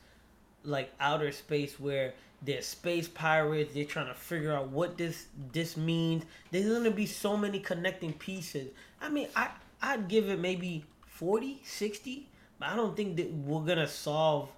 like 0.64 0.92
outer 1.00 1.32
space, 1.32 1.80
where 1.80 2.14
there's 2.42 2.66
space 2.66 3.08
pirates, 3.08 3.74
they're 3.74 3.86
trying 3.86 4.08
to 4.08 4.14
figure 4.14 4.54
out 4.54 4.70
what 4.70 4.98
this 4.98 5.28
this 5.54 5.78
means. 5.78 6.24
There's 6.52 6.68
gonna 6.72 6.92
be 6.92 7.06
so 7.06 7.36
many 7.36 7.60
connecting 7.60 8.14
pieces. 8.14 8.70
I 9.02 9.10
mean, 9.10 9.28
I 9.36 9.50
I'd 9.82 10.08
give 10.08 10.30
it 10.30 10.40
maybe 10.40 10.86
40, 11.08 11.62
60, 11.64 12.28
but 12.60 12.70
I 12.70 12.76
don't 12.76 12.96
think 12.96 13.18
that 13.18 13.32
we're 13.32 13.66
gonna 13.66 13.88
solve 13.88 14.50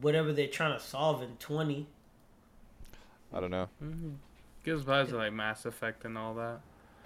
whatever 0.00 0.32
they're 0.32 0.46
trying 0.48 0.78
to 0.78 0.84
solve 0.84 1.22
in 1.22 1.36
20. 1.38 1.86
I 3.32 3.40
don't 3.40 3.50
know. 3.50 3.68
Gives 4.64 4.82
vibes 4.84 5.08
of 5.08 5.12
like 5.14 5.32
Mass 5.32 5.64
Effect 5.66 6.04
and 6.04 6.16
all 6.16 6.34
that. 6.34 6.60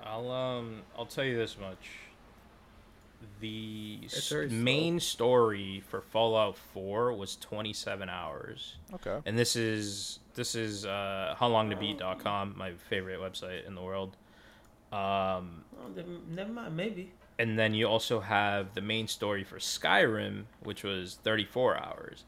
I'll 0.05 0.31
um 0.31 0.83
I'll 0.97 1.07
tell 1.07 1.25
you 1.25 1.37
this 1.37 1.57
much. 1.59 1.91
The 3.41 4.01
It's 4.03 4.25
slow. 4.25 4.47
main 4.49 5.01
story 5.01 5.83
for 5.89 6.01
Fallout 6.01 6.57
4 6.57 7.13
was 7.15 7.37
27 7.37 8.09
hours. 8.09 8.77
Okay. 8.95 9.19
And 9.27 9.39
this 9.39 9.57
is 9.57 10.21
this 10.35 10.55
is 10.55 10.87
uh 10.87 11.35
howlongtobeat.com, 11.39 12.55
my 12.57 12.73
favorite 12.89 13.21
website 13.21 13.67
in 13.67 13.75
the 13.75 13.83
world. 13.83 14.17
Um 14.93 15.65
Oh, 15.81 15.89
never 16.29 16.53
mind, 16.53 16.77
maybe. 16.77 17.13
and 17.39 17.59
then 17.59 17.75
you 17.75 17.87
also 17.87 18.21
have 18.21 18.75
the 18.75 18.81
main 18.81 19.09
story 19.09 19.43
for 19.45 19.59
Skyrim, 19.59 20.45
which 20.63 20.85
was 20.85 21.19
34 21.25 21.77
hours. 21.83 22.25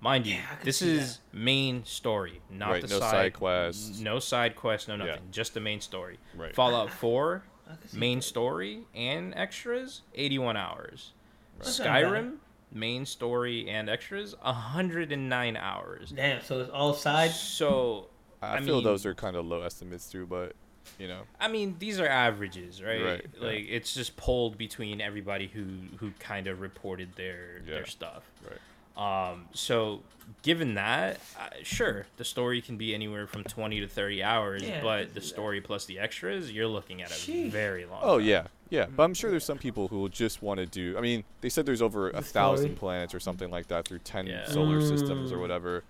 Mind 0.00 0.26
you, 0.26 0.34
Yeah, 0.34 0.42
this 0.62 0.78
see 0.78 0.96
is 0.96 1.20
main 1.32 1.84
story, 1.84 2.40
not 2.50 2.70
Right, 2.70 2.82
the 2.82 2.88
no 2.88 3.00
side, 3.00 3.10
side 3.10 3.32
quests. 3.34 3.98
No 4.00 4.18
side 4.18 4.54
quest, 4.56 4.88
no 4.88 4.94
Yeah. 4.96 5.04
nothing. 5.06 5.22
Just 5.30 5.54
the 5.54 5.60
main 5.60 5.80
story. 5.80 6.18
Right. 6.34 6.54
Fallout 6.54 6.90
4, 6.90 7.36
I 7.36 7.40
could 7.40 7.42
see 7.42 7.55
main 7.94 8.18
that. 8.18 8.22
story 8.24 8.80
and 8.94 9.34
extras, 9.34 10.02
81 10.14 10.56
hours. 10.56 11.12
That's 11.58 11.78
not 11.78 11.86
bad. 11.86 12.04
Skyrim, 12.04 12.32
main 12.72 13.06
story 13.06 13.68
and 13.68 13.88
extras, 13.88 14.34
109 14.42 15.56
hours. 15.56 16.10
Damn, 16.10 16.42
so 16.42 16.60
it's 16.60 16.70
all 16.70 16.92
sides. 16.94 17.34
So, 17.38 18.08
I, 18.42 18.56
I 18.56 18.60
feel 18.60 18.76
mean- 18.76 18.84
those 18.84 19.06
are 19.06 19.14
kind 19.14 19.36
of 19.36 19.46
low 19.46 19.62
estimates 19.62 20.10
too, 20.10 20.26
but 20.26 20.54
you 20.98 21.08
know, 21.08 21.22
I 21.40 21.48
mean, 21.48 21.74
these 21.80 21.98
are 21.98 22.06
averages, 22.06 22.80
right? 22.82 23.02
Right, 23.02 23.26
yeah. 23.40 23.46
Like 23.46 23.66
it's 23.68 23.92
just 23.92 24.16
pulled 24.16 24.56
between 24.56 25.00
everybody 25.00 25.48
who 25.48 25.64
who 25.98 26.12
kind 26.20 26.46
of 26.46 26.60
reported 26.60 27.16
their 27.16 27.60
Yeah. 27.66 27.74
their 27.74 27.86
stuff. 27.86 28.22
right. 28.48 28.58
Um, 28.96 29.46
so 29.52 30.00
given 30.42 30.74
that, 30.74 31.18
uh, 31.38 31.48
sure, 31.62 32.06
the 32.16 32.24
story 32.24 32.60
can 32.62 32.76
be 32.76 32.94
anywhere 32.94 33.26
from 33.26 33.44
20 33.44 33.80
to 33.80 33.88
30 33.88 34.22
hours, 34.22 34.62
Yeah, 34.62 34.82
but 34.82 35.14
the 35.14 35.20
story 35.20 35.60
plus 35.60 35.84
the 35.84 35.98
extras, 35.98 36.50
you're 36.50 36.66
looking 36.66 37.02
at 37.02 37.10
a 37.10 37.14
Sheesh. 37.14 37.50
very 37.50 37.84
long. 37.84 38.00
Oh 38.02 38.18
time. 38.18 38.26
yeah, 38.26 38.46
yeah. 38.70 38.86
But 38.86 39.02
I'm 39.04 39.14
sure 39.14 39.30
there's 39.30 39.44
some 39.44 39.58
people 39.58 39.88
who 39.88 39.98
will 40.00 40.08
just 40.08 40.42
want 40.42 40.58
to 40.58 40.66
do. 40.66 40.96
I 40.96 41.00
mean, 41.00 41.24
they 41.42 41.48
said 41.48 41.66
there's 41.66 41.82
over 41.82 42.08
a 42.10 42.14
The 42.14 42.22
thousand 42.22 42.66
story. 42.68 42.76
planets 42.78 43.14
or 43.14 43.20
something 43.20 43.50
like 43.50 43.68
that 43.68 43.86
through 43.86 43.98
ten 44.00 44.26
Yeah. 44.26 44.46
solar 44.46 44.80
systems 44.80 45.30
or 45.30 45.36
Mm. 45.36 45.40
whatever. 45.42 45.84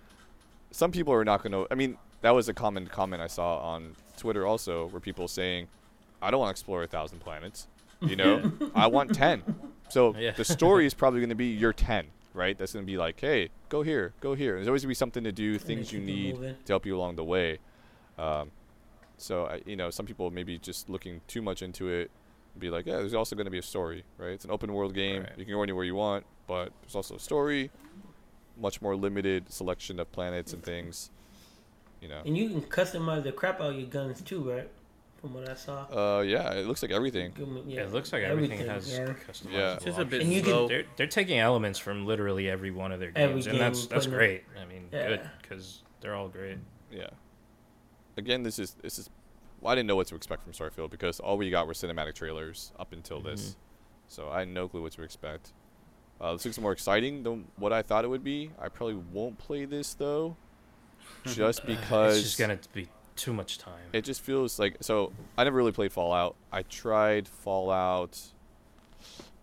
Some 0.71 0.91
people 0.91 1.13
are 1.13 1.23
not 1.25 1.41
going 1.43 1.53
to. 1.53 1.65
I 1.71 1.75
mean, 1.75 1.97
that 2.21 2.31
was 2.31 2.49
a 2.49 2.53
common 2.53 2.87
comment 2.87 3.21
I 3.21 3.27
saw 3.27 3.59
on 3.59 3.95
Twitter 4.17 4.45
also, 4.45 4.87
where 4.87 4.99
people 4.99 5.27
saying, 5.29 5.67
"I 6.21 6.29
don't 6.29 6.39
want 6.41 6.49
to 6.49 6.59
explore 6.59 6.83
a 6.83 6.87
thousand 6.87 7.19
planets. 7.19 7.67
You 8.01 8.15
know, 8.17 8.51
I 8.75 8.87
want 8.87 9.15
ten. 9.15 9.43
So 9.89 10.13
Yeah. 10.17 10.31
the 10.31 10.43
story 10.45 10.85
is 10.85 10.93
probably 10.93 11.21
going 11.21 11.29
to 11.29 11.35
be 11.35 11.47
your 11.47 11.71
ten, 11.73 12.07
right? 12.37 12.57
That's 12.57 12.73
going 12.73 12.85
to 12.85 12.91
be 12.91 12.97
like, 12.97 13.19
hey, 13.19 13.49
go 13.67 13.81
here, 13.81 14.13
go 14.21 14.35
here. 14.35 14.55
There's 14.55 14.67
always 14.67 14.83
going 14.83 14.89
to 14.89 14.91
be 14.91 14.95
something 14.95 15.23
to 15.23 15.31
do, 15.31 15.57
things 15.57 15.91
you 15.91 15.99
need 15.99 16.35
moving. 16.35 16.55
to 16.65 16.71
help 16.71 16.85
you 16.85 16.95
along 16.95 17.15
the 17.15 17.23
way. 17.23 17.57
Um, 18.17 18.51
so 19.17 19.45
I, 19.45 19.61
you 19.65 19.75
know, 19.75 19.89
some 19.89 20.05
people 20.05 20.29
maybe 20.29 20.57
just 20.59 20.89
looking 20.89 21.21
too 21.27 21.41
much 21.41 21.61
into 21.61 21.89
it, 21.89 22.11
be 22.57 22.69
like, 22.69 22.85
yeah, 22.85 22.97
there's 22.97 23.13
also 23.13 23.35
going 23.35 23.45
to 23.45 23.51
be 23.51 23.57
a 23.57 23.63
story, 23.63 24.03
right? 24.17 24.31
It's 24.31 24.45
an 24.45 24.51
open 24.51 24.73
world 24.73 24.93
game. 24.93 25.23
Right. 25.23 25.31
You 25.37 25.45
can 25.45 25.53
go 25.53 25.63
anywhere 25.63 25.83
you 25.83 25.95
want, 25.95 26.25
but 26.47 26.71
there's 26.81 26.95
also 26.95 27.15
a 27.15 27.19
story, 27.19 27.71
much 28.59 28.81
more 28.81 28.95
limited 28.95 29.51
selection 29.51 29.99
of 29.99 30.11
planets 30.11 30.53
and 30.53 30.63
things. 30.63 31.09
You 32.01 32.09
know. 32.09 32.21
And 32.25 32.37
you 32.37 32.49
can 32.49 32.61
customize 32.61 33.23
the 33.23 33.31
crap 33.31 33.59
out 33.59 33.71
of 33.71 33.79
your 33.79 33.87
guns 33.87 34.21
too, 34.21 34.49
right? 34.49 34.69
From 35.21 35.33
what 35.33 35.49
I 35.49 35.55
saw. 35.55 35.85
Uh, 35.91 36.21
yeah, 36.21 36.53
it 36.53 36.67
looks 36.67 36.81
like 36.83 36.91
everything. 36.91 37.33
Yeah, 37.67 37.81
it 37.81 37.91
looks 37.91 38.13
like 38.13 38.23
everything, 38.23 38.59
has 38.67 38.91
yeah. 38.91 39.13
customizable 39.27 39.51
Yeah. 39.51 39.73
It's 39.75 39.85
just 39.85 39.99
a 39.99 40.05
bit 40.05 40.21
And 40.21 40.31
you 40.31 40.41
can- 40.41 40.51
slow. 40.51 40.67
They're, 40.67 40.83
they're 40.95 41.07
taking 41.07 41.39
elements 41.39 41.79
from 41.79 42.05
literally 42.05 42.49
every 42.49 42.71
one 42.71 42.91
of 42.91 42.99
their 42.99 43.11
Every 43.15 43.35
games, 43.35 43.47
and 43.47 43.59
that's 43.59 43.87
that's 43.87 44.05
putting 44.05 44.11
them- 44.11 44.17
great. 44.19 44.43
I 44.61 44.65
mean, 44.65 44.87
good 44.91 45.21
because 45.41 45.81
they're 46.01 46.13
all 46.15 46.27
great. 46.29 46.57
Yeah. 46.91 47.09
Again, 48.17 48.43
this 48.43 48.59
is 48.59 48.75
this 48.81 48.99
is. 48.99 49.09
Well, 49.59 49.71
I 49.71 49.75
didn't 49.75 49.87
know 49.87 49.95
what 49.95 50.05
to 50.07 50.15
expect 50.15 50.43
from 50.43 50.53
Starfield 50.53 50.91
because 50.91 51.19
all 51.19 51.37
we 51.37 51.49
got 51.49 51.65
were 51.65 51.73
cinematic 51.73 52.13
trailers 52.13 52.71
up 52.79 52.93
until 52.93 53.19
this, 53.19 53.55
so 54.07 54.29
I 54.29 54.39
had 54.39 54.49
no 54.49 54.67
clue 54.67 54.83
what 54.83 54.91
to 54.93 55.01
expect. 55.01 55.53
Uh, 56.21 56.33
this 56.33 56.45
looks 56.45 56.59
more 56.59 56.71
exciting 56.71 57.23
than 57.23 57.45
what 57.57 57.73
I 57.73 57.81
thought 57.81 58.05
it 58.05 58.07
would 58.07 58.23
be. 58.23 58.51
I 58.59 58.69
probably 58.69 58.95
won't 59.11 59.37
play 59.39 59.65
this 59.65 59.93
though, 59.95 60.35
just 61.25 61.65
because 61.65 62.17
it's 62.17 62.25
just 62.27 62.39
gonna 62.39 62.59
be 62.73 62.87
too 63.17 63.33
much 63.33 63.57
time. 63.57 63.73
it 63.93 64.03
just 64.05 64.21
feels 64.21 64.57
like 64.59 64.77
so. 64.81 65.11
I 65.37 65.43
never 65.43 65.57
really 65.57 65.71
played 65.71 65.91
Fallout. 65.91 66.35
I 66.51 66.61
tried 66.63 67.27
Fallout. 67.27 68.11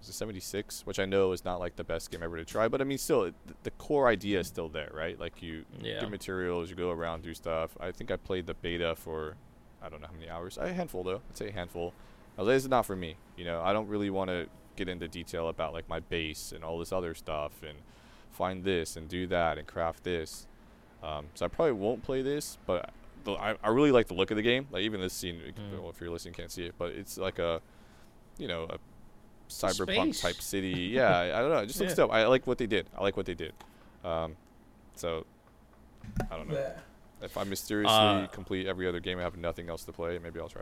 Was 0.00 0.08
it 0.10 0.12
76, 0.12 0.82
which 0.86 0.98
I 0.98 1.06
know 1.06 1.32
is 1.32 1.44
not 1.46 1.60
like 1.60 1.76
the 1.76 1.84
best 1.84 2.10
game 2.10 2.22
ever 2.22 2.36
to 2.36 2.44
try, 2.44 2.68
but 2.68 2.80
I 2.82 2.84
mean, 2.84 2.98
still, 2.98 3.24
it, 3.24 3.34
the 3.62 3.70
core 3.72 4.06
idea 4.06 4.40
is 4.40 4.46
still 4.46 4.68
there, 4.68 4.90
right? 4.92 5.18
Like 5.18 5.42
you 5.42 5.64
Yeah. 5.80 6.00
get 6.00 6.10
materials, 6.10 6.68
you 6.68 6.76
go 6.76 6.90
around, 6.90 7.22
do 7.22 7.32
stuff. 7.32 7.70
I 7.80 7.90
think 7.90 8.10
I 8.10 8.16
played 8.16 8.46
the 8.46 8.52
beta 8.52 8.94
for, 8.96 9.36
I 9.82 9.88
don't 9.88 10.02
know 10.02 10.08
how 10.08 10.12
many 10.12 10.28
hours. 10.28 10.58
A 10.58 10.70
handful 10.74 11.04
though. 11.04 11.22
I'd 11.30 11.36
say 11.38 11.48
a 11.48 11.52
handful. 11.52 11.94
I 12.36 12.42
was 12.42 12.48
like, 12.48 12.56
this 12.56 12.62
is 12.64 12.68
not 12.68 12.84
for 12.84 12.96
me. 12.96 13.16
You 13.38 13.46
know, 13.46 13.62
I 13.62 13.72
don't 13.72 13.88
really 13.88 14.10
want 14.10 14.28
to 14.28 14.46
get 14.76 14.90
into 14.90 15.08
detail 15.08 15.48
about 15.48 15.72
like 15.72 15.88
my 15.88 16.00
base 16.00 16.52
and 16.54 16.62
all 16.62 16.78
this 16.78 16.92
other 16.92 17.14
stuff 17.14 17.62
and 17.66 17.78
find 18.30 18.62
this 18.62 18.96
and 18.96 19.08
do 19.08 19.26
that 19.28 19.56
and 19.56 19.66
craft 19.66 20.04
this. 20.04 20.46
Um, 21.02 21.26
so 21.34 21.46
I 21.46 21.48
probably 21.48 21.72
won't 21.72 22.02
play 22.02 22.20
this, 22.20 22.58
but 22.66 22.90
the, 23.24 23.32
I, 23.32 23.56
I 23.62 23.68
really 23.70 23.90
like 23.92 24.06
the 24.08 24.14
look 24.14 24.30
of 24.30 24.36
the 24.36 24.42
game. 24.42 24.66
Like 24.70 24.82
even 24.82 25.00
this 25.00 25.12
scene, 25.12 25.40
Mm. 25.58 25.80
well, 25.80 25.90
if 25.90 26.00
you're 26.00 26.10
listening, 26.10 26.34
can't 26.34 26.50
see 26.50 26.64
it, 26.64 26.74
but 26.78 26.92
it's 26.92 27.18
like 27.18 27.38
a, 27.38 27.60
you 28.38 28.48
know, 28.48 28.64
a 28.64 28.78
cyberpunk 29.50 30.14
space. 30.14 30.20
type 30.20 30.36
city. 30.42 30.68
Yeah, 30.92 31.16
I, 31.16 31.38
I 31.38 31.40
don't 31.42 31.50
know. 31.50 31.58
It 31.58 31.66
just 31.66 31.80
looks 31.80 31.92
Yeah. 31.92 31.96
dope. 31.96 32.12
I 32.12 32.26
like 32.26 32.46
what 32.46 32.58
they 32.58 32.66
did. 32.66 32.88
I 32.96 33.02
like 33.02 33.16
what 33.16 33.26
they 33.26 33.34
did. 33.34 33.52
Um, 34.04 34.36
so 34.94 35.24
I 36.30 36.36
don't 36.36 36.48
know. 36.48 36.56
Yeah. 36.56 36.72
If 37.22 37.38
I 37.38 37.44
mysteriously 37.44 37.94
Uh, 37.96 38.26
complete 38.26 38.66
every 38.66 38.86
other 38.86 39.00
game, 39.00 39.18
I 39.18 39.22
have 39.22 39.38
nothing 39.38 39.70
else 39.70 39.84
to 39.84 39.92
play. 39.92 40.18
Maybe 40.18 40.40
I'll 40.40 40.48
try. 40.50 40.60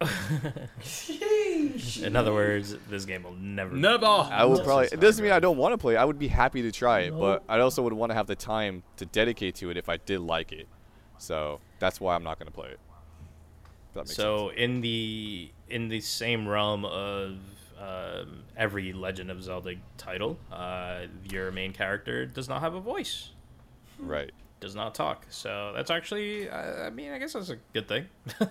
it. 0.85 2.03
In 2.03 2.15
other 2.15 2.33
words, 2.33 2.77
this 2.89 3.05
game 3.05 3.25
will 3.25 3.33
never. 3.35 3.75
Never. 3.75 4.07
I 4.07 4.45
would 4.45 4.63
probably. 4.65 4.85
It's 4.85 4.93
It 4.95 5.01
doesn't 5.01 5.23
mean 5.25 5.33
I 5.33 5.41
don't 5.41 5.57
want 5.57 5.73
to 5.73 5.79
play. 5.79 5.97
I 5.97 6.05
would 6.05 6.19
be 6.19 6.29
happy 6.29 6.63
to 6.63 6.71
try 6.71 7.01
it, 7.01 7.19
but 7.19 7.43
I 7.49 7.59
also 7.61 7.83
would 7.83 7.93
want 7.93 8.11
to 8.11 8.15
have 8.15 8.27
the 8.29 8.37
time 8.37 8.83
to 8.99 9.07
dedicate 9.07 9.57
to 9.57 9.71
it 9.71 9.77
if 9.77 9.89
I 9.89 9.97
did 9.97 10.21
like 10.21 10.53
it. 10.53 10.69
So 11.19 11.61
that's 11.79 12.01
why 12.01 12.15
I'm 12.15 12.25
not 12.25 12.39
going 12.39 12.47
to 12.47 12.53
play 12.53 12.69
it. 12.71 12.81
That 13.95 14.01
makes 14.07 14.15
So 14.17 14.49
sense. 14.49 14.59
in 14.61 14.81
the 14.81 15.51
in 15.69 15.89
the 15.89 16.01
same 16.01 16.49
realm 16.49 16.85
of 16.85 17.37
um, 17.79 18.43
every 18.57 18.93
Legend 18.93 19.31
of 19.31 19.43
Zelda 19.43 19.75
title, 19.99 20.39
uh, 20.53 21.03
your 21.31 21.51
main 21.51 21.73
character 21.73 22.25
does 22.27 22.49
not 22.49 22.61
have 22.61 22.75
a 22.75 22.81
voice, 22.81 23.31
right. 23.99 24.31
does 24.61 24.75
not 24.75 24.95
talk. 24.95 25.27
So 25.31 25.73
that's 25.75 25.91
actually, 25.91 26.49
I 26.49 26.87
I 26.87 26.91
mean, 26.91 27.13
I 27.13 27.19
guess 27.19 27.33
that's 27.33 27.51
a 27.51 27.57
good 27.73 27.89
thing. 27.89 28.07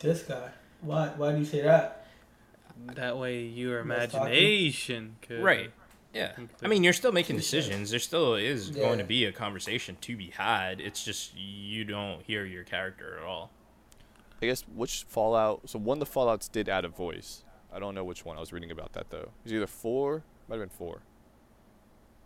This 0.00 0.22
guy. 0.22 0.50
Why? 0.80 1.08
Why 1.16 1.32
do 1.32 1.38
you 1.38 1.44
say 1.44 1.62
that? 1.62 2.06
That 2.94 3.18
way 3.18 3.42
your 3.42 3.80
imagination 3.80 5.16
could. 5.22 5.42
Right. 5.42 5.72
Yeah. 6.14 6.32
I 6.62 6.68
mean, 6.68 6.82
you're 6.84 6.92
still 6.94 7.12
making 7.12 7.36
Touche. 7.36 7.44
decisions. 7.50 7.90
There 7.90 7.98
still 8.00 8.34
is 8.34 8.70
going 8.70 8.98
to 8.98 9.04
be 9.04 9.24
a 9.26 9.32
conversation 9.32 9.96
to 10.00 10.16
be 10.16 10.30
had. 10.30 10.80
It's 10.80 11.04
just 11.04 11.36
you 11.36 11.84
don't 11.84 12.22
hear 12.22 12.44
your 12.44 12.64
character 12.64 13.18
at 13.18 13.24
all. 13.24 13.50
I 14.40 14.46
guess 14.46 14.62
which 14.74 15.04
Fallout. 15.08 15.68
So 15.68 15.78
one 15.78 15.96
of 15.96 16.00
the 16.00 16.06
Fallout's 16.06 16.48
did 16.48 16.68
add 16.68 16.84
a 16.84 16.88
voice. 16.88 17.44
I 17.72 17.78
don't 17.78 17.94
know 17.94 18.04
which 18.04 18.24
one. 18.24 18.36
I 18.36 18.40
was 18.40 18.52
reading 18.52 18.70
about 18.70 18.92
that 18.94 19.10
though. 19.10 19.18
It 19.18 19.30
was 19.44 19.52
either 19.52 19.66
four. 19.66 20.22
Might 20.48 20.56
have 20.58 20.62
been 20.62 20.76
four. 20.76 21.00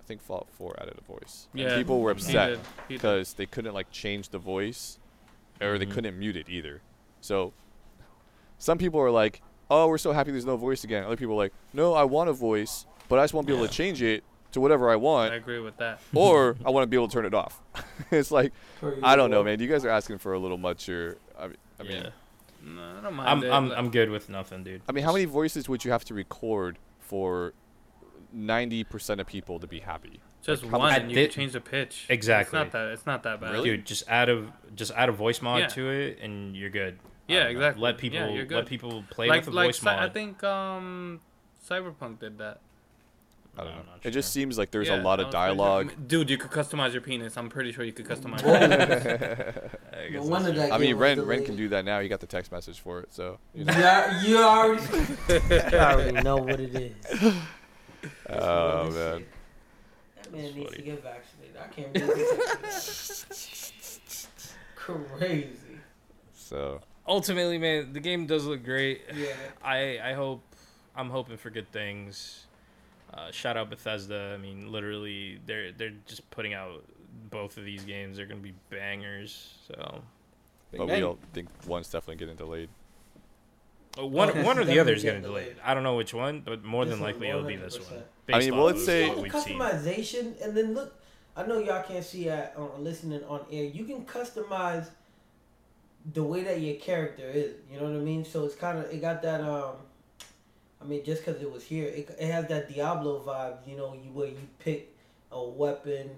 I 0.00 0.04
think 0.04 0.20
Fallout 0.22 0.48
Four 0.50 0.74
added 0.80 0.94
a 0.98 1.00
voice. 1.04 1.46
And 1.52 1.62
Yeah, 1.62 1.76
people 1.76 2.00
were 2.00 2.10
upset 2.10 2.50
did, 2.50 2.58
he 2.58 2.62
did. 2.62 2.66
because 2.88 3.34
they 3.34 3.46
couldn't 3.46 3.72
like 3.72 3.90
change 3.92 4.30
the 4.30 4.38
voice, 4.38 4.98
or 5.60 5.78
they 5.78 5.86
Mhm. 5.86 5.92
couldn't 5.92 6.18
mute 6.18 6.36
it 6.36 6.48
either. 6.48 6.82
So 7.20 7.52
some 8.58 8.78
people 8.78 8.98
are 9.00 9.10
like, 9.12 9.40
"Oh, 9.70 9.86
we're 9.86 9.98
so 9.98 10.12
happy 10.12 10.32
there's 10.32 10.44
no 10.44 10.56
voice 10.56 10.82
again." 10.84 11.04
Other 11.04 11.16
people 11.16 11.34
are 11.34 11.44
like, 11.44 11.52
"No, 11.72 11.94
I 11.94 12.02
want 12.04 12.28
a 12.28 12.32
voice, 12.32 12.84
but 13.12 13.18
I 13.18 13.24
just 13.24 13.34
won't 13.34 13.46
be 13.46 13.52
able 13.52 13.68
to 13.68 13.72
change 13.72 14.00
it 14.00 14.24
to 14.52 14.60
whatever 14.62 14.88
I 14.88 14.96
want. 14.96 15.34
I 15.34 15.36
agree 15.36 15.60
with 15.60 15.76
that. 15.76 16.00
or 16.14 16.56
I 16.64 16.70
want 16.70 16.84
to 16.84 16.86
be 16.86 16.96
able 16.96 17.08
to 17.08 17.12
turn 17.12 17.26
it 17.26 17.34
off. 17.34 17.60
it's 18.10 18.30
like 18.30 18.54
I 19.02 19.16
don't 19.16 19.30
know, 19.30 19.44
man. 19.44 19.60
You 19.60 19.68
guys 19.68 19.84
are 19.84 19.90
asking 19.90 20.16
for 20.16 20.32
a 20.32 20.38
little 20.38 20.56
much 20.56 20.86
here. 20.86 21.18
I 21.38 21.48
mean, 21.48 21.56
I 21.78 21.82
mean, 21.82 21.92
yeah. 21.92 22.08
No, 22.64 22.82
I 22.82 23.02
don't 23.02 23.12
mind 23.14 23.28
I'm 23.28 23.44
it, 23.44 23.50
I'm 23.50 23.68
but- 23.68 23.76
I'm 23.76 23.90
good 23.90 24.08
with 24.08 24.30
nothing, 24.30 24.64
dude. 24.64 24.80
I 24.88 24.92
mean, 24.92 25.04
how 25.04 25.12
many 25.12 25.26
voices 25.26 25.68
would 25.68 25.84
you 25.84 25.90
have 25.90 26.06
to 26.06 26.14
record 26.14 26.78
for 27.00 27.52
ninety 28.32 28.82
percent 28.82 29.20
of 29.20 29.26
people 29.26 29.58
to 29.60 29.66
be 29.66 29.80
happy? 29.80 30.20
Just 30.42 30.64
how 30.64 30.78
one, 30.78 30.94
and 30.94 31.12
you 31.12 31.18
I 31.20 31.24
can 31.24 31.30
change 31.32 31.52
the 31.52 31.60
pitch. 31.60 32.06
Exactly. 32.08 32.58
It's 32.58 32.64
not 32.64 32.72
that. 32.72 32.92
It's 32.92 33.04
not 33.04 33.22
that 33.24 33.42
bad. 33.42 33.52
Really? 33.52 33.76
Dude, 33.76 33.84
just 33.84 34.04
add 34.08 34.30
a 34.30 34.50
just 34.74 34.92
add 34.92 35.10
a 35.10 35.12
voice 35.12 35.42
mod 35.42 35.60
Yeah. 35.60 35.66
to 35.66 35.90
it, 35.90 36.18
and 36.22 36.56
you're 36.56 36.70
good. 36.70 36.98
Yeah, 37.28 37.40
don't 37.40 37.44
know. 37.44 37.50
exactly. 37.58 37.82
Let 37.82 37.98
people 37.98 38.34
Yeah, 38.34 38.44
let 38.56 38.64
people 38.66 39.04
play 39.10 39.28
like 39.28 39.40
with 39.40 39.44
the 39.46 39.50
like 39.52 39.66
voice 39.68 39.80
Cy- 39.80 39.96
mod. 39.96 40.02
I 40.02 40.08
think 40.08 40.42
um, 40.42 41.20
Cyberpunk 41.68 42.20
did 42.20 42.38
that. 42.38 42.60
I 43.56 43.64
don't 43.64 43.72
know. 43.72 43.76
not 43.82 43.98
It 44.02 44.12
just 44.12 44.32
seems 44.32 44.56
like 44.56 44.70
there's 44.70 44.88
Yeah, 44.88 45.00
a 45.00 45.02
lot 45.02 45.20
of 45.20 45.26
was 45.26 45.34
pretty 45.34 45.46
sure- 45.48 45.56
dialogue. 45.56 45.92
Dude, 46.08 46.30
you 46.30 46.38
could 46.38 46.50
customize 46.50 46.92
your 46.92 47.02
penis. 47.02 47.36
I'm 47.36 47.50
pretty 47.50 47.70
sure 47.72 47.84
you 47.84 47.92
could 47.92 48.06
customize. 48.06 48.42
Whoa. 48.42 48.54
it. 48.54 49.80
I 49.92 50.04
No 50.06 50.10
guess 50.20 50.24
wonder 50.26 50.52
that 50.52 50.72
I 50.72 50.78
mean, 50.78 50.88
game 50.90 50.98
was 50.98 51.18
Ren 51.18 51.26
Ren 51.26 51.44
can 51.44 51.56
do 51.56 51.68
that 51.68 51.84
now. 51.84 51.98
You 51.98 52.08
got 52.08 52.20
the 52.20 52.26
text 52.26 52.50
message 52.50 52.80
for 52.80 53.00
it, 53.00 53.12
so 53.12 53.38
you 53.54 53.64
know. 53.66 53.72
Yeah, 53.74 54.22
you 54.22 54.38
already, 54.38 54.82
you 55.70 55.78
already 55.78 56.22
know 56.22 56.36
what 56.38 56.60
it 56.60 56.74
is. 56.74 57.34
Oh 58.30 58.90
man. 58.90 59.18
shit. 59.18 59.28
That 60.22 60.32
man 60.32 60.42
That's 60.44 60.54
needs 60.56 60.72
to 60.72 60.82
get 60.82 61.02
vaccinated. 61.02 61.56
I 61.62 61.66
can't 61.68 61.92
believe 61.92 62.16
it. 62.18 64.26
Crazy. 64.76 65.48
So 66.34 66.80
ultimately, 67.06 67.58
man, 67.58 67.92
the 67.92 68.00
game 68.00 68.26
does 68.26 68.46
look 68.46 68.64
great. 68.64 69.02
Yeah. 69.14 69.34
I 69.62 69.98
I 70.02 70.12
hope 70.14 70.42
I'm 70.96 71.10
hoping 71.10 71.36
for 71.36 71.50
good 71.50 71.70
things. 71.70 72.46
Uh, 73.14 73.30
shout 73.30 73.56
out 73.56 73.68
Bethesda. 73.70 74.32
I 74.34 74.38
mean, 74.40 74.72
literally, 74.72 75.38
they're 75.46 75.72
they're 75.72 75.92
just 76.06 76.28
putting 76.30 76.54
out 76.54 76.84
both 77.30 77.56
of 77.58 77.64
these 77.64 77.84
games. 77.84 78.16
They're 78.16 78.26
gonna 78.26 78.40
be 78.40 78.54
bangers. 78.70 79.54
So 79.66 80.02
but 80.76 80.86
we 80.88 81.00
don't 81.00 81.18
think 81.34 81.48
one's 81.66 81.88
definitely 81.88 82.16
getting 82.16 82.36
delayed. 82.36 82.70
Uh, 83.98 84.06
one 84.06 84.30
Okay. 84.30 84.42
one 84.44 84.58
or 84.58 84.64
the 84.64 84.78
other 84.78 84.94
is 84.94 85.02
getting 85.02 85.20
getting 85.20 85.30
delayed. 85.30 85.44
delayed. 85.56 85.62
I 85.64 85.74
don't 85.74 85.82
know 85.82 85.96
which 85.96 86.14
one, 86.14 86.40
but 86.40 86.64
more 86.64 86.84
This 86.86 86.94
than 86.94 87.02
likely 87.02 87.28
it'll 87.28 87.42
be 87.44 87.56
this 87.56 87.76
100%. 87.76 87.90
one. 87.90 88.02
I 88.32 88.38
mean, 88.38 88.56
well, 88.56 88.64
let's 88.64 88.84
say- 88.84 89.14
the 89.14 89.20
we've 89.20 89.32
seen. 89.32 89.58
customization, 89.58 90.40
and 90.42 90.56
then 90.56 90.72
look, 90.72 90.94
I 91.36 91.44
know 91.44 91.58
y'all 91.58 91.82
can't 91.82 92.04
see 92.04 92.30
at 92.30 92.54
on 92.56 92.82
listening 92.82 93.22
on 93.24 93.44
air. 93.52 93.64
You 93.64 93.84
can 93.84 94.06
customize 94.06 94.88
the 96.14 96.22
way 96.22 96.42
that 96.44 96.60
your 96.62 96.76
character 96.76 97.28
is. 97.28 97.56
You 97.70 97.78
know 97.78 97.84
what 97.84 97.92
I 97.92 97.98
mean? 97.98 98.24
So 98.24 98.44
it's 98.46 98.54
kind 98.54 98.78
of 98.78 98.90
it 98.90 99.02
got 99.02 99.20
that 99.22 99.42
um. 99.42 99.76
I 100.82 100.86
mean, 100.86 101.04
just 101.04 101.24
because 101.24 101.40
it 101.42 101.50
was 101.50 101.62
here, 101.64 101.86
it, 101.86 102.08
it 102.18 102.30
has 102.30 102.46
that 102.48 102.68
Diablo 102.72 103.22
vibe. 103.26 103.66
You 103.66 103.76
know, 103.76 103.94
you 103.94 104.10
where 104.12 104.28
you 104.28 104.36
pick 104.58 104.94
a 105.30 105.42
weapon, 105.42 106.10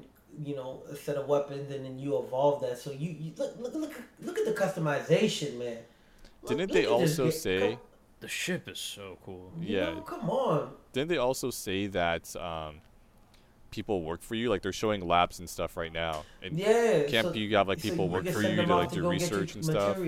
you 0.44 0.56
know, 0.56 0.82
a 0.90 0.96
set 0.96 1.16
of 1.16 1.28
weapons, 1.28 1.72
and 1.72 1.84
then 1.84 1.98
you 1.98 2.16
evolve 2.18 2.62
that. 2.62 2.78
So 2.78 2.90
you, 2.90 3.10
you 3.10 3.32
look 3.36 3.56
look 3.58 3.74
look 3.74 4.02
look 4.22 4.38
at 4.38 4.44
the 4.44 4.52
customization, 4.52 5.58
man. 5.58 5.78
Look- 6.42 6.48
Didn't 6.50 6.60
look 6.68 6.72
they 6.72 6.86
at 6.86 6.98
this 6.98 7.18
also 7.18 7.24
game. 7.24 7.32
say- 7.32 7.70
Come- 7.72 7.78
The 8.20 8.28
ship 8.28 8.68
is 8.68 8.78
so 8.78 9.18
cool. 9.24 9.52
you 9.60 9.76
Yeah. 9.78 9.90
know, 9.94 10.00
come 10.00 10.30
on. 10.30 10.72
Didn't 10.92 11.08
they 11.10 11.18
also 11.18 11.50
say 11.50 11.86
that 11.88 12.34
um, 12.36 12.80
people 13.70 14.02
work 14.02 14.22
for 14.22 14.34
you? 14.34 14.48
Like 14.48 14.62
they're 14.62 14.72
showing 14.72 15.06
labs 15.06 15.40
and 15.40 15.48
stuff 15.48 15.76
right 15.76 15.92
now. 15.92 16.24
And 16.42 16.58
Yeah. 16.58 17.04
can't 17.04 17.26
so- 17.28 17.34
you 17.34 17.54
have 17.56 17.68
like 17.68 17.80
people 17.82 18.06
you 18.06 18.10
work 18.12 18.26
for 18.28 18.40
you 18.42 18.56
them 18.56 18.66
to 18.68 18.76
like 18.76 18.90
do 18.90 19.02
go 19.02 19.10
get 19.10 19.20
your 19.30 19.38
research 19.40 19.54
and 19.56 19.64
stuff? 19.64 19.98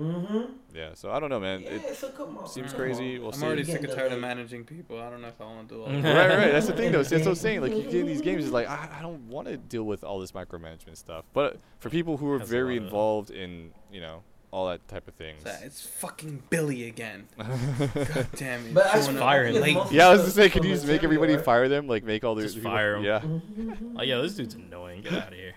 Materials. 0.00 0.26
Mm-hmm. 0.44 0.76
Yeah. 0.76 0.90
So 0.94 1.10
I 1.10 1.20
don't 1.20 1.30
know, 1.30 1.40
man. 1.40 1.62
Yeah, 1.62 1.70
It, 1.70 1.96
so 1.96 2.08
come 2.10 2.38
on. 2.38 2.48
seems 2.48 2.72
come 2.72 2.80
crazy. 2.80 3.16
on. 3.16 3.22
We'll 3.22 3.32
I'm 3.32 3.38
see. 3.40 3.46
already 3.46 3.64
sick 3.64 3.82
and 3.84 3.92
tired 3.92 4.12
of 4.12 4.20
managing 4.30 4.64
people. 4.64 5.00
I 5.00 5.10
don't 5.10 5.22
know 5.22 5.28
if 5.28 5.40
I 5.40 5.44
want 5.44 5.68
to 5.68 5.74
do 5.74 5.82
all 5.82 5.88
that. 6.02 6.04
right, 6.28 6.36
right. 6.38 6.52
That's 6.52 6.66
the 6.66 6.72
thing, 6.72 6.92
though. 6.92 7.02
See, 7.02 7.16
That's 7.16 7.26
what 7.26 7.32
I'm 7.32 7.36
saying. 7.36 7.60
Like, 7.60 7.72
you 7.74 7.82
get 7.82 8.06
these 8.06 8.20
games, 8.22 8.44
it's 8.44 8.52
like 8.52 8.68
I, 8.68 8.88
I 8.98 9.02
don't 9.02 9.28
want 9.28 9.48
to 9.48 9.56
deal 9.56 9.84
with 9.84 10.04
all 10.04 10.20
this 10.20 10.32
micromanagement 10.32 10.96
stuff. 10.96 11.24
But 11.32 11.58
for 11.80 11.90
people 11.90 12.16
who 12.16 12.30
are 12.32 12.38
Has 12.38 12.48
a 12.48 12.50
very 12.50 12.76
involved 12.76 13.30
in, 13.30 13.72
you 13.92 14.00
know, 14.00 14.22
all 14.52 14.68
that 14.68 14.86
type 14.88 15.06
of 15.06 15.14
things. 15.14 15.40
It's, 15.46 15.62
it's 15.62 15.86
fucking 15.86 16.42
Billy 16.50 16.88
again. 16.88 17.28
God 17.38 18.26
damn 18.34 18.66
it. 18.66 18.74
But 18.74 18.86
I 18.86 18.92
showing 18.94 19.04
think 19.06 19.18
fire 19.20 19.44
it's 19.44 19.58
late. 19.60 19.76
yeah, 19.92 20.08
I 20.08 20.10
was 20.10 20.20
for- 20.22 20.24
just 20.26 20.34
saying, 20.36 20.50
for 20.50 20.54
could 20.54 20.64
you 20.64 20.74
just 20.74 20.88
make 20.88 21.04
everybody 21.04 21.36
fire 21.36 21.68
them? 21.68 21.86
Like, 21.86 22.02
make 22.02 22.24
all 22.24 22.34
the 22.34 22.42
Just 22.42 22.56
people- 22.56 22.72
fire 22.72 22.96
'em. 22.96 23.04
Yeah, 23.04 23.22
Oh 23.96 24.02
yeah, 24.02 24.18
this 24.20 24.34
dude's 24.34 24.54
annoying. 24.54 25.02
Get 25.02 25.12
out 25.12 25.28
of 25.28 25.34
here. 25.34 25.54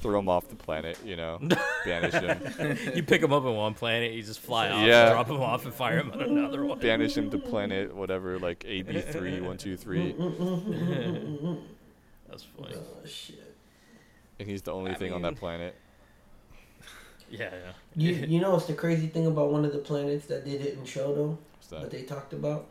Throw 0.00 0.12
them 0.18 0.28
off 0.28 0.48
the 0.48 0.56
planet. 0.56 0.98
You 1.04 1.16
know, 1.16 1.38
banish 1.84 2.12
them, 2.12 2.76
you 2.94 3.02
pick 3.02 3.22
him 3.22 3.32
up 3.32 3.44
on 3.44 3.54
one 3.54 3.74
planet, 3.74 4.12
you 4.12 4.22
just 4.22 4.40
fly 4.40 4.68
off, 4.70 4.86
Yeah. 4.86 5.10
drop 5.10 5.28
him 5.28 5.40
off, 5.40 5.64
and 5.64 5.74
fire 5.74 5.98
him 6.00 6.10
on 6.12 6.20
another 6.22 6.64
one. 6.64 6.78
banish 6.78 7.14
them 7.14 7.30
to 7.30 7.38
planet 7.38 7.94
whatever, 7.94 8.38
like 8.38 8.64
AB 8.66 9.00
three 9.00 9.40
one 9.40 9.56
two 9.58 9.76
three, 9.76 10.12
That's 12.28 12.44
funny. 12.44 12.74
Oh 12.76 13.06
shit. 13.06 13.54
and 14.38 14.48
he's 14.48 14.62
the 14.62 14.72
only 14.72 14.92
I 14.92 14.94
thing 14.94 15.12
on 15.12 15.22
that 15.22 15.36
planet. 15.36 15.74
Yeah, 17.32 17.50
yeah. 17.52 17.72
You 17.94 18.12
you 18.26 18.40
know 18.40 18.50
what's 18.50 18.66
the 18.66 18.72
crazy 18.74 19.06
thing 19.06 19.24
about 19.28 19.52
one 19.52 19.64
of 19.64 19.72
the 19.72 19.78
planets 19.78 20.26
that 20.26 20.44
they 20.44 20.58
didn't 20.58 20.84
show 20.86 21.14
though, 21.14 21.38
What's 21.52 21.68
that 21.68 21.82
that? 21.82 21.90
they 21.92 22.02
talked 22.02 22.32
about? 22.32 22.66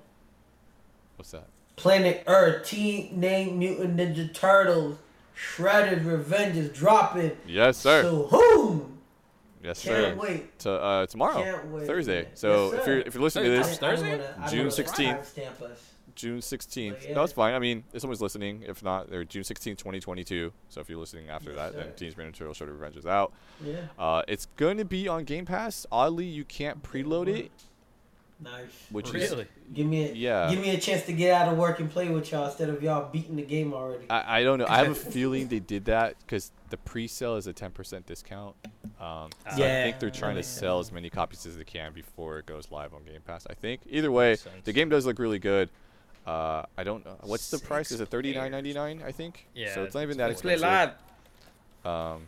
What's 1.16 1.32
that? 1.32 1.48
Planet 1.78 2.24
Earth, 2.28 2.68
Teenage 2.68 3.54
Mutant 3.54 3.96
Ninja 3.96 4.34
Turtles, 4.34 4.98
Shredder's 5.40 6.04
Revenge 6.04 6.58
is 6.58 6.70
dropping. 6.70 7.38
Yes, 7.48 7.78
sir. 7.78 8.04
So 8.04 8.28
whom? 8.28 9.00
yes, 9.64 9.84
Can't 9.84 9.96
sir. 9.96 10.16
wait. 10.20 10.60
To 10.60 10.72
uh, 10.72 11.06
tomorrow, 11.06 11.42
Can't 11.44 11.66
wait. 11.68 11.88
Thursday. 11.88 12.24
man. 12.24 12.32
So 12.36 12.72
Yes, 12.72 12.82
if 12.82 12.88
you're 12.88 13.00
if 13.00 13.14
you're 13.14 13.24
listening 13.24 13.46
to 13.46 13.52
Hey, 13.52 13.58
this, 13.58 13.68
It's 13.70 13.78
Thursday? 13.78 14.08
I 14.14 14.18
don't 14.18 14.20
wanna- 14.22 14.34
I 14.38 14.42
don't 14.42 14.50
June 14.50 14.60
wanna 14.60 14.72
16th. 14.72 15.20
timestamp 15.36 15.62
us. 15.72 15.86
June 16.16 16.40
16th. 16.42 16.92
But 16.96 17.08
yeah. 17.10 17.16
No, 17.16 17.24
it's 17.24 17.32
fine. 17.32 17.54
I 17.54 17.60
mean, 17.60 17.86
if 17.94 18.02
someone's 18.02 18.22
listening, 18.22 18.64
if 18.68 18.84
not, 18.84 19.10
they're 19.10 19.24
June 19.24 19.44
16th, 19.44 19.78
2022. 19.78 20.52
So 20.68 20.82
if 20.82 20.90
you're 20.90 21.00
listening 21.00 21.30
after 21.30 21.52
Yes, 21.52 21.58
that, 21.58 21.74
then 21.78 21.86
sir. 21.86 21.92
Teenage 21.96 22.18
Mutant 22.18 22.36
Ninja 22.36 22.40
Turtles 22.40 22.60
Shredder 22.60 22.74
Revenge 22.74 22.98
is 22.98 23.06
out. 23.06 23.32
Yeah. 23.64 23.76
Uh, 23.98 24.24
it's 24.28 24.46
going 24.58 24.76
to 24.80 24.86
be 24.86 25.08
on 25.08 25.24
Game 25.24 25.46
Pass. 25.46 25.86
Oddly, 25.94 26.26
you 26.26 26.44
can't 26.44 26.84
preload 26.84 27.30
it, 27.30 27.52
Nice. 28.42 28.70
which 28.90 29.14
is 29.14 29.34
Give 29.74 29.86
me 29.86 30.10
a 30.10 30.14
yeah. 30.14 30.50
give 30.50 30.60
me 30.62 30.70
a 30.70 30.80
chance 30.80 31.06
to 31.08 31.14
get 31.14 31.34
out 31.34 31.52
of 31.52 31.58
work 31.58 31.80
and 31.80 31.92
play 31.92 32.08
with 32.08 32.32
y'all 32.32 32.46
instead 32.48 32.70
of 32.70 32.82
y'all 32.82 33.10
beating 33.12 33.36
the 33.36 33.44
game 33.44 33.74
already. 33.74 34.10
I, 34.10 34.40
I 34.40 34.44
don't 34.44 34.60
know. 34.60 34.66
I 34.68 34.78
have 34.78 34.92
a 34.92 34.96
feeling 35.12 35.50
they 35.50 35.60
did 35.60 35.86
that 35.86 36.16
because 36.20 36.52
the 36.70 36.78
pre-sale 36.78 37.36
is 37.36 37.48
a 37.48 37.54
10% 37.54 38.06
discount. 38.06 38.56
Um, 39.00 39.30
so 39.56 39.64
I 39.64 39.84
think 39.84 40.00
they're 40.00 40.10
trying 40.10 40.36
to 40.36 40.44
sell 40.44 40.80
sense. 40.80 40.90
as 40.90 40.94
many 40.94 41.10
copies 41.10 41.46
as 41.46 41.58
they 41.58 41.64
can 41.64 41.94
before 41.94 42.40
it 42.40 42.46
goes 42.46 42.72
live 42.72 42.94
on 42.94 43.04
Game 43.04 43.22
Pass. 43.26 43.46
I 43.50 43.54
think. 43.56 43.82
Either 43.90 44.12
way, 44.12 44.38
the 44.64 44.74
game 44.74 44.88
does 44.90 45.06
look 45.06 45.20
really 45.20 45.40
good. 45.40 45.70
Uh, 46.26 46.64
I 46.78 46.84
don't 46.84 47.04
know 47.06 47.18
what's 47.22 47.50
the 47.50 47.60
price. 47.60 47.88
Is 47.92 47.96
it 47.96 48.04
Six 48.04 48.10
thirty 48.12 48.34
nine 48.34 48.52
ninety 48.52 48.74
nine? 48.74 49.02
I 49.06 49.12
think. 49.12 49.48
Yeah, 49.56 49.74
So 49.74 49.84
it's 49.84 49.96
not 49.96 50.04
even 50.04 50.12
it's 50.12 50.18
that 50.18 50.28
Let's 50.30 50.42
play 50.42 50.54
expensive. 50.54 50.96
live. 51.84 52.16
Um, 52.16 52.22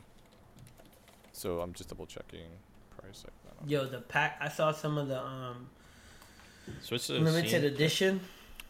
so 1.34 1.60
I'm 1.62 1.74
just 1.74 1.90
double 1.90 2.06
checking 2.06 2.48
price. 2.98 3.24
I 3.26 3.30
don't 3.60 3.70
know. 3.70 3.78
Yo, 3.84 3.86
the 3.88 4.00
pack. 4.02 4.38
I 4.42 4.50
saw 4.50 4.72
some 4.72 4.98
of 4.98 5.08
the 5.08 5.22
um 5.24 5.70
Switch 6.82 7.08
to 7.08 7.14
limited 7.14 7.50
scene. 7.50 7.64
edition. 7.66 8.20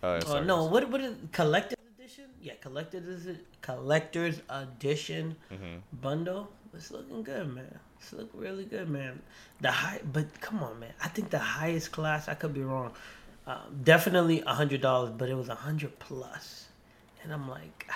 Uh, 0.03 0.07
Oh 0.07 0.19
sorry, 0.21 0.45
no, 0.45 0.63
yes. 0.63 0.71
what 0.71 0.89
what 0.89 1.01
is 1.01 1.15
collector's 1.31 1.77
edition? 1.97 2.25
Yeah, 2.41 2.53
collector's 2.61 3.27
collector's 3.61 4.41
edition 4.49 5.35
Mhm. 5.51 5.81
bundle. 6.01 6.51
It's 6.73 6.89
looking 6.91 7.21
good, 7.23 7.53
man. 7.53 7.79
It's 7.99 8.13
looking 8.13 8.39
really 8.39 8.65
good, 8.65 8.89
man. 8.89 9.21
The 9.59 9.71
high, 9.71 9.99
but 10.11 10.39
come 10.41 10.63
on, 10.63 10.79
man. 10.79 10.93
I 11.03 11.07
think 11.09 11.29
the 11.29 11.39
highest 11.39 11.91
class. 11.91 12.27
I 12.29 12.33
could 12.33 12.53
be 12.53 12.61
wrong. 12.63 12.93
Uh, 13.45 13.59
definitely 13.83 14.41
a 14.41 14.53
hundred 14.53 14.81
dollars, 14.81 15.11
but 15.17 15.27
it 15.29 15.35
was 15.35 15.49
a 15.49 15.55
hundred 15.55 15.99
plus, 15.99 16.67
and 17.23 17.33
I'm 17.33 17.49
like, 17.49 17.87
ah, 17.89 17.95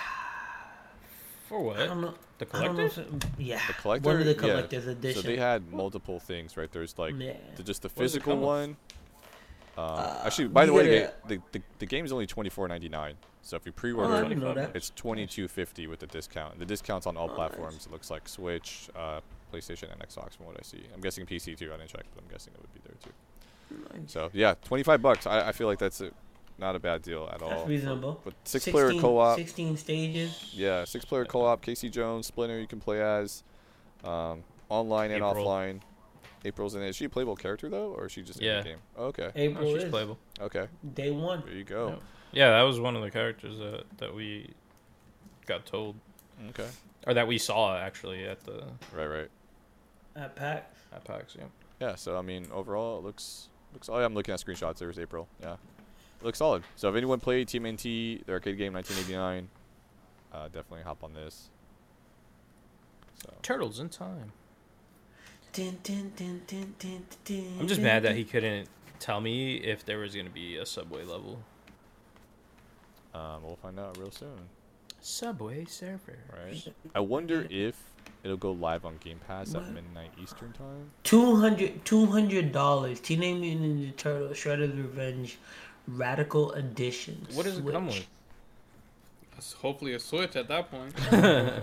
For 1.48 1.60
what? 1.62 1.78
I 1.80 1.86
don't 1.86 2.00
know. 2.00 2.14
The 2.38 2.46
I 2.52 2.64
don't 2.64 2.76
know 2.76 2.88
collector? 2.88 3.16
yeah, 3.38 3.60
The 3.66 3.72
collector. 3.74 4.08
one 4.10 4.18
of 4.20 4.24
the 4.26 4.32
yeah. 4.34 4.38
collector's 4.38 4.86
edition. 4.86 5.22
So 5.22 5.26
they 5.28 5.36
had 5.38 5.72
multiple 5.72 6.20
things, 6.20 6.56
right? 6.56 6.70
There's 6.70 6.98
like 6.98 7.14
yeah. 7.18 7.32
the, 7.56 7.62
just 7.62 7.82
the 7.82 7.88
What 7.88 8.02
does 8.02 8.14
it 8.14 8.18
physical 8.18 8.32
come 8.34 8.40
with? 8.40 8.46
one. 8.46 8.76
Um, 9.78 9.84
Uh, 9.84 10.22
actually, 10.24 10.48
by 10.48 10.64
the 10.66 10.72
way, 10.72 11.00
gotta- 11.00 11.12
the, 11.28 11.34
the, 11.36 11.42
the, 11.52 11.62
the 11.80 11.86
game 11.86 12.04
is 12.04 12.12
only 12.12 12.26
twenty 12.26 12.50
four 12.50 12.66
ninety 12.68 12.88
nine. 12.88 13.14
So 13.42 13.56
if 13.56 13.64
you 13.66 13.70
Oh, 13.72 13.78
pre-order 13.80 14.14
I 14.14 14.22
it, 14.26 14.28
didn't 14.30 14.74
it's 14.76 14.90
twenty 14.96 15.26
two 15.26 15.46
fifty 15.48 15.86
with 15.86 16.00
the 16.00 16.06
discount. 16.06 16.58
The 16.58 16.64
discount's 16.64 17.06
on 17.06 17.16
all 17.16 17.24
Oh, 17.24 17.26
nice. 17.28 17.36
platforms. 17.36 17.86
It 17.86 17.92
looks 17.92 18.10
like 18.10 18.28
Switch, 18.28 18.88
uh, 18.96 19.20
PlayStation, 19.52 19.92
and 19.92 20.00
Xbox 20.00 20.36
from 20.36 20.46
what 20.46 20.56
I 20.58 20.62
see. 20.62 20.82
I'm 20.94 21.00
guessing 21.00 21.26
PC 21.26 21.56
too. 21.56 21.72
I 21.72 21.76
didn't 21.76 21.90
check, 21.90 22.04
but 22.14 22.24
I'm 22.24 22.30
guessing 22.30 22.54
it 22.54 22.60
would 22.60 22.72
be 22.74 22.80
there 22.84 22.96
too. 23.04 23.98
Nice. 24.00 24.12
So 24.12 24.30
yeah, 24.32 24.54
twenty 24.64 24.82
five 24.82 25.00
bucks. 25.02 25.26
I, 25.26 25.48
I 25.48 25.52
feel 25.52 25.66
like 25.68 25.78
that's 25.78 26.00
a, 26.00 26.10
not 26.58 26.74
a 26.74 26.78
bad 26.78 27.02
deal 27.02 27.28
at 27.32 27.42
all. 27.42 27.50
That's 27.50 27.62
for- 27.62 27.68
reasonable. 27.68 28.20
But 28.24 28.34
six 28.44 28.66
player 28.68 28.92
co-op. 28.98 29.36
Sixteen 29.36 29.76
stages. 29.76 30.50
Yeah, 30.54 30.84
six 30.84 31.04
player 31.04 31.24
co-op. 31.26 31.60
Casey 31.62 31.90
Jones, 31.90 32.26
Splinter, 32.26 32.58
you 32.58 32.66
can 32.66 32.80
play 32.80 33.00
as, 33.02 33.44
um, 34.04 34.42
online 34.70 35.10
and 35.12 35.22
offline. 35.22 35.80
April's 36.46 36.74
in 36.74 36.82
it. 36.82 36.88
Is 36.88 36.96
she 36.96 37.04
a 37.04 37.08
playable 37.08 37.36
character 37.36 37.68
though, 37.68 37.92
or 37.92 38.06
is 38.06 38.12
she 38.12 38.22
just 38.22 38.40
Yeah. 38.40 38.58
in 38.58 38.62
the 38.64 38.68
game? 38.70 38.78
Oh, 38.96 39.04
okay, 39.06 39.30
April 39.34 39.68
Oh, 39.68 39.74
she's 39.74 39.84
is 39.84 39.90
playable. 39.90 40.18
okay. 40.40 40.68
day 40.94 41.10
one. 41.10 41.42
There 41.44 41.54
you 41.54 41.64
go. 41.64 41.88
Yep. 41.90 42.02
Yeah, 42.32 42.50
that 42.50 42.62
was 42.62 42.78
one 42.80 42.96
of 42.96 43.02
the 43.02 43.10
characters 43.10 43.58
that, 43.58 43.84
that 43.98 44.14
we 44.14 44.52
got 45.46 45.64
told, 45.66 45.96
Okay. 46.50 46.68
or 47.06 47.14
that 47.14 47.26
we 47.26 47.38
saw 47.38 47.76
actually 47.78 48.24
at 48.26 48.40
the 48.44 48.64
Right, 48.94 49.06
right. 49.06 49.30
At 50.14 50.34
PAX. 50.36 50.78
at 50.92 51.04
PAX. 51.04 51.36
Yeah. 51.38 51.44
Yeah. 51.80 51.94
So 51.94 52.16
I 52.18 52.22
mean, 52.22 52.46
overall, 52.52 52.98
it 52.98 53.04
looks 53.04 53.48
looks. 53.72 53.88
Oh, 53.88 53.98
yeah, 53.98 54.04
I'm 54.06 54.14
looking 54.14 54.32
at 54.32 54.40
screenshots. 54.40 54.78
There's 54.78 54.98
April. 54.98 55.28
Yeah, 55.40 55.54
it 55.54 56.24
looks 56.24 56.38
solid. 56.38 56.62
So 56.76 56.88
if 56.88 56.96
anyone 56.96 57.20
played 57.20 57.48
TMNT, 57.48 58.24
the 58.24 58.32
arcade 58.32 58.56
game, 58.56 58.72
1989, 58.72 59.48
uh, 60.32 60.44
definitely 60.48 60.82
hop 60.82 61.04
on 61.04 61.12
this. 61.14 61.50
So 63.22 63.32
Turtles 63.42 63.78
in 63.80 63.88
time. 63.88 64.32
I'm 65.58 65.78
just 67.66 67.80
mad 67.80 68.02
that 68.02 68.14
he 68.14 68.24
couldn't 68.24 68.68
tell 68.98 69.20
me 69.20 69.56
if 69.56 69.84
there 69.84 69.98
was 69.98 70.14
gonna 70.14 70.30
be 70.30 70.56
a 70.56 70.66
subway 70.66 71.04
level. 71.04 71.38
um, 73.14 73.42
we'll 73.42 73.56
find 73.56 73.78
out 73.78 73.96
real 73.98 74.10
soon, 74.10 74.38
Subway 75.00 75.64
server. 75.64 76.18
right? 76.44 76.66
I 76.94 77.00
wonder 77.00 77.46
if 77.50 77.82
it'll 78.22 78.36
go 78.36 78.52
live 78.52 78.84
on 78.84 78.96
Game 78.98 79.20
Pass 79.26 79.54
What? 79.54 79.64
at 79.64 79.72
midnight 79.72 80.10
Eastern 80.22 80.52
time. 80.52 80.90
200 81.04 81.84
$200. 81.84 83.02
Teenage 83.02 83.40
Mutant 83.40 83.80
Ninja 83.80 83.96
Turtles 83.96 84.36
Shredder's 84.36 84.76
Revenge 84.76 85.38
Radical 85.88 86.52
Edition. 86.52 87.26
What 87.34 87.44
does 87.44 87.58
it 87.58 87.66
come 87.70 87.86
with? 87.86 88.06
It's 89.38 89.52
hopefully 89.54 89.94
a 89.94 90.00
switch 90.00 90.36
at 90.36 90.48
that 90.48 90.70
point. 90.70 90.94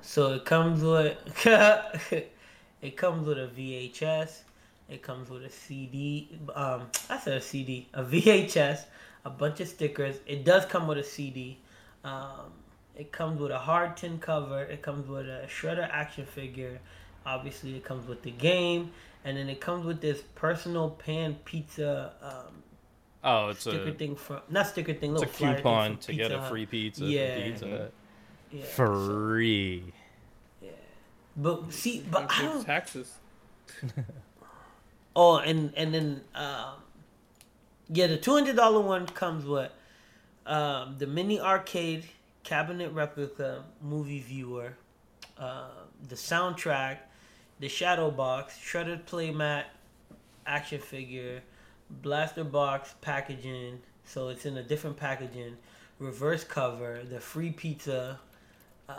So 0.00 0.34
it 0.34 0.44
comes 0.44 0.80
with 0.82 1.18
it 2.82 2.96
comes 2.96 3.26
with 3.26 3.38
a 3.38 3.48
VHS. 3.48 4.40
It 4.88 5.02
comes 5.02 5.28
with 5.28 5.44
a 5.44 5.50
CD. 5.50 6.28
Um, 6.54 6.82
I 7.10 7.18
said 7.18 7.34
a 7.34 7.40
CD, 7.40 7.88
a 7.92 8.02
VHS, 8.04 8.84
a 9.24 9.30
bunch 9.30 9.60
of 9.60 9.68
stickers. 9.68 10.16
It 10.26 10.44
does 10.44 10.64
come 10.64 10.86
with 10.86 10.98
a 10.98 11.04
CD. 11.04 11.58
Um, 12.04 12.52
it 12.96 13.12
comes 13.12 13.40
with 13.40 13.50
a 13.50 13.58
hard 13.58 13.96
tin 13.96 14.18
cover. 14.18 14.62
It 14.62 14.82
comes 14.82 15.06
with 15.08 15.26
a 15.26 15.46
Shredder 15.46 15.88
action 15.90 16.24
figure. 16.26 16.80
Obviously, 17.26 17.76
it 17.76 17.84
comes 17.84 18.08
with 18.08 18.22
the 18.22 18.30
game, 18.30 18.90
and 19.24 19.36
then 19.36 19.48
it 19.50 19.60
comes 19.60 19.84
with 19.84 20.00
this 20.00 20.22
personal 20.34 20.90
pan 20.90 21.36
pizza 21.44 22.12
um, 22.22 22.62
Oh, 23.24 23.48
it's 23.48 23.60
sticker 23.60 23.88
a 23.88 23.92
thing 23.92 24.14
from 24.14 24.40
not 24.48 24.68
sticker 24.68 24.94
thing. 24.94 25.12
it's 25.12 25.22
a 25.22 25.26
coupon 25.26 25.98
to 25.98 26.14
get 26.14 26.30
a 26.30 26.40
free 26.42 26.66
pizza 26.66 27.04
Yeah. 27.04 27.42
Pizza. 27.42 27.90
Yeah, 28.50 28.64
Free. 28.64 29.92
But 31.38 31.72
see, 31.72 32.04
but 32.10 32.26
I 32.30 32.42
don't. 32.42 32.64
taxes. 32.64 33.14
Oh, 35.16 35.38
and 35.38 35.72
and 35.76 35.92
then 35.92 36.20
um, 36.34 36.74
yeah, 37.88 38.06
the 38.06 38.18
two 38.18 38.32
hundred 38.32 38.56
dollar 38.56 38.80
one 38.80 39.06
comes 39.06 39.44
with 39.44 39.72
um, 40.46 40.96
the 40.98 41.06
mini 41.06 41.40
arcade 41.40 42.04
cabinet 42.44 42.92
replica 42.92 43.64
movie 43.82 44.20
viewer, 44.20 44.74
uh, 45.38 45.70
the 46.08 46.14
soundtrack, 46.14 46.98
the 47.60 47.68
shadow 47.68 48.10
box, 48.10 48.56
shredded 48.58 49.06
playmat, 49.06 49.64
action 50.46 50.80
figure, 50.80 51.42
blaster 51.90 52.44
box 52.44 52.94
packaging. 53.00 53.80
So 54.04 54.28
it's 54.28 54.46
in 54.46 54.56
a 54.56 54.62
different 54.62 54.96
packaging, 54.96 55.56
reverse 55.98 56.44
cover, 56.44 57.02
the 57.10 57.20
free 57.20 57.50
pizza, 57.50 58.20
uh, 58.88 58.94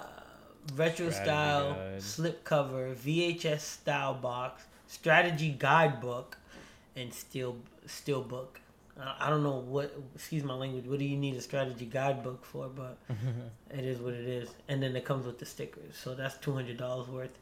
retro 0.75 1.09
Strategy 1.09 1.23
style 1.23 1.73
guide. 1.73 2.01
slip 2.01 2.43
cover, 2.43 2.93
VHS 2.95 3.59
style 3.59 4.13
box, 4.13 4.63
strategy 4.87 5.55
guidebook, 5.57 6.37
and 6.95 7.13
steel 7.13 7.57
steel 7.85 8.21
book. 8.21 8.59
I 9.21 9.29
don't 9.29 9.43
know 9.43 9.59
what. 9.59 9.97
Excuse 10.13 10.43
my 10.43 10.53
language. 10.53 10.85
What 10.85 10.99
do 10.99 11.05
you 11.05 11.15
need 11.15 11.35
a 11.35 11.41
strategy 11.41 11.85
guidebook 11.85 12.43
for? 12.43 12.67
But 12.67 12.97
it 13.71 13.85
is 13.85 13.99
what 13.99 14.13
it 14.13 14.27
is. 14.27 14.49
And 14.67 14.83
then 14.83 14.93
it 14.95 15.05
comes 15.05 15.25
with 15.25 15.39
the 15.39 15.45
stickers. 15.45 15.95
So 15.95 16.15
that's 16.15 16.37
two 16.37 16.53
hundred 16.53 16.77
dollars 16.77 17.07
worth. 17.07 17.37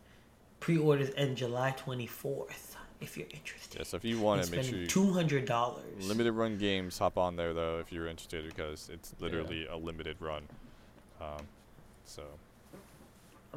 Pre-orders 0.59 1.09
end 1.15 1.37
July 1.37 1.71
twenty 1.75 2.05
fourth. 2.05 2.75
If 2.99 3.15
you're 3.17 3.27
interested. 3.31 3.77
Yeah, 3.79 3.85
so 3.85 3.97
if 3.97 4.03
you 4.05 4.19
want 4.19 4.41
it, 4.41 4.51
make 4.51 4.63
sure 4.65 4.77
you 4.77 4.87
two 4.87 5.11
hundred 5.13 5.45
dollars. 5.45 5.83
limited 6.07 6.33
run 6.33 6.57
games. 6.57 6.97
Hop 6.99 7.17
on 7.17 7.35
there 7.35 7.53
though 7.53 7.79
if 7.79 7.91
you're 7.91 8.07
interested 8.07 8.47
because 8.47 8.89
it's 8.91 9.13
literally 9.19 9.65
a 9.67 9.77
limited 9.77 10.17
run. 10.19 10.43
Um, 11.21 11.45
so 12.05 12.23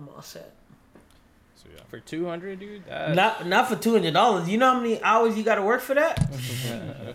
I'm 0.00 0.08
all 0.14 0.22
set. 0.22 0.52
so 1.56 1.68
yeah. 1.74 1.82
For 1.88 2.00
two 2.00 2.26
hundred, 2.26 2.60
dude. 2.60 2.86
That, 2.86 3.14
Not 3.14 3.46
not 3.46 3.68
for 3.68 3.76
two 3.76 3.92
hundred 3.92 4.14
dollars. 4.14 4.48
You 4.48 4.58
know 4.58 4.72
how 4.72 4.80
many 4.80 5.02
hours 5.02 5.36
you 5.36 5.44
got 5.44 5.56
to 5.56 5.62
work 5.62 5.80
for 5.82 5.94
that? 5.94 6.30
yeah, 6.66 7.12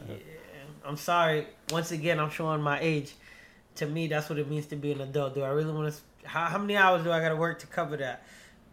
I'm 0.86 0.98
sorry. 0.98 1.48
Once 1.72 1.92
again, 1.92 2.20
I'm 2.20 2.30
showing 2.30 2.62
my 2.62 2.80
age. 2.80 3.14
To 3.78 3.86
me, 3.86 4.08
that's 4.08 4.30
what 4.30 4.40
it 4.40 4.50
means 4.50 4.68
to 4.68 4.76
be 4.76 4.92
an 4.92 5.02
adult. 5.02 5.34
Do 5.36 5.42
I 5.42 5.50
really 5.50 5.74
want 5.74 5.94
to? 5.94 6.28
How, 6.30 6.46
how 6.46 6.58
many 6.58 6.78
hours 6.78 7.04
do 7.04 7.12
I 7.12 7.20
got 7.20 7.30
to 7.30 7.36
work 7.36 7.60
to 7.60 7.68
cover 7.68 7.98
that? 7.98 8.24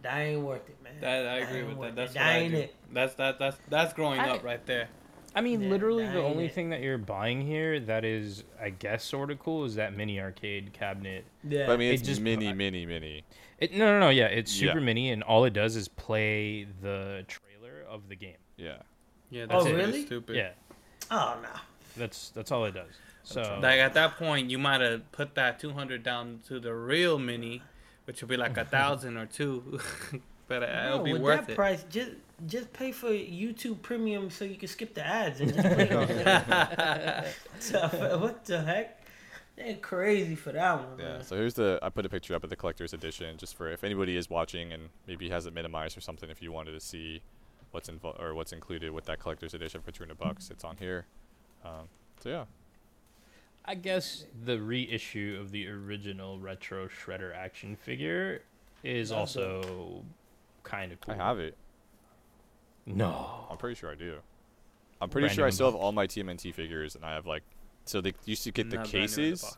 That 0.01 0.17
ain't 0.19 0.41
worth 0.41 0.67
it, 0.69 0.77
man. 0.83 0.93
That 1.01 1.27
I 1.27 1.37
agree 1.39 1.59
ain't 1.59 1.77
with 1.77 1.79
that. 1.79 1.87
it. 1.87 1.95
That's 1.95 2.15
what 2.15 2.23
I 2.23 2.37
ain't 2.37 2.51
do. 2.53 2.57
it. 2.59 2.75
That's 2.93 3.13
that 3.15 3.39
that's 3.39 3.57
that's 3.69 3.93
growing 3.93 4.19
I- 4.19 4.29
up 4.29 4.43
right 4.43 4.65
there. 4.65 4.89
I 5.35 5.41
mean, 5.41 5.61
Yeah, 5.63 5.69
literally, 5.69 6.05
the 6.07 6.21
only 6.21 6.45
it. 6.45 6.53
thing 6.53 6.69
that 6.69 6.81
you're 6.81 6.97
buying 6.97 7.41
here 7.41 7.79
that 7.79 8.05
is, 8.05 8.43
I 8.61 8.69
guess, 8.69 9.03
sort 9.03 9.31
of 9.31 9.39
cool 9.39 9.65
is 9.65 9.75
that 9.75 9.95
mini 9.95 10.19
arcade 10.19 10.73
cabinet. 10.73 11.25
Yeah. 11.43 11.65
But 11.65 11.73
I 11.73 11.77
mean, 11.77 11.89
It 11.91 11.95
it's 11.95 12.03
just- 12.03 12.21
mini, 12.21 12.53
mini, 12.53 12.85
mini. 12.85 13.23
It 13.59 13.73
no, 13.73 13.85
no, 13.85 13.99
no. 13.99 14.09
Yeah, 14.09 14.25
it's 14.27 14.59
Yeah. 14.61 14.69
super 14.69 14.81
mini, 14.81 15.09
and 15.11 15.23
all 15.23 15.45
it 15.45 15.53
does 15.53 15.75
is 15.75 15.87
play 15.87 16.65
the 16.81 17.25
trailer 17.27 17.81
of 17.89 18.09
the 18.09 18.15
game. 18.15 18.37
Yeah. 18.57 18.77
Yeah, 19.29 19.45
Oh, 19.49 19.63
that's 19.63 19.75
really? 19.75 20.05
stupid. 20.05 20.35
Yeah, 20.35 20.51
oh 21.09 21.39
no. 21.41 21.49
that's 21.97 22.29
that's 22.29 22.51
all 22.51 22.65
it 22.65 22.73
does. 22.75 22.91
So 23.23 23.41
Like 23.61 23.79
at 23.79 23.93
that 23.95 24.17
point, 24.17 24.51
you 24.51 24.59
might 24.59 24.81
have 24.81 25.11
put 25.11 25.33
that 25.35 25.59
two 25.59 25.71
hundred 25.71 26.03
down 26.03 26.41
to 26.47 26.59
the 26.59 26.73
real 26.75 27.17
mini, 27.17 27.63
which 28.05 28.21
would 28.21 28.27
be 28.29 28.37
like 28.37 28.57
a 28.57 28.65
thousand 28.65 29.17
or 29.17 29.25
two, 29.25 29.79
but 30.47 30.61
uh, 30.61 30.83
it'll 30.87 30.99
be 31.03 31.13
with 31.13 31.21
worth 31.23 31.41
that 31.47 31.51
it. 31.53 31.55
price, 31.55 31.83
just 31.89 32.11
just 32.47 32.73
pay 32.73 32.91
for 32.91 33.09
YouTube 33.09 33.81
Premium 33.81 34.29
so 34.29 34.45
you 34.45 34.55
can 34.55 34.67
skip 34.67 34.93
the 34.93 35.05
ads 35.05 35.39
and 35.39 35.53
just 35.53 35.67
play 35.67 35.83
it 35.83 35.91
on 35.93 36.07
there. 36.07 37.25
So, 37.59 38.17
what 38.19 38.45
the 38.45 38.61
heck? 38.61 38.99
They're 39.55 39.75
crazy 39.75 40.35
for 40.35 40.51
that 40.51 40.79
one. 40.79 40.99
Yeah. 40.99 41.05
man. 41.05 41.23
So 41.23 41.35
here's 41.35 41.53
the. 41.53 41.79
I 41.81 41.89
put 41.89 42.05
a 42.05 42.09
picture 42.09 42.33
up 42.33 42.43
of 42.43 42.49
the 42.49 42.55
collector's 42.55 42.93
edition, 42.93 43.37
just 43.37 43.55
for 43.55 43.71
if 43.71 43.83
anybody 43.83 44.17
is 44.17 44.29
watching 44.29 44.73
and 44.73 44.89
maybe 45.07 45.29
has 45.29 45.45
it 45.45 45.53
minimized 45.53 45.95
or 45.97 46.01
something. 46.01 46.29
If 46.29 46.41
you 46.41 46.51
wanted 46.51 46.71
to 46.71 46.79
see 46.79 47.21
what's 47.71 47.87
involved 47.87 48.19
or 48.19 48.33
what's 48.33 48.51
included 48.51 48.91
with 48.91 49.05
that 49.05 49.19
collector's 49.19 49.53
edition 49.53 49.81
for 49.81 49.91
200 49.91 50.17
bucks, 50.17 50.49
it's 50.49 50.63
on 50.63 50.77
here. 50.77 51.05
Um, 51.63 51.87
so 52.19 52.29
yeah. 52.29 52.45
I 53.65 53.75
guess 53.75 54.25
the 54.43 54.59
reissue 54.61 55.37
of 55.39 55.51
the 55.51 55.67
original 55.69 56.39
retro 56.39 56.87
Shredder 56.87 57.33
action 57.33 57.75
figure 57.77 58.41
is 58.83 59.11
also 59.11 60.03
kind 60.63 60.91
of 60.91 60.99
cool. 60.99 61.13
I 61.13 61.17
have 61.17 61.39
it. 61.39 61.55
No. 62.85 63.47
I'm 63.49 63.57
pretty 63.57 63.75
sure 63.75 63.91
I 63.91 63.95
do. 63.95 64.17
I'm 65.01 65.09
pretty 65.09 65.29
sure 65.29 65.45
I 65.45 65.49
still 65.49 65.67
have 65.67 65.75
all 65.75 65.91
my 65.91 66.07
TMNT 66.07 66.53
figures, 66.53 66.95
and 66.95 67.03
I 67.05 67.13
have 67.13 67.25
like. 67.25 67.43
So 67.85 67.99
they 67.99 68.13
used 68.25 68.43
to 68.45 68.51
get 68.51 68.69
the 68.69 68.77
Not 68.77 68.89
brand 68.89 68.93
new 69.17 69.23
in 69.23 69.29
the 69.29 69.31
cases. 69.31 69.41
box. 69.41 69.57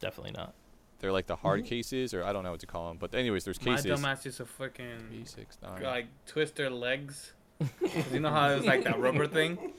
Definitely 0.00 0.32
not. 0.32 0.54
They're 0.98 1.12
like 1.12 1.26
the 1.26 1.36
hard 1.36 1.60
mm-hmm. 1.60 1.68
cases, 1.68 2.14
or 2.14 2.24
I 2.24 2.32
don't 2.32 2.42
know 2.42 2.50
what 2.50 2.60
to 2.60 2.66
call 2.66 2.88
them. 2.88 2.96
But 2.98 3.14
anyways, 3.14 3.44
there's 3.44 3.64
My 3.64 3.76
cases. 3.76 4.00
dumbass 4.00 4.24
used 4.24 4.38
to 4.38 4.44
freaking 4.44 5.08
Three, 5.08 5.24
six, 5.24 5.58
nine. 5.62 5.82
like 5.82 6.06
twist 6.26 6.56
their 6.56 6.70
legs. 6.70 7.32
'Cause 7.80 7.90
you 8.12 8.20
know 8.20 8.30
how 8.30 8.50
it 8.50 8.56
was 8.56 8.64
like 8.66 8.82
that 8.84 8.98
rubber 8.98 9.26
thing. 9.26 9.72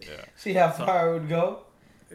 Yeah. 0.00 0.08
See 0.34 0.52
how 0.54 0.70
far 0.70 1.08
it 1.10 1.12
would 1.20 1.28
go? 1.28 1.64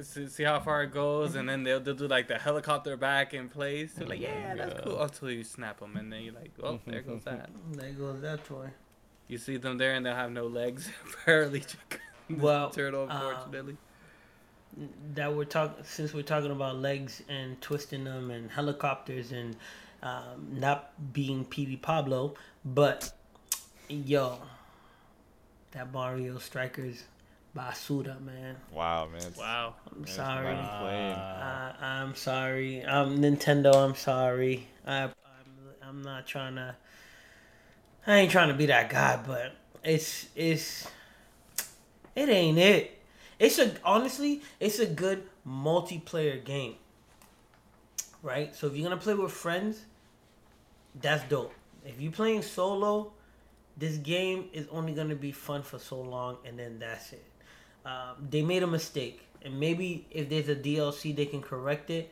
See 0.02 0.28
see 0.28 0.44
how 0.44 0.60
far 0.60 0.84
it 0.84 0.92
goes, 0.94 1.36
and 1.36 1.48
then 1.48 1.64
they'll, 1.64 1.80
they'll 1.80 1.96
do 1.96 2.08
like 2.08 2.28
the 2.28 2.38
helicopter 2.38 2.98
back 2.98 3.34
in 3.34 3.48
place. 3.50 3.94
They're 3.94 4.08
like, 4.08 4.20
mm-hmm. 4.20 4.40
yeah, 4.40 4.56
that's 4.56 4.74
Yeah. 4.76 4.82
cool. 4.84 5.02
Until 5.02 5.32
you 5.32 5.44
snap 5.44 5.80
them, 5.80 5.96
and 5.96 6.12
then 6.12 6.24
you're 6.24 6.34
like, 6.34 6.52
oh, 6.62 6.80
there 6.86 7.02
goes 7.02 7.24
that. 7.24 7.50
There 7.72 7.92
goes 7.92 8.22
that 8.22 8.44
toy. 8.46 8.70
You 9.30 9.38
see 9.38 9.58
them 9.58 9.78
there, 9.78 9.94
and 9.94 10.06
they'll 10.06 10.16
have 10.16 10.32
no 10.32 10.48
legs. 10.48 10.90
Apparently, 11.22 11.64
Well, 12.30 12.72
turtle, 12.72 13.04
um, 13.10 13.10
unfortunately. 13.12 13.78
that 15.14 15.34
we're 15.34 15.46
talking 15.46 15.84
since 15.84 16.14
we're 16.14 16.24
talking 16.24 16.52
about 16.52 16.78
legs 16.78 17.24
and 17.30 17.60
twisting 17.62 18.04
them 18.04 18.30
and 18.32 18.52
helicopters 18.52 19.32
and 19.32 19.56
um, 20.04 20.48
not 20.52 21.14
being 21.14 21.46
PD 21.46 21.82
Pablo, 21.82 22.34
but 22.66 23.14
yo, 23.88 24.40
that 25.72 25.92
Mario 25.94 26.38
Strikers 26.40 27.04
Basura, 27.56 28.22
man. 28.22 28.56
Wow, 28.72 29.08
man. 29.12 29.34
wow. 29.38 29.76
I'm 29.96 30.04
it's 30.04 30.16
sorry. 30.16 30.56
not 30.56 30.82
playing. 30.82 31.14
I, 31.14 31.74
I'm 31.82 32.16
sorry. 32.16 32.84
Um, 32.84 33.20
Nintendo, 33.20 33.76
I'm 33.76 33.96
sorry. 33.96 34.68
I, 34.86 35.04
I'm, 35.04 35.12
I'm 35.84 36.02
not 36.02 36.28
trying 36.28 36.56
to. 36.56 36.76
I 38.10 38.18
ain't 38.18 38.32
trying 38.32 38.48
to 38.48 38.56
be 38.56 38.66
that 38.68 38.90
guy, 38.90 39.20
but 39.26 39.54
it's 39.84 40.28
it's 40.36 40.88
it 42.16 42.30
ain't 42.30 42.58
it. 42.58 42.98
It's 43.38 43.60
a 43.60 43.74
honestly, 43.84 44.42
it's 44.60 44.80
a 44.80 44.86
good 44.86 45.24
multiplayer 45.48 46.44
game. 46.44 46.76
Right? 48.22 48.56
So 48.56 48.68
if 48.68 48.76
you're 48.76 48.90
gonna 48.90 49.00
play 49.00 49.14
with 49.14 49.32
friends, 49.32 49.86
that's 51.00 51.24
dope. 51.30 51.54
If 51.86 52.02
you're 52.02 52.12
playing 52.12 52.42
solo, 52.42 53.14
this 53.78 53.98
game 53.98 54.50
is 54.54 54.68
only 54.72 54.94
gonna 54.94 55.16
be 55.16 55.32
fun 55.32 55.62
for 55.62 55.80
so 55.80 56.02
long, 56.02 56.38
and 56.46 56.58
then 56.60 56.80
that's 56.80 57.14
it. 57.14 57.26
Um, 57.86 58.28
they 58.30 58.42
made 58.42 58.64
a 58.64 58.68
mistake, 58.68 59.22
and 59.44 59.60
maybe 59.60 60.06
if 60.12 60.30
there's 60.30 60.50
a 60.50 60.56
DLC, 60.56 61.16
they 61.16 61.26
can 61.26 61.42
correct 61.42 61.90
it. 61.90 62.12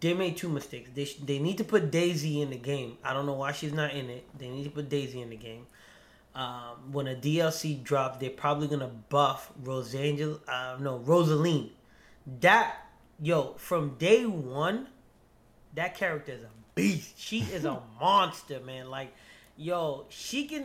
They 0.00 0.14
made 0.14 0.36
two 0.36 0.48
mistakes. 0.48 0.90
They 0.94 1.04
sh- 1.04 1.18
they 1.24 1.38
need 1.38 1.58
to 1.58 1.64
put 1.64 1.90
Daisy 1.90 2.40
in 2.40 2.50
the 2.50 2.56
game. 2.56 2.98
I 3.04 3.12
don't 3.12 3.26
know 3.26 3.34
why 3.34 3.52
she's 3.52 3.72
not 3.72 3.92
in 3.92 4.10
it. 4.10 4.26
They 4.38 4.48
need 4.48 4.64
to 4.64 4.70
put 4.70 4.88
Daisy 4.88 5.20
in 5.20 5.30
the 5.30 5.36
game. 5.36 5.66
Um, 6.34 6.92
when 6.92 7.06
a 7.08 7.14
DLC 7.14 7.82
drops, 7.82 8.18
they're 8.18 8.30
probably 8.30 8.68
gonna 8.68 8.90
buff 9.10 9.52
Rosangel. 9.62 10.40
Uh, 10.48 10.76
no, 10.80 10.98
Rosaline. 11.00 11.70
That 12.40 12.76
yo 13.20 13.54
from 13.58 13.96
day 13.98 14.24
one, 14.24 14.86
that 15.74 15.96
character 15.96 16.32
is 16.32 16.42
a 16.42 16.50
beast. 16.74 17.14
She 17.18 17.40
is 17.40 17.64
a 17.64 17.80
monster, 18.00 18.60
man. 18.60 18.88
Like, 18.90 19.12
yo, 19.56 20.06
she 20.08 20.46
can. 20.46 20.64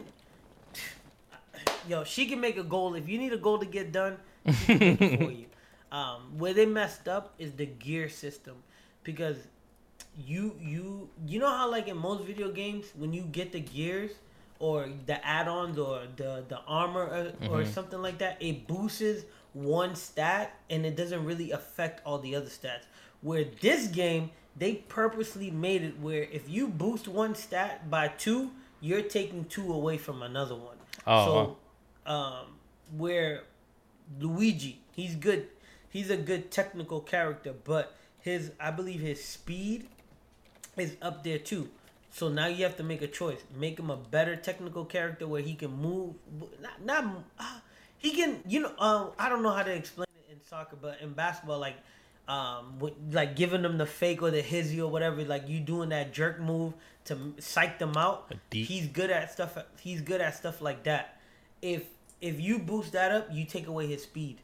Yo, 1.90 2.04
she 2.04 2.26
can 2.28 2.40
make 2.40 2.58
a 2.58 2.64
goal. 2.64 2.96
If 2.96 3.08
you 3.10 3.18
need 3.18 3.34
a 3.34 3.38
goal 3.38 3.58
to 3.60 3.66
get 3.66 3.92
done, 3.92 4.18
she 4.46 4.78
can 4.78 4.80
make 4.80 5.02
it 5.02 5.18
for 5.24 5.32
you. 5.32 5.46
Um, 5.92 6.38
where 6.38 6.54
they 6.54 6.66
messed 6.66 7.08
up 7.08 7.34
is 7.40 7.54
the 7.54 7.66
gear 7.66 8.10
system, 8.10 8.56
because 9.08 9.38
you 10.18 10.54
you 10.60 11.10
you 11.26 11.40
know 11.40 11.50
how 11.50 11.72
like 11.72 11.88
in 11.88 11.98
most 11.98 12.24
video 12.26 12.52
games 12.52 12.86
when 12.96 13.14
you 13.14 13.22
get 13.22 13.54
the 13.54 13.60
gears 13.60 14.12
or 14.60 14.90
the 15.06 15.26
add-ons 15.26 15.80
or 15.80 16.02
the 16.18 16.44
the 16.50 16.60
armor 16.68 17.34
or, 17.50 17.50
or 17.50 17.66
something 17.66 18.02
like 18.02 18.18
that, 18.20 18.38
it 18.40 18.68
boosts 18.68 19.24
one 19.54 19.96
stat 19.96 20.60
and 20.70 20.86
it 20.86 20.96
doesn't 20.98 21.24
really 21.26 21.52
affect 21.52 22.02
all 22.06 22.20
the 22.20 22.36
other 22.36 22.48
stats. 22.48 22.86
Where 23.22 23.46
this 23.62 23.88
game, 23.88 24.32
they 24.58 24.76
purposely 24.76 25.50
made 25.52 25.84
it 25.84 26.00
where 26.00 26.24
if 26.24 26.50
you 26.50 26.68
boost 26.68 27.08
one 27.08 27.34
stat 27.36 27.90
by 27.90 28.10
two, 28.10 28.52
you're 28.82 29.04
taking 29.04 29.46
two 29.46 29.72
away 29.74 29.98
from 29.98 30.22
another 30.22 30.56
one. 30.56 30.78
Oh, 31.06 31.56
so, 32.06 32.12
um, 32.12 32.46
where 32.96 33.44
Luigi, 34.20 34.82
he's 34.92 35.16
good. 35.16 35.48
He's 35.90 36.10
a 36.10 36.18
good 36.18 36.52
technical 36.52 37.00
character, 37.00 37.54
but 37.64 37.96
his, 38.28 38.52
I 38.60 38.72
believe, 38.72 39.00
his 39.00 39.24
speed 39.24 39.88
is 40.76 40.96
up 41.02 41.24
there 41.24 41.40
too. 41.40 41.70
So 42.12 42.30
now 42.30 42.48
you 42.48 42.64
have 42.64 42.78
to 42.78 42.84
make 42.84 43.02
a 43.02 43.08
choice. 43.08 43.40
Make 43.58 43.80
him 43.80 43.90
a 43.90 43.96
better 43.96 44.36
technical 44.36 44.86
character 44.86 45.28
where 45.28 45.42
he 45.42 45.56
can 45.56 45.72
move. 45.72 46.16
Not, 46.62 46.84
not 46.84 47.24
uh, 47.40 47.60
he 47.98 48.12
can. 48.12 48.42
You 48.48 48.62
know, 48.62 48.72
uh, 48.78 49.08
I 49.18 49.30
don't 49.30 49.44
know 49.44 49.52
how 49.52 49.64
to 49.64 49.72
explain 49.72 50.08
it 50.28 50.34
in 50.34 50.40
soccer, 50.44 50.78
but 50.82 51.00
in 51.02 51.14
basketball, 51.14 51.60
like, 51.60 51.78
um, 52.28 52.80
with, 52.80 52.94
like 53.12 53.36
giving 53.36 53.62
them 53.62 53.78
the 53.78 53.86
fake 53.86 54.22
or 54.22 54.32
the 54.32 54.42
hizzy 54.42 54.82
or 54.82 54.92
whatever, 54.92 55.24
like 55.24 55.48
you 55.48 55.60
doing 55.60 55.90
that 55.90 56.14
jerk 56.14 56.40
move 56.40 56.74
to 57.06 57.34
psych 57.40 57.80
them 57.80 57.96
out. 57.96 58.34
He's 58.52 58.88
good 58.88 59.10
at 59.10 59.32
stuff. 59.32 59.58
He's 59.80 60.02
good 60.02 60.20
at 60.20 60.36
stuff 60.36 60.62
like 60.62 60.84
that. 60.84 61.20
If 61.62 61.84
if 62.20 62.42
you 62.42 62.60
boost 62.60 62.92
that 62.92 63.12
up, 63.12 63.28
you 63.32 63.46
take 63.46 63.68
away 63.68 63.88
his 63.88 64.04
speed, 64.04 64.42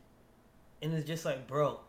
and 0.82 0.94
it's 0.94 1.08
just 1.08 1.26
like, 1.26 1.48
bro. 1.48 1.80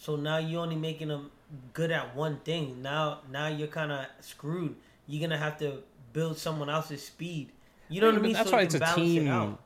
So 0.00 0.16
now 0.16 0.38
you're 0.38 0.62
only 0.62 0.76
making 0.76 1.08
them 1.08 1.30
good 1.74 1.90
at 1.90 2.16
one 2.16 2.38
thing. 2.38 2.80
Now 2.80 3.18
now 3.30 3.48
you're 3.48 3.68
kind 3.68 3.92
of 3.92 4.06
screwed. 4.20 4.74
You're 5.06 5.20
gonna 5.20 5.38
have 5.38 5.58
to 5.58 5.82
build 6.14 6.38
someone 6.38 6.70
else's 6.70 7.04
speed. 7.04 7.52
You 7.90 8.00
know 8.00 8.06
what 8.06 8.16
I 8.16 8.22
mean? 8.22 8.32
That's 8.32 8.48
so 8.48 8.56
why 8.56 8.62
it's 8.62 8.74
a 8.74 8.78
balance 8.78 8.98
it 8.98 9.02
team 9.02 9.58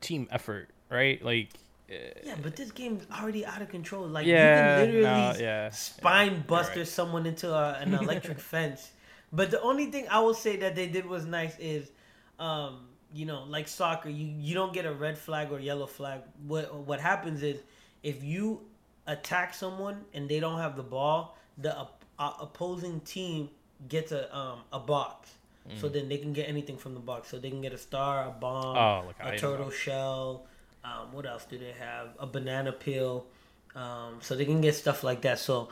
team 0.00 0.28
effort, 0.32 0.70
right? 0.90 1.22
Like, 1.24 1.50
uh, 1.88 1.94
Yeah, 2.24 2.34
but 2.42 2.56
this 2.56 2.72
game's 2.72 3.06
already 3.12 3.46
out 3.46 3.62
of 3.62 3.68
control. 3.68 4.08
Like 4.08 4.26
Yeah, 4.26 4.80
you 4.80 4.86
can 4.88 4.94
literally 4.94 5.38
no, 5.38 5.38
yeah, 5.38 5.70
spine 5.70 6.32
yeah, 6.32 6.42
buster 6.48 6.80
right. 6.80 6.88
someone 6.88 7.24
into 7.24 7.54
a, 7.54 7.74
an 7.74 7.94
electric 8.02 8.40
fence. 8.40 8.90
But 9.32 9.52
the 9.52 9.60
only 9.60 9.92
thing 9.92 10.08
I 10.10 10.18
will 10.18 10.34
say 10.34 10.56
that 10.56 10.74
they 10.74 10.88
did 10.88 11.06
was 11.06 11.24
nice 11.24 11.56
is, 11.60 11.92
um, 12.40 12.88
you 13.14 13.26
know, 13.26 13.44
like 13.44 13.68
soccer, 13.68 14.08
you 14.08 14.26
you 14.40 14.54
don't 14.54 14.72
get 14.72 14.86
a 14.86 14.92
red 14.92 15.16
flag 15.16 15.52
or 15.52 15.60
yellow 15.60 15.86
flag. 15.86 16.22
What 16.48 16.74
what 16.74 16.98
happens 16.98 17.44
is 17.44 17.60
if 18.02 18.24
you 18.24 18.62
attack 19.08 19.54
someone 19.54 20.04
and 20.14 20.28
they 20.28 20.38
don't 20.38 20.58
have 20.60 20.76
the 20.76 20.82
ball, 20.84 21.36
the 21.58 21.76
op- 21.76 22.04
uh, 22.18 22.34
opposing 22.40 23.00
team 23.00 23.50
gets 23.88 24.12
a 24.12 24.22
um 24.36 24.60
a 24.72 24.78
box. 24.78 25.30
Mm. 25.68 25.80
So 25.80 25.88
then 25.88 26.08
they 26.08 26.18
can 26.18 26.32
get 26.32 26.48
anything 26.48 26.76
from 26.78 26.94
the 26.94 27.00
box. 27.00 27.28
So 27.28 27.38
they 27.38 27.50
can 27.50 27.60
get 27.60 27.72
a 27.72 27.78
star, 27.78 28.26
a 28.28 28.30
bomb, 28.30 28.76
Oh, 28.76 29.06
like 29.06 29.34
a 29.34 29.38
turtle 29.38 29.70
shell. 29.70 30.46
Um, 30.84 31.12
what 31.12 31.26
else 31.26 31.44
do 31.44 31.58
they 31.58 31.74
have? 31.78 32.08
A 32.18 32.26
banana 32.26 32.72
peel. 32.72 33.26
Um, 33.74 34.18
so 34.20 34.34
they 34.34 34.44
can 34.44 34.60
get 34.60 34.74
stuff 34.74 35.04
like 35.04 35.20
that. 35.22 35.38
So, 35.38 35.68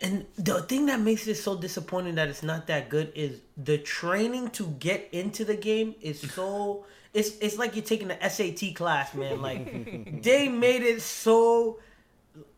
and 0.00 0.24
the 0.36 0.62
thing 0.62 0.86
that 0.86 1.00
makes 1.00 1.26
it 1.26 1.34
so 1.34 1.56
disappointing 1.56 2.14
that 2.14 2.28
it's 2.28 2.42
not 2.42 2.66
that 2.68 2.88
good 2.88 3.12
is 3.14 3.40
the 3.56 3.76
training 3.78 4.50
to 4.50 4.66
get 4.78 5.08
into 5.12 5.44
the 5.44 5.56
game 5.56 5.94
is 6.00 6.20
so. 6.34 6.84
It's 7.12 7.36
it's 7.40 7.58
like 7.58 7.74
you're 7.74 7.84
taking 7.84 8.06
the 8.06 8.18
SAT 8.28 8.76
class, 8.76 9.14
man. 9.14 9.42
Like 9.42 10.22
they 10.22 10.46
made 10.48 10.82
it 10.82 11.02
so, 11.02 11.80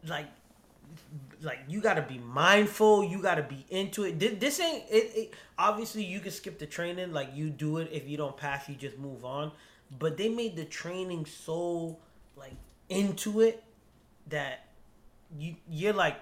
like 0.07 0.27
like 1.41 1.59
you 1.69 1.81
got 1.81 1.95
to 1.95 2.03
be 2.03 2.19
mindful 2.19 3.03
you 3.05 3.21
got 3.21 3.37
to 3.37 3.43
be 3.43 3.65
into 3.71 4.05
it 4.05 4.19
this, 4.19 4.39
this 4.39 4.61
ain't 4.61 4.85
it, 4.91 5.13
it 5.17 5.35
obviously 5.59 6.05
you 6.05 6.21
can 6.21 6.31
skip 6.31 6.59
the 6.59 6.67
training 6.67 7.13
like 7.13 7.31
you 7.35 7.51
do 7.51 7.79
it 7.79 7.89
if 7.93 8.09
you 8.09 8.17
don't 8.17 8.37
pass 8.37 8.69
you 8.69 8.75
just 8.75 8.99
move 8.99 9.25
on 9.25 9.51
but 9.99 10.17
they 10.17 10.29
made 10.29 10.57
the 10.57 10.65
training 10.65 11.27
so 11.27 11.99
like 12.37 12.55
into 12.89 13.41
it 13.41 13.63
that 14.29 14.67
you 15.39 15.57
you're 15.69 15.93
like 15.93 16.17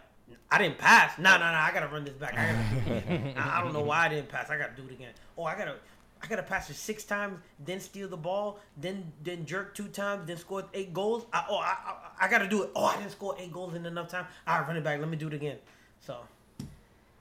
I 0.50 0.58
didn't 0.58 0.78
pass. 0.78 1.18
No, 1.18 1.32
no, 1.34 1.38
no. 1.38 1.44
I 1.44 1.70
gotta 1.72 1.88
run 1.88 2.04
this 2.04 2.14
back. 2.14 2.34
I 2.36 2.52
gotta. 2.52 3.38
I, 3.40 3.58
I 3.58 3.64
don't 3.64 3.72
know 3.72 3.82
why 3.82 4.06
I 4.06 4.08
didn't 4.08 4.28
pass. 4.28 4.50
I 4.50 4.58
gotta 4.58 4.74
do 4.76 4.82
it 4.88 4.92
again. 4.92 5.12
Oh, 5.36 5.44
I 5.44 5.56
gotta, 5.56 5.76
I 6.22 6.26
gotta 6.26 6.42
pass 6.42 6.68
it 6.70 6.76
six 6.76 7.04
times, 7.04 7.38
then 7.58 7.80
steal 7.80 8.08
the 8.08 8.16
ball, 8.16 8.58
then 8.76 9.12
then 9.22 9.46
jerk 9.46 9.74
two 9.74 9.88
times, 9.88 10.26
then 10.26 10.36
score 10.36 10.64
eight 10.74 10.92
goals. 10.92 11.24
I, 11.32 11.44
oh, 11.48 11.56
I, 11.56 11.76
I, 11.86 12.26
I 12.26 12.30
gotta 12.30 12.48
do 12.48 12.62
it. 12.62 12.70
Oh, 12.76 12.84
I 12.84 12.96
didn't 12.96 13.12
score 13.12 13.34
eight 13.38 13.52
goals 13.52 13.74
in 13.74 13.86
enough 13.86 14.08
time. 14.08 14.26
All 14.46 14.58
right, 14.58 14.66
run 14.66 14.76
it 14.76 14.84
back. 14.84 15.00
Let 15.00 15.08
me 15.08 15.16
do 15.16 15.28
it 15.28 15.34
again. 15.34 15.56
So, 16.00 16.18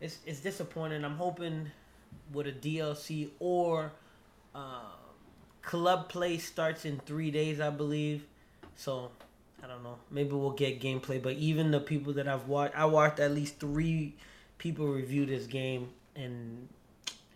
it's 0.02 0.20
it's 0.26 0.42
disappointing. 0.42 1.06
I'm 1.06 1.16
hoping 1.16 1.72
with 2.34 2.48
a 2.48 2.52
DLC 2.52 3.30
or 3.40 3.92
um, 4.54 4.64
club 5.62 6.10
play 6.10 6.38
starts 6.38 6.86
in 6.86 7.00
three 7.00 7.32
days, 7.32 7.60
I 7.60 7.70
believe. 7.70 8.26
So 8.76 9.12
I 9.64 9.68
don't 9.68 9.84
know. 9.84 9.98
Maybe 10.10 10.32
we'll 10.32 10.52
get 10.52 10.82
gameplay. 10.82 11.22
But 11.22 11.34
even 11.34 11.72
the 11.72 11.80
people 11.80 12.14
that 12.14 12.28
I've 12.28 12.48
watched, 12.48 12.78
I 12.78 12.86
watched 12.86 13.20
at 13.20 13.32
least 13.32 13.60
three 13.60 14.16
people 14.58 14.88
review 14.88 15.26
this 15.26 15.46
game, 15.46 15.90
and 16.16 16.68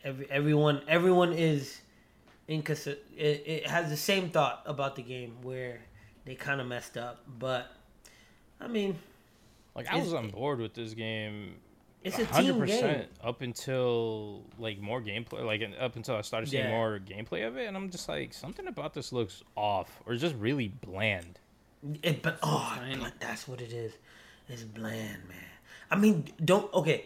every 0.03 0.29
everyone 0.29 0.81
everyone 0.87 1.33
is 1.33 1.81
inconsistent. 2.47 2.99
It, 3.17 3.43
it 3.45 3.67
has 3.67 3.89
the 3.89 3.97
same 3.97 4.29
thought 4.29 4.63
about 4.65 4.95
the 4.95 5.01
game 5.03 5.37
where 5.41 5.81
they 6.25 6.35
kind 6.35 6.61
of 6.61 6.67
messed 6.67 6.97
up. 6.97 7.23
But 7.39 7.71
I 8.59 8.67
mean, 8.67 8.97
like 9.75 9.87
I 9.87 9.97
was 9.97 10.13
on 10.13 10.29
board 10.29 10.59
with 10.59 10.73
this 10.73 10.93
game. 10.93 11.55
It's 12.03 12.19
a 12.19 12.25
team 12.25 12.65
game. 12.65 13.05
up 13.23 13.41
until 13.41 14.43
like 14.59 14.77
more 14.81 15.01
gameplay, 15.01 15.45
like 15.45 15.61
up 15.79 15.95
until 15.95 16.15
I 16.17 16.21
started 16.21 16.49
seeing 16.49 16.65
Yeah. 16.65 16.71
more 16.71 16.99
gameplay 16.99 17.47
of 17.47 17.55
it, 17.55 17.65
and 17.67 17.77
I'm 17.77 17.89
just 17.89 18.09
like 18.09 18.33
something 18.33 18.67
about 18.67 18.93
this 18.93 19.13
looks 19.13 19.41
off 19.55 20.01
or 20.05 20.15
just 20.15 20.35
really 20.35 20.67
bland. 20.67 21.39
It, 22.01 22.21
but 22.21 22.39
oh, 22.43 22.73
tiny. 22.77 22.97
bl- 22.97 23.05
that's 23.19 23.47
what 23.47 23.61
it 23.61 23.71
is. 23.71 23.93
It's 24.49 24.63
bland, 24.63 25.29
man. 25.29 25.37
I 25.89 25.95
mean, 25.95 26.25
don't 26.43 26.73
okay. 26.73 27.05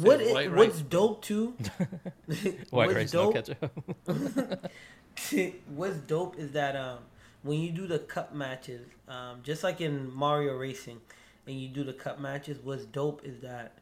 What 0.00 0.18
Says 0.20 0.28
it, 0.28 0.34
white 0.34 0.52
what's 0.52 0.74
rice. 0.76 0.82
dope 0.88 1.22
too? 1.22 1.54
White 2.70 2.94
what's 2.94 2.94
rice, 2.94 3.12
no 3.12 3.32
dope? 3.32 3.34
ketchup. 3.34 3.70
what's 5.74 5.96
dope 5.98 6.38
is 6.38 6.52
that 6.52 6.76
um, 6.76 6.98
when 7.42 7.60
you 7.60 7.70
do 7.70 7.86
the 7.86 7.98
cup 7.98 8.34
matches, 8.34 8.86
um, 9.08 9.40
just 9.42 9.62
like 9.62 9.80
in 9.80 10.12
Mario 10.14 10.54
Racing, 10.56 11.00
and 11.46 11.60
you 11.60 11.68
do 11.68 11.84
the 11.84 11.92
cup 11.92 12.20
matches, 12.20 12.58
what's 12.62 12.84
dope 12.86 13.20
is 13.24 13.40
that 13.40 13.78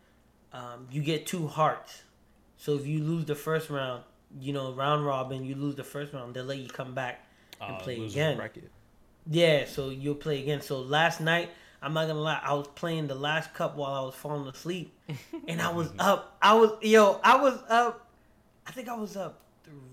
um, 0.52 0.88
you 0.90 1.02
get 1.02 1.26
two 1.26 1.46
hearts. 1.46 2.02
So 2.56 2.74
if 2.74 2.86
you 2.86 3.02
lose 3.04 3.24
the 3.26 3.34
first 3.34 3.70
round, 3.70 4.02
you 4.40 4.52
know 4.52 4.72
round 4.72 5.04
robin, 5.06 5.44
you 5.44 5.54
lose 5.54 5.76
the 5.76 5.84
first 5.84 6.12
round, 6.12 6.34
they'll 6.34 6.44
let 6.44 6.58
you 6.58 6.68
come 6.68 6.94
back 6.94 7.26
and 7.60 7.76
Uh, 7.76 7.78
play 7.80 8.04
again. 8.04 8.36
bracket. 8.36 8.70
Yeah, 9.30 9.66
so 9.66 9.90
you'll 9.90 10.14
play 10.16 10.40
again. 10.42 10.60
So 10.62 10.80
last 10.80 11.20
night, 11.20 11.50
I'm 11.82 11.94
not 11.94 12.06
gonna 12.06 12.20
lie, 12.20 12.40
I 12.42 12.52
was 12.54 12.68
playing 12.68 13.06
the 13.06 13.14
last 13.14 13.54
cup 13.54 13.76
while 13.76 13.94
I 13.94 14.00
was 14.00 14.14
falling 14.14 14.46
asleep, 14.46 14.92
and 15.48 15.62
I 15.62 15.72
was 15.72 15.88
mm-hmm. 15.88 16.00
up. 16.00 16.36
I 16.42 16.54
was 16.54 16.72
yo, 16.82 17.20
I 17.24 17.36
was 17.36 17.58
up. 17.68 18.06
I 18.66 18.72
think 18.72 18.88
I 18.88 18.94
was 18.94 19.16
up 19.16 19.40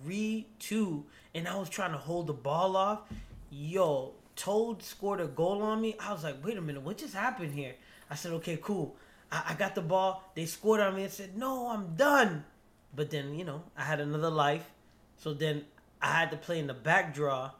three 0.04 0.48
two, 0.60 1.06
and 1.34 1.48
I 1.48 1.56
was 1.56 1.70
trying 1.70 1.92
to 1.92 1.98
hold 1.98 2.28
the 2.28 2.34
ball 2.34 2.76
off. 2.76 3.02
Yo, 3.50 4.14
Toad 4.36 4.84
scored 4.84 5.22
a 5.22 5.28
goal 5.28 5.62
on 5.62 5.80
me. 5.80 5.96
I 6.00 6.12
was 6.12 6.24
like, 6.24 6.44
wait 6.44 6.58
a 6.58 6.62
minute, 6.62 6.82
what 6.82 6.98
just 6.98 7.14
happened 7.14 7.54
here? 7.54 7.76
I 8.10 8.16
said, 8.16 8.34
okay, 8.34 8.60
cool. 8.62 8.96
I, 9.32 9.44
I 9.50 9.54
got 9.54 9.74
the 9.74 9.82
ball. 9.82 10.30
They 10.36 10.46
scored 10.46 10.82
on 10.82 10.96
me 10.96 11.04
and 11.04 11.12
said, 11.12 11.38
no, 11.38 11.70
I'm 11.70 11.96
done. 11.96 12.44
But 12.94 13.12
then 13.12 13.34
you 13.36 13.46
know, 13.46 13.64
I 13.78 13.84
had 13.84 14.02
another 14.02 14.30
life, 14.30 14.70
so 15.18 15.34
then 15.34 15.64
I 16.02 16.12
had 16.12 16.32
to 16.32 16.38
play 16.38 16.60
in 16.60 16.68
the 16.68 16.74
back 16.74 17.14
draw 17.14 17.52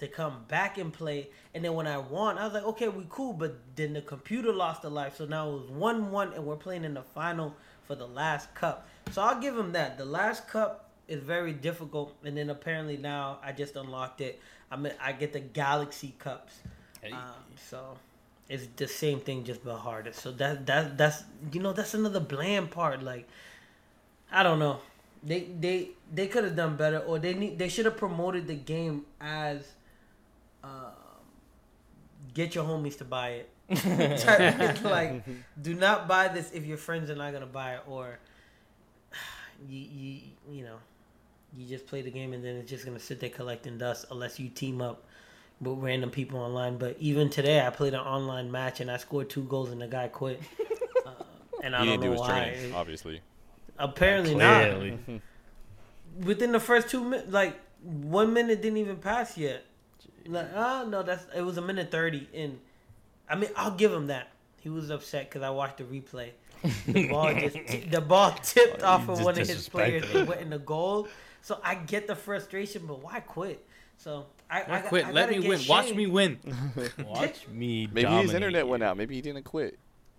to 0.00 0.08
come 0.08 0.44
back 0.48 0.78
and 0.78 0.92
play. 0.92 1.28
And 1.54 1.64
then 1.64 1.74
when 1.74 1.86
I 1.86 1.98
won, 1.98 2.38
I 2.38 2.44
was 2.44 2.54
like, 2.54 2.64
okay, 2.64 2.88
we 2.88 3.06
cool. 3.08 3.32
But 3.32 3.56
then 3.76 3.92
the 3.92 4.02
computer 4.02 4.52
lost 4.52 4.82
a 4.84 4.88
life, 4.88 5.16
so 5.16 5.26
now 5.26 5.48
it 5.48 5.52
was 5.52 5.70
one 5.70 6.10
one, 6.10 6.32
and 6.32 6.44
we're 6.44 6.56
playing 6.56 6.84
in 6.84 6.94
the 6.94 7.02
final 7.02 7.54
for 7.86 7.94
the 7.94 8.06
last 8.06 8.54
cup. 8.54 8.88
So 9.12 9.22
I'll 9.22 9.40
give 9.40 9.56
him 9.56 9.72
that. 9.72 9.98
The 9.98 10.04
last 10.04 10.48
cup 10.48 10.88
is 11.06 11.22
very 11.22 11.52
difficult, 11.52 12.16
and 12.24 12.36
then 12.36 12.50
apparently 12.50 12.96
now 12.96 13.38
I 13.42 13.52
just 13.52 13.76
unlocked 13.76 14.20
it. 14.20 14.40
I 14.70 14.76
mean, 14.76 14.92
I 15.00 15.12
get 15.12 15.32
the 15.32 15.40
Galaxy 15.40 16.14
cups. 16.18 16.54
Hey. 17.02 17.12
Um, 17.12 17.34
so 17.68 17.98
it's 18.48 18.66
the 18.76 18.88
same 18.88 19.20
thing, 19.20 19.44
just 19.44 19.62
but 19.64 19.76
harder. 19.76 20.12
So 20.12 20.32
that 20.32 20.66
that 20.66 20.96
that's 20.96 21.24
you 21.52 21.60
know 21.60 21.72
that's 21.72 21.94
another 21.94 22.20
bland 22.20 22.70
part. 22.70 23.02
Like 23.02 23.28
I 24.32 24.42
don't 24.42 24.58
know. 24.58 24.80
They 25.22 25.40
they 25.60 25.90
they 26.10 26.26
could 26.26 26.44
have 26.44 26.56
done 26.56 26.76
better, 26.76 27.00
or 27.00 27.18
they 27.18 27.34
need 27.34 27.58
they 27.58 27.68
should 27.68 27.84
have 27.84 27.98
promoted 27.98 28.46
the 28.46 28.54
game 28.54 29.04
as 29.20 29.74
um, 30.64 30.70
get 32.34 32.54
your 32.54 32.64
homies 32.64 32.98
to 32.98 33.04
buy 33.04 33.30
it 33.30 33.50
like, 34.84 35.22
do 35.62 35.74
not 35.74 36.08
buy 36.08 36.26
this 36.28 36.50
if 36.52 36.66
your 36.66 36.76
friends 36.76 37.08
are 37.08 37.14
not 37.14 37.32
gonna 37.32 37.46
buy 37.46 37.74
it, 37.74 37.82
or 37.86 38.18
you 39.68 39.78
you 39.78 40.20
you 40.50 40.64
know, 40.64 40.76
you 41.56 41.68
just 41.68 41.86
play 41.86 42.02
the 42.02 42.10
game 42.10 42.32
and 42.32 42.44
then 42.44 42.56
it's 42.56 42.68
just 42.68 42.84
gonna 42.84 42.98
sit 42.98 43.20
there 43.20 43.30
collecting 43.30 43.78
dust 43.78 44.06
unless 44.10 44.40
you 44.40 44.48
team 44.48 44.82
up 44.82 45.04
with 45.60 45.78
random 45.78 46.10
people 46.10 46.40
online. 46.40 46.78
But 46.78 46.96
even 46.98 47.30
today, 47.30 47.64
I 47.64 47.70
played 47.70 47.94
an 47.94 48.00
online 48.00 48.50
match 48.50 48.80
and 48.80 48.90
I 48.90 48.96
scored 48.96 49.30
two 49.30 49.44
goals 49.44 49.70
and 49.70 49.80
the 49.80 49.86
guy 49.88 50.08
quit. 50.08 50.40
Uh, 51.06 51.12
and 51.62 51.74
I 51.74 51.80
he 51.80 51.86
don't 51.86 52.00
didn't 52.00 52.02
do 52.02 52.06
know 52.08 52.12
his 52.12 52.20
why. 52.20 52.50
training, 52.50 52.74
obviously. 52.74 53.20
Apparently 53.78 54.34
not. 54.34 54.64
Clearly. 54.64 54.98
Within 56.22 56.52
the 56.52 56.60
first 56.60 56.90
two 56.90 57.02
minutes, 57.02 57.32
like 57.32 57.58
one 57.82 58.34
minute 58.34 58.60
didn't 58.60 58.76
even 58.76 58.96
pass 58.96 59.38
yet. 59.38 59.64
Like, 60.26 60.48
ah, 60.54 60.84
no, 60.88 61.02
that's 61.02 61.26
it 61.34 61.42
was 61.42 61.56
a 61.56 61.62
minute 61.62 61.90
thirty 61.90 62.28
in. 62.32 62.58
I 63.28 63.36
mean, 63.36 63.50
I'll 63.56 63.70
give 63.74 63.92
him 63.92 64.08
that. 64.08 64.28
He 64.60 64.68
was 64.68 64.90
upset 64.90 65.28
because 65.28 65.42
I 65.42 65.50
watched 65.50 65.78
the 65.78 65.84
replay. 65.84 66.30
The 66.86 67.08
ball 67.10 67.32
just 67.34 67.90
the 67.90 68.00
ball 68.00 68.32
tipped 68.42 68.82
Oh, 68.82 68.86
off 68.88 69.08
of 69.08 69.22
one 69.22 69.38
of 69.38 69.48
his 69.48 69.68
players 69.68 70.04
and 70.14 70.28
went 70.28 70.40
in 70.40 70.50
the 70.50 70.58
goal. 70.58 71.08
So 71.42 71.58
I 71.64 71.74
get 71.74 72.06
the 72.06 72.14
frustration, 72.16 72.86
but 72.86 73.02
why 73.02 73.20
quit? 73.20 73.64
So 73.96 74.26
I, 74.50 74.62
I 74.62 74.76
I 74.78 74.80
quit. 74.80 75.06
I 75.06 75.10
Let 75.12 75.30
me 75.30 75.40
get 75.40 75.48
win. 75.48 75.60
Watch 75.68 75.94
me 75.94 76.06
win. 76.06 76.38
Watch 77.06 77.48
me. 77.48 77.86
Maybe 77.92 78.10
his 78.10 78.34
internet 78.34 78.66
went 78.66 78.82
out. 78.82 78.96
Maybe 78.96 79.14
he 79.14 79.22
didn't 79.22 79.44
quit. 79.44 79.78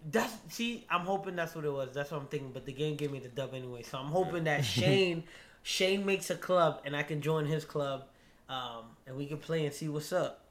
That's 0.10 0.34
see, 0.50 0.86
I'm 0.90 1.02
hoping 1.02 1.36
that's 1.36 1.54
what 1.54 1.64
it 1.66 1.72
was. 1.72 1.94
That's 1.94 2.10
what 2.12 2.22
I'm 2.22 2.28
thinking. 2.28 2.52
But 2.52 2.66
the 2.66 2.74
game 2.74 2.96
gave 2.96 3.12
me 3.12 3.20
the 3.20 3.30
dub 3.30 3.54
anyway, 3.54 3.84
so 3.84 4.00
I'm 4.00 4.08
hoping 4.08 4.46
that 4.46 4.66
Shane, 4.66 5.24
Shane 5.62 6.06
makes 6.06 6.32
a 6.32 6.36
club 6.36 6.82
and 6.86 6.96
I 6.96 7.04
can 7.04 7.22
join 7.22 7.46
his 7.46 7.66
club, 7.66 8.06
um, 8.52 8.86
and 9.08 9.16
we 9.16 9.26
can 9.26 9.38
play 9.38 9.66
and 9.66 9.74
see 9.74 9.88
what's 9.88 10.12
up. 10.12 10.42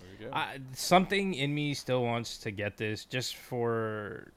There 0.00 0.08
you 0.18 0.30
go. 0.30 0.36
I, 0.36 0.58
something 0.74 1.34
in 1.34 1.54
me 1.54 1.74
still 1.74 2.02
wants 2.02 2.38
to 2.38 2.50
get 2.50 2.76
this 2.76 3.04
just 3.04 3.36
for 3.36 4.32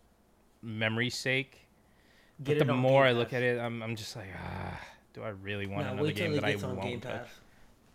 memory's 0.62 1.16
sake. 1.16 1.68
Get 2.44 2.60
But 2.60 2.68
the 2.68 2.74
more 2.74 3.06
I 3.06 3.14
look 3.14 3.32
at 3.32 3.41
it, 3.41 3.60
I'm, 3.60 3.82
I'm 3.82 3.95
just 3.95 4.16
like, 4.16 4.28
ah, 4.38 4.80
do 5.14 5.24
I 5.24 5.30
really 5.30 5.68
want 5.68 5.86
Nah, 5.86 5.94
another 5.94 6.08
wait 6.08 6.16
game 6.16 6.34
it 6.34 6.41
that 6.41 6.45
I 6.45 6.54
on 6.56 6.76
won't 6.76 6.82
Game 6.82 7.00
touch? 7.00 7.22
Pass. 7.22 7.30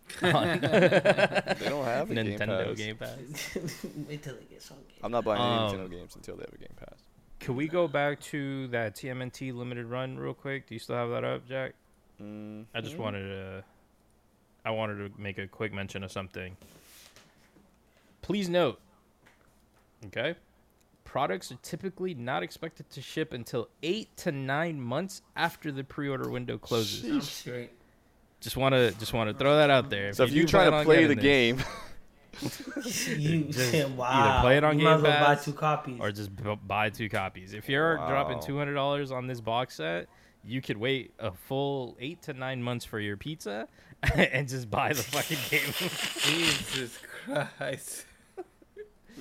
on 0.33 0.59
they 0.61 1.69
don't 1.69 1.85
have 1.85 2.09
a 2.09 2.13
Nintendo 2.15 2.75
Game 2.75 2.95
Pass. 2.95 3.15
Game 3.15 3.27
Pass. 3.27 3.85
wait 4.07 4.23
till 4.23 4.33
it 4.33 4.49
gets 4.49 4.71
on 4.71 4.77
Game. 4.77 4.97
I'm 5.03 5.11
not 5.11 5.23
buying 5.23 5.41
any 5.41 5.51
Um, 5.51 5.87
Nintendo 5.87 5.91
games 5.91 6.15
until 6.15 6.37
they 6.37 6.43
have 6.43 6.53
a 6.53 6.57
Game 6.57 6.75
Pass. 6.75 7.03
Can 7.39 7.55
we 7.55 7.67
go 7.67 7.87
back 7.87 8.19
to 8.21 8.67
that 8.69 8.95
TMNT 8.95 9.53
limited 9.53 9.85
run 9.85 10.17
real 10.17 10.33
quick? 10.33 10.67
Do 10.67 10.73
you 10.73 10.79
still 10.79 10.95
have 10.95 11.09
that 11.09 11.23
up, 11.23 11.47
Jack? 11.47 11.73
Mm, 12.21 12.65
I 12.73 12.81
just 12.81 12.95
mm. 12.95 12.99
wanted 12.99 13.27
to. 13.27 13.63
I 14.69 14.71
wanted 14.71 14.97
to 15.15 15.19
make 15.19 15.39
a 15.39 15.47
quick 15.47 15.73
mention 15.73 16.03
of 16.03 16.11
something. 16.11 16.55
Please 18.21 18.49
note. 18.49 18.79
Okay. 20.05 20.35
Products 21.03 21.51
are 21.51 21.57
typically 21.63 22.13
not 22.13 22.43
expected 22.43 22.87
to 22.91 23.01
ship 23.01 23.33
until 23.33 23.67
eight 23.81 24.15
to 24.17 24.31
nine 24.31 24.79
months 24.79 25.23
after 25.35 25.71
the 25.71 25.83
pre-order 25.83 26.29
window 26.29 26.59
closes. 26.59 27.43
Just 28.41 28.57
want 28.57 28.75
to 28.75 28.91
just 28.99 29.11
want 29.11 29.31
to 29.31 29.35
throw 29.35 29.57
that 29.57 29.71
out 29.71 29.89
there. 29.89 30.13
So 30.13 30.23
if 30.23 30.29
you 30.29 30.37
you're 30.37 30.45
do 30.45 30.51
trying 30.51 30.69
plan 30.69 30.81
to 30.81 30.85
play 30.85 31.05
the 31.07 31.15
this, 31.15 31.23
game, 31.23 31.63
You 33.17 33.45
Just 33.45 33.71
said, 33.71 33.91
either 33.99 34.41
play 34.41 34.57
it 34.57 34.63
on 34.63 34.77
you 34.77 34.85
might 34.85 34.97
Game 34.97 35.03
well 35.03 35.25
buy 35.25 35.35
two 35.35 35.53
copies. 35.53 35.97
or 35.99 36.11
just 36.11 36.35
b- 36.35 36.59
buy 36.67 36.91
two 36.91 37.09
copies. 37.09 37.55
If 37.55 37.67
you're 37.67 37.95
dropping 37.97 38.39
two 38.39 38.55
hundred 38.59 38.75
dollars 38.75 39.11
on 39.11 39.25
this 39.25 39.41
box 39.41 39.77
set, 39.77 40.07
you 40.43 40.61
could 40.61 40.77
wait 40.77 41.11
a 41.17 41.31
full 41.31 41.97
eight 41.99 42.21
to 42.21 42.33
nine 42.33 42.61
months 42.61 42.85
for 42.85 42.99
your 42.99 43.17
pizza 43.17 43.67
and 44.15 44.47
just 44.47 44.69
buy 44.69 44.93
the 44.93 45.03
fucking 45.03 45.37
game. 45.49 45.73
Jesus 46.19 46.99
Christ. 47.25 48.05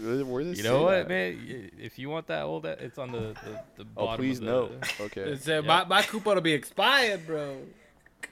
where 0.00 0.24
where 0.24 0.42
does 0.44 0.52
it 0.52 0.58
You 0.58 0.62
know 0.64 0.82
what, 0.84 1.08
that? 1.08 1.08
man? 1.08 1.70
If 1.80 1.98
you 1.98 2.08
want 2.10 2.26
that 2.28 2.42
old, 2.42 2.64
it's 2.66 2.98
on 2.98 3.10
the 3.12 3.18
the, 3.44 3.60
the 3.76 3.84
Oh, 3.96 4.06
bottom. 4.06 4.16
please 4.24 4.38
of 4.38 4.44
the, 4.44 4.50
no. 4.50 4.70
Okay. 5.06 5.22
It 5.22 5.42
said 5.42 5.64
my, 5.64 5.84
my 5.84 6.02
coupon 6.02 6.34
will 6.36 6.42
be 6.42 6.52
expired, 6.52 7.26
bro. 7.26 7.58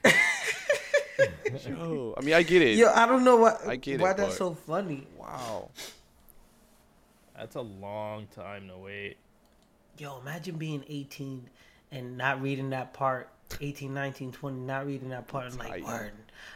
Yo, 1.67 2.13
I 2.17 2.21
mean, 2.21 2.33
I 2.35 2.43
get 2.43 2.61
it. 2.61 2.77
Yo, 2.77 2.91
I 2.93 3.05
don't 3.07 3.23
know 3.23 3.37
why. 3.37 3.57
I 3.65 3.75
get 3.77 3.99
why 3.99 4.11
it, 4.11 4.17
that's 4.17 4.29
but- 4.29 4.37
so 4.37 4.53
funny. 4.53 5.07
Wow. 5.17 5.69
That's 7.35 7.55
a 7.55 7.61
long 7.61 8.27
time 8.35 8.67
to 8.67 8.77
wait. 8.77 9.17
Yo, 9.97 10.19
imagine 10.19 10.55
being 10.57 10.83
18 10.87 11.49
and 11.91 12.17
not 12.17 12.41
reading 12.41 12.69
that 12.71 12.93
part. 12.93 13.29
18, 13.61 13.93
19, 13.93 14.31
20, 14.31 14.59
not 14.61 14.85
reading 14.85 15.09
that 15.09 15.27
part. 15.27 15.51
I'm 15.51 15.57
like, 15.57 15.69
Tight. 15.69 15.83
word. 15.85 16.11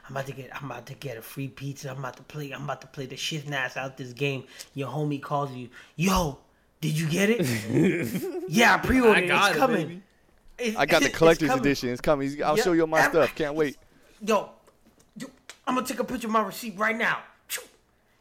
I'm 0.08 0.16
about 0.16 0.26
to 0.28 0.34
get. 0.34 0.56
I'm 0.56 0.70
about 0.70 0.86
to 0.88 0.94
get 0.96 1.18
a 1.18 1.22
free 1.22 1.48
pizza. 1.48 1.92
I'm 1.92 2.00
about 2.00 2.18
to 2.18 2.24
play. 2.24 2.52
I'm 2.52 2.64
about 2.64 2.82
to 2.82 2.88
play 2.88 3.06
the 3.06 3.16
shit 3.18 3.50
ass 3.52 3.78
out 3.78 3.98
this 3.98 4.14
game. 4.14 4.44
Your 4.74 4.90
homie 4.90 5.22
calls 5.22 5.52
you. 5.54 5.70
Yo, 5.96 6.40
did 6.82 6.98
you 7.00 7.08
get 7.08 7.30
it? 7.30 8.44
yeah, 8.50 8.76
I 8.76 8.78
pre-ordered. 8.78 9.24
I 9.26 9.28
got 9.28 9.48
it's 9.50 9.56
it, 9.56 9.60
coming. 9.60 9.88
baby. 9.88 10.02
It's- 10.58 10.76
I 10.78 10.86
got 10.86 11.02
the 11.04 11.10
collector's 11.20 11.50
coming. 11.50 11.66
edition. 11.66 11.90
It's 11.90 12.02
coming. 12.02 12.44
I'll 12.44 12.58
Yeah. 12.58 12.64
show 12.64 12.72
you 12.74 12.82
all 12.82 12.88
my 12.88 13.08
stuff. 13.10 13.34
Can't 13.36 13.56
wait. 13.56 13.78
Yo, 14.26 14.50
yo, 15.18 15.28
I'm 15.68 15.76
gonna 15.76 15.88
take 15.88 16.00
a 16.00 16.04
picture 16.04 16.28
of 16.28 16.34
my 16.34 16.42
receipt 16.44 16.78
right 16.78 16.96
now. 16.98 17.20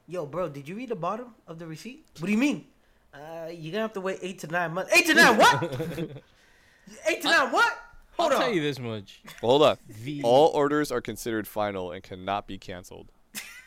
Yo, 0.09 0.27
bro, 0.27 0.49
did 0.49 0.67
you 0.69 0.75
read 0.75 0.89
the 0.89 0.97
bottom 0.97 1.35
of 1.47 1.59
the 1.59 1.67
receipt? 1.67 2.05
What 2.19 2.27
do 2.27 2.33
you 2.33 2.39
mean? 2.39 2.67
Uh, 3.15 3.49
you're 3.53 3.71
gonna 3.73 3.83
have 3.83 3.93
to 3.93 4.01
wait 4.01 4.19
eight 4.23 4.39
to 4.41 4.47
nine 4.49 4.73
months. 4.73 4.93
Eight 4.93 5.07
to 5.07 5.15
nine 5.15 5.37
what? 5.37 5.63
eight 7.09 7.23
to 7.23 7.29
nine 7.29 7.53
what? 7.53 7.73
Hold 8.21 8.33
I'll 8.33 8.39
on. 8.39 8.45
tell 8.45 8.53
you 8.55 8.63
this 8.63 8.79
much. 8.79 9.21
Hold 9.41 9.63
on. 9.63 9.77
The 10.05 10.23
All 10.23 10.49
orders 10.49 10.91
are 10.93 11.01
considered 11.01 11.47
final 11.49 11.93
and 11.93 12.03
cannot 12.03 12.47
be 12.47 12.59
canceled. 12.59 13.11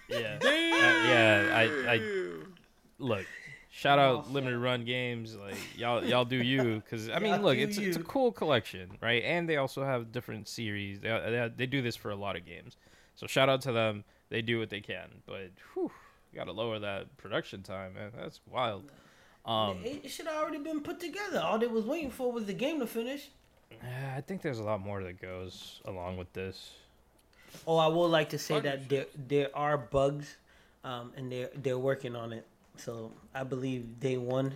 yeah 0.10 0.38
Uh, 0.44 0.48
yeah 1.08 1.50
I 1.54 1.94
I 1.96 2.00
look. 3.00 3.26
Shout 3.76 3.98
out 3.98 4.32
limited 4.32 4.60
run 4.60 4.86
games, 4.86 5.36
like 5.36 5.56
y'all 5.76 6.04
y'all 6.06 6.26
do 6.26 6.36
you, 6.38 6.76
because 6.76 7.10
I 7.10 7.18
mean, 7.20 7.34
Y'all 7.34 7.42
look, 7.42 7.58
do 7.58 7.64
it's 7.64 7.78
it's 7.78 7.96
a 7.98 8.00
you. 8.00 8.06
cool 8.06 8.32
collection, 8.32 8.98
right? 9.02 9.24
And 9.24 9.50
they 9.50 9.58
also 9.58 9.84
have 9.84 10.12
different 10.12 10.48
series. 10.48 11.00
They 11.00 11.10
they, 11.10 11.52
they 11.56 11.66
do 11.66 11.82
this 11.82 11.96
for 11.96 12.12
a 12.12 12.16
lot 12.16 12.36
of 12.36 12.46
games, 12.46 12.78
so 13.16 13.26
shout 13.26 13.50
out 13.50 13.62
to 13.62 13.72
them. 13.72 14.04
They 14.30 14.42
do 14.44 14.60
what 14.60 14.70
they 14.70 14.80
can, 14.82 15.10
but 15.26 15.50
whew, 15.74 15.92
you 16.32 16.36
gotta 16.38 16.52
lower 16.52 16.78
that 16.80 17.18
production 17.18 17.64
time, 17.64 17.96
man. 17.96 18.12
That's 18.16 18.42
wild. 18.46 18.92
Um, 19.46 19.80
It, 19.84 20.06
it 20.06 20.10
should 20.10 20.28
have 20.28 20.36
already 20.36 20.60
been 20.60 20.82
put 20.82 21.00
together. 21.00 21.40
All 21.44 21.58
they 21.58 21.66
was 21.68 21.86
waiting 21.86 22.12
for 22.12 22.32
was 22.32 22.46
the 22.46 22.54
game 22.54 22.80
to 22.80 22.88
finish. 22.88 23.30
I 24.16 24.22
think 24.22 24.42
there's 24.42 24.60
a 24.60 24.64
lot 24.64 24.82
more 24.82 25.04
that 25.04 25.22
goes 25.22 25.82
along 25.86 26.18
with 26.18 26.32
this. 26.34 26.72
Oh, 27.68 27.78
I 27.78 27.88
would 27.88 28.08
like 28.08 28.30
to 28.30 28.40
say 28.40 28.60
that 28.60 28.90
there 28.90 29.06
there 29.28 29.50
are 29.56 29.78
bugs, 29.78 30.38
um, 30.84 31.12
and 31.16 31.32
they're 31.32 31.50
they're 31.56 31.78
working 31.78 32.16
on 32.16 32.34
it. 32.34 32.46
So 32.78 33.12
I 33.34 33.44
believe 33.44 34.00
day 34.00 34.18
one 34.18 34.54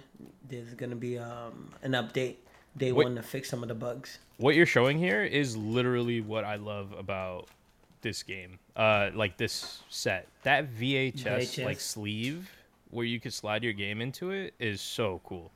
there's 0.50 0.74
gonna 0.74 0.96
be 0.96 1.18
um 1.18 1.70
an 1.84 1.92
update. 1.92 2.36
Day 2.76 2.92
Wait. 2.92 3.06
one 3.06 3.16
to 3.16 3.24
fix 3.24 3.50
some 3.50 3.64
of 3.64 3.70
the 3.70 3.76
bugs. 3.76 4.20
What 4.38 4.54
you're 4.54 4.68
showing 4.68 5.00
here 5.00 5.24
is 5.24 5.58
literally 5.58 6.22
what 6.22 6.44
I 6.44 6.58
love 6.58 6.92
about 6.92 7.48
this 8.02 8.22
game. 8.22 8.60
Uh, 8.76 9.10
like 9.16 9.38
this 9.38 9.82
set. 9.90 10.28
That 10.44 10.72
VHS, 10.76 11.66
like 11.66 11.80
sleeve 11.80 12.50
where 12.90 13.06
you 13.06 13.20
could 13.20 13.34
slide 13.34 13.64
your 13.64 13.74
game 13.74 14.02
into 14.02 14.32
it 14.32 14.54
is 14.60 14.82
so 14.82 15.22
cool. 15.26 15.52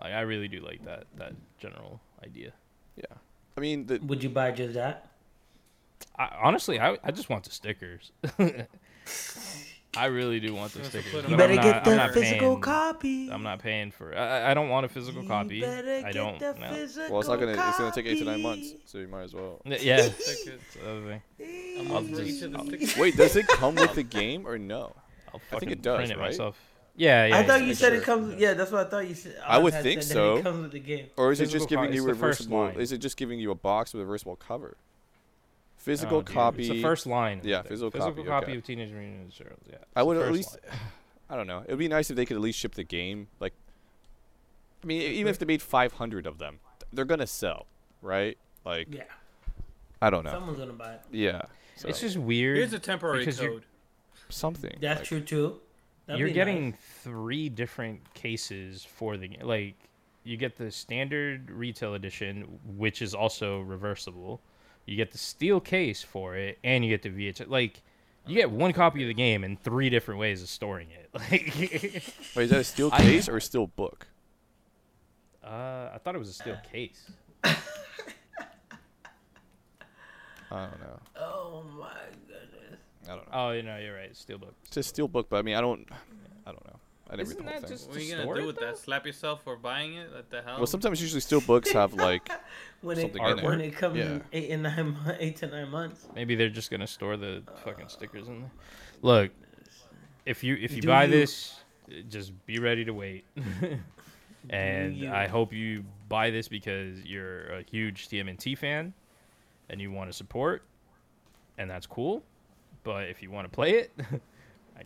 Like 0.00 0.12
I 0.12 0.20
really 0.20 0.48
do 0.48 0.60
like 0.60 0.84
that 0.84 1.04
that 1.16 1.34
general 1.58 2.00
idea. 2.22 2.52
Yeah. 2.96 3.04
I 3.56 3.60
mean, 3.60 3.86
the, 3.86 3.98
Would 3.98 4.22
you 4.22 4.28
buy 4.30 4.50
just 4.50 4.74
that? 4.74 5.08
I, 6.18 6.28
honestly, 6.42 6.78
I 6.80 6.98
I 7.02 7.10
just 7.12 7.28
want 7.30 7.44
the 7.44 7.50
stickers. 7.50 8.12
I 9.96 10.06
really 10.06 10.40
do 10.40 10.52
want 10.54 10.72
the 10.72 10.80
Just 10.80 10.90
stickers. 10.90 11.12
You 11.12 11.18
but 11.20 11.22
them 11.22 11.32
I'm 11.34 11.38
better 11.38 11.54
not- 11.54 11.62
get 11.62 11.84
the 11.84 12.12
physical 12.20 12.48
paying- 12.50 12.60
copy. 12.60 13.30
I'm 13.30 13.42
not 13.44 13.60
paying 13.60 13.92
for. 13.92 14.16
I, 14.16 14.50
I 14.50 14.54
don't 14.54 14.68
want 14.68 14.84
a 14.86 14.88
physical 14.88 15.22
You 15.22 15.28
copy. 15.28 15.60
better 15.60 16.02
I 16.04 16.10
don't. 16.10 16.38
the 16.40 16.52
no. 16.54 17.06
well, 17.10 17.20
it's 17.20 17.28
not 17.28 17.38
gonna. 17.38 17.52
It's 17.52 17.78
gonna 17.78 17.92
take 17.92 18.06
eight 18.06 18.18
to 18.18 18.24
nine 18.24 18.42
months, 18.42 18.72
so 18.86 18.98
you 18.98 19.06
might 19.06 19.22
as 19.22 19.34
well. 19.34 19.60
Yeah, 19.64 20.02
Stickers. 20.18 20.44
that's 20.46 20.74
the 20.74 20.90
other 20.90 21.20
thing. 21.38 21.78
I'm 21.80 21.90
I'll 21.92 21.96
on 21.98 22.04
for 22.08 22.16
just- 22.16 22.28
each 22.30 22.42
of 22.42 22.52
the 22.52 22.58
I'll- 22.58 22.66
stickers. 22.66 22.96
Wait, 22.96 23.16
does 23.16 23.36
it 23.36 23.46
come 23.46 23.76
with 23.76 23.94
the 23.94 24.02
game 24.02 24.46
or 24.48 24.58
no? 24.58 24.96
I'll 25.32 25.40
I 25.52 25.58
think 25.60 25.70
it 25.70 25.82
does, 25.82 25.96
print 25.98 26.10
it 26.10 26.18
right? 26.18 26.30
myself. 26.30 26.56
Yeah, 26.96 27.26
yeah. 27.26 27.36
I 27.38 27.42
thought 27.42 27.62
you 27.64 27.74
said 27.74 27.88
sure. 27.88 27.96
it 27.96 28.04
comes. 28.04 28.40
Yeah, 28.40 28.54
that's 28.54 28.70
what 28.70 28.86
I 28.86 28.90
thought 28.90 29.08
you 29.08 29.14
said. 29.14 29.36
I 29.44 29.58
would 29.58 29.72
think 29.74 30.02
said 30.02 30.10
that 30.10 30.14
so. 30.14 30.36
It 30.36 30.42
comes 30.42 30.62
with 30.62 30.72
the 30.72 30.78
game. 30.78 31.06
Or 31.16 31.32
is 31.32 31.40
it 31.40 31.44
just 31.46 31.54
Physical 31.68 31.76
co- 31.76 31.82
giving 31.82 31.94
you 31.96 32.08
it's 32.08 32.16
the 32.18 32.20
first 32.20 32.40
reversible? 32.48 32.80
Is 32.80 32.92
it 32.92 32.98
just 32.98 33.16
giving 33.16 33.40
you 33.40 33.50
a 33.50 33.54
box 33.56 33.92
with 33.92 34.02
a 34.02 34.04
reversible 34.04 34.36
cover? 34.36 34.76
Physical 35.76 36.18
Oh, 36.18 36.22
dude, 36.22 36.34
copy. 36.34 36.60
It's 36.62 36.68
the 36.70 36.82
first 36.82 37.06
line. 37.06 37.40
Yeah, 37.42 37.62
physical 37.62 37.90
physical 37.90 38.14
copy, 38.24 38.28
copy 38.28 38.44
okay. 38.52 38.56
of 38.58 38.64
Teenage 38.64 38.90
Mutant 38.90 39.28
Ninja 39.30 39.38
Turtles. 39.38 39.60
Yeah. 39.70 39.76
I 39.96 40.02
would 40.02 40.16
at 40.16 40.32
least. 40.32 40.56
line. 40.70 40.78
I 41.30 41.36
don't 41.36 41.46
know. 41.46 41.58
It 41.66 41.70
would 41.70 41.78
be 41.78 41.88
nice 41.88 42.10
if 42.10 42.16
they 42.16 42.24
could 42.26 42.36
at 42.36 42.42
least 42.42 42.58
ship 42.58 42.74
the 42.74 42.84
game. 42.84 43.26
Like, 43.40 43.54
I 44.82 44.86
mean, 44.86 45.02
even 45.02 45.28
if 45.30 45.38
they 45.38 45.46
made 45.46 45.62
500 45.62 46.26
of 46.26 46.38
them, 46.38 46.60
they're 46.92 47.04
gonna 47.04 47.26
sell, 47.26 47.66
right? 48.02 48.38
Like, 48.64 48.88
Yeah, 48.94 49.02
I 50.00 50.10
don't 50.10 50.24
know. 50.24 50.30
someone's 50.30 50.58
gonna 50.58 50.72
buy 50.74 50.92
it. 50.92 51.00
Yeah. 51.10 51.42
So, 51.76 51.88
It's 51.88 52.00
just 52.00 52.16
weird. 52.18 52.56
Here's 52.58 52.72
a 52.72 52.78
temporary 52.78 53.26
code. 53.26 53.64
something. 54.28 54.76
That's 54.80 55.00
like- 55.00 55.08
true 55.08 55.20
too. 55.20 55.60
That'd 56.06 56.20
you're 56.20 56.30
getting 56.30 56.70
nice. 56.70 56.78
three 57.02 57.48
different 57.48 58.12
cases 58.14 58.84
for 58.84 59.16
the 59.16 59.28
game. 59.28 59.46
Like, 59.46 59.74
you 60.22 60.36
get 60.36 60.56
the 60.56 60.70
standard 60.70 61.50
retail 61.50 61.94
edition, 61.94 62.60
which 62.76 63.00
is 63.02 63.14
also 63.14 63.60
reversible. 63.60 64.40
You 64.86 64.96
get 64.96 65.12
the 65.12 65.18
steel 65.18 65.60
case 65.60 66.02
for 66.02 66.36
it, 66.36 66.58
and 66.62 66.84
you 66.84 66.90
get 66.90 67.02
the 67.02 67.08
VHS. 67.10 67.48
Like, 67.48 67.82
You 68.26 68.34
get 68.34 68.50
one 68.50 68.72
copy 68.72 69.02
of 69.02 69.08
the 69.08 69.14
game 69.14 69.44
and 69.44 69.62
three 69.62 69.88
different 69.90 70.18
ways 70.20 70.42
of 70.42 70.48
storing 70.48 70.88
it. 70.90 71.08
Like, 71.14 71.30
Wait, 72.36 72.44
is 72.44 72.50
that 72.50 72.60
a 72.60 72.64
steel 72.64 72.90
I- 72.92 73.02
case 73.02 73.28
or 73.28 73.36
a 73.38 73.40
steel 73.40 73.66
book? 73.68 74.06
uh, 75.42 75.90
I 75.94 75.98
thought 76.02 76.14
it 76.14 76.18
was 76.18 76.30
a 76.30 76.32
steel 76.34 76.56
case. 76.72 77.10
I 77.44 77.54
don't 80.50 80.80
know. 80.80 80.98
Oh 81.16 81.62
my 81.78 81.88
goodness. 82.10 82.23
I 83.04 83.08
don't 83.16 83.26
know. 83.30 83.32
Oh, 83.32 83.50
you 83.50 83.62
know, 83.62 83.76
you're 83.78 83.94
right. 83.94 84.12
Steelbook. 84.14 84.52
It's 84.66 84.76
a 84.76 84.80
steelbook, 84.80 85.26
but 85.28 85.36
I 85.38 85.42
mean, 85.42 85.54
I 85.56 85.60
don't. 85.60 85.86
I 86.46 86.50
don't 86.52 86.64
know. 86.66 86.76
I 87.10 87.16
didn't 87.16 87.28
Isn't 87.28 87.36
read 87.38 87.46
the 87.46 87.50
whole 87.52 87.60
that 87.60 87.68
thing. 87.68 87.76
just- 87.76 87.88
What 87.88 87.96
are 87.98 88.00
you 88.00 88.16
gonna 88.16 88.40
do 88.40 88.46
with 88.46 88.56
though? 88.56 88.66
that? 88.66 88.78
Slap 88.78 89.06
yourself 89.06 89.44
for 89.44 89.56
buying 89.56 89.94
it? 89.94 90.10
What 90.12 90.30
the 90.30 90.40
hell? 90.42 90.56
Well, 90.56 90.66
sometimes 90.66 91.02
usually 91.02 91.20
steel 91.20 91.42
books 91.42 91.70
have 91.72 91.92
like 91.92 92.28
When 92.80 92.98
it 92.98 93.02
Something 93.02 93.22
in 93.24 93.36
there. 93.36 93.44
when 93.46 93.60
it 93.60 93.76
comes 93.76 93.98
Yeah. 93.98 94.04
in 94.04 94.24
eight 94.32 94.50
and 94.50 94.62
nine 94.62 94.96
eight 95.20 95.36
to 95.36 95.46
nine 95.46 95.68
months. 95.70 96.06
Maybe 96.14 96.34
they're 96.34 96.48
just 96.48 96.70
gonna 96.70 96.86
store 96.86 97.16
the 97.18 97.42
fucking 97.62 97.88
stickers 97.88 98.26
in 98.28 98.40
there. 98.40 98.50
Look, 99.02 99.32
if 100.24 100.42
you 100.42 100.56
if 100.56 100.72
you 100.74 100.80
Do 100.82 100.88
buy 100.88 101.04
you. 101.04 101.10
this, 101.10 101.56
uh, 101.90 101.96
just 102.08 102.32
be 102.46 102.58
ready 102.58 102.84
to 102.86 102.92
wait. 102.94 103.24
and 104.50 104.96
you. 104.96 105.10
I 105.10 105.26
hope 105.26 105.52
you 105.52 105.84
buy 106.08 106.30
this 106.30 106.48
because 106.48 107.04
you're 107.04 107.46
a 107.52 107.62
huge 107.62 108.08
TMNT 108.08 108.56
fan 108.56 108.92
and 109.70 109.80
you 109.80 109.90
want 109.90 110.10
to 110.10 110.16
support, 110.16 110.62
and 111.58 111.70
that's 111.70 111.86
cool. 111.86 112.22
But 112.84 113.08
if 113.08 113.22
you 113.22 113.30
want 113.30 113.46
to 113.50 113.54
play 113.54 113.72
it, 113.72 113.92
I 114.78 114.82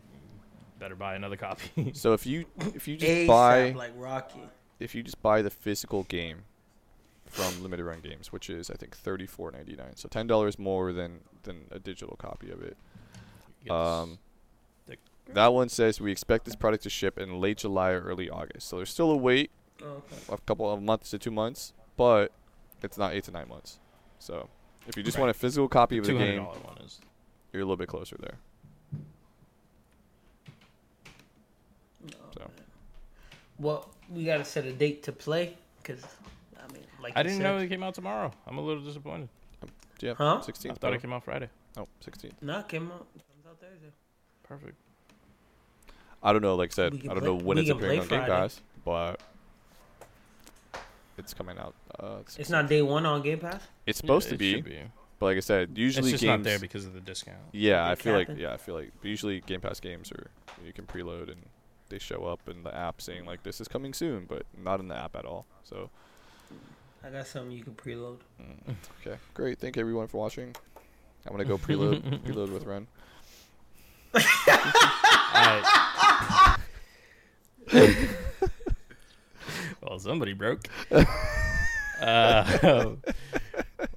better 0.78 0.94
buy 0.96 1.14
another 1.16 1.36
copy. 1.36 1.90
so 1.94 2.12
if 2.14 2.24
you 2.26 2.46
if 2.74 2.88
you 2.88 2.96
just 2.96 3.12
ASAP 3.12 3.26
buy 3.26 3.70
like 3.72 3.92
Rocky. 3.96 4.40
if 4.80 4.94
you 4.94 5.02
just 5.02 5.20
buy 5.20 5.42
the 5.42 5.50
physical 5.50 6.04
game 6.04 6.44
from 7.26 7.62
Limited 7.62 7.84
Run 7.84 8.00
Games, 8.00 8.32
which 8.32 8.48
is 8.48 8.70
I 8.70 8.74
think 8.74 8.96
thirty 8.96 9.26
four 9.26 9.50
ninety 9.50 9.74
nine, 9.76 9.96
so 9.96 10.08
ten 10.08 10.26
dollars 10.26 10.58
more 10.58 10.92
than 10.92 11.20
than 11.42 11.66
a 11.70 11.78
digital 11.78 12.16
copy 12.16 12.50
of 12.50 12.62
it. 12.62 12.76
Get 13.64 13.64
this 13.64 13.72
Um, 13.72 14.18
that 15.34 15.52
one 15.52 15.68
says 15.68 16.00
we 16.00 16.10
expect 16.10 16.46
this 16.46 16.56
product 16.56 16.84
to 16.84 16.90
ship 16.90 17.18
in 17.18 17.38
late 17.38 17.58
July 17.58 17.90
or 17.90 18.00
early 18.00 18.30
August. 18.30 18.66
So 18.66 18.76
there's 18.76 18.88
still 18.88 19.10
a 19.10 19.16
wait, 19.16 19.50
Oh, 19.82 19.86
okay. 19.86 20.16
a 20.30 20.38
couple 20.38 20.72
of 20.72 20.80
months 20.80 21.10
to 21.10 21.18
two 21.18 21.30
months, 21.30 21.74
but 21.98 22.32
it's 22.82 22.96
not 22.96 23.12
eight 23.12 23.24
to 23.24 23.30
nine 23.30 23.46
months. 23.48 23.78
So 24.18 24.48
if 24.86 24.96
you 24.96 25.02
just 25.02 25.18
Right. 25.18 25.24
want 25.24 25.30
a 25.36 25.38
physical 25.38 25.68
copy 25.68 25.98
of 25.98 26.04
the 26.06 26.12
Two 26.12 26.18
hundred 26.18 26.30
game, 26.36 26.44
dollar 26.44 26.58
one 26.60 26.78
is 26.78 26.98
you're 27.52 27.62
a 27.62 27.64
little 27.64 27.76
bit 27.76 27.88
closer 27.88 28.16
there. 28.20 28.34
Oh, 32.06 32.08
So. 32.34 32.40
man. 32.40 32.50
Well, 33.58 33.88
we 34.10 34.24
gotta 34.24 34.44
set 34.44 34.64
a 34.66 34.72
date 34.72 35.02
to 35.04 35.12
play, 35.12 35.56
cause 35.82 36.04
I 36.56 36.72
mean, 36.72 36.82
like 37.02 37.14
I 37.16 37.20
you 37.20 37.24
didn't 37.24 37.38
said, 37.38 37.42
know 37.44 37.58
it 37.58 37.68
came 37.68 37.82
out 37.82 37.94
tomorrow. 37.94 38.32
I'm 38.46 38.58
a 38.58 38.60
little 38.60 38.82
disappointed. 38.84 39.28
Yeah, 40.00 40.14
Huh? 40.14 40.36
I 40.36 40.40
16th. 40.40 40.68
thought 40.68 40.80
bro. 40.80 40.92
it 40.92 41.02
came 41.02 41.12
out 41.12 41.24
Friday. 41.24 41.48
Oh, 41.76 41.88
16th. 42.04 42.32
No, 42.40 42.60
it 42.60 42.68
came 42.68 42.90
out. 42.92 43.06
It 43.16 43.22
comes 43.26 43.46
out 43.48 43.60
Thursday. 43.60 43.92
Perfect. 44.44 44.74
I 46.22 46.32
don't 46.32 46.42
know. 46.42 46.54
Like 46.54 46.70
I 46.72 46.74
said, 46.74 46.94
I 46.94 46.98
don't 46.98 47.18
play- 47.18 47.26
know 47.26 47.34
when 47.34 47.58
it's 47.58 47.70
appearing 47.70 48.00
on 48.00 48.06
play 48.06 48.18
Game 48.18 48.26
Friday. 48.26 48.42
Pass, 48.42 48.60
but 48.84 49.20
it's 51.16 51.34
coming 51.34 51.58
out. 51.58 51.74
Uh, 51.98 52.18
It's 52.38 52.48
not 52.50 52.68
day 52.68 52.82
one 52.82 53.06
on 53.06 53.22
Game 53.22 53.40
Pass. 53.40 53.60
It's 53.86 53.98
supposed 53.98 54.26
Yeah, 54.26 54.30
to 54.30 54.34
it 54.36 54.38
be, 54.38 54.54
should 54.54 54.64
be. 54.64 54.78
But 55.18 55.26
like 55.26 55.36
I 55.36 55.40
said, 55.40 55.76
usually 55.76 56.10
it's 56.10 56.20
just 56.20 56.22
games. 56.24 56.38
not 56.38 56.44
there 56.44 56.58
because 56.58 56.84
of 56.86 56.94
the 56.94 57.00
discount. 57.00 57.38
yeah, 57.52 57.86
I 57.86 57.94
They 57.94 58.02
feel 58.02 58.14
like 58.14 58.28
yeah, 58.36 58.52
I 58.52 58.56
feel 58.56 58.74
like 58.74 58.92
but 59.00 59.08
usually 59.08 59.40
Game 59.40 59.60
Pass 59.60 59.80
games 59.80 60.10
are 60.12 60.30
you 60.64 60.72
can 60.72 60.86
preload 60.86 61.30
and 61.30 61.46
they 61.88 61.98
show 61.98 62.24
up 62.26 62.48
in 62.48 62.62
the 62.64 62.74
app 62.74 63.00
saying 63.00 63.24
like 63.24 63.42
this 63.42 63.60
is 63.60 63.68
coming 63.68 63.92
soon, 63.94 64.26
but 64.26 64.42
not 64.62 64.80
in 64.80 64.88
the 64.88 64.96
app 64.96 65.16
at 65.16 65.24
all. 65.24 65.46
So 65.64 65.90
I 67.04 67.10
got 67.10 67.26
something 67.26 67.52
you 67.52 67.64
can 67.64 67.74
preload. 67.74 68.18
mm, 68.40 68.74
okay, 69.00 69.18
great. 69.34 69.58
Thank 69.58 69.76
everyone 69.78 70.06
for 70.08 70.18
watching. 70.18 70.54
I'm 71.26 71.32
gonna 71.32 71.44
go 71.44 71.58
preload 71.66 72.02
preload 72.24 72.52
with 72.52 72.64
Ren. 72.64 72.86
Alright. 75.34 75.64
well, 79.82 79.98
somebody 79.98 80.32
broke. 80.32 80.68
Uh, 82.00 82.94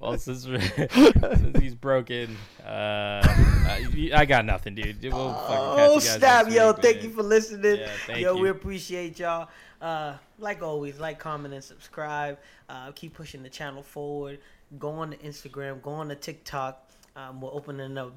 well, 0.02 0.18
since, 0.18 0.42
since 0.42 1.58
he's 1.60 1.74
broken, 1.74 2.36
uh, 2.64 3.22
I, 3.24 4.10
I 4.14 4.24
got 4.24 4.44
nothing, 4.44 4.74
dude. 4.74 5.02
We'll 5.02 5.14
Oh 5.14 5.94
you 5.94 6.00
guys 6.00 6.10
snap, 6.14 6.44
next 6.46 6.56
yo! 6.56 6.72
week, 6.72 6.82
Thank 6.82 6.96
man. 6.96 7.04
you 7.04 7.10
for 7.10 7.22
listening. 7.22 7.76
Yeah, 7.78 7.90
thank 8.06 8.18
yo, 8.20 8.34
you. 8.36 8.42
we 8.42 8.48
appreciate 8.48 9.18
y'all. 9.18 9.48
Uh, 9.80 10.14
like 10.38 10.62
always, 10.62 10.98
like, 11.00 11.18
comment, 11.18 11.54
and 11.54 11.62
subscribe. 11.62 12.38
Uh, 12.68 12.92
keep 12.92 13.14
pushing 13.14 13.42
the 13.42 13.48
channel 13.48 13.82
forward. 13.82 14.38
Go 14.78 14.90
on 14.90 15.10
to 15.10 15.16
Instagram. 15.18 15.82
Go 15.82 15.90
on 15.92 16.08
to 16.08 16.14
TikTok. 16.14 16.88
Um, 17.14 17.40
we're 17.42 17.52
opening 17.52 17.96
a 17.98 18.10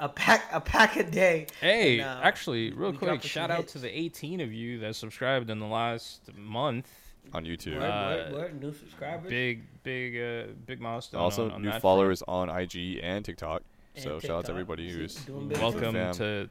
a 0.00 0.08
pack 0.08 0.44
a 0.52 0.60
pack 0.60 0.96
a 0.96 1.04
day. 1.04 1.46
Hey, 1.60 2.00
And, 2.00 2.08
uh, 2.08 2.20
actually, 2.22 2.72
real 2.72 2.92
quick, 2.92 3.22
shout 3.22 3.50
some 3.50 3.58
out 3.58 3.68
to 3.68 3.78
the 3.78 3.88
18 3.88 4.40
of 4.40 4.52
you 4.52 4.78
that 4.80 4.96
subscribed 4.96 5.48
in 5.48 5.60
the 5.60 5.66
last 5.66 6.22
month. 6.36 6.88
On 7.32 7.44
YouTube. 7.44 7.74
Word, 7.78 7.82
Uh, 7.82 8.16
word, 8.30 8.32
word. 8.32 8.60
New 8.62 8.72
subscribers. 8.74 9.30
Big, 9.30 9.62
big, 9.82 10.16
uh, 10.16 10.52
big 10.66 10.80
milestone. 10.80 11.20
also, 11.20 11.46
on, 11.46 11.52
on 11.52 11.62
new 11.62 11.66
that 11.66 11.72
front. 11.72 11.82
followers 11.82 12.22
on 12.28 12.48
IG 12.50 13.00
and 13.02 13.24
TikTok. 13.24 13.62
And 13.94 14.04
so 14.04 14.20
shout 14.20 14.30
out 14.30 14.44
to 14.46 14.50
everybody 14.52 14.90
who's 14.90 15.26
welcome 15.28 15.94
to 16.14 16.48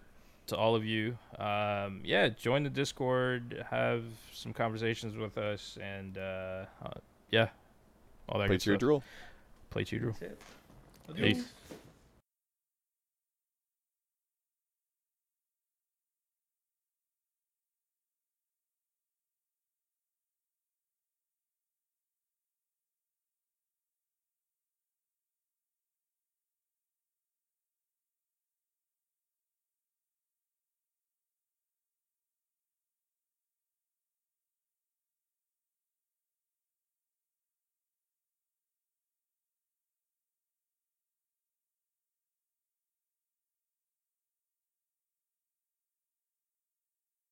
to 0.48 0.58
all 0.58 0.76
of 0.76 0.84
you. 0.84 1.18
Um, 1.40 2.02
yeah, 2.04 2.30
join 2.30 2.64
the 2.64 2.70
Discord, 2.70 3.66
have 3.70 4.04
some 4.34 4.54
conversations 4.54 5.16
with 5.16 5.38
us, 5.38 5.78
and 5.82 6.18
uh, 6.18 6.66
uh, 6.84 6.90
yeah, 7.32 7.50
all 8.30 8.40
that 8.40 8.48
play 8.48 8.56
good 8.56 8.62
to 8.62 8.70
your 8.72 8.76
stuff. 8.76 8.80
drill. 8.80 9.04
Play 9.70 9.84
to 9.86 9.96
your 9.96 10.02
drill. 10.12 10.16
That's 10.20 11.20
it. 11.20 11.24
Peace. 11.24 11.54